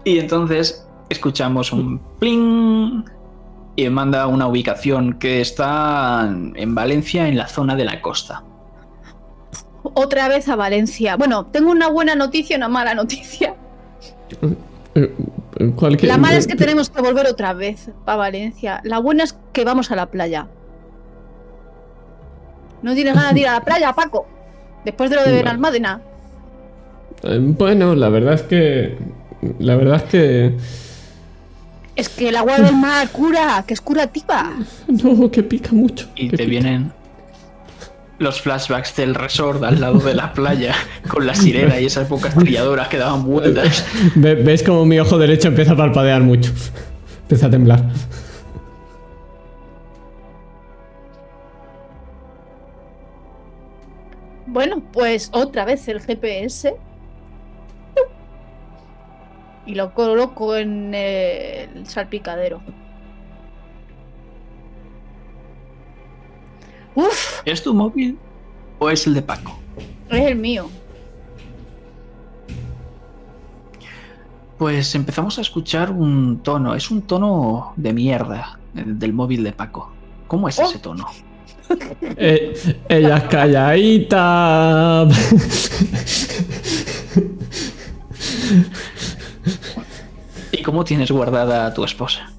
Y 0.03 0.19
entonces 0.19 0.85
escuchamos 1.09 1.71
un 1.71 1.99
pling 2.19 3.03
y 3.75 3.83
me 3.83 3.89
manda 3.89 4.27
una 4.27 4.47
ubicación 4.47 5.19
que 5.19 5.41
está 5.41 6.29
en 6.55 6.75
Valencia, 6.75 7.27
en 7.27 7.37
la 7.37 7.47
zona 7.47 7.75
de 7.75 7.85
la 7.85 8.01
costa. 8.01 8.43
Otra 9.83 10.27
vez 10.27 10.47
a 10.49 10.55
Valencia. 10.55 11.15
Bueno, 11.15 11.45
tengo 11.47 11.71
una 11.71 11.89
buena 11.89 12.15
noticia 12.15 12.55
y 12.55 12.57
una 12.57 12.69
mala 12.69 12.95
noticia. 12.95 13.55
Eh, 14.95 15.13
Cualquier... 15.75 16.11
La 16.11 16.17
mala 16.17 16.37
es 16.37 16.47
que 16.47 16.55
tenemos 16.55 16.89
que 16.89 17.01
volver 17.01 17.27
otra 17.27 17.53
vez 17.53 17.89
a 18.05 18.15
Valencia. 18.15 18.81
La 18.83 18.99
buena 18.99 19.23
es 19.23 19.37
que 19.53 19.63
vamos 19.63 19.91
a 19.91 19.95
la 19.95 20.07
playa. 20.07 20.47
¿No 22.81 22.93
tienes 22.93 23.15
ganas 23.15 23.33
de 23.33 23.41
ir 23.41 23.47
a 23.47 23.53
la 23.53 23.63
playa, 23.63 23.93
Paco? 23.93 24.27
Después 24.83 25.09
de 25.09 25.15
lo 25.15 25.23
de 25.23 25.29
Vale. 25.29 25.43
Benalmádena. 25.43 26.01
Eh, 27.23 27.37
Bueno, 27.39 27.95
la 27.95 28.09
verdad 28.09 28.33
es 28.33 28.43
que... 28.43 28.97
La 29.59 29.75
verdad 29.75 29.97
es 29.97 30.03
que... 30.03 30.57
Es 31.95 32.09
que 32.09 32.29
el 32.29 32.35
agua 32.35 32.57
del 32.59 32.75
mar 32.75 33.07
cura, 33.09 33.63
que 33.65 33.73
es 33.73 33.81
curativa. 33.81 34.51
No, 34.87 35.31
que 35.31 35.43
pica 35.43 35.69
mucho. 35.71 36.07
Y 36.15 36.29
te 36.29 36.37
pica. 36.37 36.49
vienen 36.49 36.91
los 38.17 38.39
flashbacks 38.41 38.95
del 38.95 39.13
resort 39.13 39.61
al 39.63 39.81
lado 39.81 39.99
de 39.99 40.13
la 40.13 40.31
playa 40.31 40.73
con 41.09 41.25
la 41.27 41.35
sirena 41.35 41.79
y 41.81 41.85
esas 41.87 42.07
bocas 42.07 42.33
trilladoras 42.33 42.87
que 42.87 42.97
daban 42.97 43.23
vueltas. 43.25 43.85
Ve- 44.15 44.35
¿Ves 44.35 44.63
como 44.63 44.85
mi 44.85 44.99
ojo 44.99 45.17
derecho 45.17 45.49
empieza 45.49 45.73
a 45.73 45.77
parpadear 45.77 46.21
mucho? 46.21 46.51
Empieza 47.23 47.47
a 47.47 47.49
temblar. 47.49 47.83
Bueno, 54.47 54.81
pues 54.91 55.29
otra 55.33 55.65
vez 55.65 55.87
el 55.87 56.01
GPS. 56.01 56.75
Y 59.65 59.75
lo 59.75 59.93
coloco 59.93 60.55
en 60.55 60.93
el 60.93 61.85
salpicadero. 61.87 62.61
Uf, 66.93 67.41
¿Es 67.45 67.61
tu 67.63 67.73
móvil 67.73 68.17
o 68.79 68.89
es 68.89 69.05
el 69.07 69.13
de 69.15 69.21
Paco? 69.21 69.57
es 70.09 70.25
el 70.27 70.35
mío. 70.35 70.69
Pues 74.57 74.95
empezamos 74.95 75.37
a 75.37 75.41
escuchar 75.41 75.91
un 75.91 76.39
tono, 76.41 76.73
es 76.75 76.89
un 76.89 77.01
tono 77.01 77.73
de 77.75 77.91
mierda 77.91 78.59
el 78.75 78.97
del 78.97 79.11
móvil 79.13 79.43
de 79.43 79.51
Paco. 79.51 79.91
¿Cómo 80.27 80.47
es 80.47 80.57
Oh. 80.59 80.63
ese 80.63 80.79
tono? 80.79 81.05
Eh, 82.17 82.53
ella 82.87 83.17
es 83.17 83.23
calladita. 83.23 85.07
¿Y 90.65 90.67
cómo 90.67 90.83
tienes 90.83 91.11
guardada 91.11 91.67
a 91.67 91.73
tu 91.75 91.83
esposa? 91.83 92.33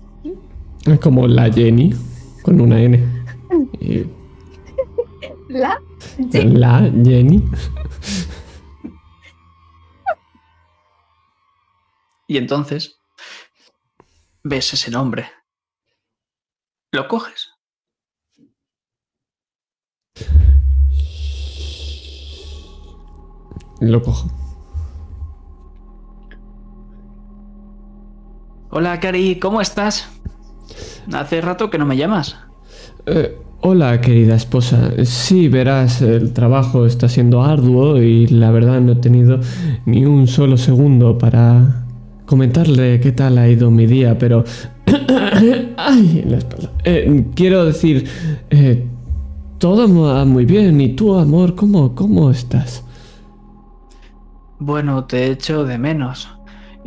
Es 0.84 0.98
como 0.98 1.28
la 1.28 1.48
Jenny, 1.48 1.94
con 2.42 2.60
una 2.60 2.82
N. 2.82 3.24
Y 3.80 4.04
La 5.48 5.80
la 6.32 6.80
Jenny. 7.04 7.44
Y 12.26 12.36
entonces 12.36 12.98
ves 14.42 14.74
ese 14.74 14.90
nombre. 14.90 15.30
¿Lo 16.90 17.06
coges? 17.06 17.52
Lo 23.78 24.02
cojo. 24.02 24.45
Hola, 28.78 29.00
Cari, 29.00 29.36
¿cómo 29.36 29.62
estás? 29.62 30.06
Hace 31.10 31.40
rato 31.40 31.70
que 31.70 31.78
no 31.78 31.86
me 31.86 31.96
llamas. 31.96 32.36
Eh, 33.06 33.34
hola, 33.62 33.98
querida 34.02 34.34
esposa. 34.34 34.92
Sí, 35.06 35.48
verás, 35.48 36.02
el 36.02 36.34
trabajo 36.34 36.84
está 36.84 37.08
siendo 37.08 37.42
arduo 37.42 37.96
y 38.02 38.26
la 38.26 38.50
verdad 38.50 38.82
no 38.82 38.92
he 38.92 38.96
tenido 38.96 39.40
ni 39.86 40.04
un 40.04 40.26
solo 40.26 40.58
segundo 40.58 41.16
para 41.16 41.86
comentarle 42.26 43.00
qué 43.00 43.12
tal 43.12 43.38
ha 43.38 43.48
ido 43.48 43.70
mi 43.70 43.86
día, 43.86 44.18
pero... 44.18 44.44
¡Ay! 45.78 46.20
En 46.24 46.32
la 46.32 46.36
espalda. 46.36 46.70
Eh, 46.84 47.28
quiero 47.34 47.64
decir, 47.64 48.06
eh, 48.50 48.86
todo 49.56 49.88
va 50.02 50.26
muy 50.26 50.44
bien. 50.44 50.78
¿Y 50.82 50.90
tú, 50.90 51.14
amor, 51.14 51.54
cómo, 51.54 51.94
cómo 51.94 52.30
estás? 52.30 52.84
Bueno, 54.58 55.06
te 55.06 55.30
echo 55.30 55.64
de 55.64 55.78
menos. 55.78 56.35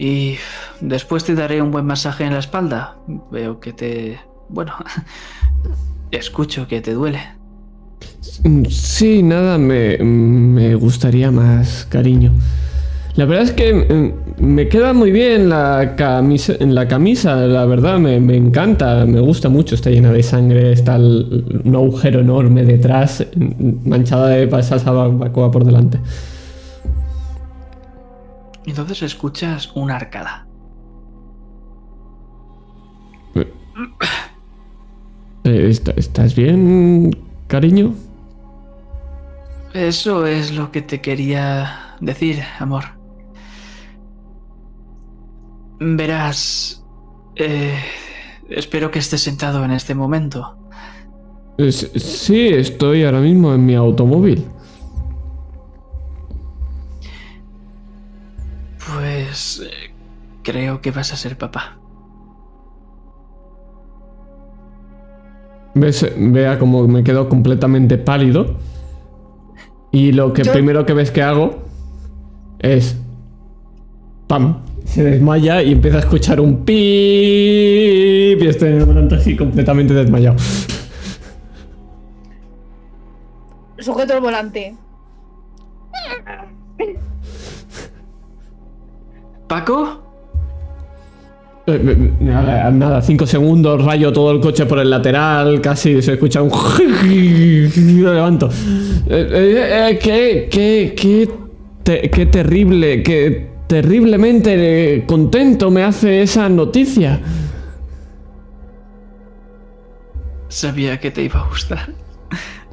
Y 0.02 0.38
después 0.80 1.26
te 1.26 1.36
daré 1.36 1.62
un 1.62 1.72
buen 1.72 1.86
masaje 1.86 2.24
en 2.24 2.32
la 2.32 2.40
espalda. 2.40 2.96
Veo 3.32 3.60
que 3.60 3.74
te... 3.74 4.18
Bueno, 4.48 4.72
escucho 6.12 6.70
que 6.70 6.80
te 6.80 6.94
duele. 6.94 7.20
Sí, 8.70 9.22
nada, 9.24 9.58
me, 9.58 9.98
me 9.98 10.76
gustaría 10.76 11.32
más 11.32 11.86
cariño. 11.90 12.32
La 13.16 13.26
verdad 13.26 13.44
es 13.44 13.52
que 13.52 13.74
mm, 13.74 14.42
me 14.46 14.70
queda 14.70 14.94
muy 14.94 15.12
bien 15.12 15.50
la 15.50 15.96
camisa, 15.98 16.54
la 16.62 16.88
camisa, 16.88 17.36
la 17.36 17.66
verdad 17.66 18.00
me, 18.00 18.22
me 18.22 18.38
encanta, 18.38 19.06
me 19.06 19.20
gusta 19.20 19.50
mucho, 19.50 19.76
está 19.76 19.90
llena 19.90 20.14
de 20.14 20.24
sangre, 20.24 20.72
está 20.72 20.96
el- 20.96 21.62
un 21.66 21.76
agujero 21.76 22.22
enorme 22.22 22.64
detrás, 22.64 23.26
mm, 23.36 23.90
manchada 23.90 24.30
de 24.30 24.64
salsa 24.64 24.92
barbacoa 24.92 25.52
por 25.52 25.66
delante. 25.66 26.00
Entonces 28.70 29.02
escuchas 29.02 29.72
una 29.76 29.96
arcada. 29.96 30.46
Eh, 35.44 35.70
¿est- 35.70 35.90
¿Estás 35.98 36.36
bien, 36.36 37.12
cariño? 37.48 37.94
Eso 39.74 40.26
es 40.26 40.52
lo 40.52 40.72
que 40.72 40.82
te 40.82 41.02
quería 41.02 41.96
decir, 42.02 42.42
amor. 42.60 42.84
Verás... 45.80 46.84
eh, 47.36 47.74
espero 48.50 48.92
que 48.92 49.00
estés 49.00 49.22
sentado 49.22 49.64
en 49.64 49.72
este 49.72 49.96
momento. 49.96 50.58
Eh, 51.58 51.72
Sí, 51.72 52.48
estoy 52.50 53.04
ahora 53.04 53.22
mismo 53.22 53.54
en 53.54 53.66
mi 53.66 53.76
automóvil. 53.76 54.46
Pues... 59.30 59.62
eh, 59.64 59.92
creo 60.42 60.82
que 60.82 60.90
vas 60.90 61.14
a 61.14 61.16
ser 61.16 61.38
papá. 61.38 61.78
¿Ves? 65.76 66.12
Vea 66.18 66.58
como 66.58 66.88
me 66.88 67.04
quedo 67.04 67.30
completamente 67.30 68.00
pálido. 68.00 68.56
Y 69.92 70.14
lo 70.14 70.34
que 70.34 70.44
Yo- 70.44 70.52
primero 70.52 70.84
que 70.86 70.94
ves 70.94 71.12
que 71.12 71.22
hago 71.22 71.60
es. 72.60 72.98
¡Pam! 74.28 74.64
Se 74.86 75.04
desmaya 75.04 75.62
y 75.62 75.74
empieza 75.74 75.98
a 75.98 76.00
escuchar 76.00 76.42
un 76.42 76.66
pip. 76.66 76.76
Y 78.42 78.48
estoy 78.48 78.70
en 78.70 78.78
el 78.80 78.86
volante 78.86 79.16
así 79.16 79.36
completamente 79.36 79.94
desmayado. 79.94 80.38
sujeto 83.78 84.14
el 84.14 84.22
volante. 84.22 84.76
¿Paco? 89.50 90.00
Eh, 91.68 92.14
Nada, 92.22 92.70
nada, 92.72 93.02
cinco 93.02 93.26
segundos, 93.26 93.84
rayo 93.84 94.14
todo 94.14 94.32
el 94.32 94.40
coche 94.40 94.66
por 94.66 94.80
el 94.80 94.90
lateral, 94.90 95.60
casi 95.60 96.02
se 96.02 96.14
escucha 96.14 96.42
un... 96.42 96.52
y 97.06 98.00
lo 98.02 98.14
levanto. 98.14 98.48
Eh, 99.08 99.90
eh, 99.90 100.00
qué, 100.02 100.48
qué, 100.52 100.94
qué, 100.96 101.30
te- 101.84 102.10
qué 102.12 102.26
terrible, 102.28 103.02
qué 103.04 103.50
terriblemente 103.68 105.04
contento 105.08 105.70
me 105.72 105.84
hace 105.84 106.22
esa 106.22 106.48
noticia. 106.48 107.20
Sabía 110.48 111.00
que 111.00 111.12
te 111.12 111.24
iba 111.24 111.40
a 111.42 111.48
gustar. 111.48 111.90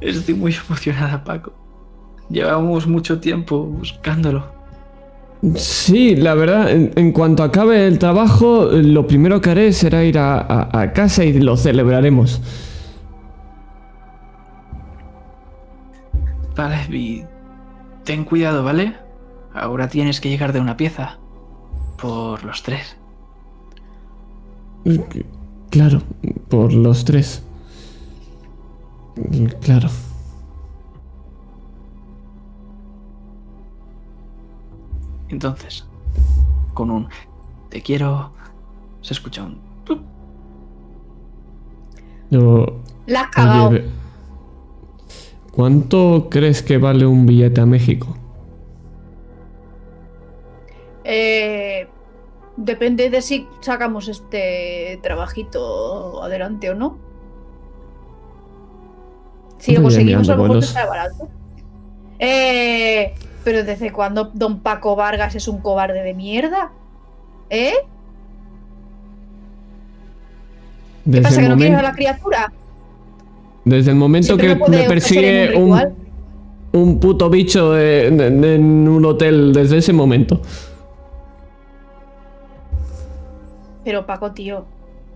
Estoy 0.01 0.35
muy 0.35 0.53
emocionada, 0.67 1.23
Paco. 1.23 1.53
Llevamos 2.29 2.87
mucho 2.87 3.19
tiempo 3.19 3.63
buscándolo. 3.63 4.56
Sí, 5.55 6.15
la 6.15 6.33
verdad, 6.33 6.71
en, 6.71 6.91
en 6.95 7.11
cuanto 7.11 7.43
acabe 7.43 7.85
el 7.87 7.99
trabajo, 7.99 8.65
lo 8.71 9.05
primero 9.05 9.39
que 9.39 9.51
haré 9.51 9.71
será 9.71 10.03
ir 10.03 10.17
a, 10.17 10.39
a- 10.39 10.81
a 10.81 10.93
casa 10.93 11.23
y 11.25 11.33
lo 11.39 11.55
celebraremos. 11.57 12.41
Vale, 16.55 16.77
y 16.89 17.23
ten 18.03 18.23
cuidado, 18.25 18.63
¿vale? 18.63 18.95
Ahora 19.53 19.87
tienes 19.89 20.19
que 20.21 20.29
llegar 20.29 20.53
de 20.53 20.59
una 20.59 20.77
pieza. 20.77 21.19
Por 21.97 22.43
los 22.43 22.63
tres. 22.63 22.97
Claro, 25.69 26.01
por 26.49 26.73
los 26.73 27.05
tres. 27.05 27.43
Claro. 29.61 29.89
Entonces, 35.29 35.85
con 36.73 36.89
un 36.91 37.09
te 37.69 37.81
quiero, 37.81 38.31
se 39.01 39.13
escucha 39.13 39.43
un... 39.43 39.67
No, 42.29 42.65
La 43.05 43.21
has 43.21 43.31
cagado. 43.31 43.69
oye, 43.69 43.85
¿Cuánto 45.53 46.27
crees 46.29 46.61
que 46.61 46.77
vale 46.77 47.05
un 47.05 47.25
billete 47.25 47.61
a 47.61 47.65
México? 47.65 48.15
Eh, 51.03 51.87
depende 52.57 53.09
de 53.09 53.21
si 53.21 53.47
sacamos 53.61 54.07
este 54.07 54.99
trabajito 55.01 56.21
adelante 56.21 56.69
o 56.69 56.75
no. 56.75 56.97
Si 59.57 59.73
lo 59.75 59.83
conseguimos, 59.83 60.29
a 60.29 60.35
lo 60.35 60.43
mejor 60.43 60.63
sale 60.63 60.87
barato. 60.87 61.27
Eh, 62.19 63.15
pero 63.47 63.63
¿desde 63.63 63.93
cuándo 63.93 64.29
Don 64.33 64.59
Paco 64.59 64.97
Vargas 64.97 65.33
es 65.33 65.47
un 65.47 65.61
cobarde 65.61 66.03
de 66.03 66.13
mierda? 66.13 66.69
¿Eh? 67.49 67.71
¿Qué 71.09 71.21
pasa? 71.21 71.39
¿Que 71.41 71.47
no 71.47 71.55
quieres 71.55 71.79
a 71.79 71.81
la 71.81 71.93
criatura? 71.93 72.51
desde 73.63 73.91
el 73.91 73.95
momento 73.95 74.35
Siempre 74.35 74.49
que 74.49 74.55
no 74.59 74.67
me 74.67 74.83
persigue 74.83 75.55
un 75.55 75.79
un, 76.73 76.99
puto 76.99 77.29
bicho 77.29 77.71
de- 77.71 78.11
de- 78.11 78.31
de- 78.31 78.55
en 78.55 78.85
un 78.85 79.05
hotel, 79.05 79.53
desde 79.53 79.77
ese 79.77 79.93
momento. 79.93 80.41
Pero 83.85 84.05
Paco, 84.05 84.33
tío, 84.33 84.65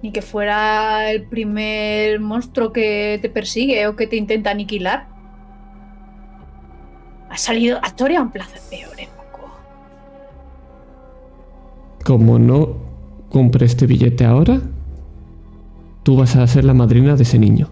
ni 0.02 0.12
que 0.14 0.22
fuera 0.22 1.12
el 1.12 1.24
primer 1.24 2.22
monstruo 2.22 2.72
que 2.72 3.20
te 3.22 3.30
persigue 3.30 3.88
o 3.88 3.98
que 3.98 4.08
te 4.08 4.16
intenta 4.16 4.52
aniquilar. 4.52 5.08
Ha 7.32 7.38
salido 7.38 7.80
a 7.82 7.88
historia 7.88 8.20
en 8.20 8.30
plazas 8.30 8.60
peores, 8.70 9.08
Paco. 9.08 9.50
Como 12.04 12.38
no 12.38 12.76
compre 13.30 13.66
este 13.66 13.88
billete 13.88 14.26
ahora, 14.26 14.60
tú 16.04 16.18
vas 16.18 16.36
a 16.36 16.46
ser 16.46 16.66
la 16.66 16.74
madrina 16.74 17.16
de 17.16 17.24
ese 17.24 17.40
niño. 17.40 17.70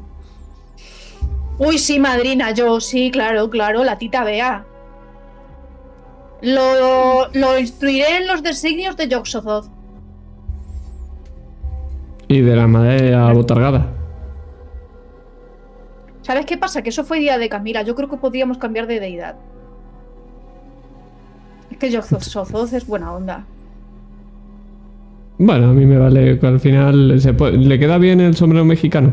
Uy, 1.57 1.77
sí, 1.77 1.99
madrina, 1.99 2.51
yo 2.51 2.79
sí, 2.79 3.11
claro, 3.11 3.49
claro, 3.49 3.83
la 3.83 3.97
tita 3.97 4.23
Bea. 4.23 4.65
Lo, 6.41 7.29
lo 7.33 7.59
instruiré 7.59 8.15
en 8.19 8.27
los 8.27 8.41
designios 8.41 8.95
de 8.95 9.09
Yoxozoth. 9.09 9.67
Y 12.29 12.39
de 12.39 12.55
la 12.55 12.67
madera 12.67 13.33
botargada. 13.33 13.98
¿Sabes 16.29 16.45
qué 16.45 16.59
pasa? 16.59 16.83
Que 16.83 16.89
eso 16.89 17.03
fue 17.03 17.21
idea 17.21 17.39
de 17.39 17.49
Camila. 17.49 17.81
Yo 17.81 17.95
creo 17.95 18.07
que 18.07 18.17
podríamos 18.17 18.59
cambiar 18.59 18.85
de 18.85 18.99
deidad. 18.99 19.33
Es 21.71 21.77
que 21.79 21.89
Yoxozoth 21.89 22.71
es 22.71 22.85
buena 22.85 23.11
onda. 23.13 23.45
Bueno, 25.39 25.71
a 25.71 25.73
mí 25.73 25.87
me 25.87 25.97
vale 25.97 26.37
que 26.37 26.45
al 26.45 26.59
final 26.59 27.19
se 27.19 27.33
puede- 27.33 27.57
le 27.57 27.79
queda 27.79 27.97
bien 27.97 28.21
el 28.21 28.35
sombrero 28.35 28.63
mexicano. 28.63 29.11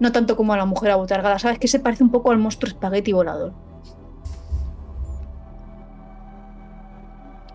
No 0.00 0.12
tanto 0.12 0.36
como 0.36 0.52
a 0.52 0.58
la 0.58 0.66
mujer 0.66 0.90
abotargada. 0.90 1.38
¿Sabes? 1.38 1.58
Que 1.58 1.66
se 1.68 1.80
parece 1.80 2.04
un 2.04 2.10
poco 2.10 2.32
al 2.32 2.38
monstruo 2.38 2.68
espagueti 2.68 3.14
volador. 3.14 3.54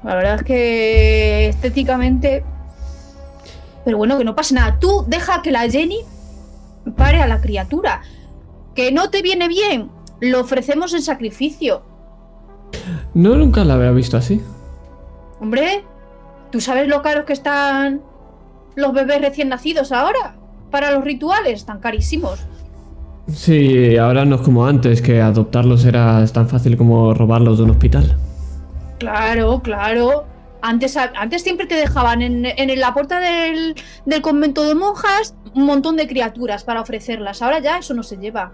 La 0.03 0.15
verdad 0.15 0.33
es 0.37 0.43
que 0.45 1.47
estéticamente. 1.49 2.43
Pero 3.85 3.97
bueno, 3.97 4.17
que 4.17 4.23
no 4.23 4.35
pase 4.35 4.55
nada. 4.55 4.79
Tú 4.79 5.05
deja 5.07 5.41
que 5.41 5.51
la 5.51 5.69
Jenny 5.69 5.99
pare 6.95 7.21
a 7.21 7.27
la 7.27 7.41
criatura. 7.41 8.01
Que 8.75 8.91
no 8.91 9.09
te 9.09 9.21
viene 9.21 9.47
bien. 9.47 9.89
Lo 10.19 10.41
ofrecemos 10.41 10.93
en 10.93 11.01
sacrificio. 11.01 11.83
No, 13.13 13.35
nunca 13.35 13.63
la 13.63 13.73
había 13.73 13.91
visto 13.91 14.17
así. 14.17 14.41
Hombre, 15.39 15.83
¿tú 16.51 16.61
sabes 16.61 16.87
lo 16.87 17.01
caros 17.01 17.25
que 17.25 17.33
están 17.33 18.01
los 18.75 18.93
bebés 18.93 19.21
recién 19.21 19.49
nacidos 19.49 19.91
ahora? 19.91 20.35
Para 20.69 20.91
los 20.91 21.03
rituales, 21.03 21.53
están 21.53 21.79
carísimos. 21.79 22.39
Sí, 23.27 23.97
ahora 23.97 24.25
no 24.25 24.35
es 24.37 24.41
como 24.41 24.65
antes, 24.65 25.01
que 25.01 25.21
adoptarlos 25.21 25.85
era 25.85 26.25
tan 26.27 26.47
fácil 26.47 26.77
como 26.77 27.13
robarlos 27.13 27.57
de 27.57 27.63
un 27.65 27.71
hospital. 27.71 28.17
Claro, 28.99 29.61
claro. 29.61 30.25
Antes, 30.61 30.95
antes 30.97 31.41
siempre 31.41 31.65
te 31.65 31.75
dejaban 31.75 32.21
en, 32.21 32.45
en 32.45 32.79
la 32.79 32.93
puerta 32.93 33.19
del, 33.19 33.75
del 34.05 34.21
convento 34.21 34.63
de 34.63 34.75
monjas 34.75 35.35
un 35.55 35.65
montón 35.65 35.95
de 35.97 36.07
criaturas 36.07 36.63
para 36.63 36.81
ofrecerlas. 36.81 37.41
Ahora 37.41 37.59
ya 37.59 37.77
eso 37.77 37.93
no 37.93 38.03
se 38.03 38.17
lleva. 38.17 38.51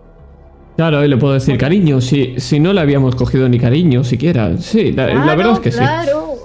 Claro, 0.75 1.03
y 1.03 1.07
le 1.07 1.17
puedo 1.17 1.34
decir 1.34 1.57
cariño, 1.57 2.01
si, 2.01 2.39
si 2.39 2.59
no 2.59 2.71
le 2.71 2.81
habíamos 2.81 3.15
cogido 3.15 3.49
ni 3.49 3.59
cariño 3.59 4.03
siquiera. 4.03 4.57
Sí, 4.57 4.91
la, 4.91 5.05
verdad 5.35 5.53
es 5.53 5.59
que 5.59 5.71
sí. 5.71 5.79
claro. 5.79 6.35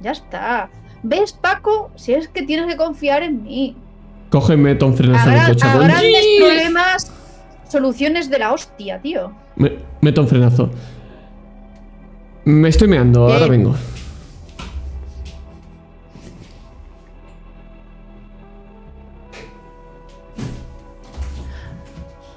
Ya 0.00 0.12
está. 0.12 0.68
¿Ves, 1.02 1.32
Paco? 1.32 1.90
Si 1.96 2.12
es 2.12 2.28
que 2.28 2.42
tienes 2.42 2.66
que 2.66 2.76
confiar 2.76 3.22
en 3.22 3.42
mí. 3.42 3.74
Cógeme 4.30 4.72
en 4.72 4.76
el 4.76 5.14
A, 5.14 5.46
coche. 5.46 5.66
a 5.66 5.76
grandes 5.78 6.26
problemas, 6.38 7.12
soluciones 7.68 8.28
de 8.28 8.38
la 8.38 8.52
hostia, 8.52 9.00
tío. 9.00 9.32
Me, 9.56 9.78
meto 10.02 10.20
un 10.20 10.28
frenazo. 10.28 10.70
Me 12.44 12.68
estoy 12.68 12.88
meando, 12.88 13.32
ahora 13.32 13.46
vengo. 13.46 13.74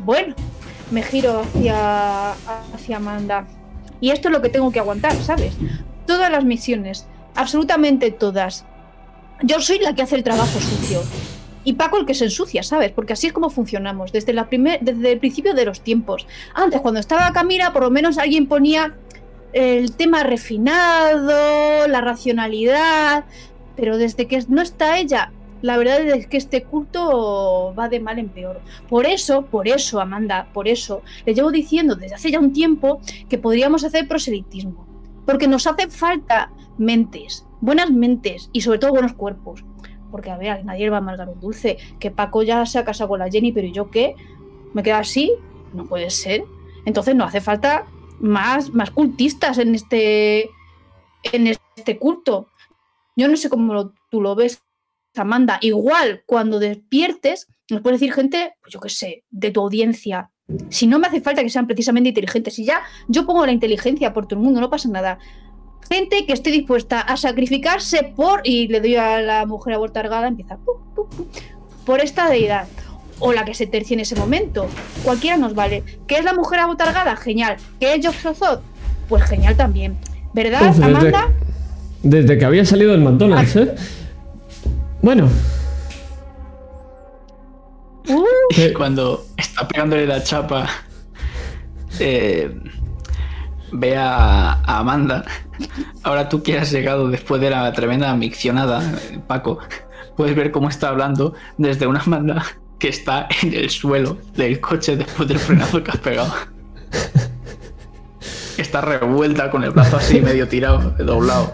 Bueno, 0.08 0.36
me 0.90 1.04
giro 1.04 1.42
hacia, 1.42 2.32
hacia 2.32 2.96
Amanda. 2.96 3.46
Y 4.00 4.12
esto 4.12 4.30
es 4.30 4.34
lo 4.34 4.42
que 4.42 4.48
tengo 4.48 4.72
que 4.72 4.80
aguantar, 4.80 5.14
¿sabes? 5.18 5.58
Todas 6.06 6.32
las 6.32 6.46
misiones, 6.46 7.06
absolutamente 7.36 8.12
todas. 8.12 8.64
Yo 9.44 9.60
soy 9.60 9.80
la 9.80 9.96
que 9.96 10.04
hace 10.04 10.16
el 10.16 10.24
trabajo 10.24 10.62
sucio. 10.62 11.02
Y 11.66 11.74
Paco 11.74 11.98
el 11.98 12.06
que 12.06 12.14
se 12.14 12.24
ensucia, 12.24 12.64
¿sabes? 12.64 12.94
Porque 12.94 13.12
así 13.12 13.28
es 13.28 13.34
como 13.34 13.50
funcionamos, 13.50 14.14
desde, 14.14 14.32
la 14.32 14.48
primer, 14.48 14.80
desde 14.80 15.12
el 15.12 15.20
principio 15.20 15.54
de 15.54 15.66
los 15.66 15.82
tiempos. 15.82 16.26
Antes, 16.54 16.80
cuando 16.80 17.02
estaba 17.02 17.34
Camila, 17.34 17.74
por 17.74 17.82
lo 17.82 17.92
menos 17.92 18.18
alguien 18.18 18.48
ponía 18.48 18.96
el 19.52 19.92
tema 19.92 20.24
refinado, 20.24 21.86
la 21.86 22.00
racionalidad, 22.00 23.26
pero 23.76 23.98
desde 23.98 24.26
que 24.26 24.42
no 24.48 24.62
está 24.62 25.00
ella, 25.00 25.34
la 25.62 25.78
verdad 25.78 26.02
es 26.02 26.28
que 26.28 26.38
este 26.38 26.64
culto 26.64 27.74
va 27.78 27.90
de 27.90 28.00
mal 28.00 28.20
en 28.20 28.30
peor. 28.30 28.62
Por 28.90 29.06
eso, 29.06 29.46
por 29.46 29.68
eso, 29.68 30.00
Amanda, 30.00 30.50
por 30.54 30.68
eso, 30.68 31.02
le 31.26 31.34
llevo 31.34 31.52
diciendo 31.52 31.96
desde 31.96 32.16
hace 32.16 32.32
ya 32.32 32.40
un 32.40 32.54
tiempo 32.54 33.00
que 33.30 33.38
podríamos 33.38 33.84
hacer 33.84 34.08
proselitismo. 34.08 34.86
Porque 35.26 35.48
nos 35.48 35.68
hacen 35.68 35.92
falta 35.92 36.52
mentes, 36.78 37.46
buenas 37.60 37.92
mentes 37.92 38.50
y 38.54 38.62
sobre 38.62 38.80
todo 38.80 38.92
buenos 38.92 39.14
cuerpos. 39.14 39.66
Porque, 40.12 40.32
a 40.32 40.38
ver, 40.38 40.64
nadie 40.64 40.90
va 40.90 40.98
a 40.98 41.00
amargar 41.00 41.28
un 41.28 41.40
dulce. 41.40 41.78
Que 42.00 42.12
Paco 42.12 42.44
ya 42.44 42.66
se 42.66 42.80
ha 42.80 42.86
casado 42.86 43.10
con 43.10 43.20
la 43.20 43.30
Jenny, 43.30 43.52
pero 43.52 43.68
¿y 43.68 43.74
yo 43.74 43.90
qué? 43.90 44.16
¿Me 44.74 44.84
queda 44.84 45.00
así? 45.00 45.34
No 45.74 45.86
puede 45.86 46.10
ser. 46.10 46.44
Entonces 46.86 47.16
no 47.16 47.26
hace 47.26 47.42
falta 47.42 47.86
más, 48.20 48.74
más 48.74 48.92
cultistas 48.92 49.58
en 49.58 49.76
este, 49.76 50.50
en 51.24 51.48
este 51.48 51.98
culto. 51.98 52.48
Yo 53.16 53.28
no 53.28 53.36
sé 53.36 53.50
cómo 53.50 53.92
tú 54.10 54.22
lo 54.22 54.36
ves, 54.36 54.64
Amanda. 55.20 55.60
Igual 55.62 56.24
cuando 56.26 56.60
despiertes, 56.60 57.48
nos 57.70 57.82
puede 57.82 57.96
decir 57.96 58.14
gente, 58.14 58.54
pues 58.62 58.74
yo 58.74 58.80
qué 58.80 58.90
sé, 58.90 59.24
de 59.30 59.52
tu 59.52 59.62
audiencia. 59.62 60.32
Si 60.70 60.88
no 60.88 61.00
me 61.00 61.08
hace 61.08 61.22
falta 61.22 61.44
que 61.44 61.50
sean 61.50 61.68
precisamente 61.68 62.10
inteligentes, 62.10 62.56
si 62.56 62.66
ya 62.66 62.82
yo 63.08 63.26
pongo 63.26 63.46
la 63.46 63.52
inteligencia 63.52 64.14
por 64.14 64.28
todo 64.28 64.40
el 64.40 64.46
mundo, 64.46 64.62
no 64.62 64.70
pasa 64.70 64.88
nada. 64.90 65.20
Gente 65.90 66.26
que 66.26 66.34
esté 66.34 66.52
dispuesta 66.52 67.02
a 67.02 67.18
sacrificarse 67.18 68.14
por, 68.16 68.42
y 68.44 68.68
le 68.68 68.80
doy 68.80 68.96
a 68.96 69.22
la 69.22 69.46
mujer 69.46 69.74
abortargada, 69.74 70.28
empieza 70.28 70.58
pu, 70.58 70.72
pu, 70.96 71.10
pu, 71.10 71.28
por 71.86 72.00
esta 72.02 72.30
deidad. 72.30 72.68
O 73.20 73.34
la 73.34 73.46
que 73.46 73.56
se 73.56 73.66
tercie 73.66 73.96
en 73.96 74.02
ese 74.02 74.16
momento. 74.16 74.68
Cualquiera 75.04 75.38
nos 75.38 75.56
vale. 75.56 75.84
¿Qué 76.06 76.18
es 76.18 76.24
la 76.24 76.34
mujer 76.34 76.60
abotargada? 76.60 77.16
Genial. 77.16 77.58
¿Qué 77.80 77.96
es 77.96 78.02
Yoxozoth? 78.02 78.62
Pues 79.10 79.24
genial 79.24 79.58
también. 79.58 79.98
¿Verdad, 80.34 80.62
desde, 80.62 80.84
Amanda? 80.84 81.32
desde 82.04 82.38
que 82.38 82.46
había 82.46 82.64
salido 82.64 82.92
del 82.92 83.02
McDonald's, 83.02 83.56
¿eh? 83.56 83.76
Bueno, 85.08 85.30
Uh, 88.10 88.26
que- 88.54 88.74
Cuando 88.74 89.24
está 89.38 89.66
pegándole 89.66 90.06
la 90.06 90.22
chapa, 90.22 90.68
eh, 91.98 92.54
ve 93.72 93.96
a, 93.96 94.52
a 94.52 94.80
Amanda. 94.80 95.24
Ahora 96.04 96.28
tú 96.28 96.44
que 96.44 96.58
has 96.60 96.72
llegado 96.74 97.08
después 97.08 97.40
de 97.40 97.50
la 97.50 97.72
tremenda 97.72 98.14
miccionada, 98.16 98.82
eh, 99.12 99.20
Paco, 99.26 99.60
puedes 100.18 100.36
ver 100.36 100.52
cómo 100.52 100.68
está 100.68 100.90
hablando 100.90 101.34
desde 101.58 101.88
una 101.88 102.02
Amanda 102.02 102.44
que 102.78 102.90
está 102.90 103.30
en 103.44 103.54
el 103.54 103.70
suelo 103.70 104.18
del 104.36 104.60
coche 104.60 104.98
después 104.98 105.30
del 105.30 105.40
frenazo 105.40 105.82
que 105.82 105.92
has 105.92 106.00
pegado. 106.00 106.34
está 108.58 108.82
revuelta 108.82 109.50
con 109.52 109.64
el 109.64 109.72
brazo 109.72 109.96
así 109.96 110.20
medio 110.20 110.50
tirado, 110.50 110.92
doblado, 111.00 111.54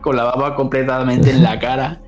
con 0.00 0.16
la 0.16 0.24
baba 0.24 0.56
completamente 0.56 1.30
en 1.30 1.44
la 1.44 1.60
cara. 1.60 2.00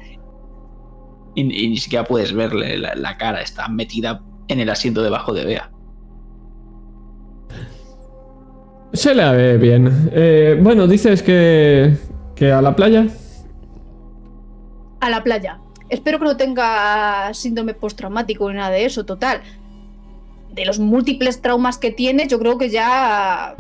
Y, 1.34 1.44
ni 1.44 1.76
siquiera 1.78 2.04
puedes 2.04 2.32
verle 2.32 2.76
la, 2.78 3.16
cara, 3.16 3.40
está 3.40 3.68
metida 3.68 4.22
en 4.48 4.60
el 4.60 4.68
asiento 4.68 5.02
debajo 5.02 5.32
de 5.32 5.44
Bea. 5.44 5.70
Se 8.92 9.14
la 9.14 9.32
ve 9.32 9.56
bien. 9.56 10.10
Eh, 10.12 10.58
bueno, 10.60 10.86
dices 10.86 11.22
que, 11.22 11.96
que 12.34 12.52
a 12.52 12.60
la 12.60 12.76
playa. 12.76 13.06
A 15.00 15.08
la 15.08 15.22
playa. 15.22 15.58
Espero 15.88 16.18
que 16.18 16.24
no 16.24 16.36
tenga 16.36 17.32
síndrome 17.32 17.74
postraumático 17.74 18.50
ni 18.50 18.56
nada 18.56 18.70
de 18.70 18.84
eso, 18.84 19.04
total. 19.06 19.40
De 20.52 20.66
los 20.66 20.78
múltiples 20.78 21.40
traumas 21.40 21.78
que 21.78 21.90
tiene, 21.90 22.28
yo 22.28 22.38
creo 22.38 22.58
que 22.58 22.68
ya 22.68 23.56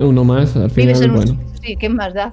uno 0.00 0.24
más, 0.24 0.56
al 0.56 0.70
final, 0.70 1.10
bueno. 1.10 1.38
Sí, 1.62 1.76
¿qué 1.76 1.90
más 1.90 2.14
da? 2.14 2.32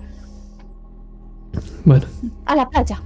Bueno. 1.84 2.05
A 2.45 2.55
la 2.55 2.69
playa. 2.69 3.01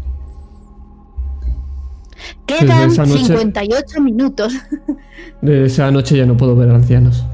Quedan 2.46 2.92
58 2.92 4.02
minutos. 4.02 4.54
De 5.42 5.66
esa 5.66 5.90
noche 5.92 6.18
ya 6.18 6.26
no 6.26 6.38
puedo 6.38 6.56
ver 6.56 6.70
ancianos. 6.70 7.26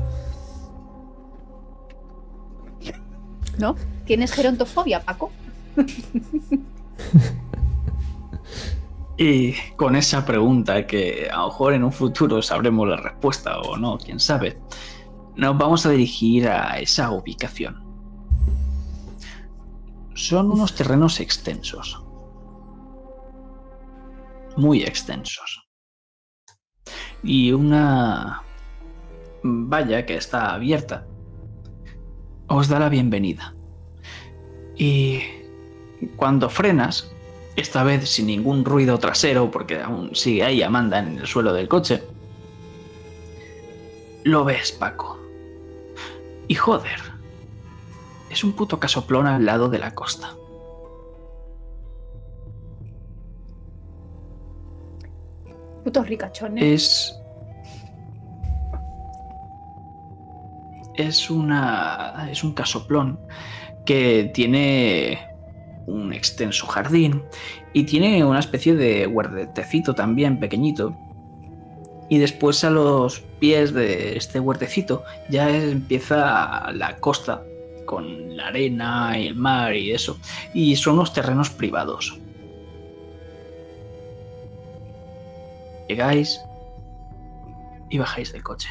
¿No? 3.57 3.75
¿Tienes 4.05 4.31
gerontofobia, 4.31 5.01
Paco? 5.01 5.31
y 9.17 9.53
con 9.75 9.95
esa 9.95 10.25
pregunta 10.25 10.85
que 10.85 11.27
a 11.31 11.37
lo 11.37 11.47
mejor 11.47 11.73
en 11.73 11.83
un 11.83 11.91
futuro 11.91 12.41
sabremos 12.41 12.87
la 12.87 12.97
respuesta 12.97 13.59
o 13.59 13.77
no, 13.77 13.97
quién 13.97 14.19
sabe 14.19 14.57
nos 15.37 15.55
vamos 15.55 15.85
a 15.85 15.91
dirigir 15.91 16.47
a 16.49 16.79
esa 16.79 17.11
ubicación. 17.11 17.83
Son 20.15 20.51
unos 20.51 20.73
terrenos 20.73 21.19
extensos. 21.19 22.03
Muy 24.57 24.83
extensos. 24.83 25.69
Y 27.23 27.51
una 27.51 28.43
valla 29.43 30.05
que 30.05 30.15
está 30.15 30.53
abierta 30.53 31.05
os 32.47 32.67
da 32.67 32.79
la 32.79 32.89
bienvenida. 32.89 33.53
Y 34.75 35.21
cuando 36.15 36.49
frenas, 36.49 37.11
esta 37.55 37.83
vez 37.83 38.09
sin 38.09 38.27
ningún 38.27 38.63
ruido 38.63 38.97
trasero, 38.97 39.51
porque 39.51 39.81
aún 39.81 40.15
sigue 40.15 40.43
ahí 40.43 40.61
Amanda 40.61 40.99
en 40.99 41.19
el 41.19 41.27
suelo 41.27 41.53
del 41.53 41.67
coche, 41.67 42.03
lo 44.23 44.45
ves, 44.45 44.71
Paco. 44.71 45.19
Y 46.47 46.55
joder, 46.55 46.99
es 48.29 48.43
un 48.43 48.53
puto 48.53 48.79
casoplón 48.79 49.27
al 49.27 49.45
lado 49.45 49.69
de 49.69 49.79
la 49.79 49.93
costa. 49.93 50.36
Es. 56.57 57.19
Es 60.95 61.29
una. 61.29 62.27
Es 62.31 62.43
un 62.43 62.53
casoplón 62.53 63.19
que 63.85 64.31
tiene 64.33 65.19
un 65.85 66.11
extenso 66.11 66.67
jardín 66.67 67.23
y 67.73 67.83
tiene 67.83 68.23
una 68.25 68.39
especie 68.39 68.75
de 68.75 69.07
huertecito 69.07 69.95
también 69.95 70.39
pequeñito 70.39 70.93
y 72.09 72.17
después 72.19 72.63
a 72.63 72.69
los 72.69 73.19
pies 73.39 73.73
de 73.73 74.17
este 74.17 74.39
huertecito 74.39 75.03
ya 75.29 75.49
empieza 75.49 76.71
la 76.71 76.97
costa 76.97 77.43
con 77.85 78.35
la 78.35 78.47
arena 78.47 79.17
y 79.17 79.27
el 79.27 79.35
mar 79.35 79.75
y 79.75 79.91
eso. 79.91 80.17
Y 80.53 80.75
son 80.75 80.97
los 80.97 81.13
terrenos 81.13 81.49
privados. 81.49 82.19
Llegáis 85.87 86.41
y 87.89 87.97
bajáis 87.97 88.33
del 88.33 88.43
coche. 88.43 88.69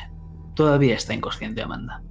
Todavía 0.55 0.95
está 0.95 1.15
inconsciente 1.15 1.63
Amanda. 1.63 2.03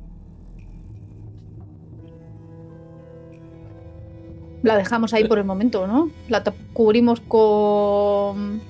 La 4.64 4.78
dejamos 4.78 5.14
ahí 5.14 5.26
por 5.26 5.38
el 5.38 5.44
momento, 5.44 5.86
¿no? 5.86 6.10
La 6.28 6.44
cubrimos 6.74 7.20
con 7.22 8.62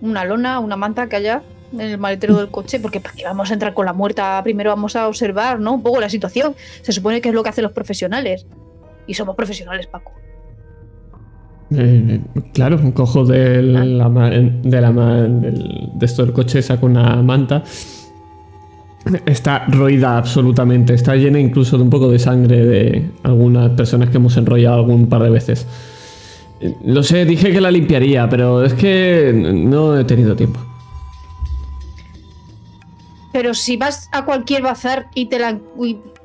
una 0.00 0.24
lona, 0.24 0.60
una 0.60 0.76
manta 0.76 1.08
que 1.08 1.16
haya 1.16 1.42
en 1.72 1.80
el 1.80 1.98
maletero 1.98 2.36
del 2.36 2.50
coche, 2.50 2.78
porque 2.78 3.00
¿para 3.00 3.14
qué 3.14 3.24
vamos 3.24 3.50
a 3.50 3.54
entrar 3.54 3.74
con 3.74 3.84
la 3.84 3.92
muerta? 3.92 4.40
Primero 4.44 4.70
vamos 4.70 4.94
a 4.94 5.08
observar, 5.08 5.58
¿no? 5.58 5.74
Un 5.74 5.82
poco 5.82 6.00
la 6.00 6.08
situación. 6.08 6.54
Se 6.82 6.92
supone 6.92 7.20
que 7.20 7.30
es 7.30 7.34
lo 7.34 7.42
que 7.42 7.48
hacen 7.48 7.64
los 7.64 7.72
profesionales. 7.72 8.46
Y 9.06 9.14
somos 9.14 9.34
profesionales, 9.34 9.86
Paco. 9.86 10.12
Eh, 11.70 12.20
claro, 12.54 12.78
cojo 12.94 13.24
del, 13.24 13.76
ah. 13.76 13.80
de, 13.80 14.80
la, 14.80 14.92
del, 14.92 15.90
de 15.94 16.06
esto 16.06 16.24
del 16.24 16.32
coche, 16.32 16.62
saco 16.62 16.86
una 16.86 17.22
manta. 17.22 17.62
Está 19.24 19.64
roída 19.66 20.18
absolutamente, 20.18 20.92
está 20.92 21.14
llena 21.14 21.38
incluso 21.38 21.76
de 21.78 21.82
un 21.84 21.90
poco 21.90 22.10
de 22.10 22.18
sangre 22.18 22.64
de 22.64 23.10
algunas 23.22 23.70
personas 23.70 24.10
que 24.10 24.16
hemos 24.18 24.36
enrollado 24.36 24.76
algún 24.76 25.06
par 25.06 25.22
de 25.22 25.30
veces. 25.30 25.66
Lo 26.84 27.02
sé, 27.02 27.24
dije 27.24 27.52
que 27.52 27.60
la 27.60 27.70
limpiaría, 27.70 28.28
pero 28.28 28.64
es 28.64 28.74
que 28.74 29.32
no 29.32 29.98
he 29.98 30.04
tenido 30.04 30.34
tiempo. 30.34 30.60
Pero 33.38 33.54
si 33.54 33.76
vas 33.76 34.08
a 34.10 34.24
cualquier 34.24 34.62
bazar 34.62 35.06
y 35.14 35.26
te 35.26 35.38
la 35.38 35.56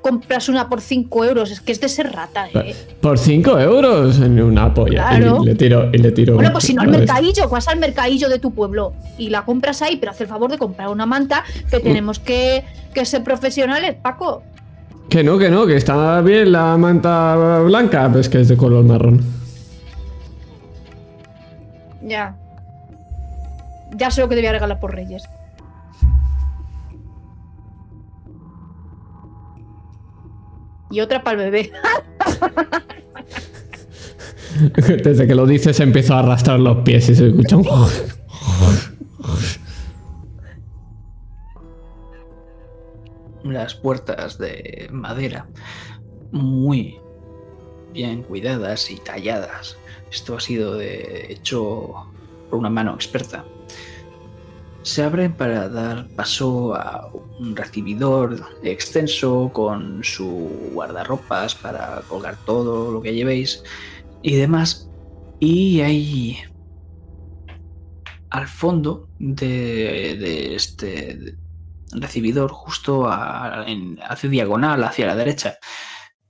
compras 0.01 0.49
una 0.49 0.67
por 0.67 0.81
5 0.81 1.25
euros, 1.25 1.51
es 1.51 1.61
que 1.61 1.71
es 1.71 1.79
de 1.79 1.87
ser 1.87 2.11
rata, 2.11 2.47
¿eh? 2.55 2.75
¿Por 3.01 3.19
5 3.19 3.59
euros? 3.59 4.19
En 4.19 4.41
una 4.41 4.73
polla. 4.73 5.15
Y 5.19 5.45
le 5.45 5.53
tiro, 5.53 5.91
y 5.93 5.99
le 5.99 6.11
tiro. 6.11 6.33
Bueno, 6.33 6.51
pues 6.51 6.63
si 6.63 6.73
no 6.73 6.81
al 6.81 6.87
mercadillo, 6.87 7.47
vas 7.49 7.67
al 7.67 7.77
mercadillo 7.77 8.29
de 8.29 8.39
tu 8.39 8.49
pueblo 8.49 8.95
y 9.19 9.29
la 9.29 9.45
compras 9.45 9.83
ahí, 9.83 9.97
pero 9.97 10.11
haz 10.11 10.21
el 10.21 10.27
favor 10.27 10.49
de 10.49 10.57
comprar 10.57 10.89
una 10.89 11.05
manta 11.05 11.43
que 11.69 11.77
mm. 11.77 11.83
tenemos 11.83 12.17
que, 12.17 12.63
que 12.95 13.05
ser 13.05 13.23
profesionales, 13.23 13.95
Paco. 14.01 14.41
Que 15.07 15.23
no, 15.23 15.37
que 15.37 15.51
no, 15.51 15.67
que 15.67 15.75
está 15.75 16.19
bien 16.21 16.51
la 16.51 16.75
manta 16.77 17.59
blanca, 17.59 18.09
pues 18.11 18.27
que 18.27 18.41
es 18.41 18.47
de 18.47 18.57
color 18.57 18.83
marrón. 18.85 19.23
Ya. 22.01 22.35
Ya 23.95 24.09
sé 24.09 24.21
lo 24.21 24.29
que 24.29 24.33
te 24.33 24.41
voy 24.41 24.47
a 24.47 24.53
regalar 24.53 24.79
por 24.79 24.95
Reyes. 24.95 25.29
Y 30.93 31.01
otra 31.01 31.21
para 31.23 31.43
el 31.43 31.51
bebé. 31.51 31.71
Desde 35.03 35.25
que 35.25 35.33
lo 35.33 35.47
dices 35.47 35.79
empiezo 35.79 36.13
a 36.13 36.19
arrastrar 36.19 36.59
los 36.59 36.83
pies 36.83 37.09
y 37.09 37.15
se 37.15 37.29
escucha 37.29 37.57
un... 37.57 37.65
Las 43.43 43.73
puertas 43.73 44.37
de 44.37 44.87
madera 44.91 45.47
muy 46.31 46.99
bien 47.91 48.21
cuidadas 48.23 48.91
y 48.91 48.97
talladas. 48.97 49.75
Esto 50.11 50.37
ha 50.37 50.39
sido 50.39 50.79
hecho 50.79 51.95
por 52.49 52.59
una 52.59 52.69
mano 52.69 52.93
experta 52.93 53.43
se 54.83 55.01
abren 55.01 55.33
para 55.33 55.69
dar 55.69 56.07
paso 56.09 56.75
a 56.75 57.09
un 57.39 57.55
recibidor 57.55 58.39
extenso 58.63 59.49
con 59.53 60.03
su 60.03 60.71
guardarropas 60.73 61.55
para 61.55 62.01
colgar 62.07 62.37
todo 62.45 62.91
lo 62.91 63.01
que 63.01 63.13
llevéis 63.13 63.63
y 64.21 64.35
demás. 64.35 64.89
Y 65.39 65.81
hay 65.81 66.37
al 68.29 68.47
fondo 68.47 69.09
de, 69.19 70.55
este 70.55 71.37
recibidor, 71.91 72.51
justo 72.51 73.07
hacia 73.07 74.29
diagonal, 74.29 74.83
hacia 74.83 75.05
la 75.05 75.15
derecha, 75.15 75.57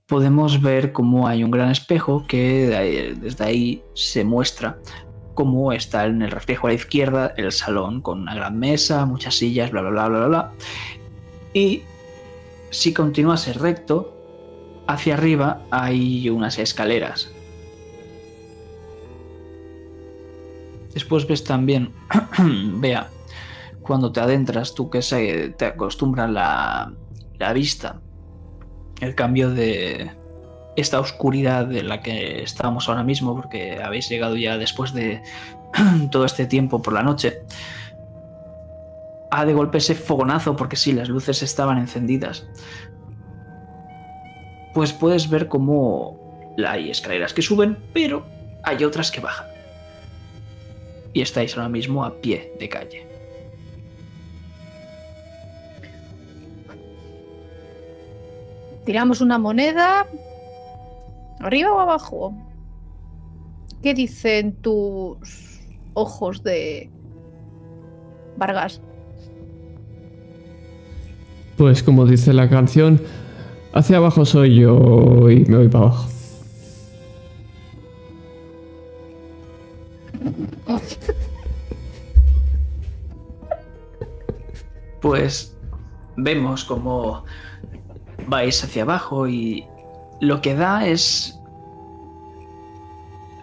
podemos 0.06 0.60
ver 0.60 0.92
cómo 0.92 1.26
hay 1.26 1.42
un 1.42 1.50
gran 1.50 1.70
espejo 1.70 2.26
que 2.26 3.14
desde 3.18 3.44
ahí 3.44 3.82
se 3.94 4.22
muestra 4.22 4.78
como 5.34 5.72
está 5.72 6.06
en 6.06 6.22
el 6.22 6.30
reflejo 6.30 6.66
a 6.66 6.70
la 6.70 6.74
izquierda 6.74 7.34
el 7.36 7.52
salón 7.52 8.00
con 8.00 8.22
una 8.22 8.34
gran 8.34 8.58
mesa, 8.58 9.04
muchas 9.06 9.34
sillas, 9.34 9.70
bla, 9.70 9.82
bla, 9.82 9.90
bla, 9.90 10.08
bla, 10.08 10.26
bla. 10.26 10.52
Y 11.52 11.82
si 12.70 12.92
continúas 12.92 13.54
recto, 13.56 14.14
hacia 14.86 15.14
arriba 15.14 15.62
hay 15.70 16.28
unas 16.30 16.58
escaleras. 16.58 17.30
Después 20.92 21.26
ves 21.26 21.42
también, 21.42 21.92
vea, 22.78 23.10
cuando 23.82 24.12
te 24.12 24.20
adentras, 24.20 24.74
tú 24.74 24.90
que 24.90 25.02
se, 25.02 25.50
te 25.50 25.66
acostumbras 25.66 26.30
la, 26.30 26.92
la 27.38 27.52
vista, 27.52 28.00
el 29.00 29.14
cambio 29.14 29.50
de, 29.50 30.10
esta 30.76 31.00
oscuridad 31.00 31.72
en 31.72 31.88
la 31.88 32.00
que 32.00 32.42
estamos 32.42 32.88
ahora 32.88 33.04
mismo, 33.04 33.34
porque 33.34 33.80
habéis 33.82 34.08
llegado 34.08 34.36
ya 34.36 34.58
después 34.58 34.92
de 34.92 35.22
todo 36.10 36.24
este 36.24 36.46
tiempo 36.46 36.82
por 36.82 36.94
la 36.94 37.02
noche, 37.02 37.42
ha 39.30 39.44
de 39.44 39.52
golpe 39.52 39.78
ese 39.78 39.94
fogonazo, 39.94 40.56
porque 40.56 40.76
sí, 40.76 40.92
las 40.92 41.08
luces 41.08 41.42
estaban 41.42 41.78
encendidas. 41.78 42.46
pues 44.74 44.92
puedes 44.92 45.28
ver 45.28 45.48
cómo 45.48 46.54
hay 46.66 46.90
escaleras 46.90 47.32
que 47.32 47.42
suben, 47.42 47.78
pero 47.92 48.24
hay 48.62 48.84
otras 48.84 49.10
que 49.10 49.20
bajan. 49.20 49.46
Y 51.12 51.20
estáis 51.20 51.56
ahora 51.56 51.68
mismo 51.68 52.04
a 52.04 52.20
pie 52.20 52.52
de 52.58 52.68
calle. 52.68 53.06
Tiramos 58.84 59.20
una 59.20 59.38
moneda. 59.38 60.06
¿Arriba 61.40 61.72
o 61.72 61.80
abajo? 61.80 62.34
¿Qué 63.82 63.94
dicen 63.94 64.54
tus 64.62 65.60
ojos 65.94 66.42
de 66.42 66.90
Vargas? 68.36 68.80
Pues 71.56 71.82
como 71.82 72.06
dice 72.06 72.32
la 72.32 72.48
canción, 72.48 73.00
hacia 73.72 73.98
abajo 73.98 74.24
soy 74.24 74.56
yo 74.56 75.30
y 75.30 75.44
me 75.44 75.58
voy 75.58 75.68
para 75.68 75.84
abajo. 75.86 76.08
Pues 85.00 85.54
vemos 86.16 86.64
como 86.64 87.24
vais 88.26 88.64
hacia 88.64 88.82
abajo 88.84 89.28
y 89.28 89.66
lo 90.26 90.40
que 90.40 90.54
da 90.54 90.86
es... 90.86 91.38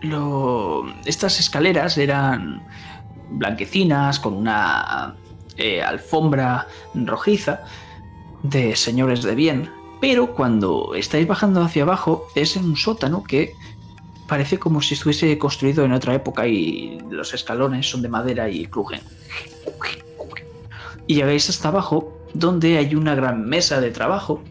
Lo... 0.01 0.83
Estas 1.05 1.39
escaleras 1.39 1.97
eran 1.97 2.63
blanquecinas 3.29 4.19
con 4.19 4.33
una 4.33 5.15
eh, 5.57 5.81
alfombra 5.81 6.67
rojiza 6.93 7.61
de 8.43 8.75
señores 8.75 9.21
de 9.23 9.35
bien, 9.35 9.69
pero 9.99 10.33
cuando 10.33 10.95
estáis 10.95 11.27
bajando 11.27 11.61
hacia 11.61 11.83
abajo 11.83 12.27
es 12.35 12.57
en 12.57 12.65
un 12.65 12.75
sótano 12.75 13.23
que 13.23 13.53
parece 14.27 14.57
como 14.57 14.81
si 14.81 14.95
estuviese 14.95 15.37
construido 15.37 15.85
en 15.85 15.93
otra 15.93 16.15
época 16.15 16.47
y 16.47 16.99
los 17.09 17.33
escalones 17.33 17.89
son 17.89 18.01
de 18.01 18.09
madera 18.09 18.49
y 18.49 18.65
crujen. 18.65 19.01
Y 21.05 21.15
llegáis 21.15 21.49
hasta 21.49 21.67
abajo 21.67 22.17
donde 22.33 22.77
hay 22.77 22.95
una 22.95 23.13
gran 23.13 23.45
mesa 23.45 23.81
de 23.81 23.91
trabajo 23.91 24.41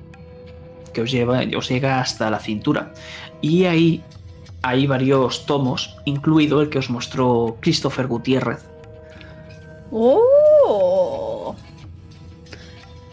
que 0.93 1.03
os, 1.03 1.11
lleva, 1.11 1.41
os 1.57 1.69
llega 1.69 2.01
hasta 2.01 2.31
la 2.31 2.39
cintura. 2.39 2.93
Y 3.41 3.65
ahí 3.65 4.03
hay 4.63 4.87
varios 4.87 5.47
tomos, 5.47 5.97
incluido 6.05 6.61
el 6.61 6.69
que 6.71 6.79
os 6.79 6.91
mostró 6.91 7.57
Christopher 7.61 8.07
Gutiérrez. 8.07 8.65
¡Oh! 9.91 11.55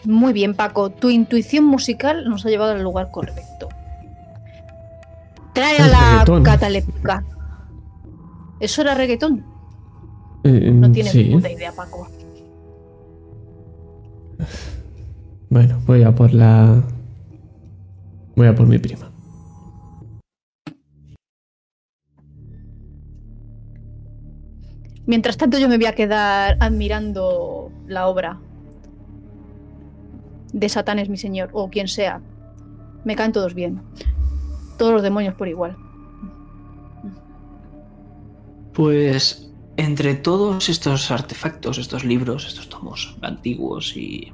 Muy 0.04 0.32
bien, 0.32 0.54
Paco. 0.54 0.90
Tu 0.90 1.10
intuición 1.10 1.64
musical 1.64 2.28
nos 2.28 2.46
ha 2.46 2.48
llevado 2.48 2.72
al 2.72 2.82
lugar 2.82 3.10
correcto. 3.10 3.68
Trae 5.52 5.78
a 5.78 5.88
la 5.88 6.42
cataléptica. 6.42 7.24
¿Eso 8.60 8.82
era 8.82 8.94
reggaetón? 8.94 9.44
Eh, 10.44 10.70
No 10.72 10.90
tienes 10.92 11.12
sí. 11.12 11.24
puta 11.32 11.50
idea, 11.50 11.72
Paco. 11.72 12.08
Bueno, 15.50 15.80
voy 15.86 16.02
a 16.02 16.14
por 16.14 16.32
la. 16.32 16.82
Voy 18.38 18.46
a 18.46 18.54
por 18.54 18.68
mi 18.68 18.78
prima. 18.78 19.10
Mientras 25.06 25.36
tanto, 25.36 25.58
yo 25.58 25.68
me 25.68 25.76
voy 25.76 25.86
a 25.86 25.96
quedar 25.96 26.56
admirando 26.60 27.72
la 27.88 28.06
obra 28.06 28.38
de 30.52 30.68
Satán 30.68 31.00
es 31.00 31.08
mi 31.08 31.16
señor, 31.16 31.50
o 31.52 31.68
quien 31.68 31.88
sea. 31.88 32.20
Me 33.04 33.16
caen 33.16 33.32
todos 33.32 33.54
bien. 33.54 33.82
Todos 34.78 34.92
los 34.92 35.02
demonios 35.02 35.34
por 35.34 35.48
igual. 35.48 35.76
Pues 38.72 39.50
entre 39.76 40.14
todos 40.14 40.68
estos 40.68 41.10
artefactos, 41.10 41.78
estos 41.78 42.04
libros, 42.04 42.46
estos 42.46 42.68
tomos 42.68 43.16
antiguos 43.20 43.96
y 43.96 44.32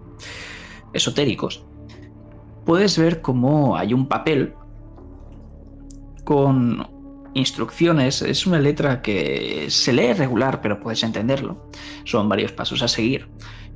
esotéricos, 0.93 1.65
puedes 2.65 2.99
ver 2.99 3.21
cómo 3.21 3.77
hay 3.77 3.95
un 3.95 4.07
papel 4.07 4.55
con 6.25 6.87
instrucciones. 7.35 8.23
Es 8.23 8.47
una 8.47 8.59
letra 8.59 9.03
que 9.03 9.67
se 9.69 9.93
lee 9.93 10.13
regular, 10.13 10.61
pero 10.61 10.81
puedes 10.81 11.03
entenderlo. 11.03 11.69
Son 12.05 12.29
varios 12.29 12.53
pasos 12.53 12.83
a 12.83 12.89
seguir. 12.89 13.29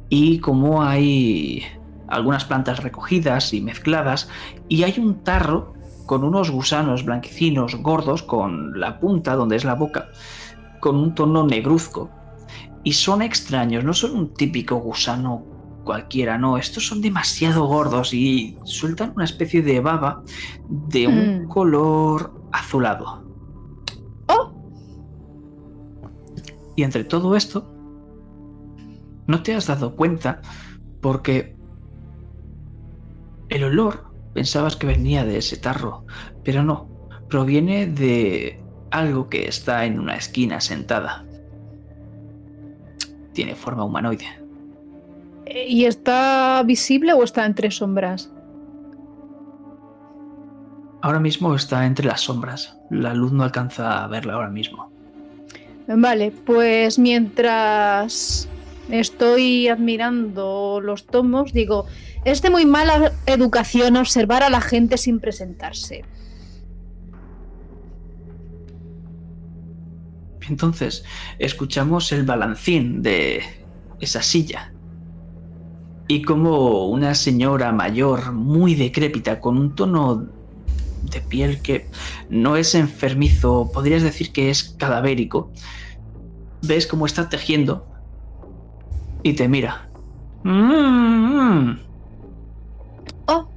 Y 0.08 0.38
cómo 0.38 0.82
hay 0.82 1.62
algunas 2.08 2.44
plantas 2.44 2.82
recogidas 2.82 3.52
y 3.52 3.60
mezcladas, 3.60 4.28
y 4.68 4.82
hay 4.82 4.98
un 4.98 5.22
tarro 5.22 5.74
con 6.06 6.24
unos 6.24 6.50
gusanos 6.50 7.04
blanquecinos 7.04 7.76
gordos 7.76 8.22
con 8.22 8.80
la 8.80 8.98
punta 8.98 9.36
donde 9.36 9.56
es 9.56 9.64
la 9.64 9.74
boca, 9.74 10.08
con 10.80 10.96
un 10.96 11.14
tono 11.14 11.46
negruzco. 11.46 12.10
Y 12.82 12.94
son 12.94 13.20
extraños, 13.20 13.84
no 13.84 13.92
son 13.92 14.16
un 14.16 14.32
típico 14.32 14.76
gusano 14.76 15.57
cualquiera, 15.88 16.36
no, 16.36 16.58
estos 16.58 16.86
son 16.86 17.00
demasiado 17.00 17.64
gordos 17.66 18.12
y 18.12 18.58
sueltan 18.64 19.14
una 19.16 19.24
especie 19.24 19.62
de 19.62 19.80
baba 19.80 20.22
de 20.68 21.06
un 21.06 21.44
Mm. 21.44 21.48
color 21.48 22.30
azulado. 22.52 23.24
¡Oh! 24.28 24.52
Y 26.76 26.82
entre 26.82 27.04
todo 27.04 27.34
esto, 27.36 27.66
no 29.26 29.42
te 29.42 29.54
has 29.54 29.66
dado 29.66 29.96
cuenta 29.96 30.42
porque 31.00 31.56
el 33.48 33.64
olor 33.64 34.12
pensabas 34.34 34.76
que 34.76 34.86
venía 34.86 35.24
de 35.24 35.38
ese 35.38 35.56
tarro, 35.56 36.04
pero 36.44 36.62
no, 36.62 36.86
proviene 37.30 37.86
de 37.86 38.62
algo 38.90 39.30
que 39.30 39.48
está 39.48 39.86
en 39.86 39.98
una 39.98 40.16
esquina 40.16 40.60
sentada. 40.60 41.24
Tiene 43.32 43.54
forma 43.54 43.84
humanoide. 43.84 44.37
¿Y 45.50 45.84
está 45.86 46.62
visible 46.64 47.12
o 47.12 47.22
está 47.22 47.46
entre 47.46 47.70
sombras? 47.70 48.30
Ahora 51.00 51.20
mismo 51.20 51.54
está 51.54 51.86
entre 51.86 52.06
las 52.06 52.22
sombras. 52.22 52.76
La 52.90 53.14
luz 53.14 53.32
no 53.32 53.44
alcanza 53.44 54.04
a 54.04 54.08
verla 54.08 54.34
ahora 54.34 54.50
mismo. 54.50 54.90
Vale, 55.86 56.32
pues 56.44 56.98
mientras 56.98 58.48
estoy 58.90 59.68
admirando 59.68 60.80
los 60.82 61.06
tomos, 61.06 61.52
digo, 61.52 61.86
es 62.24 62.42
de 62.42 62.50
muy 62.50 62.66
mala 62.66 63.12
educación 63.26 63.96
observar 63.96 64.42
a 64.42 64.50
la 64.50 64.60
gente 64.60 64.98
sin 64.98 65.20
presentarse. 65.20 66.04
Entonces, 70.48 71.04
escuchamos 71.38 72.10
el 72.12 72.24
balancín 72.24 73.02
de 73.02 73.42
esa 74.00 74.22
silla. 74.22 74.72
Y 76.08 76.22
como 76.22 76.86
una 76.88 77.14
señora 77.14 77.70
mayor, 77.72 78.32
muy 78.32 78.74
decrépita, 78.74 79.40
con 79.40 79.58
un 79.58 79.74
tono 79.74 80.26
de 81.02 81.20
piel 81.20 81.60
que 81.60 81.88
no 82.30 82.56
es 82.56 82.74
enfermizo, 82.74 83.70
podrías 83.72 84.02
decir 84.02 84.32
que 84.32 84.50
es 84.50 84.64
cadavérico, 84.64 85.50
ves 86.62 86.86
cómo 86.86 87.06
está 87.06 87.28
tejiendo 87.28 87.86
y 89.22 89.34
te 89.34 89.48
mira. 89.48 89.88
Mm, 90.44 91.72
Oh, 93.26 93.48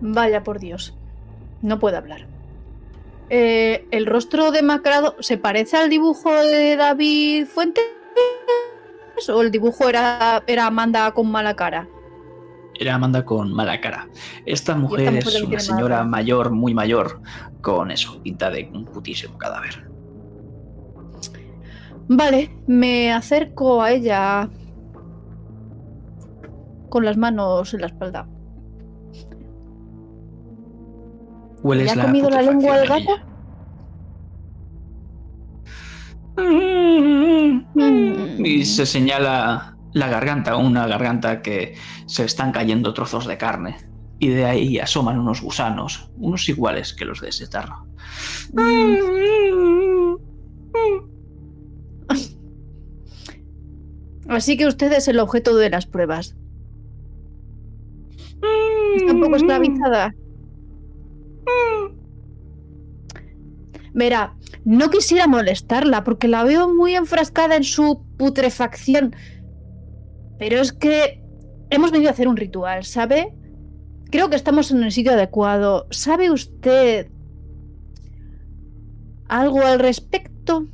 vaya 0.00 0.42
por 0.42 0.58
Dios, 0.58 0.94
no 1.62 1.78
puedo 1.78 1.96
hablar. 1.96 2.26
Eh, 3.30 3.86
¿El 3.90 4.06
rostro 4.06 4.50
demacrado 4.50 5.16
se 5.20 5.36
parece 5.36 5.76
al 5.76 5.90
dibujo 5.90 6.32
de 6.32 6.76
David 6.76 7.46
Fuentes? 7.46 7.84
¿O 9.28 9.42
el 9.42 9.50
dibujo 9.50 9.88
era, 9.88 10.42
era 10.46 10.66
Amanda 10.66 11.10
con 11.12 11.30
mala 11.30 11.54
cara? 11.54 11.88
Era 12.78 12.94
Amanda 12.94 13.24
con 13.24 13.52
mala 13.52 13.80
cara. 13.80 14.08
Esta 14.44 14.74
mujer, 14.74 15.12
mujer 15.12 15.26
es 15.26 15.40
una 15.40 15.48
mala 15.48 15.60
señora 15.60 16.04
mayor, 16.04 16.50
muy 16.50 16.74
mayor, 16.74 17.20
con 17.62 17.90
eso, 17.90 18.20
pinta 18.22 18.50
de 18.50 18.70
un 18.72 18.84
putísimo 18.84 19.38
cadáver. 19.38 19.88
Vale, 22.08 22.50
me 22.66 23.12
acerco 23.12 23.82
a 23.82 23.90
ella 23.90 24.48
con 26.88 27.04
las 27.04 27.16
manos 27.16 27.74
en 27.74 27.80
la 27.80 27.86
espalda. 27.88 28.28
Hueles 31.62 31.96
¿Le 31.96 32.02
ha 32.02 32.04
comido 32.04 32.30
la 32.30 32.42
lengua 32.42 32.74
al 32.74 32.82
en 32.82 32.88
gato? 32.88 33.35
Y 38.38 38.64
se 38.64 38.86
señala 38.86 39.76
la 39.92 40.08
garganta, 40.08 40.56
una 40.56 40.86
garganta 40.86 41.42
que 41.42 41.74
se 42.06 42.24
están 42.24 42.52
cayendo 42.52 42.92
trozos 42.92 43.26
de 43.26 43.38
carne. 43.38 43.76
Y 44.18 44.28
de 44.28 44.44
ahí 44.44 44.78
asoman 44.78 45.18
unos 45.18 45.42
gusanos, 45.42 46.10
unos 46.18 46.48
iguales 46.48 46.94
que 46.94 47.04
los 47.04 47.20
de 47.20 47.28
ese 47.28 47.46
tarro. 47.46 47.86
Así 54.28 54.56
que 54.56 54.66
usted 54.66 54.92
es 54.92 55.08
el 55.08 55.18
objeto 55.18 55.56
de 55.56 55.70
las 55.70 55.86
pruebas. 55.86 56.36
Está 58.96 59.12
un 59.12 59.20
poco 59.20 59.36
esclavizada. 59.36 60.14
Verá, 63.96 64.34
no 64.66 64.90
quisiera 64.90 65.26
molestarla 65.26 66.04
porque 66.04 66.28
la 66.28 66.44
veo 66.44 66.68
muy 66.72 66.94
enfrascada 66.94 67.56
en 67.56 67.64
su 67.64 68.04
putrefacción. 68.18 69.16
Pero 70.38 70.60
es 70.60 70.74
que 70.74 71.22
hemos 71.70 71.90
venido 71.92 72.10
a 72.10 72.12
hacer 72.12 72.28
un 72.28 72.36
ritual, 72.36 72.84
¿sabe? 72.84 73.34
Creo 74.10 74.28
que 74.28 74.36
estamos 74.36 74.70
en 74.70 74.84
el 74.84 74.92
sitio 74.92 75.12
adecuado. 75.12 75.86
¿Sabe 75.90 76.30
usted 76.30 77.08
algo 79.28 79.62
al 79.62 79.78
respecto? 79.78 80.66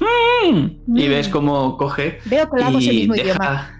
Mm. 0.00 0.96
Y 0.98 1.08
ves 1.08 1.28
cómo 1.28 1.76
coge 1.78 2.18
Veo 2.26 2.50
que 2.50 2.62
el 2.62 2.74
mismo 2.74 3.14
deja- 3.14 3.24
idioma. 3.24 3.76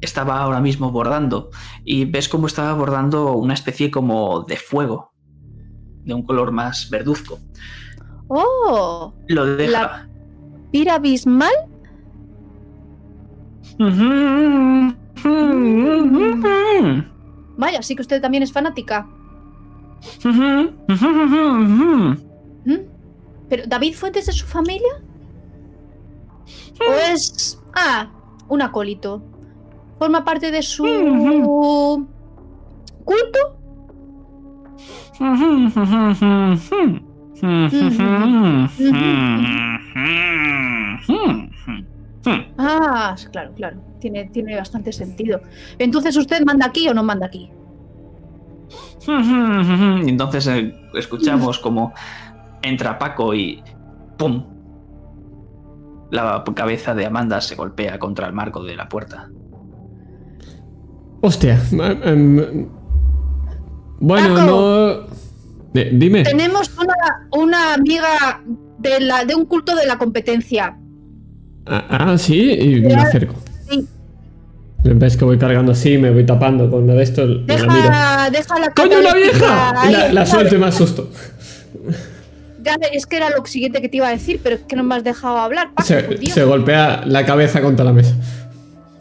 Estaba 0.00 0.38
ahora 0.40 0.60
mismo 0.60 0.92
bordando 0.92 1.50
y 1.84 2.04
ves 2.04 2.28
cómo 2.28 2.46
estaba 2.46 2.74
bordando 2.74 3.32
una 3.32 3.54
especie 3.54 3.90
como 3.90 4.42
de 4.42 4.56
fuego, 4.56 5.12
de 6.06 6.14
un 6.14 6.22
color 6.22 6.50
más 6.52 6.88
verduzco. 6.88 7.38
¡Oh! 8.28 9.12
Lo 9.28 9.44
deja. 9.44 10.08
¿Pira 10.72 10.94
abismal? 10.94 11.52
Vaya, 17.58 17.82
sí 17.82 17.94
que 17.94 18.02
usted 18.02 18.22
también 18.22 18.42
es 18.42 18.52
fanática. 18.52 19.06
¿Mm? 22.64 22.78
¿Pero 23.48 23.62
David 23.66 23.94
Fuentes 23.94 24.26
de 24.26 24.32
su 24.32 24.46
familia? 24.46 25.02
¿O 26.80 26.92
es... 27.12 27.60
Ah, 27.74 28.10
un 28.48 28.62
acólito. 28.62 29.22
¿Forma 29.98 30.24
parte 30.24 30.50
de 30.50 30.62
su... 30.62 30.84
culto? 33.04 33.56
Ah, 42.58 43.14
claro, 43.30 43.52
claro. 43.54 43.76
Tiene, 44.00 44.26
tiene 44.26 44.56
bastante 44.56 44.92
sentido. 44.92 45.40
Entonces, 45.78 46.16
¿usted 46.16 46.44
manda 46.44 46.66
aquí 46.66 46.88
o 46.88 46.94
no 46.94 47.02
manda 47.02 47.26
aquí? 47.26 47.50
Y 50.04 50.08
entonces 50.10 50.46
eh, 50.48 50.74
escuchamos 50.94 51.58
como 51.58 51.92
entra 52.62 52.98
Paco 52.98 53.34
y 53.34 53.62
¡pum! 54.16 54.44
La 56.10 56.42
cabeza 56.54 56.94
de 56.94 57.06
Amanda 57.06 57.40
se 57.40 57.54
golpea 57.54 57.98
contra 57.98 58.26
el 58.26 58.32
marco 58.32 58.62
de 58.62 58.76
la 58.76 58.88
puerta. 58.88 59.30
Hostia. 61.20 61.60
Bueno, 63.98 64.34
Paco. 64.34 64.46
no. 65.74 65.80
Eh, 65.80 65.90
dime. 65.92 66.22
Tenemos 66.24 66.70
una, 66.78 66.94
una 67.42 67.74
amiga 67.74 68.42
de, 68.78 69.00
la, 69.00 69.24
de 69.24 69.34
un 69.34 69.44
culto 69.46 69.74
de 69.74 69.86
la 69.86 69.98
competencia. 69.98 70.76
Ah, 71.66 71.84
ah, 72.12 72.18
sí, 72.18 72.50
y 72.52 72.80
me 72.80 72.94
acerco. 72.94 73.34
Sí. 73.68 73.86
Ves 74.84 75.16
que 75.16 75.24
voy 75.24 75.36
cargando 75.38 75.72
así, 75.72 75.98
me 75.98 76.10
voy 76.12 76.24
tapando 76.24 76.70
con 76.70 76.84
uno 76.84 76.94
de 76.94 77.02
estos. 77.02 77.28
y 77.28 77.46
la. 77.46 77.54
Deja, 77.56 78.30
deja 78.30 78.58
la 78.60 78.70
¡Coño, 78.70 79.00
una 79.00 79.14
vieja! 79.14 79.80
ahí, 79.80 79.92
la, 79.92 80.12
la 80.12 80.26
suelto 80.26 80.54
y 80.54 80.58
me 80.58 80.66
asusto. 80.66 81.10
Ya, 82.62 82.76
Es 82.92 83.06
que 83.06 83.16
era 83.16 83.30
lo 83.30 83.44
siguiente 83.46 83.80
que 83.80 83.88
te 83.88 83.96
iba 83.98 84.08
a 84.08 84.10
decir, 84.10 84.40
pero 84.42 84.56
es 84.56 84.62
que 84.62 84.76
no 84.76 84.82
me 84.82 84.94
has 84.96 85.04
dejado 85.04 85.36
hablar. 85.38 85.70
Paco, 85.74 85.88
se 85.88 86.44
golpea 86.44 87.02
la 87.06 87.24
cabeza 87.26 87.60
contra 87.62 87.84
la 87.84 87.92
mesa. 87.92 88.14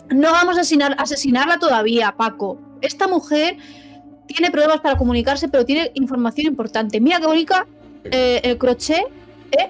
No 0.09 0.31
vamos 0.31 0.57
a 0.57 0.61
asesinar- 0.61 0.95
asesinarla 0.99 1.57
todavía, 1.59 2.13
Paco. 2.17 2.59
Esta 2.81 3.07
mujer 3.07 3.57
tiene 4.27 4.51
problemas 4.51 4.81
para 4.81 4.97
comunicarse, 4.97 5.47
pero 5.47 5.65
tiene 5.65 5.91
información 5.95 6.47
importante. 6.47 6.99
Mira 6.99 7.19
qué 7.19 7.27
bonita 7.27 7.65
eh, 8.03 8.41
el 8.43 8.57
crochet, 8.57 9.05
¿eh? 9.51 9.69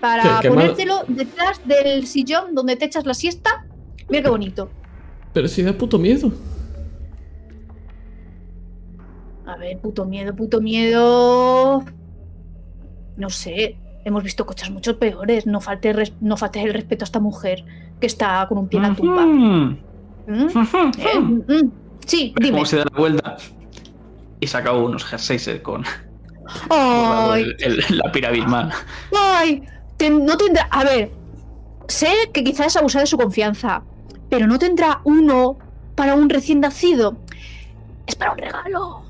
Para 0.00 0.22
Qué- 0.22 0.28
qué 0.42 0.50
mal- 0.50 0.58
ponértelo 0.58 1.02
detrás 1.08 1.60
del 1.66 2.06
sillón 2.06 2.54
donde 2.54 2.76
te 2.76 2.84
echas 2.84 3.06
la 3.06 3.14
siesta. 3.14 3.66
Mira 4.08 4.22
qué 4.24 4.30
bonito. 4.30 4.70
Pero 5.32 5.48
si 5.48 5.62
da 5.62 5.72
puto 5.72 5.98
miedo. 5.98 6.30
A 9.46 9.56
ver, 9.56 9.78
puto 9.78 10.04
miedo, 10.04 10.34
puto 10.34 10.60
miedo. 10.60 11.84
No 13.16 13.30
sé. 13.30 13.76
Hemos 14.04 14.22
visto 14.22 14.44
cosas 14.46 14.70
mucho 14.70 14.98
peores. 14.98 15.46
No 15.46 15.60
falte, 15.60 15.92
res- 15.92 16.12
no 16.20 16.36
falte 16.36 16.62
el 16.62 16.72
respeto 16.72 17.04
a 17.04 17.06
esta 17.06 17.20
mujer 17.20 17.64
que 18.00 18.06
está 18.06 18.44
con 18.48 18.58
un 18.58 18.68
pie 18.68 18.78
en 18.78 18.82
la 18.82 18.94
tumba. 18.94 19.26
¿Mm? 19.26 19.78
Eh, 20.28 21.18
mm. 21.20 21.70
Sí, 22.04 22.32
Ves 22.36 22.44
dime. 22.44 22.50
cómo 22.58 22.64
se 22.66 22.76
da 22.76 22.84
la 22.92 22.98
vuelta 22.98 23.36
y 24.40 24.46
saca 24.46 24.72
unos 24.72 25.04
jerseys 25.04 25.48
eh, 25.48 25.62
con 25.62 25.84
Ay, 26.70 27.42
el- 27.42 27.56
el- 27.88 27.98
la. 27.98 28.70
Ay, 29.18 29.62
no 30.10 30.36
tendrá. 30.36 30.68
A 30.70 30.84
ver, 30.84 31.10
sé 31.88 32.08
que 32.32 32.44
quizás 32.44 32.68
es 32.68 32.76
abusar 32.76 33.00
de 33.02 33.06
su 33.06 33.16
confianza, 33.16 33.82
pero 34.30 34.46
no 34.46 34.58
tendrá 34.58 35.00
uno 35.04 35.58
para 35.94 36.14
un 36.14 36.28
recién 36.28 36.60
nacido. 36.60 37.16
Es 38.06 38.14
para 38.14 38.32
un 38.32 38.38
regalo. 38.38 39.02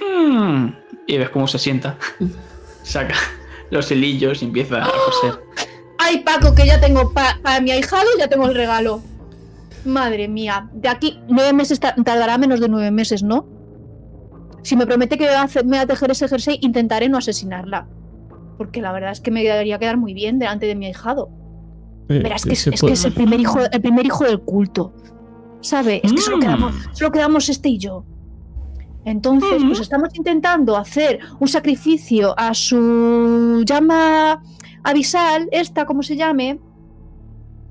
Hmm. 0.00 0.68
Y 1.06 1.18
ves 1.18 1.30
cómo 1.30 1.46
se 1.46 1.58
sienta. 1.58 1.96
Saca 2.82 3.14
los 3.70 3.90
hilillos 3.90 4.42
y 4.42 4.46
empieza 4.46 4.84
a 4.84 4.90
coser. 4.90 5.42
Ay, 5.98 6.18
Paco, 6.20 6.54
que 6.54 6.66
ya 6.66 6.80
tengo 6.80 7.12
pa- 7.12 7.38
para 7.42 7.60
mi 7.60 7.70
ahijado, 7.70 8.06
ya 8.18 8.28
tengo 8.28 8.46
el 8.46 8.54
regalo. 8.54 9.00
Madre 9.84 10.28
mía, 10.28 10.68
de 10.72 10.88
aquí 10.88 11.20
nueve 11.28 11.52
meses 11.52 11.78
ta- 11.80 11.94
tardará 11.94 12.38
menos 12.38 12.60
de 12.60 12.68
nueve 12.68 12.90
meses, 12.90 13.22
¿no? 13.22 13.46
Si 14.62 14.76
me 14.76 14.86
promete 14.86 15.18
que 15.18 15.26
me 15.64 15.76
va 15.76 15.82
a, 15.82 15.86
tejer 15.86 16.10
ese 16.10 16.26
jersey, 16.28 16.58
intentaré 16.62 17.08
no 17.08 17.18
asesinarla. 17.18 17.86
Porque 18.56 18.80
la 18.80 18.92
verdad 18.92 19.10
es 19.12 19.20
que 19.20 19.30
me 19.30 19.42
debería 19.42 19.78
quedar 19.78 19.96
muy 19.98 20.14
bien 20.14 20.38
delante 20.38 20.64
de 20.66 20.74
mi 20.74 20.86
ahijado. 20.86 21.28
Eh, 22.08 22.20
Verás, 22.22 22.44
que 22.44 22.52
es, 22.54 22.64
que 22.80 22.92
es 22.92 23.04
el 23.04 23.12
primer 23.12 23.40
hijo, 23.40 23.58
el 23.70 23.80
primer 23.80 24.06
hijo 24.06 24.24
del 24.24 24.40
culto. 24.40 24.94
¿Sabe? 25.60 26.00
Es 26.02 26.12
que 26.12 26.20
solo 26.20 26.36
Mm. 26.36 26.40
quedamos, 26.40 26.74
solo 26.92 27.10
quedamos 27.10 27.48
este 27.48 27.68
y 27.70 27.78
yo. 27.78 28.04
Entonces, 29.04 29.62
Mm. 29.62 29.66
pues 29.68 29.80
estamos 29.80 30.08
intentando 30.14 30.76
hacer 30.76 31.18
un 31.40 31.48
sacrificio 31.48 32.34
a 32.38 32.54
su 32.54 33.62
llama 33.66 34.42
abisal, 34.82 35.48
esta, 35.52 35.84
como 35.84 36.02
se 36.02 36.16
llame, 36.16 36.58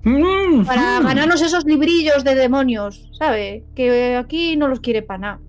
Mm, 0.03 0.65
para 0.65 0.99
mm. 0.99 1.03
ganarnos 1.05 1.41
esos 1.41 1.65
librillos 1.65 2.23
de 2.23 2.35
demonios, 2.35 3.09
¿sabe? 3.17 3.63
Que 3.75 4.15
aquí 4.17 4.57
no 4.57 4.67
los 4.67 4.79
quiere 4.81 5.01
para 5.01 5.19
nada. 5.19 5.39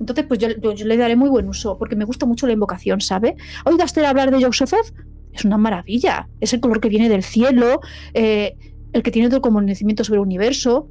Entonces, 0.00 0.24
pues 0.26 0.40
yo, 0.40 0.48
yo- 0.60 0.72
yo 0.72 0.86
le 0.86 0.96
daré 0.96 1.14
muy 1.14 1.28
buen 1.30 1.48
uso, 1.48 1.78
porque 1.78 1.94
me 1.94 2.04
gusta 2.04 2.26
mucho 2.26 2.46
la 2.48 2.52
invocación, 2.52 3.00
¿sabe? 3.00 3.36
¿Oiga 3.64 3.84
usted 3.84 4.02
hablar 4.02 4.30
de 4.32 4.38
Yog-Sothoth? 4.38 4.92
Es 5.32 5.44
una 5.44 5.56
maravilla. 5.58 6.28
Es 6.40 6.52
el 6.52 6.60
color 6.60 6.80
que 6.80 6.88
viene 6.88 7.08
del 7.08 7.22
cielo, 7.22 7.80
eh, 8.12 8.56
el 8.92 9.02
que 9.02 9.10
tiene 9.12 9.28
todo 9.28 9.36
el 9.36 9.42
conocimiento 9.42 10.02
sobre 10.04 10.18
el 10.18 10.22
universo. 10.26 10.88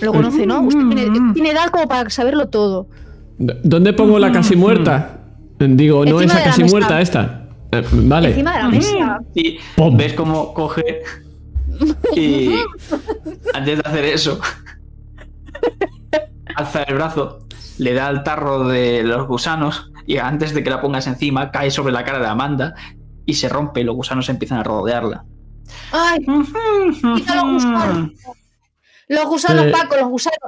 Lo 0.00 0.12
conoce, 0.12 0.46
¿no? 0.46 0.62
Usted 0.62 0.86
tiene, 0.94 1.32
tiene 1.32 1.50
edad 1.50 1.68
como 1.70 1.86
para 1.88 2.08
saberlo 2.10 2.48
todo. 2.48 2.88
¿Dónde 3.38 3.92
pongo 3.92 4.18
la 4.18 4.30
casi 4.32 4.54
muerta? 4.56 5.20
Digo, 5.58 6.04
no 6.04 6.20
Encima 6.20 6.40
la 6.40 6.44
casi 6.46 6.64
muerta 6.64 7.00
esta. 7.00 7.41
Eh, 7.72 7.82
vale. 7.92 8.28
Encima 8.30 8.52
de 8.56 8.58
la 8.62 8.68
mesa. 8.68 9.18
Y 9.34 9.58
Pum. 9.76 9.96
ves 9.96 10.12
cómo 10.14 10.52
coge 10.54 11.02
y 12.14 12.54
antes 13.54 13.78
de 13.78 13.82
hacer 13.84 14.04
eso 14.04 14.38
alza 16.54 16.82
el 16.82 16.94
brazo, 16.94 17.46
le 17.78 17.94
da 17.94 18.10
el 18.10 18.22
tarro 18.22 18.68
de 18.68 19.02
los 19.02 19.26
gusanos 19.26 19.90
y 20.06 20.18
antes 20.18 20.52
de 20.54 20.62
que 20.62 20.70
la 20.70 20.80
pongas 20.80 21.06
encima 21.06 21.50
cae 21.50 21.70
sobre 21.70 21.92
la 21.92 22.04
cara 22.04 22.18
de 22.18 22.26
Amanda 22.26 22.74
y 23.24 23.34
se 23.34 23.48
rompe 23.48 23.80
y 23.80 23.84
los 23.84 23.94
gusanos 23.96 24.28
empiezan 24.28 24.58
a 24.58 24.62
rodearla. 24.64 25.24
¡Ay! 25.92 26.18
Quita 27.16 27.36
los 27.36 27.52
gusanos. 27.54 28.10
Los 29.08 29.24
gusanos, 29.26 29.64
Eh, 29.66 29.70
Paco, 29.72 29.96
los 29.96 30.08
gusanos. 30.08 30.38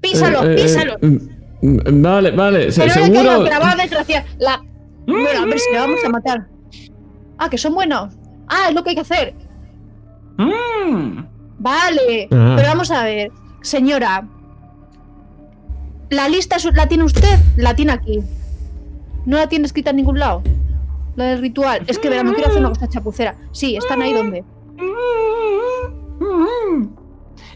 Písalos, 0.00 0.44
Eh, 0.44 0.52
eh, 0.58 0.62
písalos. 0.62 0.96
eh, 1.00 1.18
mm, 1.62 2.02
Vale, 2.02 2.30
vale, 2.32 2.68
Pero 2.76 2.92
seguro. 2.92 3.44
que 3.44 3.50
la 3.50 3.58
va 3.58 3.70
a 3.72 3.76
desgraciar. 3.76 4.24
La... 4.38 4.60
Bueno, 5.06 5.42
a 5.42 5.46
ver 5.46 5.58
si 5.58 5.72
la 5.72 5.80
vamos 5.80 6.00
a 6.04 6.08
matar. 6.10 6.46
Ah, 7.44 7.50
que 7.50 7.58
son 7.58 7.74
buenos. 7.74 8.14
Ah, 8.48 8.68
es 8.68 8.74
lo 8.74 8.82
que 8.82 8.90
hay 8.90 8.94
que 8.96 9.02
hacer. 9.02 9.34
Mm. 10.38 11.24
Vale. 11.58 12.28
Ah. 12.30 12.54
Pero 12.56 12.68
vamos 12.68 12.90
a 12.90 13.04
ver. 13.04 13.30
Señora. 13.60 14.26
¿La 16.10 16.28
lista 16.28 16.56
la 16.72 16.86
tiene 16.86 17.04
usted? 17.04 17.38
La 17.56 17.74
tiene 17.74 17.92
aquí. 17.92 18.20
¿No 19.26 19.36
la 19.36 19.48
tiene 19.48 19.66
escrita 19.66 19.90
en 19.90 19.96
ningún 19.96 20.18
lado? 20.18 20.42
La 21.16 21.24
del 21.26 21.40
ritual. 21.40 21.82
Es 21.86 21.98
que, 21.98 22.08
verá, 22.08 22.22
no 22.22 22.32
quiero 22.32 22.48
hacer 22.48 22.60
una 22.60 22.70
cosa 22.70 22.88
chapucera. 22.88 23.36
Sí, 23.52 23.76
están 23.76 24.00
ahí 24.02 24.12
donde. 24.12 24.44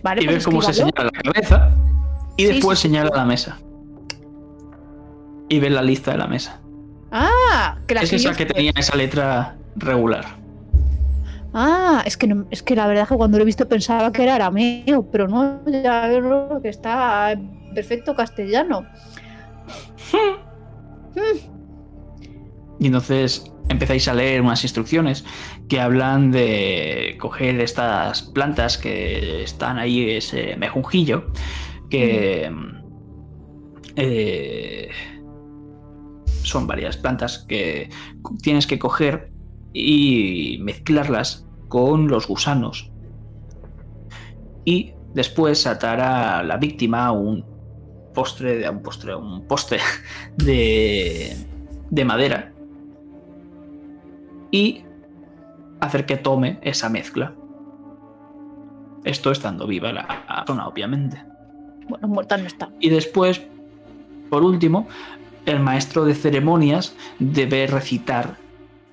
Vale, 0.02 0.22
Y 0.22 0.24
pues 0.26 0.36
ves 0.36 0.44
cómo 0.44 0.62
se 0.62 0.72
señala 0.74 1.04
la 1.04 1.10
cabeza 1.10 1.70
y 2.36 2.46
Sí, 2.46 2.52
después 2.52 2.78
sí, 2.78 2.82
sí. 2.82 2.88
señala 2.88 3.10
la 3.14 3.24
mesa. 3.24 3.58
Y 5.48 5.58
ves 5.60 5.72
la 5.72 5.82
lista 5.82 6.12
de 6.12 6.18
la 6.18 6.26
mesa. 6.26 6.60
Ah, 7.10 7.78
que 7.86 7.94
la 7.94 8.02
es 8.02 8.12
esa 8.12 8.34
que 8.34 8.46
tenía 8.46 8.72
esa 8.76 8.96
letra 8.96 9.56
regular. 9.78 10.24
Ah, 11.54 12.02
es 12.04 12.16
que, 12.16 12.26
no- 12.26 12.46
es 12.50 12.62
que 12.62 12.76
la 12.76 12.86
verdad 12.86 13.04
es 13.04 13.08
que 13.08 13.16
cuando 13.16 13.38
lo 13.38 13.42
he 13.42 13.46
visto 13.46 13.66
pensaba 13.68 14.12
que 14.12 14.22
era 14.22 14.34
arameo, 14.34 15.10
pero 15.10 15.26
no, 15.28 15.60
ya 15.66 16.06
veo 16.08 16.60
que 16.62 16.68
está 16.68 17.34
perfecto 17.74 18.14
castellano. 18.14 18.84
Y 22.80 22.86
entonces 22.86 23.50
empezáis 23.68 24.08
a 24.08 24.14
leer 24.14 24.40
unas 24.40 24.62
instrucciones 24.62 25.24
que 25.68 25.80
hablan 25.80 26.30
de 26.30 27.16
coger 27.20 27.60
estas 27.60 28.22
plantas 28.22 28.78
que 28.78 29.42
están 29.42 29.78
ahí, 29.78 30.10
ese 30.10 30.56
mejunjillo, 30.56 31.32
que 31.90 32.50
eh, 33.96 34.88
son 36.42 36.66
varias 36.66 36.96
plantas 36.96 37.38
que 37.48 37.90
tienes 38.42 38.66
que 38.66 38.78
coger 38.78 39.32
y 39.78 40.58
mezclarlas 40.60 41.46
con 41.68 42.08
los 42.08 42.26
gusanos. 42.26 42.90
Y 44.64 44.92
después 45.14 45.66
atar 45.66 46.00
a 46.00 46.42
la 46.42 46.56
víctima 46.56 47.06
a 47.06 47.12
un 47.12 47.44
postre, 48.14 48.68
un 48.68 48.82
postre, 48.82 49.14
un 49.14 49.46
poste 49.46 49.78
de, 50.36 51.36
de 51.90 52.04
madera 52.04 52.52
y 54.50 54.84
hacer 55.80 56.06
que 56.06 56.16
tome 56.16 56.58
esa 56.62 56.88
mezcla. 56.88 57.34
Esto 59.04 59.30
estando 59.30 59.66
viva 59.66 59.92
la 59.92 60.44
zona, 60.46 60.66
obviamente. 60.66 61.22
Bueno, 61.88 62.08
muerta 62.08 62.36
no 62.36 62.46
está. 62.46 62.70
Y 62.80 62.90
después, 62.90 63.46
por 64.28 64.42
último, 64.42 64.88
el 65.46 65.60
maestro 65.60 66.04
de 66.04 66.14
ceremonias 66.14 66.94
debe 67.18 67.66
recitar 67.66 68.36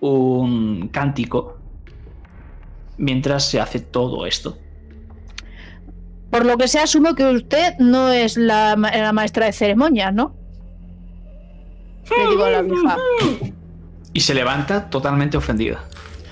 un 0.02 0.90
cántico 0.92 1.58
mientras 2.98 3.50
se 3.50 3.60
hace 3.60 3.80
todo 3.80 4.26
esto. 4.26 4.58
Por 6.30 6.46
lo 6.46 6.58
que 6.58 6.68
se 6.68 6.80
asumo 6.80 7.16
que 7.16 7.24
usted 7.26 7.76
no 7.80 8.10
es 8.12 8.36
la, 8.38 8.76
ma- 8.76 8.92
la 8.92 9.14
maestra 9.14 9.46
de 9.46 9.54
ceremonias, 9.54 10.14
¿no? 10.14 10.36
Le 12.18 12.30
digo 12.30 12.44
a 12.44 12.50
la 12.52 12.62
vieja. 12.62 12.98
Y 14.14 14.20
se 14.20 14.34
levanta 14.34 14.90
totalmente 14.90 15.38
ofendida. 15.38 15.84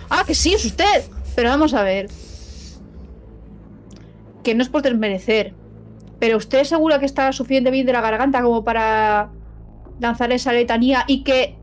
Ah, 0.10 0.24
que 0.26 0.36
sí, 0.36 0.54
es 0.54 0.66
usted. 0.66 1.04
Pero 1.36 1.50
vamos 1.50 1.74
a 1.74 1.84
ver. 1.84 2.10
Que 4.44 4.54
no 4.56 4.62
es 4.62 4.70
por 4.70 4.82
desmerecer. 4.82 5.54
Pero 6.20 6.38
usted 6.38 6.60
es 6.60 6.70
segura 6.70 7.00
que 7.00 7.06
está 7.06 7.32
suficiente 7.34 7.72
bien 7.72 7.86
de 7.86 7.94
la 7.94 8.02
garganta 8.02 8.42
como 8.42 8.64
para 8.64 9.32
lanzar 10.00 10.32
esa 10.32 10.54
letanía 10.54 11.06
y 11.08 11.24
que 11.24 11.56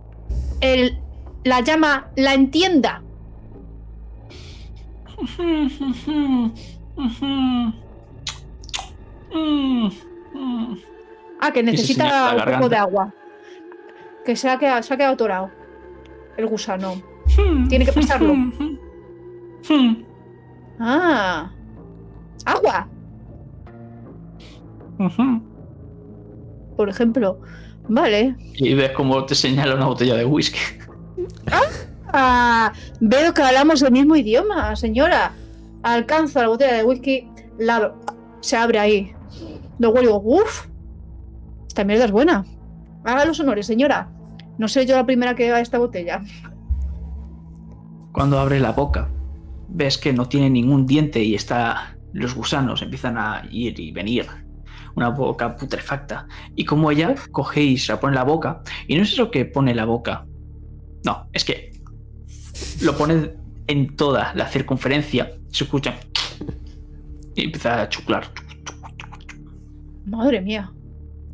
el, 0.61 0.99
la 1.45 1.61
llama 1.61 2.11
la 2.17 2.35
entienda. 2.35 3.03
Ah, 11.41 11.53
que 11.53 11.63
necesita 11.63 12.37
un 12.37 12.53
poco 12.55 12.69
de 12.69 12.77
agua. 12.77 13.15
Que 14.25 14.37
se 14.37 14.49
ha 14.49 14.59
quedado, 14.59 14.83
se 14.83 14.95
ha 14.95 14.97
quedado 14.97 15.15
atorado. 15.15 15.51
El 16.37 16.47
gusano. 16.47 16.95
Tiene 17.69 17.85
que 17.85 17.93
pasarlo. 17.93 18.35
Ah. 20.79 21.51
Agua, 22.47 22.89
por 26.77 26.89
ejemplo. 26.89 27.41
Vale. 27.89 28.37
Y 28.55 28.75
ves 28.75 28.93
cómo 28.93 29.25
te 29.27 29.35
señala 29.35 29.75
una 29.75 29.87
botella 29.87 30.15
de 30.17 30.25
whisky. 30.25 30.59
Ah, 32.13 32.73
veo 33.01 33.33
que 33.33 33.43
hablamos 33.43 33.83
el 33.83 33.93
mismo 33.93 34.17
idioma, 34.17 34.75
señora. 34.77 35.33
Alcanzo 35.83 36.41
la 36.43 36.49
botella 36.49 36.75
de 36.75 36.85
whisky, 36.85 37.29
la. 37.59 37.95
Se 38.41 38.57
abre 38.57 38.79
ahí. 38.79 39.13
Luego 39.79 40.01
digo, 40.01 40.23
uff, 40.25 40.67
esta 41.69 41.85
mierda 41.85 42.05
es 42.07 42.11
buena. 42.11 42.45
Haga 43.05 43.25
los 43.25 43.41
honores, 43.41 43.67
señora. 43.67 44.11
No 44.59 44.69
sé 44.69 44.85
yo 44.87 44.97
la 44.97 45.07
primera 45.07 45.35
que 45.35 45.45
vea 45.45 45.61
esta 45.61 45.79
botella. 45.79 46.21
Cuando 48.13 48.39
abre 48.39 48.61
la 48.61 48.73
boca, 48.73 49.09
ves 49.69 49.97
que 49.97 50.13
no 50.13 50.29
tiene 50.29 50.51
ningún 50.51 50.87
diente 50.87 51.23
y 51.23 51.35
está. 51.35 51.97
Los 52.13 52.35
gusanos 52.35 52.83
empiezan 52.83 53.17
a 53.17 53.45
ir 53.51 53.79
y 53.79 53.93
venir. 53.93 54.27
Una 54.97 55.11
boca 55.11 55.57
putrefacta. 55.57 56.27
Y 56.57 56.65
como 56.65 56.91
ella 56.91 57.15
se 57.15 57.93
la 57.93 58.01
pone 58.01 58.13
en 58.13 58.17
la 58.17 58.25
boca. 58.25 58.63
Y 58.89 58.97
no 58.97 59.03
es 59.03 59.13
eso 59.13 59.31
que 59.31 59.45
pone 59.45 59.75
la 59.75 59.85
boca. 59.85 60.27
No, 61.05 61.29
es 61.33 61.45
que 61.45 61.73
lo 62.83 62.97
pone 62.97 63.35
en 63.67 63.97
toda 63.97 64.35
la 64.35 64.47
circunferencia. 64.47 65.33
Se 65.51 65.65
escucha. 65.65 65.99
Y 67.35 67.45
empieza 67.45 67.83
a 67.83 67.89
chuclar. 67.89 68.25
Madre 70.07 70.41
mía, 70.41 70.73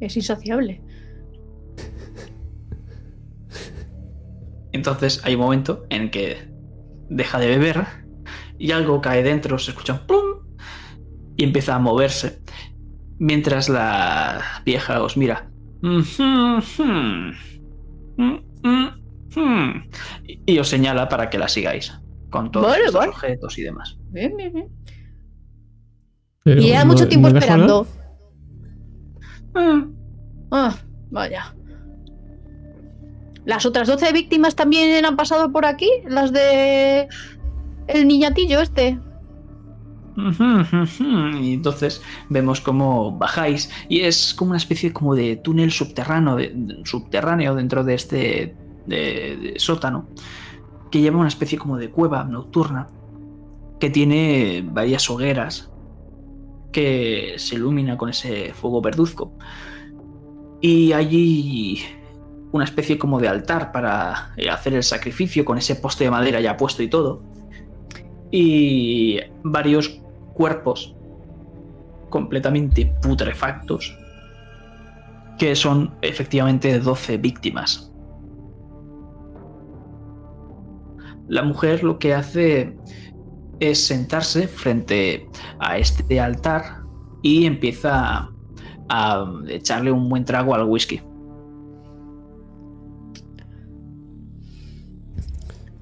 es 0.00 0.16
insaciable. 0.16 0.82
Entonces 4.72 5.22
hay 5.24 5.34
un 5.34 5.40
momento 5.40 5.86
en 5.88 6.10
que 6.10 6.36
deja 7.08 7.38
de 7.38 7.48
beber 7.48 7.86
y 8.58 8.72
algo 8.72 9.00
cae 9.00 9.22
dentro, 9.22 9.58
se 9.58 9.70
escucha 9.70 9.94
un 9.94 10.06
plum 10.06 10.24
y 11.36 11.44
empieza 11.44 11.74
a 11.74 11.78
moverse 11.78 12.42
mientras 13.18 13.68
la 13.68 14.62
vieja 14.64 15.02
os 15.02 15.16
mira. 15.16 15.50
Y- 20.24 20.40
Y 20.54 20.58
os 20.58 20.68
señala 20.68 21.08
para 21.08 21.28
que 21.30 21.38
la 21.38 21.48
sigáis 21.48 21.92
con 22.30 22.50
todos 22.50 22.66
Vale, 22.66 22.90
vale. 22.90 23.08
objetos 23.10 23.58
y 23.58 23.62
demás. 23.62 23.96
Bien, 24.10 24.36
bien, 24.36 24.52
bien. 24.52 24.68
Pero 26.44 26.60
Y 26.60 26.64
lleva 26.66 26.80
no- 26.80 26.86
mucho 26.92 27.08
tiempo 27.08 27.28
no 27.30 27.38
esperando. 27.38 27.86
Ah, 29.54 29.86
Ah, 30.52 30.74
vaya. 31.10 31.54
¿Las 33.44 33.64
otras 33.66 33.88
12 33.88 34.12
víctimas 34.12 34.54
también 34.56 35.04
han 35.04 35.16
pasado 35.16 35.52
por 35.52 35.66
aquí? 35.66 35.88
¿Las 36.08 36.32
de. 36.32 37.08
el 37.88 38.06
niñatillo 38.08 38.60
este? 38.60 38.98
Y 41.40 41.54
entonces 41.54 42.02
vemos 42.30 42.60
cómo 42.60 43.16
bajáis 43.18 43.70
y 43.88 44.00
es 44.00 44.32
como 44.34 44.50
una 44.50 44.58
especie 44.58 44.92
como 44.92 45.14
de 45.14 45.36
túnel 45.36 45.70
subterráneo, 45.72 46.36
de- 46.36 46.54
subterráneo 46.84 47.54
dentro 47.54 47.84
de 47.84 47.94
este 47.94 48.56
de- 48.86 49.54
sótano 49.58 50.08
que 50.90 51.00
lleva 51.00 51.18
una 51.18 51.28
especie 51.28 51.58
como 51.58 51.76
de 51.76 51.90
cueva 51.90 52.24
nocturna 52.24 52.88
que 53.80 53.90
tiene 53.90 54.64
varias 54.66 55.08
hogueras 55.10 55.70
que 56.72 57.34
se 57.38 57.56
ilumina 57.56 57.96
con 57.98 58.08
ese 58.10 58.52
fuego 58.54 58.80
verduzco 58.80 59.32
y 60.60 60.92
allí 60.92 61.82
una 62.52 62.64
especie 62.64 62.98
como 62.98 63.18
de 63.20 63.28
altar 63.28 63.72
para 63.72 64.32
eh, 64.36 64.48
hacer 64.48 64.74
el 64.74 64.82
sacrificio 64.82 65.44
con 65.44 65.58
ese 65.58 65.76
poste 65.76 66.04
de 66.04 66.10
madera 66.10 66.40
ya 66.40 66.56
puesto 66.56 66.82
y 66.82 66.88
todo 66.88 67.22
y 68.30 69.18
varios 69.42 70.00
cuerpos 70.34 70.94
completamente 72.08 72.86
putrefactos 73.02 73.96
que 75.38 75.54
son 75.54 75.94
efectivamente 76.00 76.78
12 76.78 77.18
víctimas. 77.18 77.85
La 81.28 81.42
mujer 81.42 81.82
lo 81.82 81.98
que 81.98 82.14
hace 82.14 82.76
es 83.60 83.84
sentarse 83.84 84.48
frente 84.48 85.26
a 85.58 85.78
este 85.78 86.20
altar 86.20 86.82
y 87.22 87.46
empieza 87.46 88.30
a 88.88 89.32
echarle 89.48 89.90
un 89.90 90.08
buen 90.08 90.24
trago 90.24 90.54
al 90.54 90.64
whisky. 90.64 91.00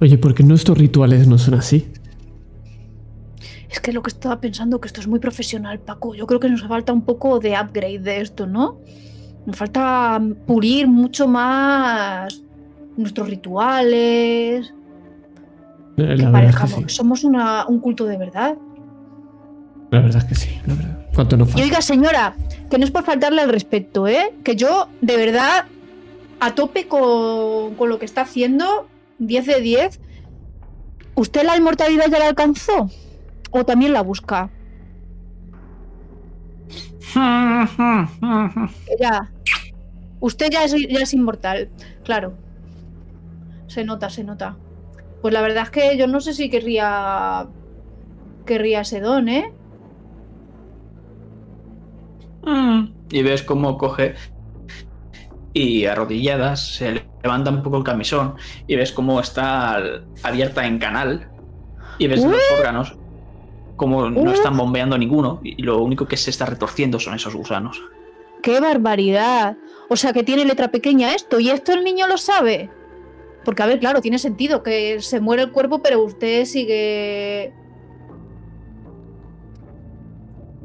Oye, 0.01 0.19
¿por 0.19 0.35
qué 0.35 0.43
nuestros 0.43 0.77
rituales 0.77 1.27
no 1.27 1.39
son 1.39 1.55
así? 1.55 1.91
Es 3.71 3.81
que 3.81 3.93
lo 3.93 4.03
que 4.03 4.09
estaba 4.09 4.41
pensando 4.41 4.81
que 4.81 4.87
esto 4.87 5.01
es 5.01 5.09
muy 5.09 5.19
profesional, 5.19 5.81
Paco. 5.81 6.15
Yo 6.15 6.27
creo 6.27 6.41
que 6.41 6.49
nos 6.49 6.63
falta 6.63 6.93
un 6.93 7.03
poco 7.03 7.41
de 7.41 7.59
upgrade 7.59 7.99
de 7.99 8.21
esto, 8.21 8.47
¿no? 8.47 8.81
Nos 9.47 9.57
falta 9.57 10.21
pulir 10.47 10.87
mucho 10.87 11.27
más 11.27 12.43
nuestros 12.97 13.29
rituales. 13.29 14.73
La 15.97 16.43
es 16.45 16.57
que 16.57 16.67
sí. 16.67 16.85
somos 16.89 17.23
una- 17.25 17.67
un 17.67 17.79
culto 17.81 18.05
de 18.07 18.17
verdad. 18.19 18.57
La 19.91 20.01
verdad 20.01 20.19
es 20.19 20.25
que 20.25 20.35
sí. 20.35 20.61
La 20.67 20.75
verdad. 20.75 21.07
¿Cuánto 21.15 21.37
nos 21.37 21.49
Y 21.49 21.53
falta? 21.53 21.65
oiga, 21.67 21.81
señora, 21.83 22.35
que 22.69 22.79
no 22.79 22.85
es 22.85 22.91
por 22.91 23.05
faltarle 23.05 23.43
el 23.43 23.49
respeto, 23.49 24.09
¿eh? 24.09 24.35
Que 24.43 24.57
yo, 24.57 24.89
de 25.01 25.17
verdad, 25.17 25.67
a 26.41 26.55
tope 26.57 26.89
con, 26.89 27.75
con 27.77 27.89
lo 27.89 27.99
que 28.01 28.05
está 28.05 28.23
haciendo, 28.23 28.89
10 29.21 29.47
de 29.47 29.61
10. 29.61 30.01
¿Usted 31.15 31.45
la 31.45 31.57
inmortalidad 31.57 32.07
ya 32.11 32.19
la 32.19 32.27
alcanzó? 32.29 32.91
¿O 33.53 33.65
también 33.65 33.93
la 33.93 34.03
busca? 34.03 34.51
Ya. 39.01 39.31
Usted 40.21 40.51
ya 40.51 40.65
es, 40.65 40.73
ya 40.73 41.01
es 41.01 41.13
inmortal, 41.15 41.69
claro. 42.03 42.33
Se 43.69 43.85
nota, 43.85 44.09
se 44.11 44.25
nota. 44.25 44.57
Pues 45.25 45.33
la 45.33 45.41
verdad 45.41 45.63
es 45.63 45.71
que 45.71 45.97
yo 45.97 46.07
no 46.07 46.21
sé 46.21 46.35
si 46.35 46.51
querría. 46.51 47.47
Querría 48.45 48.83
ese 48.83 49.01
don, 49.01 49.31
¿eh? 49.31 49.55
Mm. 52.43 52.93
y 53.11 53.23
ves 53.23 53.43
cómo 53.43 53.79
coge 53.79 54.17
y 55.55 55.87
arrodilladas 55.87 56.75
se 56.75 57.07
levanta 57.23 57.49
un 57.49 57.63
poco 57.63 57.79
el 57.79 57.85
camisón 57.85 58.35
y 58.67 58.77
ves 58.77 58.93
cómo 58.93 59.19
está 59.19 59.83
abierta 60.23 60.67
en 60.67 60.79
canal 60.79 61.31
y 61.97 62.07
ves 62.07 62.23
los 62.23 62.43
órganos 62.59 62.99
como 63.77 64.11
no 64.11 64.31
están 64.31 64.59
bombeando 64.59 64.99
ninguno 64.99 65.41
y 65.43 65.63
lo 65.63 65.83
único 65.83 66.07
que 66.07 66.19
se 66.19 66.29
está 66.29 66.45
retorciendo 66.45 67.01
son 67.01 67.15
esos 67.15 67.35
gusanos. 67.35 67.83
¡Qué 68.43 68.61
barbaridad! 68.61 69.57
O 69.89 69.97
sea 69.97 70.13
que 70.13 70.23
tiene 70.23 70.45
letra 70.45 70.71
pequeña 70.71 71.15
esto 71.15 71.41
y 71.41 71.49
esto 71.49 71.73
el 71.73 71.83
niño 71.83 72.07
lo 72.09 72.19
sabe. 72.19 72.69
Porque 73.45 73.63
a 73.63 73.67
ver, 73.67 73.79
claro, 73.79 74.01
tiene 74.01 74.19
sentido 74.19 74.63
que 74.63 75.01
se 75.01 75.21
muere 75.21 75.43
el 75.43 75.53
cuerpo 75.53 75.83
pero 75.83 76.03
usted 76.03 76.45
sigue... 76.45 77.53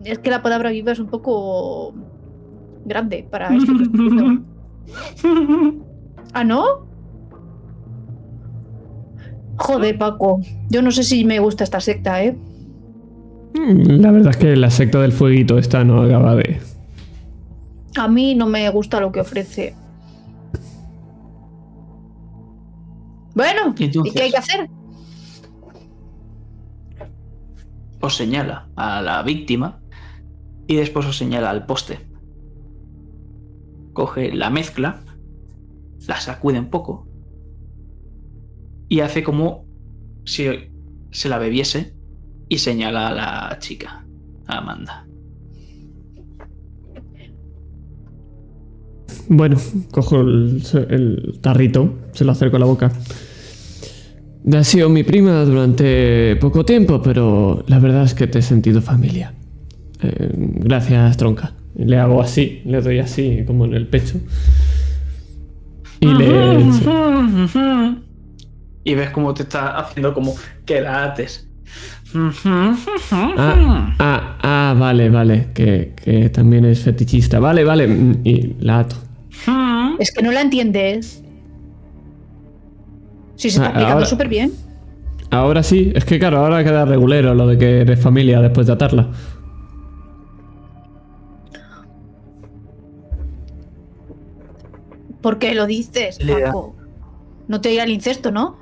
Es 0.03 0.19
que 0.19 0.29
la 0.29 0.41
palabra 0.41 0.71
viva 0.71 0.93
es 0.93 0.99
un 0.99 1.07
poco 1.07 1.93
grande 2.85 3.27
para 3.29 3.53
esto. 3.53 3.71
¿Ah, 6.33 6.43
no? 6.43 6.87
Joder, 9.57 9.97
Paco. 9.97 10.39
Yo 10.69 10.81
no 10.81 10.91
sé 10.91 11.03
si 11.03 11.25
me 11.25 11.39
gusta 11.39 11.65
esta 11.65 11.81
secta, 11.81 12.23
¿eh? 12.23 12.37
Mm, 13.53 14.01
la 14.01 14.11
verdad 14.11 14.29
es 14.31 14.37
que 14.37 14.55
la 14.55 14.69
secta 14.69 15.01
del 15.01 15.11
fueguito 15.11 15.57
esta 15.57 15.83
no 15.83 16.01
acaba 16.01 16.35
de. 16.35 16.59
A 17.97 18.07
mí 18.07 18.35
no 18.35 18.45
me 18.45 18.69
gusta 18.69 18.99
lo 19.01 19.11
que 19.11 19.19
ofrece. 19.19 19.75
Bueno, 23.35 23.73
¿y 23.77 24.11
qué 24.11 24.23
hay 24.23 24.31
que 24.31 24.37
hacer? 24.37 24.69
Os 28.01 28.15
señala 28.15 28.69
a 28.75 29.01
la 29.01 29.21
víctima 29.23 29.81
y 30.67 30.75
después 30.75 31.05
os 31.05 31.17
señala 31.17 31.49
al 31.49 31.65
poste 31.65 32.09
coge 33.99 34.31
la 34.33 34.49
mezcla, 34.49 35.03
la 36.07 36.21
sacude 36.21 36.57
un 36.57 36.69
poco 36.69 37.05
y 38.87 39.01
hace 39.01 39.23
como 39.23 39.65
si 40.23 40.47
se 41.11 41.27
la 41.27 41.37
bebiese 41.37 41.97
y 42.47 42.59
señala 42.59 43.09
a 43.09 43.13
la 43.13 43.59
chica, 43.59 44.05
a 44.47 44.59
Amanda. 44.59 45.08
Bueno, 49.27 49.57
cojo 49.91 50.21
el, 50.21 51.39
tarrito, 51.41 51.93
se 52.13 52.25
lo 52.25 52.31
acerco 52.31 52.57
a 52.57 52.59
la 52.59 52.65
boca. 52.65 52.91
Ha 54.51 54.63
sido 54.63 54.89
mi 54.89 55.03
prima 55.03 55.43
durante 55.45 56.35
poco 56.37 56.65
tiempo, 56.65 57.01
pero 57.01 57.63
la 57.67 57.79
verdad 57.79 58.03
es 58.03 58.13
que 58.13 58.27
te 58.27 58.39
he 58.39 58.41
sentido 58.41 58.81
familia. 58.81 59.33
Eh, 60.01 60.31
gracias, 60.33 61.17
tronca. 61.17 61.53
Le 61.75 61.97
hago 61.97 62.21
así, 62.21 62.61
le 62.65 62.81
doy 62.81 62.99
así, 62.99 63.43
como 63.45 63.65
en 63.65 63.73
el 63.73 63.87
pecho. 63.87 64.19
Y 65.99 66.07
le. 66.07 66.63
Y 68.83 68.95
ves 68.95 69.09
cómo 69.11 69.33
te 69.33 69.43
está 69.43 69.77
haciendo 69.77 70.13
como 70.13 70.35
que 70.65 70.81
la 70.81 71.03
ates. 71.03 71.47
Ah, 72.15 72.75
ah, 73.99 74.37
ah, 74.41 74.75
vale, 74.77 75.09
vale. 75.09 75.49
Que, 75.53 75.93
que, 75.95 76.29
también 76.29 76.65
es 76.65 76.81
fetichista. 76.81 77.39
Vale, 77.39 77.63
vale. 77.63 77.87
Y 78.23 78.55
la 78.59 78.79
ato. 78.79 78.95
Es 79.99 80.11
que 80.11 80.23
no 80.23 80.31
la 80.31 80.41
entiendes. 80.41 81.23
Sí, 83.35 83.49
se 83.49 83.57
está 83.57 83.67
ah, 83.67 83.69
explicando 83.69 84.05
súper 84.05 84.27
bien. 84.27 84.51
Ahora 85.29 85.61
sí. 85.61 85.91
Es 85.95 86.05
que 86.05 86.17
claro, 86.17 86.39
ahora 86.39 86.63
queda 86.63 86.85
regulero 86.85 87.35
lo 87.35 87.47
de 87.47 87.57
que 87.57 87.81
eres 87.81 87.99
familia 87.99 88.41
después 88.41 88.67
de 88.67 88.73
atarla. 88.73 89.09
¿Por 95.21 95.37
qué 95.37 95.53
lo 95.53 95.67
dices, 95.67 96.17
Paco? 96.19 96.75
No 97.47 97.61
te 97.61 97.73
irá 97.73 97.83
al 97.83 97.89
incesto, 97.89 98.31
¿no? 98.31 98.57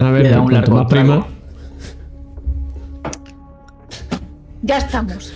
A 0.00 0.10
ver, 0.10 0.30
da 0.30 0.40
un 0.40 0.52
largo 0.52 0.86
prima. 0.86 1.26
Ya 4.62 4.78
estamos. 4.78 5.32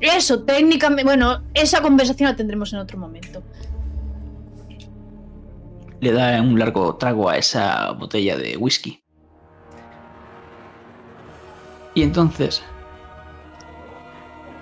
Eso, 0.00 0.42
técnicamente. 0.42 1.04
Bueno, 1.04 1.42
esa 1.54 1.80
conversación 1.80 2.30
la 2.30 2.36
tendremos 2.36 2.72
en 2.72 2.80
otro 2.80 2.98
momento. 2.98 3.42
Le 6.00 6.12
da 6.12 6.40
un 6.40 6.58
largo 6.58 6.96
trago 6.96 7.28
a 7.28 7.36
esa 7.36 7.92
botella 7.92 8.36
de 8.36 8.56
whisky. 8.56 9.02
Y 11.94 12.02
entonces 12.02 12.62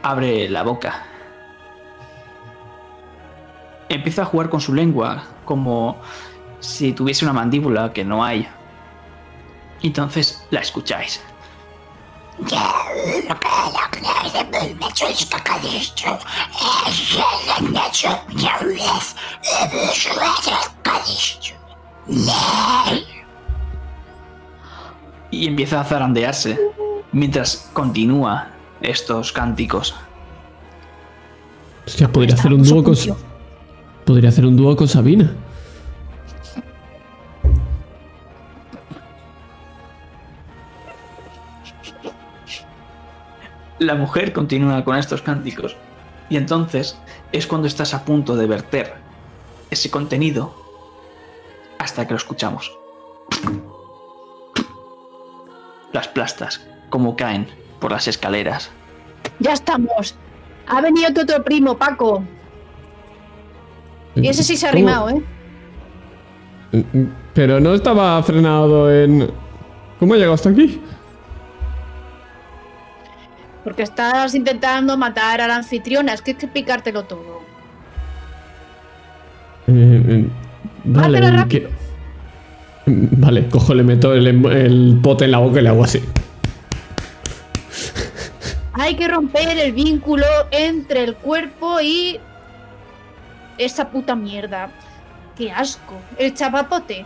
abre 0.02 0.48
la 0.48 0.62
boca. 0.62 1.04
Empieza 3.88 4.22
a 4.22 4.24
jugar 4.24 4.48
con 4.48 4.60
su 4.60 4.72
lengua, 4.72 5.24
como 5.44 5.98
si 6.66 6.92
tuviese 6.92 7.24
una 7.24 7.32
mandíbula 7.32 7.92
que 7.92 8.04
no 8.04 8.24
hay. 8.24 8.46
Entonces 9.82 10.44
la 10.50 10.60
escucháis. 10.60 11.20
Y 25.30 25.46
empieza 25.46 25.80
a 25.80 25.84
zarandearse 25.84 26.58
mientras 27.12 27.70
continúa 27.72 28.48
estos 28.80 29.32
cánticos. 29.32 29.94
Hostia, 31.86 32.10
podría 32.10 32.34
hacer 32.34 32.52
un 32.52 32.64
dúo 32.64 32.82
con. 32.82 32.96
Podría 34.04 34.28
hacer 34.28 34.44
un 34.46 34.56
dúo 34.56 34.76
con 34.76 34.88
Sabina. 34.88 35.32
La 43.78 43.94
mujer 43.94 44.32
continúa 44.32 44.84
con 44.84 44.96
estos 44.96 45.22
cánticos. 45.22 45.76
Y 46.28 46.36
entonces 46.36 46.98
es 47.32 47.46
cuando 47.46 47.68
estás 47.68 47.94
a 47.94 48.04
punto 48.04 48.36
de 48.36 48.46
verter 48.46 48.94
ese 49.70 49.90
contenido 49.90 50.54
hasta 51.78 52.06
que 52.06 52.12
lo 52.12 52.16
escuchamos. 52.16 52.76
Las 55.92 56.08
plastas, 56.08 56.66
como 56.90 57.16
caen 57.16 57.46
por 57.80 57.92
las 57.92 58.08
escaleras. 58.08 58.70
Ya 59.38 59.52
estamos. 59.52 60.14
Ha 60.66 60.80
venido 60.80 61.12
tu 61.12 61.22
otro 61.22 61.44
primo, 61.44 61.76
Paco. 61.76 62.24
Y 64.14 64.28
ese 64.28 64.42
sí 64.42 64.56
se 64.56 64.66
ha 64.66 64.70
arrimado, 64.70 65.10
¿eh? 65.10 65.22
Pero 67.34 67.60
no 67.60 67.74
estaba 67.74 68.22
frenado 68.22 68.92
en... 68.92 69.30
¿Cómo 70.00 70.14
ha 70.14 70.16
llegado 70.16 70.34
hasta 70.34 70.50
aquí? 70.50 70.80
Porque 73.66 73.82
estás 73.82 74.32
intentando 74.36 74.96
matar 74.96 75.40
a 75.40 75.48
la 75.48 75.56
anfitriona. 75.56 76.14
Es 76.14 76.22
que 76.22 76.30
hay 76.30 76.36
que 76.36 76.46
picártelo 76.46 77.02
todo. 77.02 77.40
Eh, 79.66 80.02
eh, 80.08 80.28
vale, 80.84 81.66
vale, 82.86 83.48
cojo, 83.48 83.74
le 83.74 83.82
meto 83.82 84.14
el, 84.14 84.28
el 84.46 85.00
pote 85.02 85.24
en 85.24 85.32
la 85.32 85.38
boca 85.38 85.58
y 85.58 85.64
le 85.64 85.68
hago 85.70 85.82
así. 85.82 86.00
Hay 88.74 88.94
que 88.94 89.08
romper 89.08 89.58
el 89.58 89.72
vínculo 89.72 90.26
entre 90.52 91.02
el 91.02 91.16
cuerpo 91.16 91.80
y 91.80 92.20
esa 93.58 93.90
puta 93.90 94.14
mierda. 94.14 94.70
Qué 95.36 95.50
asco. 95.50 95.94
El 96.16 96.34
chapapote. 96.34 97.04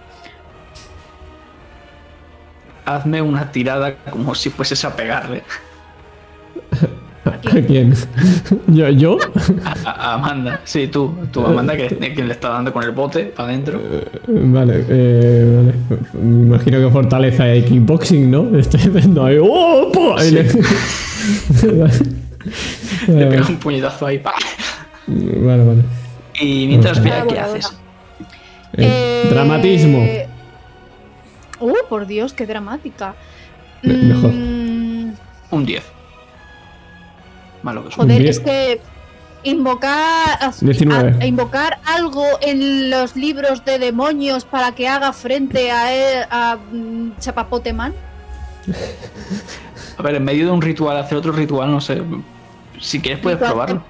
Hazme 2.84 3.22
una 3.22 3.50
tirada 3.50 3.96
como 4.10 4.34
si 4.34 4.50
fueses 4.50 4.84
a 4.84 4.94
pegarle. 4.94 5.42
¿A 7.24 7.32
quién? 7.66 7.92
¿Yo? 8.68 8.88
¿Yo? 8.88 9.18
A, 9.84 10.14
Amanda, 10.14 10.60
sí, 10.64 10.88
tú. 10.88 11.14
Tú, 11.30 11.44
Amanda, 11.44 11.76
que, 11.76 11.90
le 11.90 12.32
está 12.32 12.48
dando 12.50 12.72
con 12.72 12.82
el 12.82 12.92
bote 12.92 13.26
para 13.26 13.50
adentro. 13.50 13.78
Eh, 13.78 14.04
vale, 14.26 14.86
eh, 14.88 15.56
vale. 15.56 15.74
Me 16.14 16.46
imagino 16.46 16.78
que 16.78 16.88
fortaleza 16.90 17.44
de 17.44 17.62
kickboxing, 17.64 18.30
¿no? 18.30 18.56
Estoy 18.58 18.88
viendo 18.88 19.22
ahí. 19.24 19.36
¡Oh! 19.40 20.16
Le 20.18 20.44
pega 23.06 23.46
un 23.46 23.56
puñetazo 23.56 24.06
ahí. 24.06 24.22
Vale, 25.06 25.64
vale. 25.64 25.82
Y 26.40 26.66
mientras 26.68 26.98
espera, 26.98 27.26
¿qué 27.26 27.38
haces? 27.38 27.76
Eh, 28.74 29.26
dramatismo. 29.28 30.06
Uh, 31.60 31.74
por 31.88 32.06
Dios, 32.06 32.32
qué 32.32 32.46
dramática. 32.46 33.14
Mejor. 33.82 34.32
Mm. 34.32 35.12
Un 35.50 35.66
10. 35.66 35.99
Malo 37.62 37.84
que 37.84 37.94
Joder, 37.94 38.26
es 38.26 38.40
que 38.40 38.80
invocar, 39.42 40.54
invocar 41.24 41.78
algo 41.84 42.24
en 42.40 42.90
los 42.90 43.16
libros 43.16 43.64
de 43.64 43.78
demonios 43.78 44.44
para 44.44 44.72
que 44.72 44.88
haga 44.88 45.12
frente 45.12 45.70
a, 45.70 45.92
él, 45.92 46.26
a 46.30 46.56
mm, 46.56 47.18
Chapapote 47.18 47.72
Man. 47.72 47.94
A 49.96 50.02
ver, 50.02 50.14
en 50.14 50.24
medio 50.24 50.46
de 50.46 50.52
un 50.52 50.62
ritual, 50.62 50.96
hacer 50.96 51.18
otro 51.18 51.32
ritual, 51.32 51.70
no 51.70 51.80
sé. 51.80 52.02
Si 52.78 53.00
quieres 53.00 53.20
puedes 53.20 53.38
probarlo. 53.38 53.82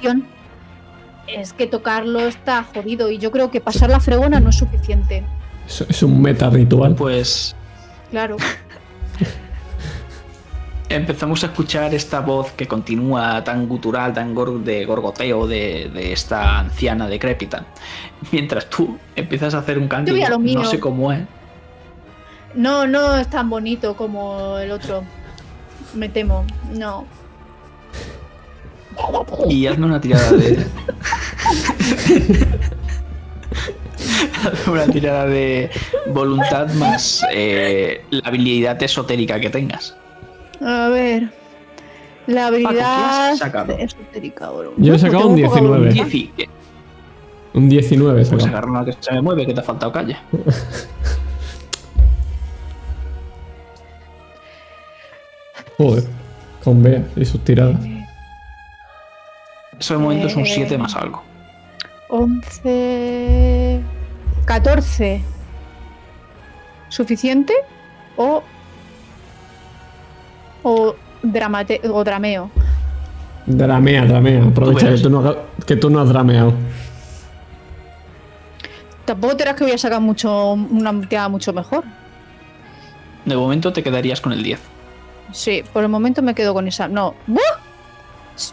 Es 1.26 1.52
que 1.52 1.68
tocarlo 1.68 2.20
está 2.20 2.64
jodido 2.64 3.09
y 3.09 3.18
yo 3.18 3.30
creo 3.30 3.52
que 3.52 3.60
pasar 3.60 3.90
la 3.90 4.01
fregona 4.01 4.40
no 4.40 4.51
es 4.51 4.56
suficiente. 4.56 5.24
Es, 5.66 5.82
es 5.82 6.02
un 6.02 6.20
meta 6.20 6.51
ritual. 6.51 6.97
Pues 6.97 7.55
Claro. 8.10 8.36
Empezamos 10.91 11.43
a 11.43 11.47
escuchar 11.47 11.95
esta 11.95 12.21
voz 12.21 12.51
que 12.53 12.67
continúa 12.69 13.43
tan 13.45 13.67
gutural, 13.69 14.12
tan 14.12 14.35
gor- 14.35 14.62
de 14.62 14.85
gorgoteo 14.85 15.47
de, 15.47 15.91
de 15.95 16.12
esta 16.12 16.59
anciana 16.59 17.07
decrépita. 17.09 17.65
Mientras 18.33 18.69
tú 18.69 18.99
empiezas 19.17 19.55
a 19.55 19.59
hacer 19.59 19.79
un 19.79 19.89
canto, 19.89 20.12
mío. 20.12 20.59
no 20.59 20.65
sé 20.65 20.79
cómo 20.79 21.12
es. 21.12 21.21
No, 22.55 22.87
no 22.87 23.17
es 23.17 23.29
tan 23.31 23.49
bonito 23.49 23.97
como 23.97 24.59
el 24.59 24.71
otro. 24.73 25.05
Me 25.95 26.09
temo. 26.09 26.45
No. 26.73 27.07
Y 29.49 29.67
hazme 29.67 29.87
una 29.87 30.01
tirada 30.01 30.33
de. 30.33 30.67
Hazme 34.45 34.73
una 34.73 34.87
tirada 34.87 35.27
de 35.27 35.71
voluntad 36.09 36.73
más 36.75 37.25
eh, 37.33 38.03
la 38.11 38.29
habilidad 38.29 38.83
esotérica 38.83 39.39
que 39.41 39.51
tengas. 39.51 39.95
A 40.61 40.89
ver. 40.89 41.31
La 42.27 42.47
Paco, 42.51 42.57
¿qué 42.59 42.66
habilidad 42.66 43.28
has 43.31 43.39
sacado? 43.39 43.73
esotérica. 43.78 44.51
bro. 44.51 44.74
Yo 44.77 44.95
he 44.95 44.99
sacado 44.99 45.28
un 45.28 45.41
poca 45.41 45.61
19. 45.61 45.69
voluntad. 45.78 45.95
Dieci, 45.95 46.27
que- 46.37 46.49
Un 47.55 47.69
19 47.69 48.24
Pues 48.27 48.45
una 48.45 48.85
que 48.85 48.93
se 49.01 49.12
me 49.12 49.23
mueve, 49.23 49.47
que 49.47 49.55
te 49.55 49.61
ha 49.61 49.65
faltado 49.65 49.91
calle. 49.93 50.16
Joder. 55.78 56.05
Con 56.62 56.82
Bea 56.82 57.03
y 57.16 57.24
sus 57.24 57.43
tiradas. 57.45 57.77
Eso 59.78 59.95
de 59.95 60.01
momento 60.01 60.27
es 60.27 60.37
un 60.37 60.43
Eh. 60.43 60.53
7 60.55 60.77
más 60.77 60.95
algo. 60.95 61.23
11. 62.09 63.81
14. 64.45 65.23
¿Suficiente? 66.89 67.55
O. 68.16 68.43
O, 70.62 70.95
dramate, 71.23 71.81
o 71.85 72.05
drameo. 72.05 72.51
Dramea, 73.47 74.05
dramea. 74.05 74.45
Aprovecha 74.45 74.91
que 74.91 74.99
tú, 74.99 75.11
no, 75.11 75.37
que 75.66 75.77
tú 75.77 75.91
no 75.91 76.01
has 76.01 76.09
drameado. 76.09 76.53
Tampoco 79.05 79.37
te 79.37 79.45
que 79.55 79.65
voy 79.65 79.73
a 79.73 79.78
sacar 79.78 80.01
mucho, 80.01 80.53
una 80.53 81.01
tirada 81.09 81.28
mucho 81.28 81.53
mejor. 81.53 81.85
De 83.24 83.37
momento 83.37 83.73
te 83.73 83.82
quedarías 83.82 84.20
con 84.20 84.32
el 84.32 84.43
10. 84.43 84.61
Sí, 85.32 85.65
por 85.73 85.82
el 85.82 85.89
momento 85.89 86.23
me 86.23 86.35
quedo 86.35 86.55
con 86.55 86.69
esa. 86.69 86.89
No. 86.89 87.15
¡Buah! 87.27 87.41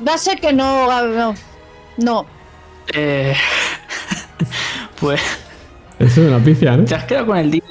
Va 0.08 0.14
a 0.16 0.18
ser 0.18 0.40
que 0.40 0.54
no. 0.54 0.88
No. 1.06 1.36
no. 1.98 2.26
Eh, 2.94 3.36
pues 5.00 5.22
Eso 6.00 6.22
es 6.22 6.28
una 6.28 6.40
pifia, 6.40 6.78
¿no? 6.78 6.86
te 6.86 6.96
has 6.96 7.04
quedado 7.04 7.28
con 7.28 7.38
el 7.38 7.52
10, 7.52 7.64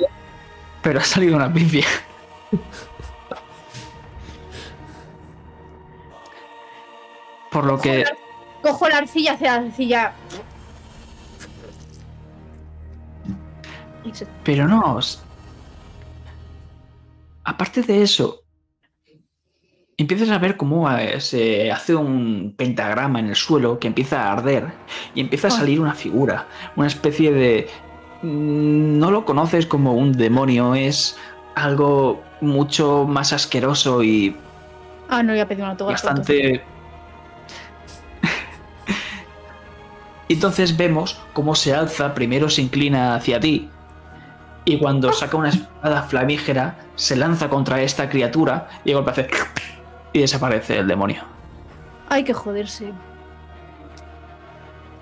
pero 0.82 1.00
ha 1.00 1.04
salido 1.04 1.36
una 1.36 1.52
pifia. 1.52 1.86
Por 7.50 7.64
lo 7.64 7.78
que 7.78 8.04
Cojo 8.62 8.88
la 8.88 8.98
arcilla 8.98 9.32
hacia 9.34 9.58
la 9.60 9.66
arcilla. 9.66 10.12
Pero 14.44 14.68
no. 14.68 14.98
Aparte 17.44 17.82
de 17.82 18.02
eso, 18.02 18.42
empiezas 19.96 20.30
a 20.30 20.38
ver 20.38 20.56
cómo 20.56 20.90
eh, 20.90 21.20
se 21.20 21.70
hace 21.70 21.94
un 21.94 22.54
pentagrama 22.56 23.20
en 23.20 23.26
el 23.28 23.36
suelo 23.36 23.78
que 23.78 23.86
empieza 23.88 24.24
a 24.24 24.32
arder 24.32 24.72
y 25.14 25.20
empieza 25.20 25.48
a 25.48 25.52
salir 25.52 25.80
una 25.80 25.94
figura, 25.94 26.46
una 26.76 26.86
especie 26.88 27.32
de... 27.32 27.68
mm, 28.22 28.98
No 28.98 29.10
lo 29.10 29.24
conoces 29.24 29.66
como 29.66 29.94
un 29.94 30.12
demonio, 30.12 30.74
es 30.74 31.16
algo 31.54 32.22
mucho 32.40 33.04
más 33.08 33.32
asqueroso 33.32 34.02
y 34.02 34.36
Ah, 35.08 35.22
no, 35.22 35.32
voy 35.32 35.40
a 35.40 35.46
pedir 35.46 35.62
un 35.62 35.70
autógrafo. 35.70 36.04
bastante... 36.04 36.64
Y 40.28 40.34
entonces 40.34 40.76
vemos 40.76 41.20
cómo 41.32 41.54
se 41.54 41.74
alza, 41.74 42.14
primero 42.14 42.48
se 42.48 42.62
inclina 42.62 43.14
hacia 43.14 43.40
ti 43.40 43.70
y 44.66 44.78
cuando 44.78 45.12
saca 45.12 45.36
una 45.36 45.48
espada 45.48 46.02
flamígera 46.02 46.76
se 46.96 47.16
lanza 47.16 47.48
contra 47.48 47.80
esta 47.80 48.08
criatura 48.08 48.68
y 48.84 48.92
golpe 48.92 49.12
hace 49.12 49.28
y 50.12 50.20
desaparece 50.20 50.78
el 50.78 50.88
demonio. 50.88 51.22
Hay 52.08 52.24
que 52.24 52.34
joderse. 52.34 52.92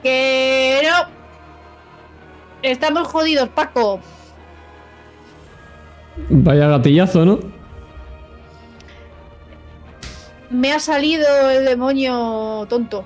Que 0.03 0.83
no. 0.85 1.09
Estamos 2.63 3.09
jodidos, 3.09 3.49
Paco. 3.49 4.01
Vaya 6.29 6.69
gatillazo, 6.69 7.25
¿no? 7.25 7.39
Me 10.51 10.73
ha 10.73 10.79
salido 10.79 11.51
el 11.51 11.65
demonio 11.65 12.67
tonto. 12.69 13.05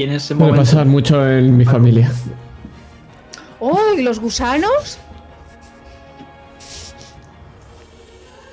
Y 0.00 0.04
en 0.04 0.12
ese 0.12 0.34
Puede 0.34 0.52
momento 0.52 0.70
pasar 0.70 0.86
mucho 0.86 1.28
en 1.28 1.58
mi 1.58 1.66
familia. 1.66 2.10
¡Oh! 3.58 3.78
¿Y 3.98 4.02
los 4.02 4.18
gusanos? 4.18 4.98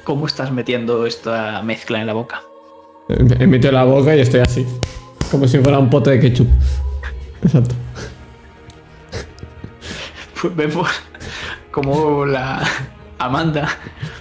¿cómo 0.04 0.26
estás 0.26 0.52
metiendo 0.52 1.06
esta 1.06 1.62
mezcla 1.62 2.02
en 2.02 2.08
la 2.08 2.12
boca? 2.12 2.42
He 3.08 3.48
metido 3.48 3.72
la 3.72 3.86
boca 3.86 4.14
y 4.14 4.20
estoy 4.20 4.42
así. 4.42 4.66
Como 5.32 5.48
si 5.48 5.60
fuera 5.60 5.80
un 5.80 5.90
pote 5.90 6.10
de 6.12 6.20
ketchup. 6.20 6.50
Exacto. 7.42 7.76
Pues 10.42 10.54
vemos 10.54 10.90
como 11.72 12.26
la 12.26 12.62
Amanda 13.20 13.70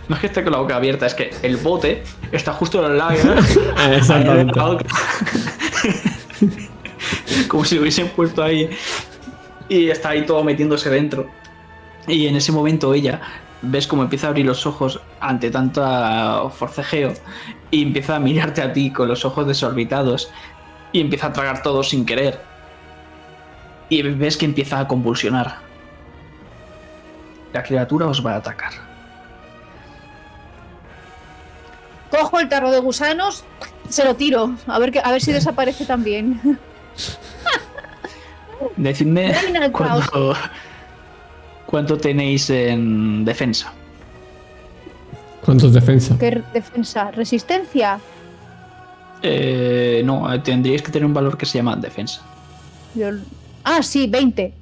no 0.09 0.15
es 0.15 0.21
que 0.21 0.27
esté 0.29 0.45
con 0.45 0.53
la 0.53 0.59
boca 0.59 0.77
abierta, 0.77 1.07
es 1.07 1.15
que 1.15 1.31
el 1.43 1.57
bote 1.57 2.05
está 2.31 2.53
justo 2.53 2.85
al 2.85 2.97
lado 2.97 3.15
Exactamente. 3.93 4.61
como 7.49 7.65
si 7.65 7.75
lo 7.77 7.83
hubiesen 7.83 8.09
puesto 8.09 8.43
ahí 8.43 8.71
y 9.69 9.89
está 9.91 10.11
ahí 10.11 10.25
todo 10.25 10.43
metiéndose 10.45 10.91
dentro. 10.91 11.29
Y 12.07 12.27
en 12.27 12.37
ese 12.37 12.53
momento 12.53 12.95
ella 12.95 13.21
ves 13.63 13.87
como 13.87 14.03
empieza 14.03 14.27
a 14.27 14.31
abrir 14.31 14.47
los 14.47 14.67
ojos 14.67 15.01
ante 15.21 15.51
tanto 15.51 16.51
forcejeo 16.51 17.15
y 17.71 17.83
empieza 17.83 18.17
a 18.17 18.21
mirarte 18.21 18.63
a 18.63 18.73
ti 18.73 18.93
con 18.93 19.09
los 19.09 19.25
ojos 19.25 19.47
desorbitados 19.47 20.31
y 20.93 21.01
empieza 21.01 21.29
a 21.29 21.33
tragar 21.33 21.63
todo 21.63 21.83
sin 21.83 22.07
querer. 22.07 22.41
Y 23.89 24.03
ves 24.03 24.37
que 24.37 24.45
empieza 24.45 24.81
a 24.81 24.89
convulsionar. 24.89 25.59
La 27.53 27.63
criatura 27.63 28.07
os 28.07 28.25
va 28.25 28.35
a 28.35 28.37
atacar. 28.37 28.73
Cojo 32.11 32.41
el 32.41 32.49
tarro 32.49 32.71
de 32.71 32.79
gusanos, 32.81 33.45
se 33.89 34.05
lo 34.05 34.15
tiro. 34.15 34.55
A 34.67 34.79
ver, 34.79 34.93
que, 34.93 35.01
a 35.01 35.11
ver 35.11 35.21
si 35.21 35.33
desaparece 35.33 35.85
también. 35.87 36.59
Decidme 38.77 39.33
cuánto, 39.73 40.35
cuánto 41.67 41.97
tenéis 41.99 42.49
en 42.51 43.25
defensa. 43.25 43.73
¿Cuántos 45.45 45.73
defensa? 45.73 46.17
¿Qué 46.19 46.43
defensa? 46.53 47.11
¿Resistencia? 47.11 48.01
Eh, 49.23 50.03
no, 50.05 50.33
eh, 50.33 50.39
tendríais 50.41 50.83
que 50.83 50.91
tener 50.91 51.07
un 51.07 51.15
valor 51.15 51.37
que 51.39 51.47
se 51.47 51.59
llama 51.59 51.77
defensa. 51.77 52.21
Yo- 52.95 53.11
Ah, 53.65 53.83
sí, 53.83 54.07
20. 54.07 54.53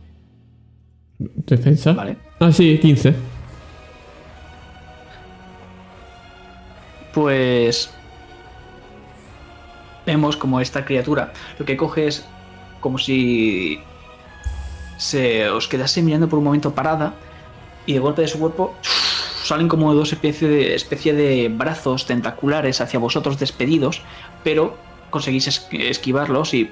¿Defensa? 1.19 1.93
Vale. 1.93 2.17
Ah, 2.41 2.51
sí, 2.53 2.79
15. 2.81 3.15
Pues 7.13 7.91
vemos 10.07 10.37
como 10.37 10.61
esta 10.61 10.85
criatura 10.85 11.33
lo 11.59 11.65
que 11.65 11.77
coge 11.77 12.07
es 12.07 12.25
como 12.81 12.99
si 12.99 13.81
se 14.99 15.49
os 15.49 15.67
quedase 15.69 16.03
mirando 16.03 16.29
por 16.29 16.39
un 16.39 16.45
momento 16.45 16.75
parada 16.75 17.15
y 17.87 17.95
de 17.95 17.99
golpe 17.99 18.23
de 18.23 18.29
su 18.29 18.39
cuerpo 18.39 18.75
salen 18.83 19.69
como 19.69 19.93
dos 19.95 20.13
especies 20.13 20.51
de, 20.51 20.75
especie 20.75 21.13
de 21.15 21.49
brazos 21.49 22.07
tentaculares 22.07 22.81
hacia 22.81 22.99
vosotros 22.99 23.39
despedidos, 23.39 24.01
pero 24.43 24.77
conseguís 25.11 25.47
es- 25.49 25.69
esquivarlos 25.71 26.55
y 26.55 26.71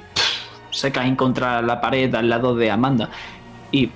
se 0.71 0.91
caen 0.91 1.17
contra 1.17 1.61
la 1.61 1.81
pared 1.83 2.15
al 2.15 2.31
lado 2.31 2.55
de 2.55 2.71
Amanda 2.71 3.11
y 3.73 3.91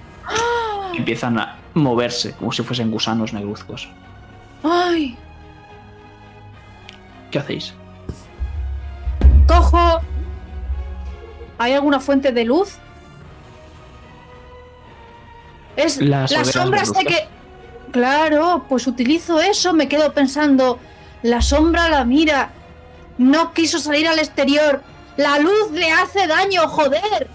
empiezan 0.95 1.39
a 1.39 1.57
moverse 1.73 2.33
como 2.35 2.53
si 2.53 2.63
fuesen 2.63 2.91
gusanos 2.91 3.33
negruzcos. 3.33 3.89
¡Ay! 4.63 5.17
¿Qué 7.31 7.39
hacéis? 7.39 7.73
¿Hay 11.59 11.73
alguna 11.73 12.01
fuente 12.01 12.33
de 12.33 12.45
luz? 12.45 12.77
Es 15.77 15.99
Las 16.01 16.31
la 16.31 16.45
sombra 16.45 16.85
sé 16.85 17.05
que. 17.05 17.29
claro, 17.93 18.65
pues 18.69 18.87
utilizo 18.87 19.41
eso, 19.41 19.73
me 19.75 19.89
quedo 19.89 20.13
pensando, 20.13 20.79
la 21.23 21.41
sombra 21.43 21.89
la 21.89 22.05
mira, 22.05 22.51
no 23.19 23.53
quiso 23.53 23.79
salir 23.79 24.09
al 24.09 24.19
exterior, 24.19 24.83
la 25.17 25.39
luz 25.39 25.71
le 25.73 25.91
hace 25.93 26.27
daño, 26.27 26.67
joder. 26.69 27.29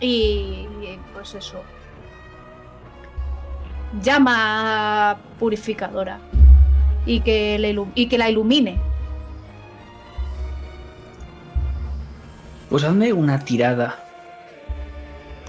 Y 0.00 0.66
pues 1.14 1.34
eso. 1.34 1.62
Llama 4.02 5.16
purificadora 5.38 6.18
y 7.06 7.20
que, 7.20 7.58
le 7.58 7.74
ilu- 7.74 7.90
y 7.94 8.06
que 8.06 8.18
la 8.18 8.28
ilumine. 8.28 8.78
Pues 12.68 12.84
hazme 12.84 13.12
una 13.12 13.38
tirada 13.38 14.04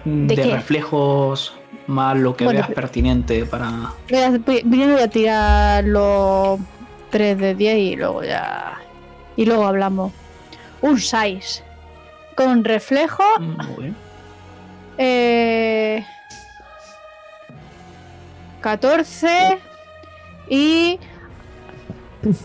¿De 0.05 0.35
de, 0.35 0.43
reflejos 0.43 1.55
más 1.87 2.17
lo 2.17 2.35
que 2.35 2.45
Bueno, 2.45 2.59
veas 2.59 2.71
pertinente 2.71 3.45
para. 3.45 3.93
Primero 4.07 4.93
voy 4.93 5.01
a 5.01 5.07
tirar 5.09 5.83
los 5.83 6.59
3 7.09 7.37
de 7.37 7.55
10 7.55 7.77
y 7.77 7.95
luego 7.95 8.23
ya. 8.23 8.77
Y 9.35 9.45
luego 9.45 9.65
hablamos. 9.65 10.13
Un 10.81 10.99
6. 10.99 11.63
Con 12.35 12.63
reflejo. 12.63 13.23
Muy 13.39 13.83
bien. 13.83 13.95
Eh, 14.97 16.05
14. 18.61 19.59
Y. 20.49 20.99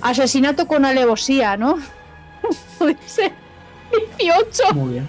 Asesinato 0.02 0.66
con 0.66 0.84
alevosía, 0.84 1.56
¿no? 1.56 1.78
Puede 2.78 2.96
ser. 3.06 3.43
18. 4.18 4.74
Muy 4.74 4.92
bien. 4.94 5.08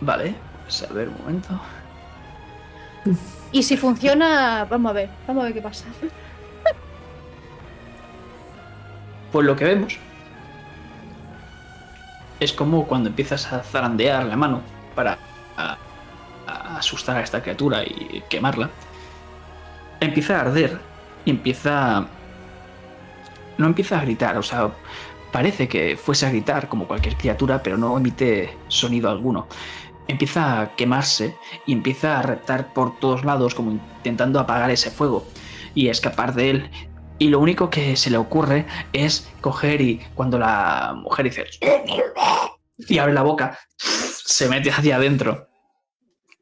Vale, 0.00 0.34
pues 0.64 0.82
a 0.82 0.92
ver 0.92 1.08
un 1.08 1.18
momento. 1.18 1.60
Y 3.52 3.62
si 3.62 3.76
funciona. 3.76 4.64
Vamos 4.68 4.90
a 4.90 4.92
ver. 4.92 5.08
Vamos 5.26 5.42
a 5.42 5.44
ver 5.46 5.54
qué 5.54 5.62
pasa. 5.62 5.84
Pues 9.32 9.46
lo 9.46 9.56
que 9.56 9.64
vemos 9.64 9.98
es 12.40 12.52
como 12.52 12.86
cuando 12.86 13.08
empiezas 13.08 13.52
a 13.52 13.60
zarandear 13.62 14.24
la 14.26 14.36
mano 14.36 14.60
para 14.94 15.18
a- 15.56 15.76
a 16.46 16.76
asustar 16.78 17.16
a 17.16 17.20
esta 17.22 17.42
criatura 17.42 17.82
y 17.84 18.22
quemarla, 18.28 18.70
empieza 20.00 20.36
a 20.38 20.40
arder 20.42 20.78
y 21.24 21.30
empieza... 21.30 22.06
No 23.56 23.66
empieza 23.66 23.98
a 23.98 24.02
gritar, 24.02 24.36
o 24.36 24.42
sea, 24.42 24.68
parece 25.34 25.66
que 25.66 25.96
fuese 25.96 26.26
a 26.26 26.30
gritar 26.30 26.68
como 26.68 26.86
cualquier 26.86 27.16
criatura, 27.16 27.60
pero 27.60 27.76
no 27.76 27.98
emite 27.98 28.56
sonido 28.68 29.10
alguno. 29.10 29.48
Empieza 30.06 30.60
a 30.60 30.76
quemarse 30.76 31.34
y 31.66 31.72
empieza 31.72 32.20
a 32.20 32.22
reptar 32.22 32.72
por 32.72 33.00
todos 33.00 33.24
lados 33.24 33.52
como 33.52 33.72
intentando 33.72 34.38
apagar 34.38 34.70
ese 34.70 34.92
fuego 34.92 35.26
y 35.74 35.88
escapar 35.88 36.34
de 36.34 36.50
él. 36.50 36.70
Y 37.18 37.30
lo 37.30 37.40
único 37.40 37.68
que 37.68 37.96
se 37.96 38.10
le 38.10 38.16
ocurre 38.16 38.64
es 38.92 39.28
coger 39.40 39.80
y 39.80 40.00
cuando 40.14 40.38
la 40.38 40.94
mujer 40.96 41.24
dice 41.24 41.46
y 42.78 42.98
abre 42.98 43.12
la 43.12 43.22
boca, 43.22 43.58
se 43.76 44.48
mete 44.48 44.70
hacia 44.70 44.94
adentro. 44.94 45.48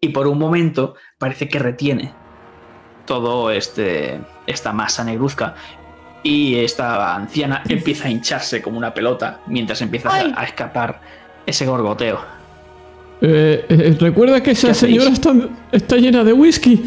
Y 0.02 0.10
por 0.10 0.26
un 0.26 0.38
momento 0.38 0.96
parece 1.16 1.48
que 1.48 1.58
retiene 1.58 2.12
todo 3.06 3.50
este 3.50 4.20
esta 4.46 4.74
masa 4.74 5.02
negruzca 5.02 5.54
y 6.22 6.56
esta 6.58 7.14
anciana 7.16 7.62
empieza 7.68 8.06
a 8.06 8.10
hincharse 8.10 8.62
como 8.62 8.78
una 8.78 8.94
pelota 8.94 9.40
mientras 9.46 9.80
empieza 9.82 10.08
a- 10.10 10.14
¡Ay! 10.14 10.32
a 10.36 10.44
escapar 10.44 11.00
ese 11.46 11.66
gorgoteo. 11.66 12.20
Eh, 13.20 13.66
eh, 13.68 13.96
recuerda 14.00 14.42
que 14.42 14.50
esa 14.52 14.74
señora 14.74 15.10
está, 15.10 15.32
está 15.72 15.96
llena 15.96 16.24
de 16.24 16.32
whisky. 16.32 16.82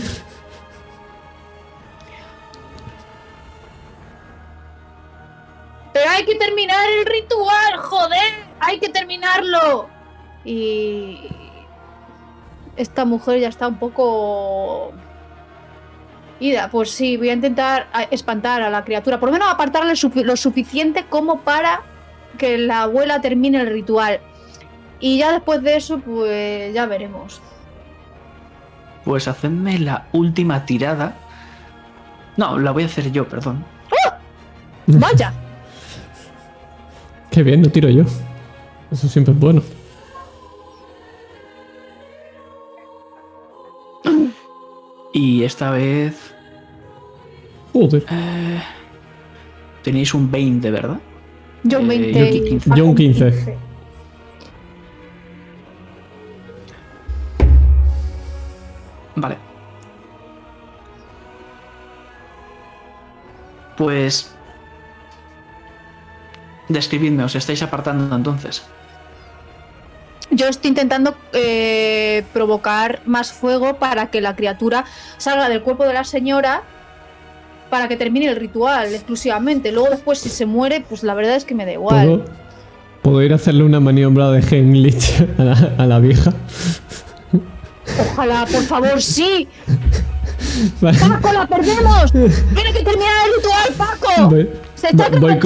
Pero 5.94 6.10
hay 6.10 6.26
que 6.26 6.36
terminar 6.36 6.78
el 7.00 7.06
ritual, 7.06 7.78
joder, 7.78 8.34
hay 8.60 8.80
que 8.80 8.90
terminarlo. 8.90 9.88
Y 10.44 11.30
esta 12.76 13.06
mujer 13.06 13.40
ya 13.40 13.48
está 13.48 13.68
un 13.68 13.78
poco 13.78 14.92
ida. 16.40 16.70
Pues 16.70 16.92
sí, 16.92 17.18
voy 17.18 17.30
a 17.30 17.34
intentar 17.34 17.88
espantar 18.12 18.62
a 18.62 18.70
la 18.70 18.84
criatura, 18.84 19.20
por 19.20 19.30
lo 19.30 19.34
menos 19.34 19.50
apartarle 19.52 19.94
lo 20.24 20.36
suficiente 20.36 21.06
como 21.10 21.42
para 21.42 21.82
que 22.38 22.58
la 22.58 22.84
abuela 22.84 23.22
termine 23.22 23.62
el 23.62 23.68
ritual. 23.68 24.20
Y 25.00 25.18
ya 25.18 25.32
después 25.32 25.62
de 25.62 25.76
eso, 25.76 26.00
pues 26.00 26.74
ya 26.74 26.86
veremos. 26.86 27.42
Pues 29.04 29.28
hacedme 29.28 29.80
la 29.80 30.08
última 30.14 30.66
tirada. 30.66 31.16
No, 32.38 32.58
la 32.58 32.72
voy 32.72 32.84
a 32.84 32.86
hacer 32.88 33.12
yo, 33.12 33.28
perdón. 33.28 33.64
Vaya. 34.88 35.34
Qué 37.32 37.44
bien, 37.44 37.62
no 37.62 37.70
tiro 37.70 37.90
yo. 37.90 38.04
Eso 38.92 39.08
siempre 39.08 39.34
es 39.34 39.40
bueno. 39.40 39.62
Y 45.16 45.46
esta 45.46 45.72
vez 45.72 46.36
Joder. 47.72 48.06
eh, 48.12 48.62
tenéis 49.82 50.14
un 50.14 50.30
20, 50.30 50.70
¿verdad? 50.70 51.00
Yo 51.64 51.80
Eh, 51.80 51.86
20 51.86 52.20
yo 52.20 52.26
y 52.26 52.50
15. 52.50 52.70
Paco 52.70 52.78
Yo 52.78 52.86
un 52.86 52.96
15. 52.96 53.58
Vale. 59.16 59.38
Pues... 63.78 64.36
Describidme, 66.68 67.24
os 67.24 67.36
estáis 67.36 67.64
apartando 67.64 68.14
entonces. 68.14 68.68
Yo 70.36 70.48
estoy 70.48 70.70
intentando 70.70 71.16
eh, 71.34 72.24
provocar 72.34 73.02
más 73.06 73.32
fuego 73.32 73.78
para 73.78 74.10
que 74.12 74.22
la 74.22 74.36
criatura 74.36 74.86
salga 75.18 75.50
del 75.50 75.62
cuerpo 75.62 75.86
de 75.86 75.94
la 75.94 76.04
señora 76.04 76.64
para 77.70 77.88
que 77.88 77.96
termine 77.96 78.28
el 78.28 78.36
ritual 78.36 78.94
exclusivamente. 78.94 79.72
Luego 79.72 79.90
después 79.90 80.20
si 80.20 80.30
se 80.30 80.46
muere, 80.46 80.86
pues 80.88 81.04
la 81.04 81.14
verdad 81.14 81.36
es 81.36 81.46
que 81.46 81.56
me 81.56 81.66
da 81.66 81.74
igual. 81.74 82.08
¿Puedo, 82.08 82.26
puedo 83.02 83.22
ir 83.22 83.32
a 83.32 83.36
hacerle 83.36 83.64
una 83.64 83.80
maniobra 83.80 84.32
de 84.32 84.42
Heimlich 84.42 85.26
a 85.38 85.44
la, 85.44 85.74
a 85.78 85.86
la 85.86 86.00
vieja. 86.00 86.34
Ojalá, 88.12 88.46
por 88.46 88.64
favor, 88.64 89.02
sí. 89.02 89.48
Vale. 90.82 90.98
Paco, 91.00 91.34
la 91.34 91.48
perdemos. 91.48 92.12
Tiene 92.12 92.74
que 92.74 92.84
terminar 92.84 93.28
el 93.28 93.36
ritual, 93.36 93.74
Paco. 93.78 94.30
Voy, 94.30 94.50
Se 94.76 94.88
está 94.88 95.10
voy-. 95.10 95.40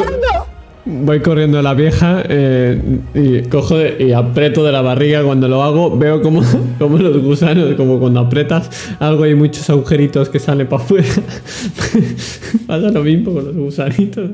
Voy 0.85 1.19
corriendo 1.21 1.59
a 1.59 1.61
la 1.61 1.73
vieja 1.73 2.23
eh, 2.27 2.81
y 3.13 3.41
cojo 3.43 3.75
y 3.99 4.11
aprieto 4.11 4.63
de 4.63 4.71
la 4.71 4.81
barriga 4.81 5.23
cuando 5.23 5.47
lo 5.47 5.63
hago. 5.63 5.97
Veo 5.97 6.21
como, 6.21 6.41
los 6.79 7.23
gusanos, 7.23 7.75
como 7.75 7.99
cuando 7.99 8.21
aprietas 8.21 8.69
algo 8.99 9.23
hay 9.23 9.35
muchos 9.35 9.69
agujeritos 9.69 10.29
que 10.29 10.39
salen 10.39 10.67
para 10.67 10.83
afuera. 10.83 11.07
Pasa 12.67 12.89
lo 12.89 13.03
mismo 13.03 13.33
con 13.33 13.45
los 13.45 13.55
gusanitos. 13.55 14.29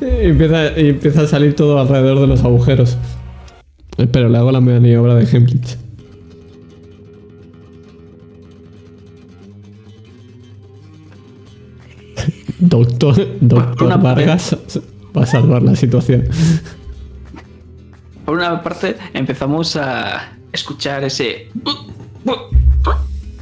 Y 0.00 0.26
empieza, 0.26 0.78
y 0.78 0.88
empieza 0.88 1.22
a 1.22 1.26
salir 1.26 1.54
todo 1.54 1.78
alrededor 1.78 2.20
de 2.20 2.26
los 2.26 2.44
agujeros. 2.44 2.98
Pero 4.10 4.28
le 4.28 4.38
hago 4.38 4.52
la 4.52 4.60
maniobra 4.60 5.14
de 5.14 5.24
Heimlich. 5.24 5.83
Doctor, 12.68 13.26
doctor 13.40 13.86
una 13.86 13.96
Vargas 13.96 14.56
va 15.16 15.22
a 15.22 15.26
salvar 15.26 15.62
la 15.62 15.76
situación. 15.76 16.24
Por 18.24 18.36
una 18.38 18.62
parte, 18.62 18.96
empezamos 19.12 19.76
a 19.76 20.32
escuchar 20.52 21.04
ese. 21.04 21.48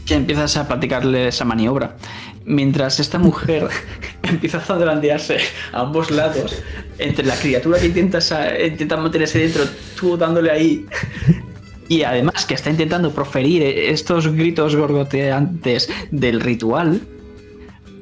que 0.04 0.14
empiezas 0.14 0.56
a 0.56 0.66
practicarle 0.66 1.28
esa 1.28 1.44
maniobra. 1.44 1.96
Mientras 2.44 2.98
esta 2.98 3.18
mujer 3.18 3.68
empieza 4.24 4.58
a 4.58 4.60
zarandearse 4.60 5.36
a 5.72 5.80
ambos 5.82 6.10
lados, 6.10 6.60
entre 6.98 7.24
la 7.24 7.36
criatura 7.36 7.78
que 7.78 7.86
intenta, 7.86 8.20
sa- 8.20 8.58
intenta 8.58 8.96
mantenerse 8.96 9.38
dentro, 9.38 9.62
tú 9.98 10.16
dándole 10.16 10.50
ahí. 10.50 10.84
Y 11.88 12.02
además 12.02 12.44
que 12.46 12.54
está 12.54 12.70
intentando 12.70 13.12
proferir 13.12 13.62
estos 13.62 14.26
gritos 14.26 14.74
gorgoteantes 14.74 15.88
del 16.10 16.40
ritual, 16.40 17.00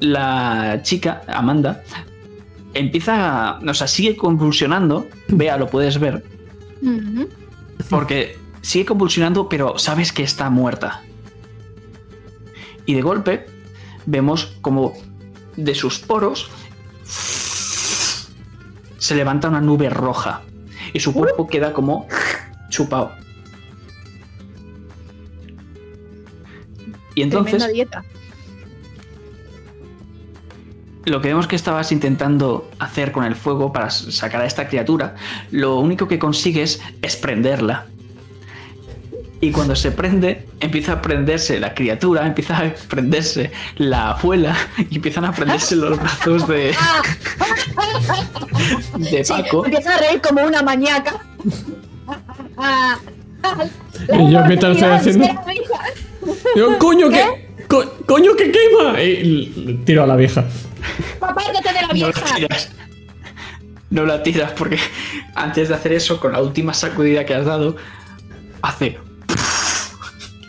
la 0.00 0.80
chica, 0.82 1.22
Amanda, 1.28 1.82
empieza, 2.74 3.50
a- 3.50 3.58
o 3.60 3.74
sea, 3.74 3.86
sigue 3.86 4.16
convulsionando, 4.16 5.06
vea, 5.28 5.56
lo 5.56 5.68
puedes 5.68 5.98
ver, 6.00 6.24
porque 7.88 8.38
sigue 8.62 8.86
convulsionando, 8.86 9.48
pero 9.48 9.78
sabes 9.78 10.12
que 10.12 10.22
está 10.22 10.50
muerta. 10.50 11.02
Y 12.86 12.94
de 12.94 13.02
golpe 13.02 13.46
vemos 14.06 14.56
como 14.62 14.94
de 15.56 15.74
sus 15.74 15.98
poros 15.98 16.50
se 18.98 19.14
levanta 19.14 19.48
una 19.48 19.60
nube 19.60 19.90
roja 19.90 20.42
y 20.92 21.00
su 21.00 21.12
cuerpo 21.12 21.46
queda 21.48 21.72
como 21.72 22.06
chupado. 22.68 23.12
Y 27.14 27.22
entonces 27.22 27.58
Tremenda 27.58 27.72
dieta. 27.74 28.04
Lo 31.10 31.20
que 31.20 31.28
vemos 31.28 31.46
que 31.46 31.56
estabas 31.56 31.92
intentando 31.92 32.70
hacer 32.78 33.12
con 33.12 33.24
el 33.24 33.34
fuego 33.34 33.72
para 33.72 33.90
sacar 33.90 34.40
a 34.42 34.46
esta 34.46 34.68
criatura, 34.68 35.14
lo 35.50 35.76
único 35.78 36.06
que 36.08 36.18
consigues 36.18 36.80
es 37.02 37.16
prenderla. 37.16 37.86
Y 39.42 39.52
cuando 39.52 39.74
se 39.74 39.90
prende, 39.90 40.46
empieza 40.60 40.92
a 40.92 41.02
prenderse 41.02 41.58
la 41.58 41.72
criatura, 41.74 42.26
empieza 42.26 42.58
a 42.58 42.74
prenderse 42.88 43.50
la 43.76 44.10
abuela 44.10 44.54
y 44.90 44.96
empiezan 44.96 45.24
a 45.24 45.32
prenderse 45.32 45.76
los 45.76 45.98
brazos 46.02 46.46
de, 46.46 46.74
de 48.98 49.24
Sí, 49.24 49.32
Paco. 49.32 49.64
empieza 49.64 49.94
a 49.94 49.98
reír 49.98 50.20
como 50.20 50.42
una 50.44 50.62
maníaca. 50.62 51.18
Y 54.12 54.32
yo 54.32 54.44
mientras 54.46 54.76
estoy 54.76 54.90
haciendo- 54.90 55.26
Yo, 56.56 56.78
coño, 56.78 57.08
que. 57.08 57.48
co- 57.66 57.90
coño, 58.06 58.32
que 58.36 58.52
quema. 58.52 59.02
Y 59.02 59.80
tiro 59.86 60.02
a 60.02 60.06
la 60.06 60.16
vieja. 60.16 60.44
Apártate 61.20 61.68
de 61.68 61.74
la 61.74 61.80
No 61.82 61.88
la 61.88 61.92
vieja. 61.94 62.34
tiras. 62.36 62.70
No 63.90 64.06
la 64.06 64.22
tiras 64.22 64.52
porque 64.52 64.78
antes 65.34 65.68
de 65.68 65.74
hacer 65.74 65.92
eso, 65.92 66.20
con 66.20 66.32
la 66.32 66.40
última 66.40 66.72
sacudida 66.74 67.24
que 67.26 67.34
has 67.34 67.46
dado, 67.46 67.76
hace. 68.62 68.98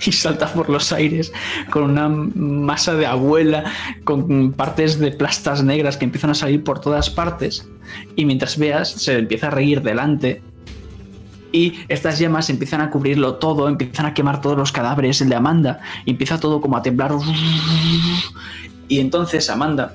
Y 0.03 0.11
salta 0.11 0.51
por 0.51 0.67
los 0.67 0.91
aires 0.93 1.31
con 1.69 1.83
una 1.83 2.09
masa 2.09 2.95
de 2.95 3.05
abuela, 3.05 3.65
con 4.03 4.51
partes 4.51 4.97
de 4.97 5.11
plastas 5.11 5.63
negras 5.63 5.95
que 5.95 6.05
empiezan 6.05 6.31
a 6.31 6.33
salir 6.33 6.63
por 6.63 6.79
todas 6.81 7.11
partes. 7.11 7.69
Y 8.15 8.25
mientras 8.25 8.57
veas, 8.57 8.89
se 8.89 9.19
empieza 9.19 9.47
a 9.47 9.51
reír 9.51 9.83
delante. 9.83 10.41
Y 11.51 11.73
estas 11.87 12.17
llamas 12.17 12.49
empiezan 12.49 12.81
a 12.81 12.89
cubrirlo 12.89 13.35
todo, 13.35 13.67
empiezan 13.69 14.07
a 14.07 14.13
quemar 14.15 14.41
todos 14.41 14.57
los 14.57 14.71
cadáveres, 14.71 15.21
el 15.21 15.29
de 15.29 15.35
Amanda, 15.35 15.81
y 16.05 16.11
empieza 16.11 16.39
todo 16.39 16.61
como 16.61 16.77
a 16.77 16.81
temblar. 16.81 17.11
Y 18.87 18.99
entonces 18.99 19.49
Amanda 19.51 19.93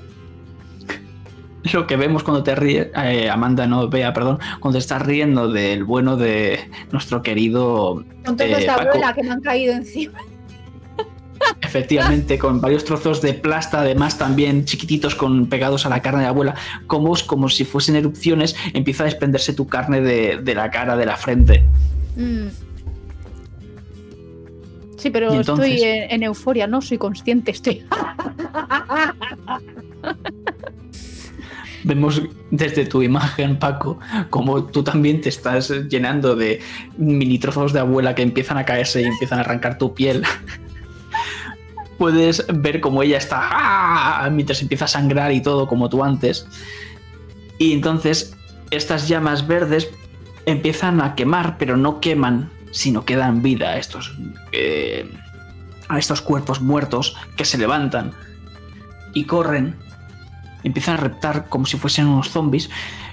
lo 1.72 1.86
que 1.86 1.96
vemos 1.96 2.22
cuando 2.22 2.42
te 2.42 2.54
ríes, 2.54 2.88
eh, 3.02 3.28
Amanda 3.30 3.66
no 3.66 3.88
vea, 3.88 4.12
perdón, 4.12 4.38
cuando 4.60 4.78
estás 4.78 5.02
riendo 5.02 5.48
del 5.48 5.84
bueno 5.84 6.16
de 6.16 6.68
nuestro 6.92 7.22
querido 7.22 8.04
Con 8.24 8.36
toda 8.36 8.48
eh, 8.48 8.56
esta 8.58 8.74
abuela 8.74 9.12
que 9.14 9.22
me 9.22 9.30
han 9.30 9.40
caído 9.40 9.74
encima. 9.74 10.18
efectivamente, 11.60 12.38
con 12.38 12.60
varios 12.60 12.84
trozos 12.84 13.20
de 13.22 13.34
plasta, 13.34 13.80
además 13.80 14.18
también 14.18 14.64
chiquititos 14.64 15.14
con 15.14 15.46
pegados 15.48 15.86
a 15.86 15.88
la 15.88 16.02
carne 16.02 16.22
de 16.22 16.28
abuela, 16.28 16.54
como, 16.86 17.14
como 17.26 17.48
si 17.48 17.64
fuesen 17.64 17.96
erupciones, 17.96 18.56
empieza 18.74 19.02
a 19.02 19.06
desprenderse 19.06 19.52
tu 19.52 19.66
carne 19.66 20.00
de, 20.00 20.38
de 20.42 20.54
la 20.54 20.70
cara, 20.70 20.96
de 20.96 21.06
la 21.06 21.16
frente. 21.16 21.64
Mm. 22.16 22.46
Sí, 24.96 25.10
pero 25.10 25.32
entonces- 25.32 25.74
estoy 25.74 25.82
en, 25.88 26.10
en 26.10 26.22
euforia, 26.22 26.66
no 26.66 26.80
soy 26.80 26.96
consciente, 26.98 27.50
estoy. 27.50 27.84
Vemos 31.86 32.20
desde 32.50 32.84
tu 32.84 33.00
imagen, 33.00 33.60
Paco, 33.60 34.00
como 34.28 34.65
tú 34.65 34.82
también 34.82 35.20
te 35.20 35.28
estás 35.28 35.70
llenando 35.89 36.34
de 36.34 36.60
mini 36.97 37.39
trozos 37.39 37.73
de 37.73 37.78
abuela 37.78 38.12
que 38.12 38.23
empiezan 38.23 38.58
a 38.58 38.65
caerse 38.65 39.02
y 39.02 39.05
empiezan 39.05 39.39
a 39.39 39.42
arrancar 39.42 39.78
tu 39.78 39.94
piel. 39.94 40.24
Puedes 41.98 42.44
ver 42.52 42.81
cómo 42.81 43.05
ella 43.05 43.18
está 43.18 43.39
¡ah! 43.40 44.28
mientras 44.32 44.62
empieza 44.62 44.86
a 44.86 44.89
sangrar 44.89 45.31
y 45.31 45.40
todo 45.40 45.68
como 45.68 45.89
tú 45.89 46.02
antes. 46.02 46.48
Y 47.56 47.73
entonces 47.73 48.36
estas 48.73 49.06
llamas 49.06 49.47
verdes 49.47 49.89
empiezan 50.44 51.00
a 51.00 51.15
quemar, 51.15 51.56
pero 51.56 51.76
no 51.76 52.00
queman, 52.00 52.50
sino 52.73 53.05
que 53.05 53.15
dan 53.15 53.42
vida 53.42 53.70
a 53.70 53.76
estos, 53.76 54.12
eh, 54.50 55.08
a 55.89 56.00
estos 56.00 56.20
cuerpos 56.20 56.60
muertos 56.60 57.16
que 57.36 57.44
se 57.44 57.58
levantan 57.58 58.10
y 59.15 59.23
corren 59.23 59.85
empiezan 60.66 60.94
a 60.94 60.98
reptar 60.98 61.48
como 61.48 61.66
si 61.66 61.76
fuesen 61.76 62.06
unos 62.06 62.30
zombies 62.30 62.70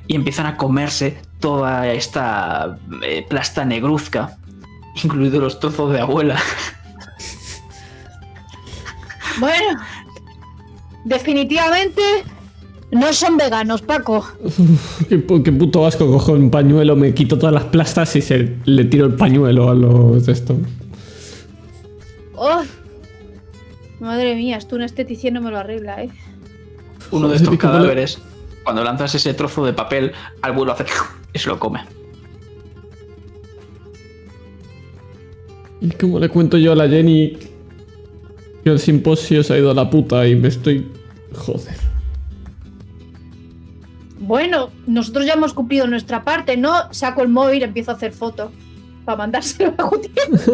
y 0.07 0.15
empiezan 0.15 0.45
a 0.45 0.57
comerse 0.57 1.17
toda 1.39 1.91
esta 1.91 2.77
eh, 3.03 3.25
plasta 3.27 3.65
negruzca, 3.65 4.37
incluidos 5.03 5.41
los 5.41 5.59
trozos 5.59 5.93
de 5.93 6.01
abuela. 6.01 6.37
Bueno, 9.39 9.81
definitivamente 11.05 12.03
no 12.91 13.11
son 13.13 13.37
veganos, 13.37 13.81
Paco. 13.81 14.23
Qué, 15.09 15.25
qué 15.25 15.51
puto 15.51 15.87
asco. 15.87 16.05
Cojo 16.05 16.33
un 16.33 16.51
pañuelo, 16.51 16.95
me 16.95 17.15
quito 17.15 17.39
todas 17.39 17.53
las 17.53 17.63
plastas 17.63 18.15
y 18.15 18.21
se, 18.21 18.57
le 18.65 18.85
tiro 18.85 19.07
el 19.07 19.15
pañuelo 19.15 19.69
a 19.69 19.73
los 19.73 20.25
de 20.27 20.33
esto. 20.33 20.55
Oh, 22.35 22.61
madre 23.99 24.35
mía, 24.35 24.57
esto 24.57 24.75
un 24.75 24.83
esteticien 24.83 25.33
no 25.33 25.41
me 25.41 25.49
lo 25.49 25.57
arregla, 25.57 26.03
¿eh? 26.03 26.09
Uno 27.13 27.29
de 27.29 27.35
estos 27.37 27.53
¿y 27.53 27.57
cómo 27.57 27.73
le- 27.73 27.79
cadáveres, 27.79 28.19
cuando 28.63 28.83
lanzas 28.83 29.13
ese 29.15 29.33
trozo 29.33 29.65
de 29.65 29.73
papel, 29.73 30.11
al 30.41 30.51
vuelo 30.53 30.71
hace 30.73 30.85
y 31.33 31.39
se 31.39 31.49
lo 31.49 31.59
come. 31.59 31.81
¿Y 35.81 35.89
cómo 35.91 36.19
le 36.19 36.29
cuento 36.29 36.57
yo 36.57 36.71
a 36.71 36.75
la 36.75 36.87
Jenny 36.87 37.37
que 38.63 38.69
el 38.69 38.79
simposio 38.79 39.43
se 39.43 39.53
ha 39.53 39.57
ido 39.57 39.71
a 39.71 39.73
la 39.73 39.89
puta 39.89 40.25
y 40.27 40.35
me 40.35 40.47
estoy... 40.47 40.87
Joder. 41.35 41.75
Bueno, 44.19 44.69
nosotros 44.87 45.25
ya 45.25 45.33
hemos 45.33 45.53
cumplido 45.53 45.85
nuestra 45.87 46.23
parte, 46.23 46.55
¿no? 46.55 46.71
Saco 46.93 47.21
el 47.23 47.27
móvil 47.27 47.59
y 47.59 47.63
empiezo 47.63 47.91
a 47.91 47.95
hacer 47.95 48.13
fotos 48.13 48.51
para 49.03 49.17
mandárselo 49.17 49.73
a 49.77 49.83
Gutiérrez. 49.83 50.49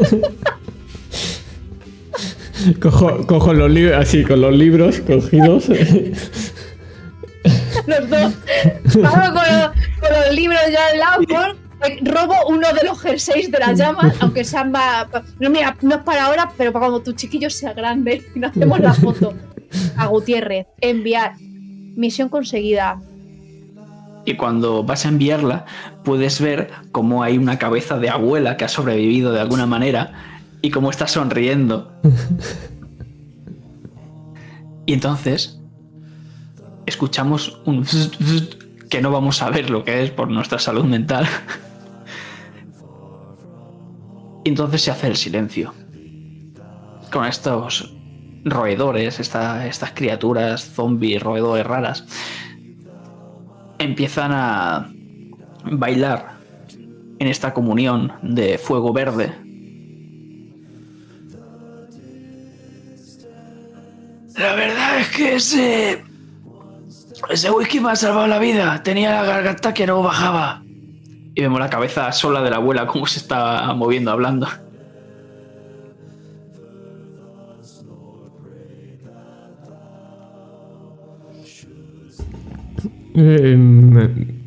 Cojo, 2.81 3.25
cojo 3.25 3.53
los 3.53 3.71
libros, 3.71 3.95
así, 3.97 4.23
con 4.23 4.41
los 4.41 4.53
libros 4.53 4.99
cogidos. 4.99 5.65
Los 7.88 8.09
dos. 8.09 8.33
Vamos 8.95 9.30
con, 9.30 9.33
los- 9.33 9.72
con 9.99 10.09
los 10.25 10.35
libros 10.35 10.59
ya 10.72 10.88
al 10.91 10.99
lado. 10.99 11.22
por- 11.24 11.69
eh, 11.90 11.98
robo 12.03 12.33
uno 12.49 12.67
de 12.74 12.83
los 12.85 12.99
jerseys 13.01 13.49
de 13.49 13.58
las 13.59 13.77
llamas, 13.80 14.14
aunque 14.19 14.43
sean 14.43 14.69
más. 14.72 15.08
No, 15.40 15.49
mira, 15.49 15.77
no 15.82 15.95
es 15.95 16.01
para 16.03 16.25
ahora, 16.25 16.51
pero 16.58 16.74
para 16.74 16.88
cuando 16.88 17.01
tu 17.01 17.14
chiquillo 17.14 17.49
sea 17.49 17.72
grande 17.74 18.22
y 18.35 18.40
nos 18.40 18.51
hacemos 18.51 18.80
la 18.82 18.93
foto. 18.93 19.33
A 19.98 20.08
Gutiérrez, 20.08 20.67
enviar. 20.82 21.35
Misión 21.40 22.27
conseguida. 22.30 22.99
Y 24.25 24.35
cuando 24.35 24.83
vas 24.83 25.06
a 25.06 25.09
enviarla, 25.09 25.66
puedes 26.03 26.41
ver 26.41 26.69
cómo 26.91 27.24
hay 27.24 27.38
una 27.38 27.58
cabeza 27.58 27.98
de 27.98 28.09
abuela 28.09 28.58
que 28.58 28.66
ha 28.66 28.69
sobrevivido 28.69 29.32
de 29.32 29.40
alguna 29.40 29.66
manera 29.66 30.14
y 30.61 30.72
cómo 30.72 30.90
está 30.90 31.08
sonriendo. 31.08 31.93
Y 34.85 34.93
entonces 34.93 35.58
escuchamos 36.90 37.61
un 37.66 37.85
que 38.90 39.01
no 39.01 39.11
vamos 39.11 39.42
a 39.42 39.50
ver 39.50 39.69
lo 39.69 39.84
que 39.84 40.03
es 40.03 40.11
por 40.11 40.30
nuestra 40.30 40.59
salud 40.59 40.84
mental. 40.85 41.27
Y 44.43 44.50
entonces 44.50 44.82
se 44.82 44.92
hace 44.92 45.08
el 45.08 45.16
silencio. 45.16 45.74
Con 47.11 47.26
estos 47.26 47.93
roedores, 48.45 49.19
esta- 49.19 49.66
estas 49.68 49.92
criaturas 49.92 50.64
zombies, 50.74 51.22
roedores 51.22 51.66
raras, 51.66 52.06
empiezan 53.77 54.32
a 54.34 54.92
bailar 55.72 56.38
en 57.19 57.27
esta 57.27 57.53
comunión 57.53 58.14
de 58.24 58.58
fuego 58.58 58.93
verde. 58.93 59.34
La 64.38 64.56
verdad 64.56 65.00
es 65.01 65.08
que 65.09 65.35
ese. 65.35 66.03
Ese 67.27 67.51
whisky 67.51 67.80
me 67.80 67.91
ha 67.91 67.95
salvado 67.95 68.27
la 68.27 68.39
vida. 68.39 68.81
Tenía 68.83 69.11
la 69.11 69.23
garganta 69.23 69.73
que 69.73 69.85
no 69.85 70.01
bajaba. 70.01 70.64
Y 71.35 71.41
vemos 71.41 71.59
la 71.59 71.69
cabeza 71.69 72.11
sola 72.11 72.41
de 72.41 72.49
la 72.49 72.57
abuela 72.57 72.88
cómo 72.88 73.06
se 73.06 73.19
está 73.19 73.73
moviendo 73.73 74.11
hablando. 74.11 74.48
Em, 83.15 84.39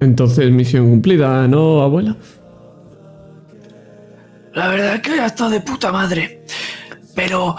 entonces, 0.00 0.50
misión 0.50 0.88
cumplida, 0.88 1.46
¿no, 1.46 1.82
abuela? 1.82 2.16
La 4.54 4.68
verdad 4.68 4.94
es 4.94 5.00
que 5.02 5.20
ha 5.20 5.26
estado 5.26 5.50
de 5.50 5.60
puta 5.60 5.92
madre. 5.92 6.44
Pero 7.14 7.56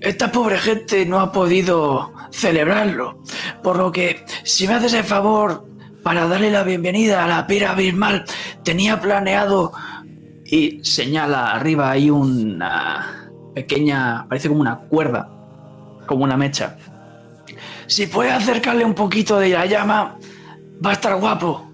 esta 0.00 0.30
pobre 0.30 0.58
gente 0.58 1.06
no 1.06 1.20
ha 1.20 1.32
podido 1.32 2.12
celebrarlo. 2.34 3.22
Por 3.62 3.76
lo 3.78 3.92
que, 3.92 4.24
si 4.42 4.66
me 4.66 4.74
haces 4.74 4.92
el 4.94 5.04
favor 5.04 5.66
para 6.02 6.26
darle 6.26 6.50
la 6.50 6.64
bienvenida 6.64 7.24
a 7.24 7.28
la 7.28 7.46
pira 7.46 7.70
abismal, 7.72 8.24
tenía 8.62 9.00
planeado 9.00 9.72
y 10.44 10.84
señala 10.84 11.52
arriba 11.52 11.90
hay 11.90 12.10
una 12.10 13.30
pequeña, 13.54 14.26
parece 14.28 14.48
como 14.48 14.60
una 14.60 14.78
cuerda, 14.80 15.28
como 16.06 16.24
una 16.24 16.36
mecha. 16.36 16.76
Si 17.86 18.06
puede 18.06 18.30
acercarle 18.32 18.84
un 18.84 18.94
poquito 18.94 19.38
de 19.38 19.50
la 19.50 19.66
llama, 19.66 20.16
va 20.84 20.90
a 20.90 20.94
estar 20.94 21.14
guapo. 21.16 21.70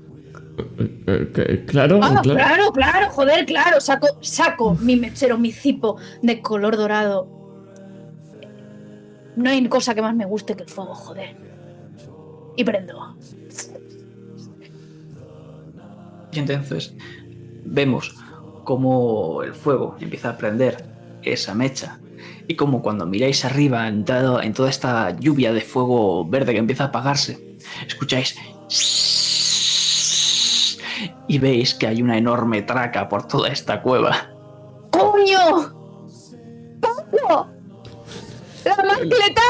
Eh, 0.78 1.30
que- 1.34 1.64
claro, 1.64 2.00
Ah, 2.02 2.20
claro. 2.22 2.38
claro, 2.38 2.72
claro, 2.72 3.08
joder, 3.10 3.46
claro. 3.46 3.80
Saco, 3.80 4.06
saco 4.20 4.74
mi 4.74 4.96
mechero, 4.96 5.38
mi 5.38 5.52
cipo 5.52 5.96
de 6.22 6.40
color 6.42 6.76
dorado. 6.76 7.39
No 9.40 9.48
hay 9.48 9.66
cosa 9.68 9.94
que 9.94 10.02
más 10.02 10.14
me 10.14 10.26
guste 10.26 10.54
que 10.54 10.64
el 10.64 10.68
fuego, 10.68 10.94
joder. 10.94 11.34
Y 12.56 12.64
prendo. 12.64 13.16
Y 16.32 16.38
entonces 16.38 16.94
vemos 17.64 18.14
cómo 18.64 19.42
el 19.42 19.54
fuego 19.54 19.96
empieza 20.00 20.30
a 20.30 20.36
prender 20.36 20.84
esa 21.22 21.54
mecha. 21.54 21.98
Y 22.46 22.56
como 22.56 22.82
cuando 22.82 23.06
miráis 23.06 23.44
arriba 23.44 23.88
en, 23.88 24.04
todo- 24.04 24.42
en 24.42 24.52
toda 24.52 24.68
esta 24.70 25.16
lluvia 25.18 25.52
de 25.52 25.60
fuego 25.62 26.24
verde 26.28 26.52
que 26.52 26.58
empieza 26.58 26.84
a 26.84 26.86
apagarse, 26.88 27.56
escucháis 27.86 28.36
y 31.28 31.38
veis 31.38 31.74
que 31.74 31.86
hay 31.86 32.02
una 32.02 32.18
enorme 32.18 32.62
traca 32.62 33.08
por 33.08 33.26
toda 33.26 33.48
esta 33.48 33.80
cueva. 33.82 34.28
¡Coño! 34.90 35.72
¡Pablo! 36.80 37.59
¡La 38.64 38.76
mascleta! 38.84 39.42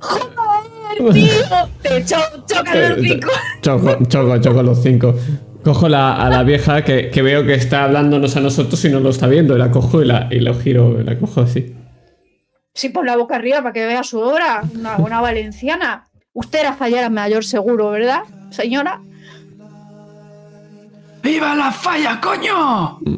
¡Joder, 0.00 1.12
tío! 1.12 1.32
Te 1.82 2.04
cho 2.04 2.16
chocan 2.46 2.90
los 2.90 3.00
cinco. 3.00 3.28
Choco, 3.62 3.98
choco, 4.08 4.38
choco 4.40 4.62
los 4.62 4.82
cinco. 4.82 5.14
Cojo 5.64 5.88
la- 5.88 6.14
a 6.14 6.30
la 6.30 6.42
vieja 6.44 6.82
que, 6.82 7.10
que 7.10 7.22
veo 7.22 7.44
que 7.44 7.54
está 7.54 7.84
hablándonos 7.84 8.36
a 8.36 8.40
nosotros 8.40 8.82
y 8.84 8.88
no 8.90 9.00
lo 9.00 9.10
está 9.10 9.26
viendo. 9.26 9.54
Y 9.56 9.58
la 9.58 9.70
cojo 9.70 10.02
y 10.02 10.06
la, 10.06 10.28
y 10.30 10.40
la 10.40 10.54
giro, 10.54 11.00
la 11.02 11.18
cojo 11.18 11.40
así. 11.42 11.74
Sí, 12.74 12.88
pon 12.90 13.06
la 13.06 13.16
boca 13.16 13.36
arriba 13.36 13.58
para 13.60 13.72
que 13.72 13.84
vea 13.86 14.02
su 14.04 14.20
obra. 14.20 14.62
Una 14.74 14.96
buena 14.96 15.20
valenciana. 15.20 16.04
Usted 16.32 16.60
era 16.60 16.72
fallara 16.74 17.10
mayor 17.10 17.44
seguro, 17.44 17.90
¿verdad, 17.90 18.20
señora? 18.50 19.00
¡Viva 21.22 21.54
la 21.56 21.72
falla, 21.72 22.20
coño! 22.20 22.98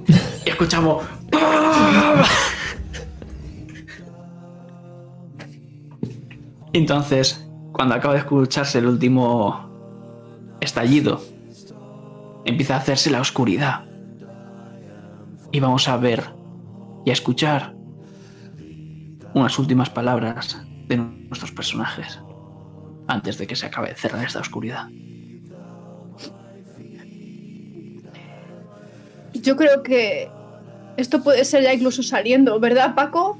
Y 0.46 0.48
escuchamos. 0.48 1.04
Entonces, 6.72 7.46
cuando 7.72 7.94
acaba 7.94 8.14
de 8.14 8.20
escucharse 8.20 8.78
el 8.78 8.86
último 8.86 9.68
estallido, 10.60 11.20
empieza 12.44 12.74
a 12.74 12.78
hacerse 12.78 13.10
la 13.10 13.20
oscuridad. 13.20 13.84
Y 15.52 15.60
vamos 15.60 15.88
a 15.88 15.96
ver 15.96 16.24
y 17.04 17.10
a 17.10 17.12
escuchar 17.12 17.74
unas 19.34 19.58
últimas 19.58 19.90
palabras 19.90 20.60
de 20.86 20.96
nuestros 20.96 21.52
personajes 21.52 22.20
antes 23.06 23.38
de 23.38 23.46
que 23.46 23.56
se 23.56 23.66
acabe 23.66 23.88
de 23.88 23.94
cerrar 23.96 24.24
esta 24.24 24.40
oscuridad. 24.40 24.88
Yo 29.34 29.56
creo 29.56 29.82
que 29.82 30.30
esto 30.96 31.22
puede 31.22 31.44
ser 31.44 31.62
ya 31.62 31.72
incluso 31.72 32.02
saliendo, 32.02 32.60
¿verdad, 32.60 32.94
Paco? 32.94 33.38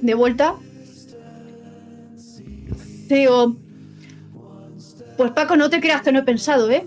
De 0.00 0.14
vuelta. 0.14 0.56
Digo, 3.08 3.56
pues 5.16 5.30
Paco, 5.32 5.56
no 5.56 5.70
te 5.70 5.80
creas 5.80 6.02
que 6.02 6.12
no 6.12 6.20
he 6.20 6.22
pensado, 6.22 6.70
¿eh? 6.70 6.84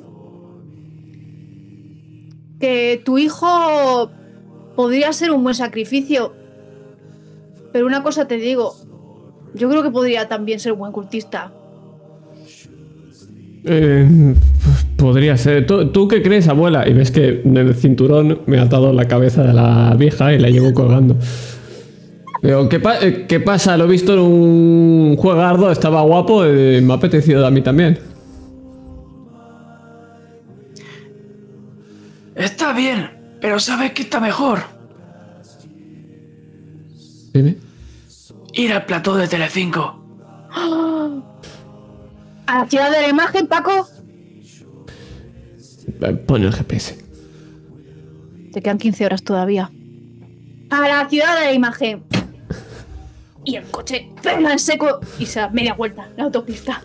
Que 2.60 3.02
tu 3.06 3.18
hijo 3.18 4.10
podría 4.76 5.14
ser 5.14 5.32
un 5.32 5.44
buen 5.44 5.56
sacrificio. 5.56 6.34
Pero 7.72 7.86
una 7.86 8.04
cosa 8.04 8.28
te 8.28 8.38
digo, 8.38 8.76
yo 9.54 9.70
creo 9.70 9.84
que 9.84 9.92
podría 9.92 10.28
también 10.28 10.60
ser 10.60 10.74
un 10.74 10.80
buen 10.80 10.92
cultista. 10.92 11.54
Eh, 13.66 14.34
podría 14.96 15.38
ser. 15.38 15.66
¿Tú, 15.66 15.88
tú 15.90 16.08
qué 16.08 16.22
crees, 16.22 16.48
abuela? 16.48 16.88
Y 16.88 16.94
ves 16.94 17.12
que 17.12 17.42
en 17.44 17.58
el 17.58 17.76
cinturón 17.76 18.42
me 18.46 18.60
ha 18.60 18.64
atado 18.64 18.94
la 18.94 19.08
cabeza 19.08 19.44
de 19.44 19.54
la 19.54 19.94
vieja 19.98 20.34
y 20.34 20.40
la 20.40 20.50
llevo 20.50 20.74
colgando. 20.74 21.16
Digo, 22.42 22.70
¿qué, 22.70 22.80
pa- 22.80 23.00
eh, 23.00 23.26
qué 23.28 23.40
pasa? 23.40 23.76
Lo 23.78 23.86
he 23.86 23.88
visto 23.88 24.14
en 24.14 24.20
un 24.20 25.16
juegardo, 25.18 25.72
estaba 25.72 26.02
guapo, 26.04 26.46
eh, 26.46 26.82
me 26.82 26.94
ha 26.94 26.96
apetecido 26.98 27.46
a 27.46 27.52
mí 27.52 27.62
también. 27.62 28.00
Está 32.36 32.74
bien, 32.74 33.10
pero 33.42 33.60
¿sabes 33.60 33.92
qué 33.94 34.04
está 34.04 34.20
mejor? 34.20 34.60
Dime. 37.34 37.58
Ir 38.54 38.74
al 38.74 38.86
plató 38.86 39.16
de 39.16 39.28
Telecinco. 39.28 40.04
¿A 42.48 42.60
la 42.60 42.66
ciudad 42.70 42.92
de 42.92 43.02
la 43.02 43.10
imagen, 43.10 43.48
Paco? 43.48 43.88
Eh, 46.02 46.14
Pon 46.26 46.44
el 46.44 46.54
GPS. 46.54 46.98
Te 48.54 48.62
quedan 48.62 48.78
15 48.78 49.06
horas 49.06 49.24
todavía. 49.24 49.70
A 50.70 50.88
la 50.88 51.10
ciudad 51.10 51.40
de 51.40 51.46
la 51.46 51.54
imagen. 51.54 52.04
Y 53.48 53.56
el 53.56 53.64
coche 53.72 54.12
frena 54.22 54.52
en 54.52 54.60
seco 54.60 55.00
y 55.18 55.26
se 55.26 55.40
da 55.40 55.50
media 55.50 55.74
vuelta 55.74 56.10
la 56.18 56.26
autopista. 56.26 56.82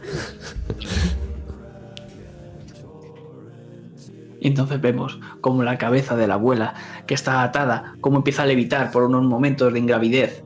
Y 4.41 4.47
entonces 4.47 4.81
vemos 4.81 5.19
como 5.41 5.65
la 5.65 5.77
cabeza 5.77 6.15
de 6.15 6.29
la 6.29 6.35
abuela, 6.35 6.75
que 7.09 7.15
está 7.15 7.43
atada, 7.43 7.97
como 8.01 8.19
empieza 8.19 8.45
a 8.45 8.47
levitar 8.47 8.93
por 8.93 9.03
unos 9.03 9.25
momentos 9.25 9.73
de 9.73 9.79
ingravidez, 9.81 10.45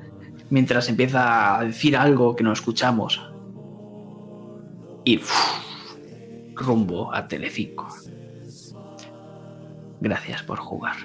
mientras 0.49 0.89
empieza 0.89 1.59
a 1.59 1.65
decir 1.65 1.99
algo 1.99 2.35
que 2.35 2.45
no 2.45 2.53
escuchamos. 2.55 3.20
Y 5.05 5.20
rumbo 6.55 7.15
a 7.15 7.28
Telecinco. 7.28 7.89
Gracias 10.01 10.43
por 10.45 10.61
jugar. 10.61 10.97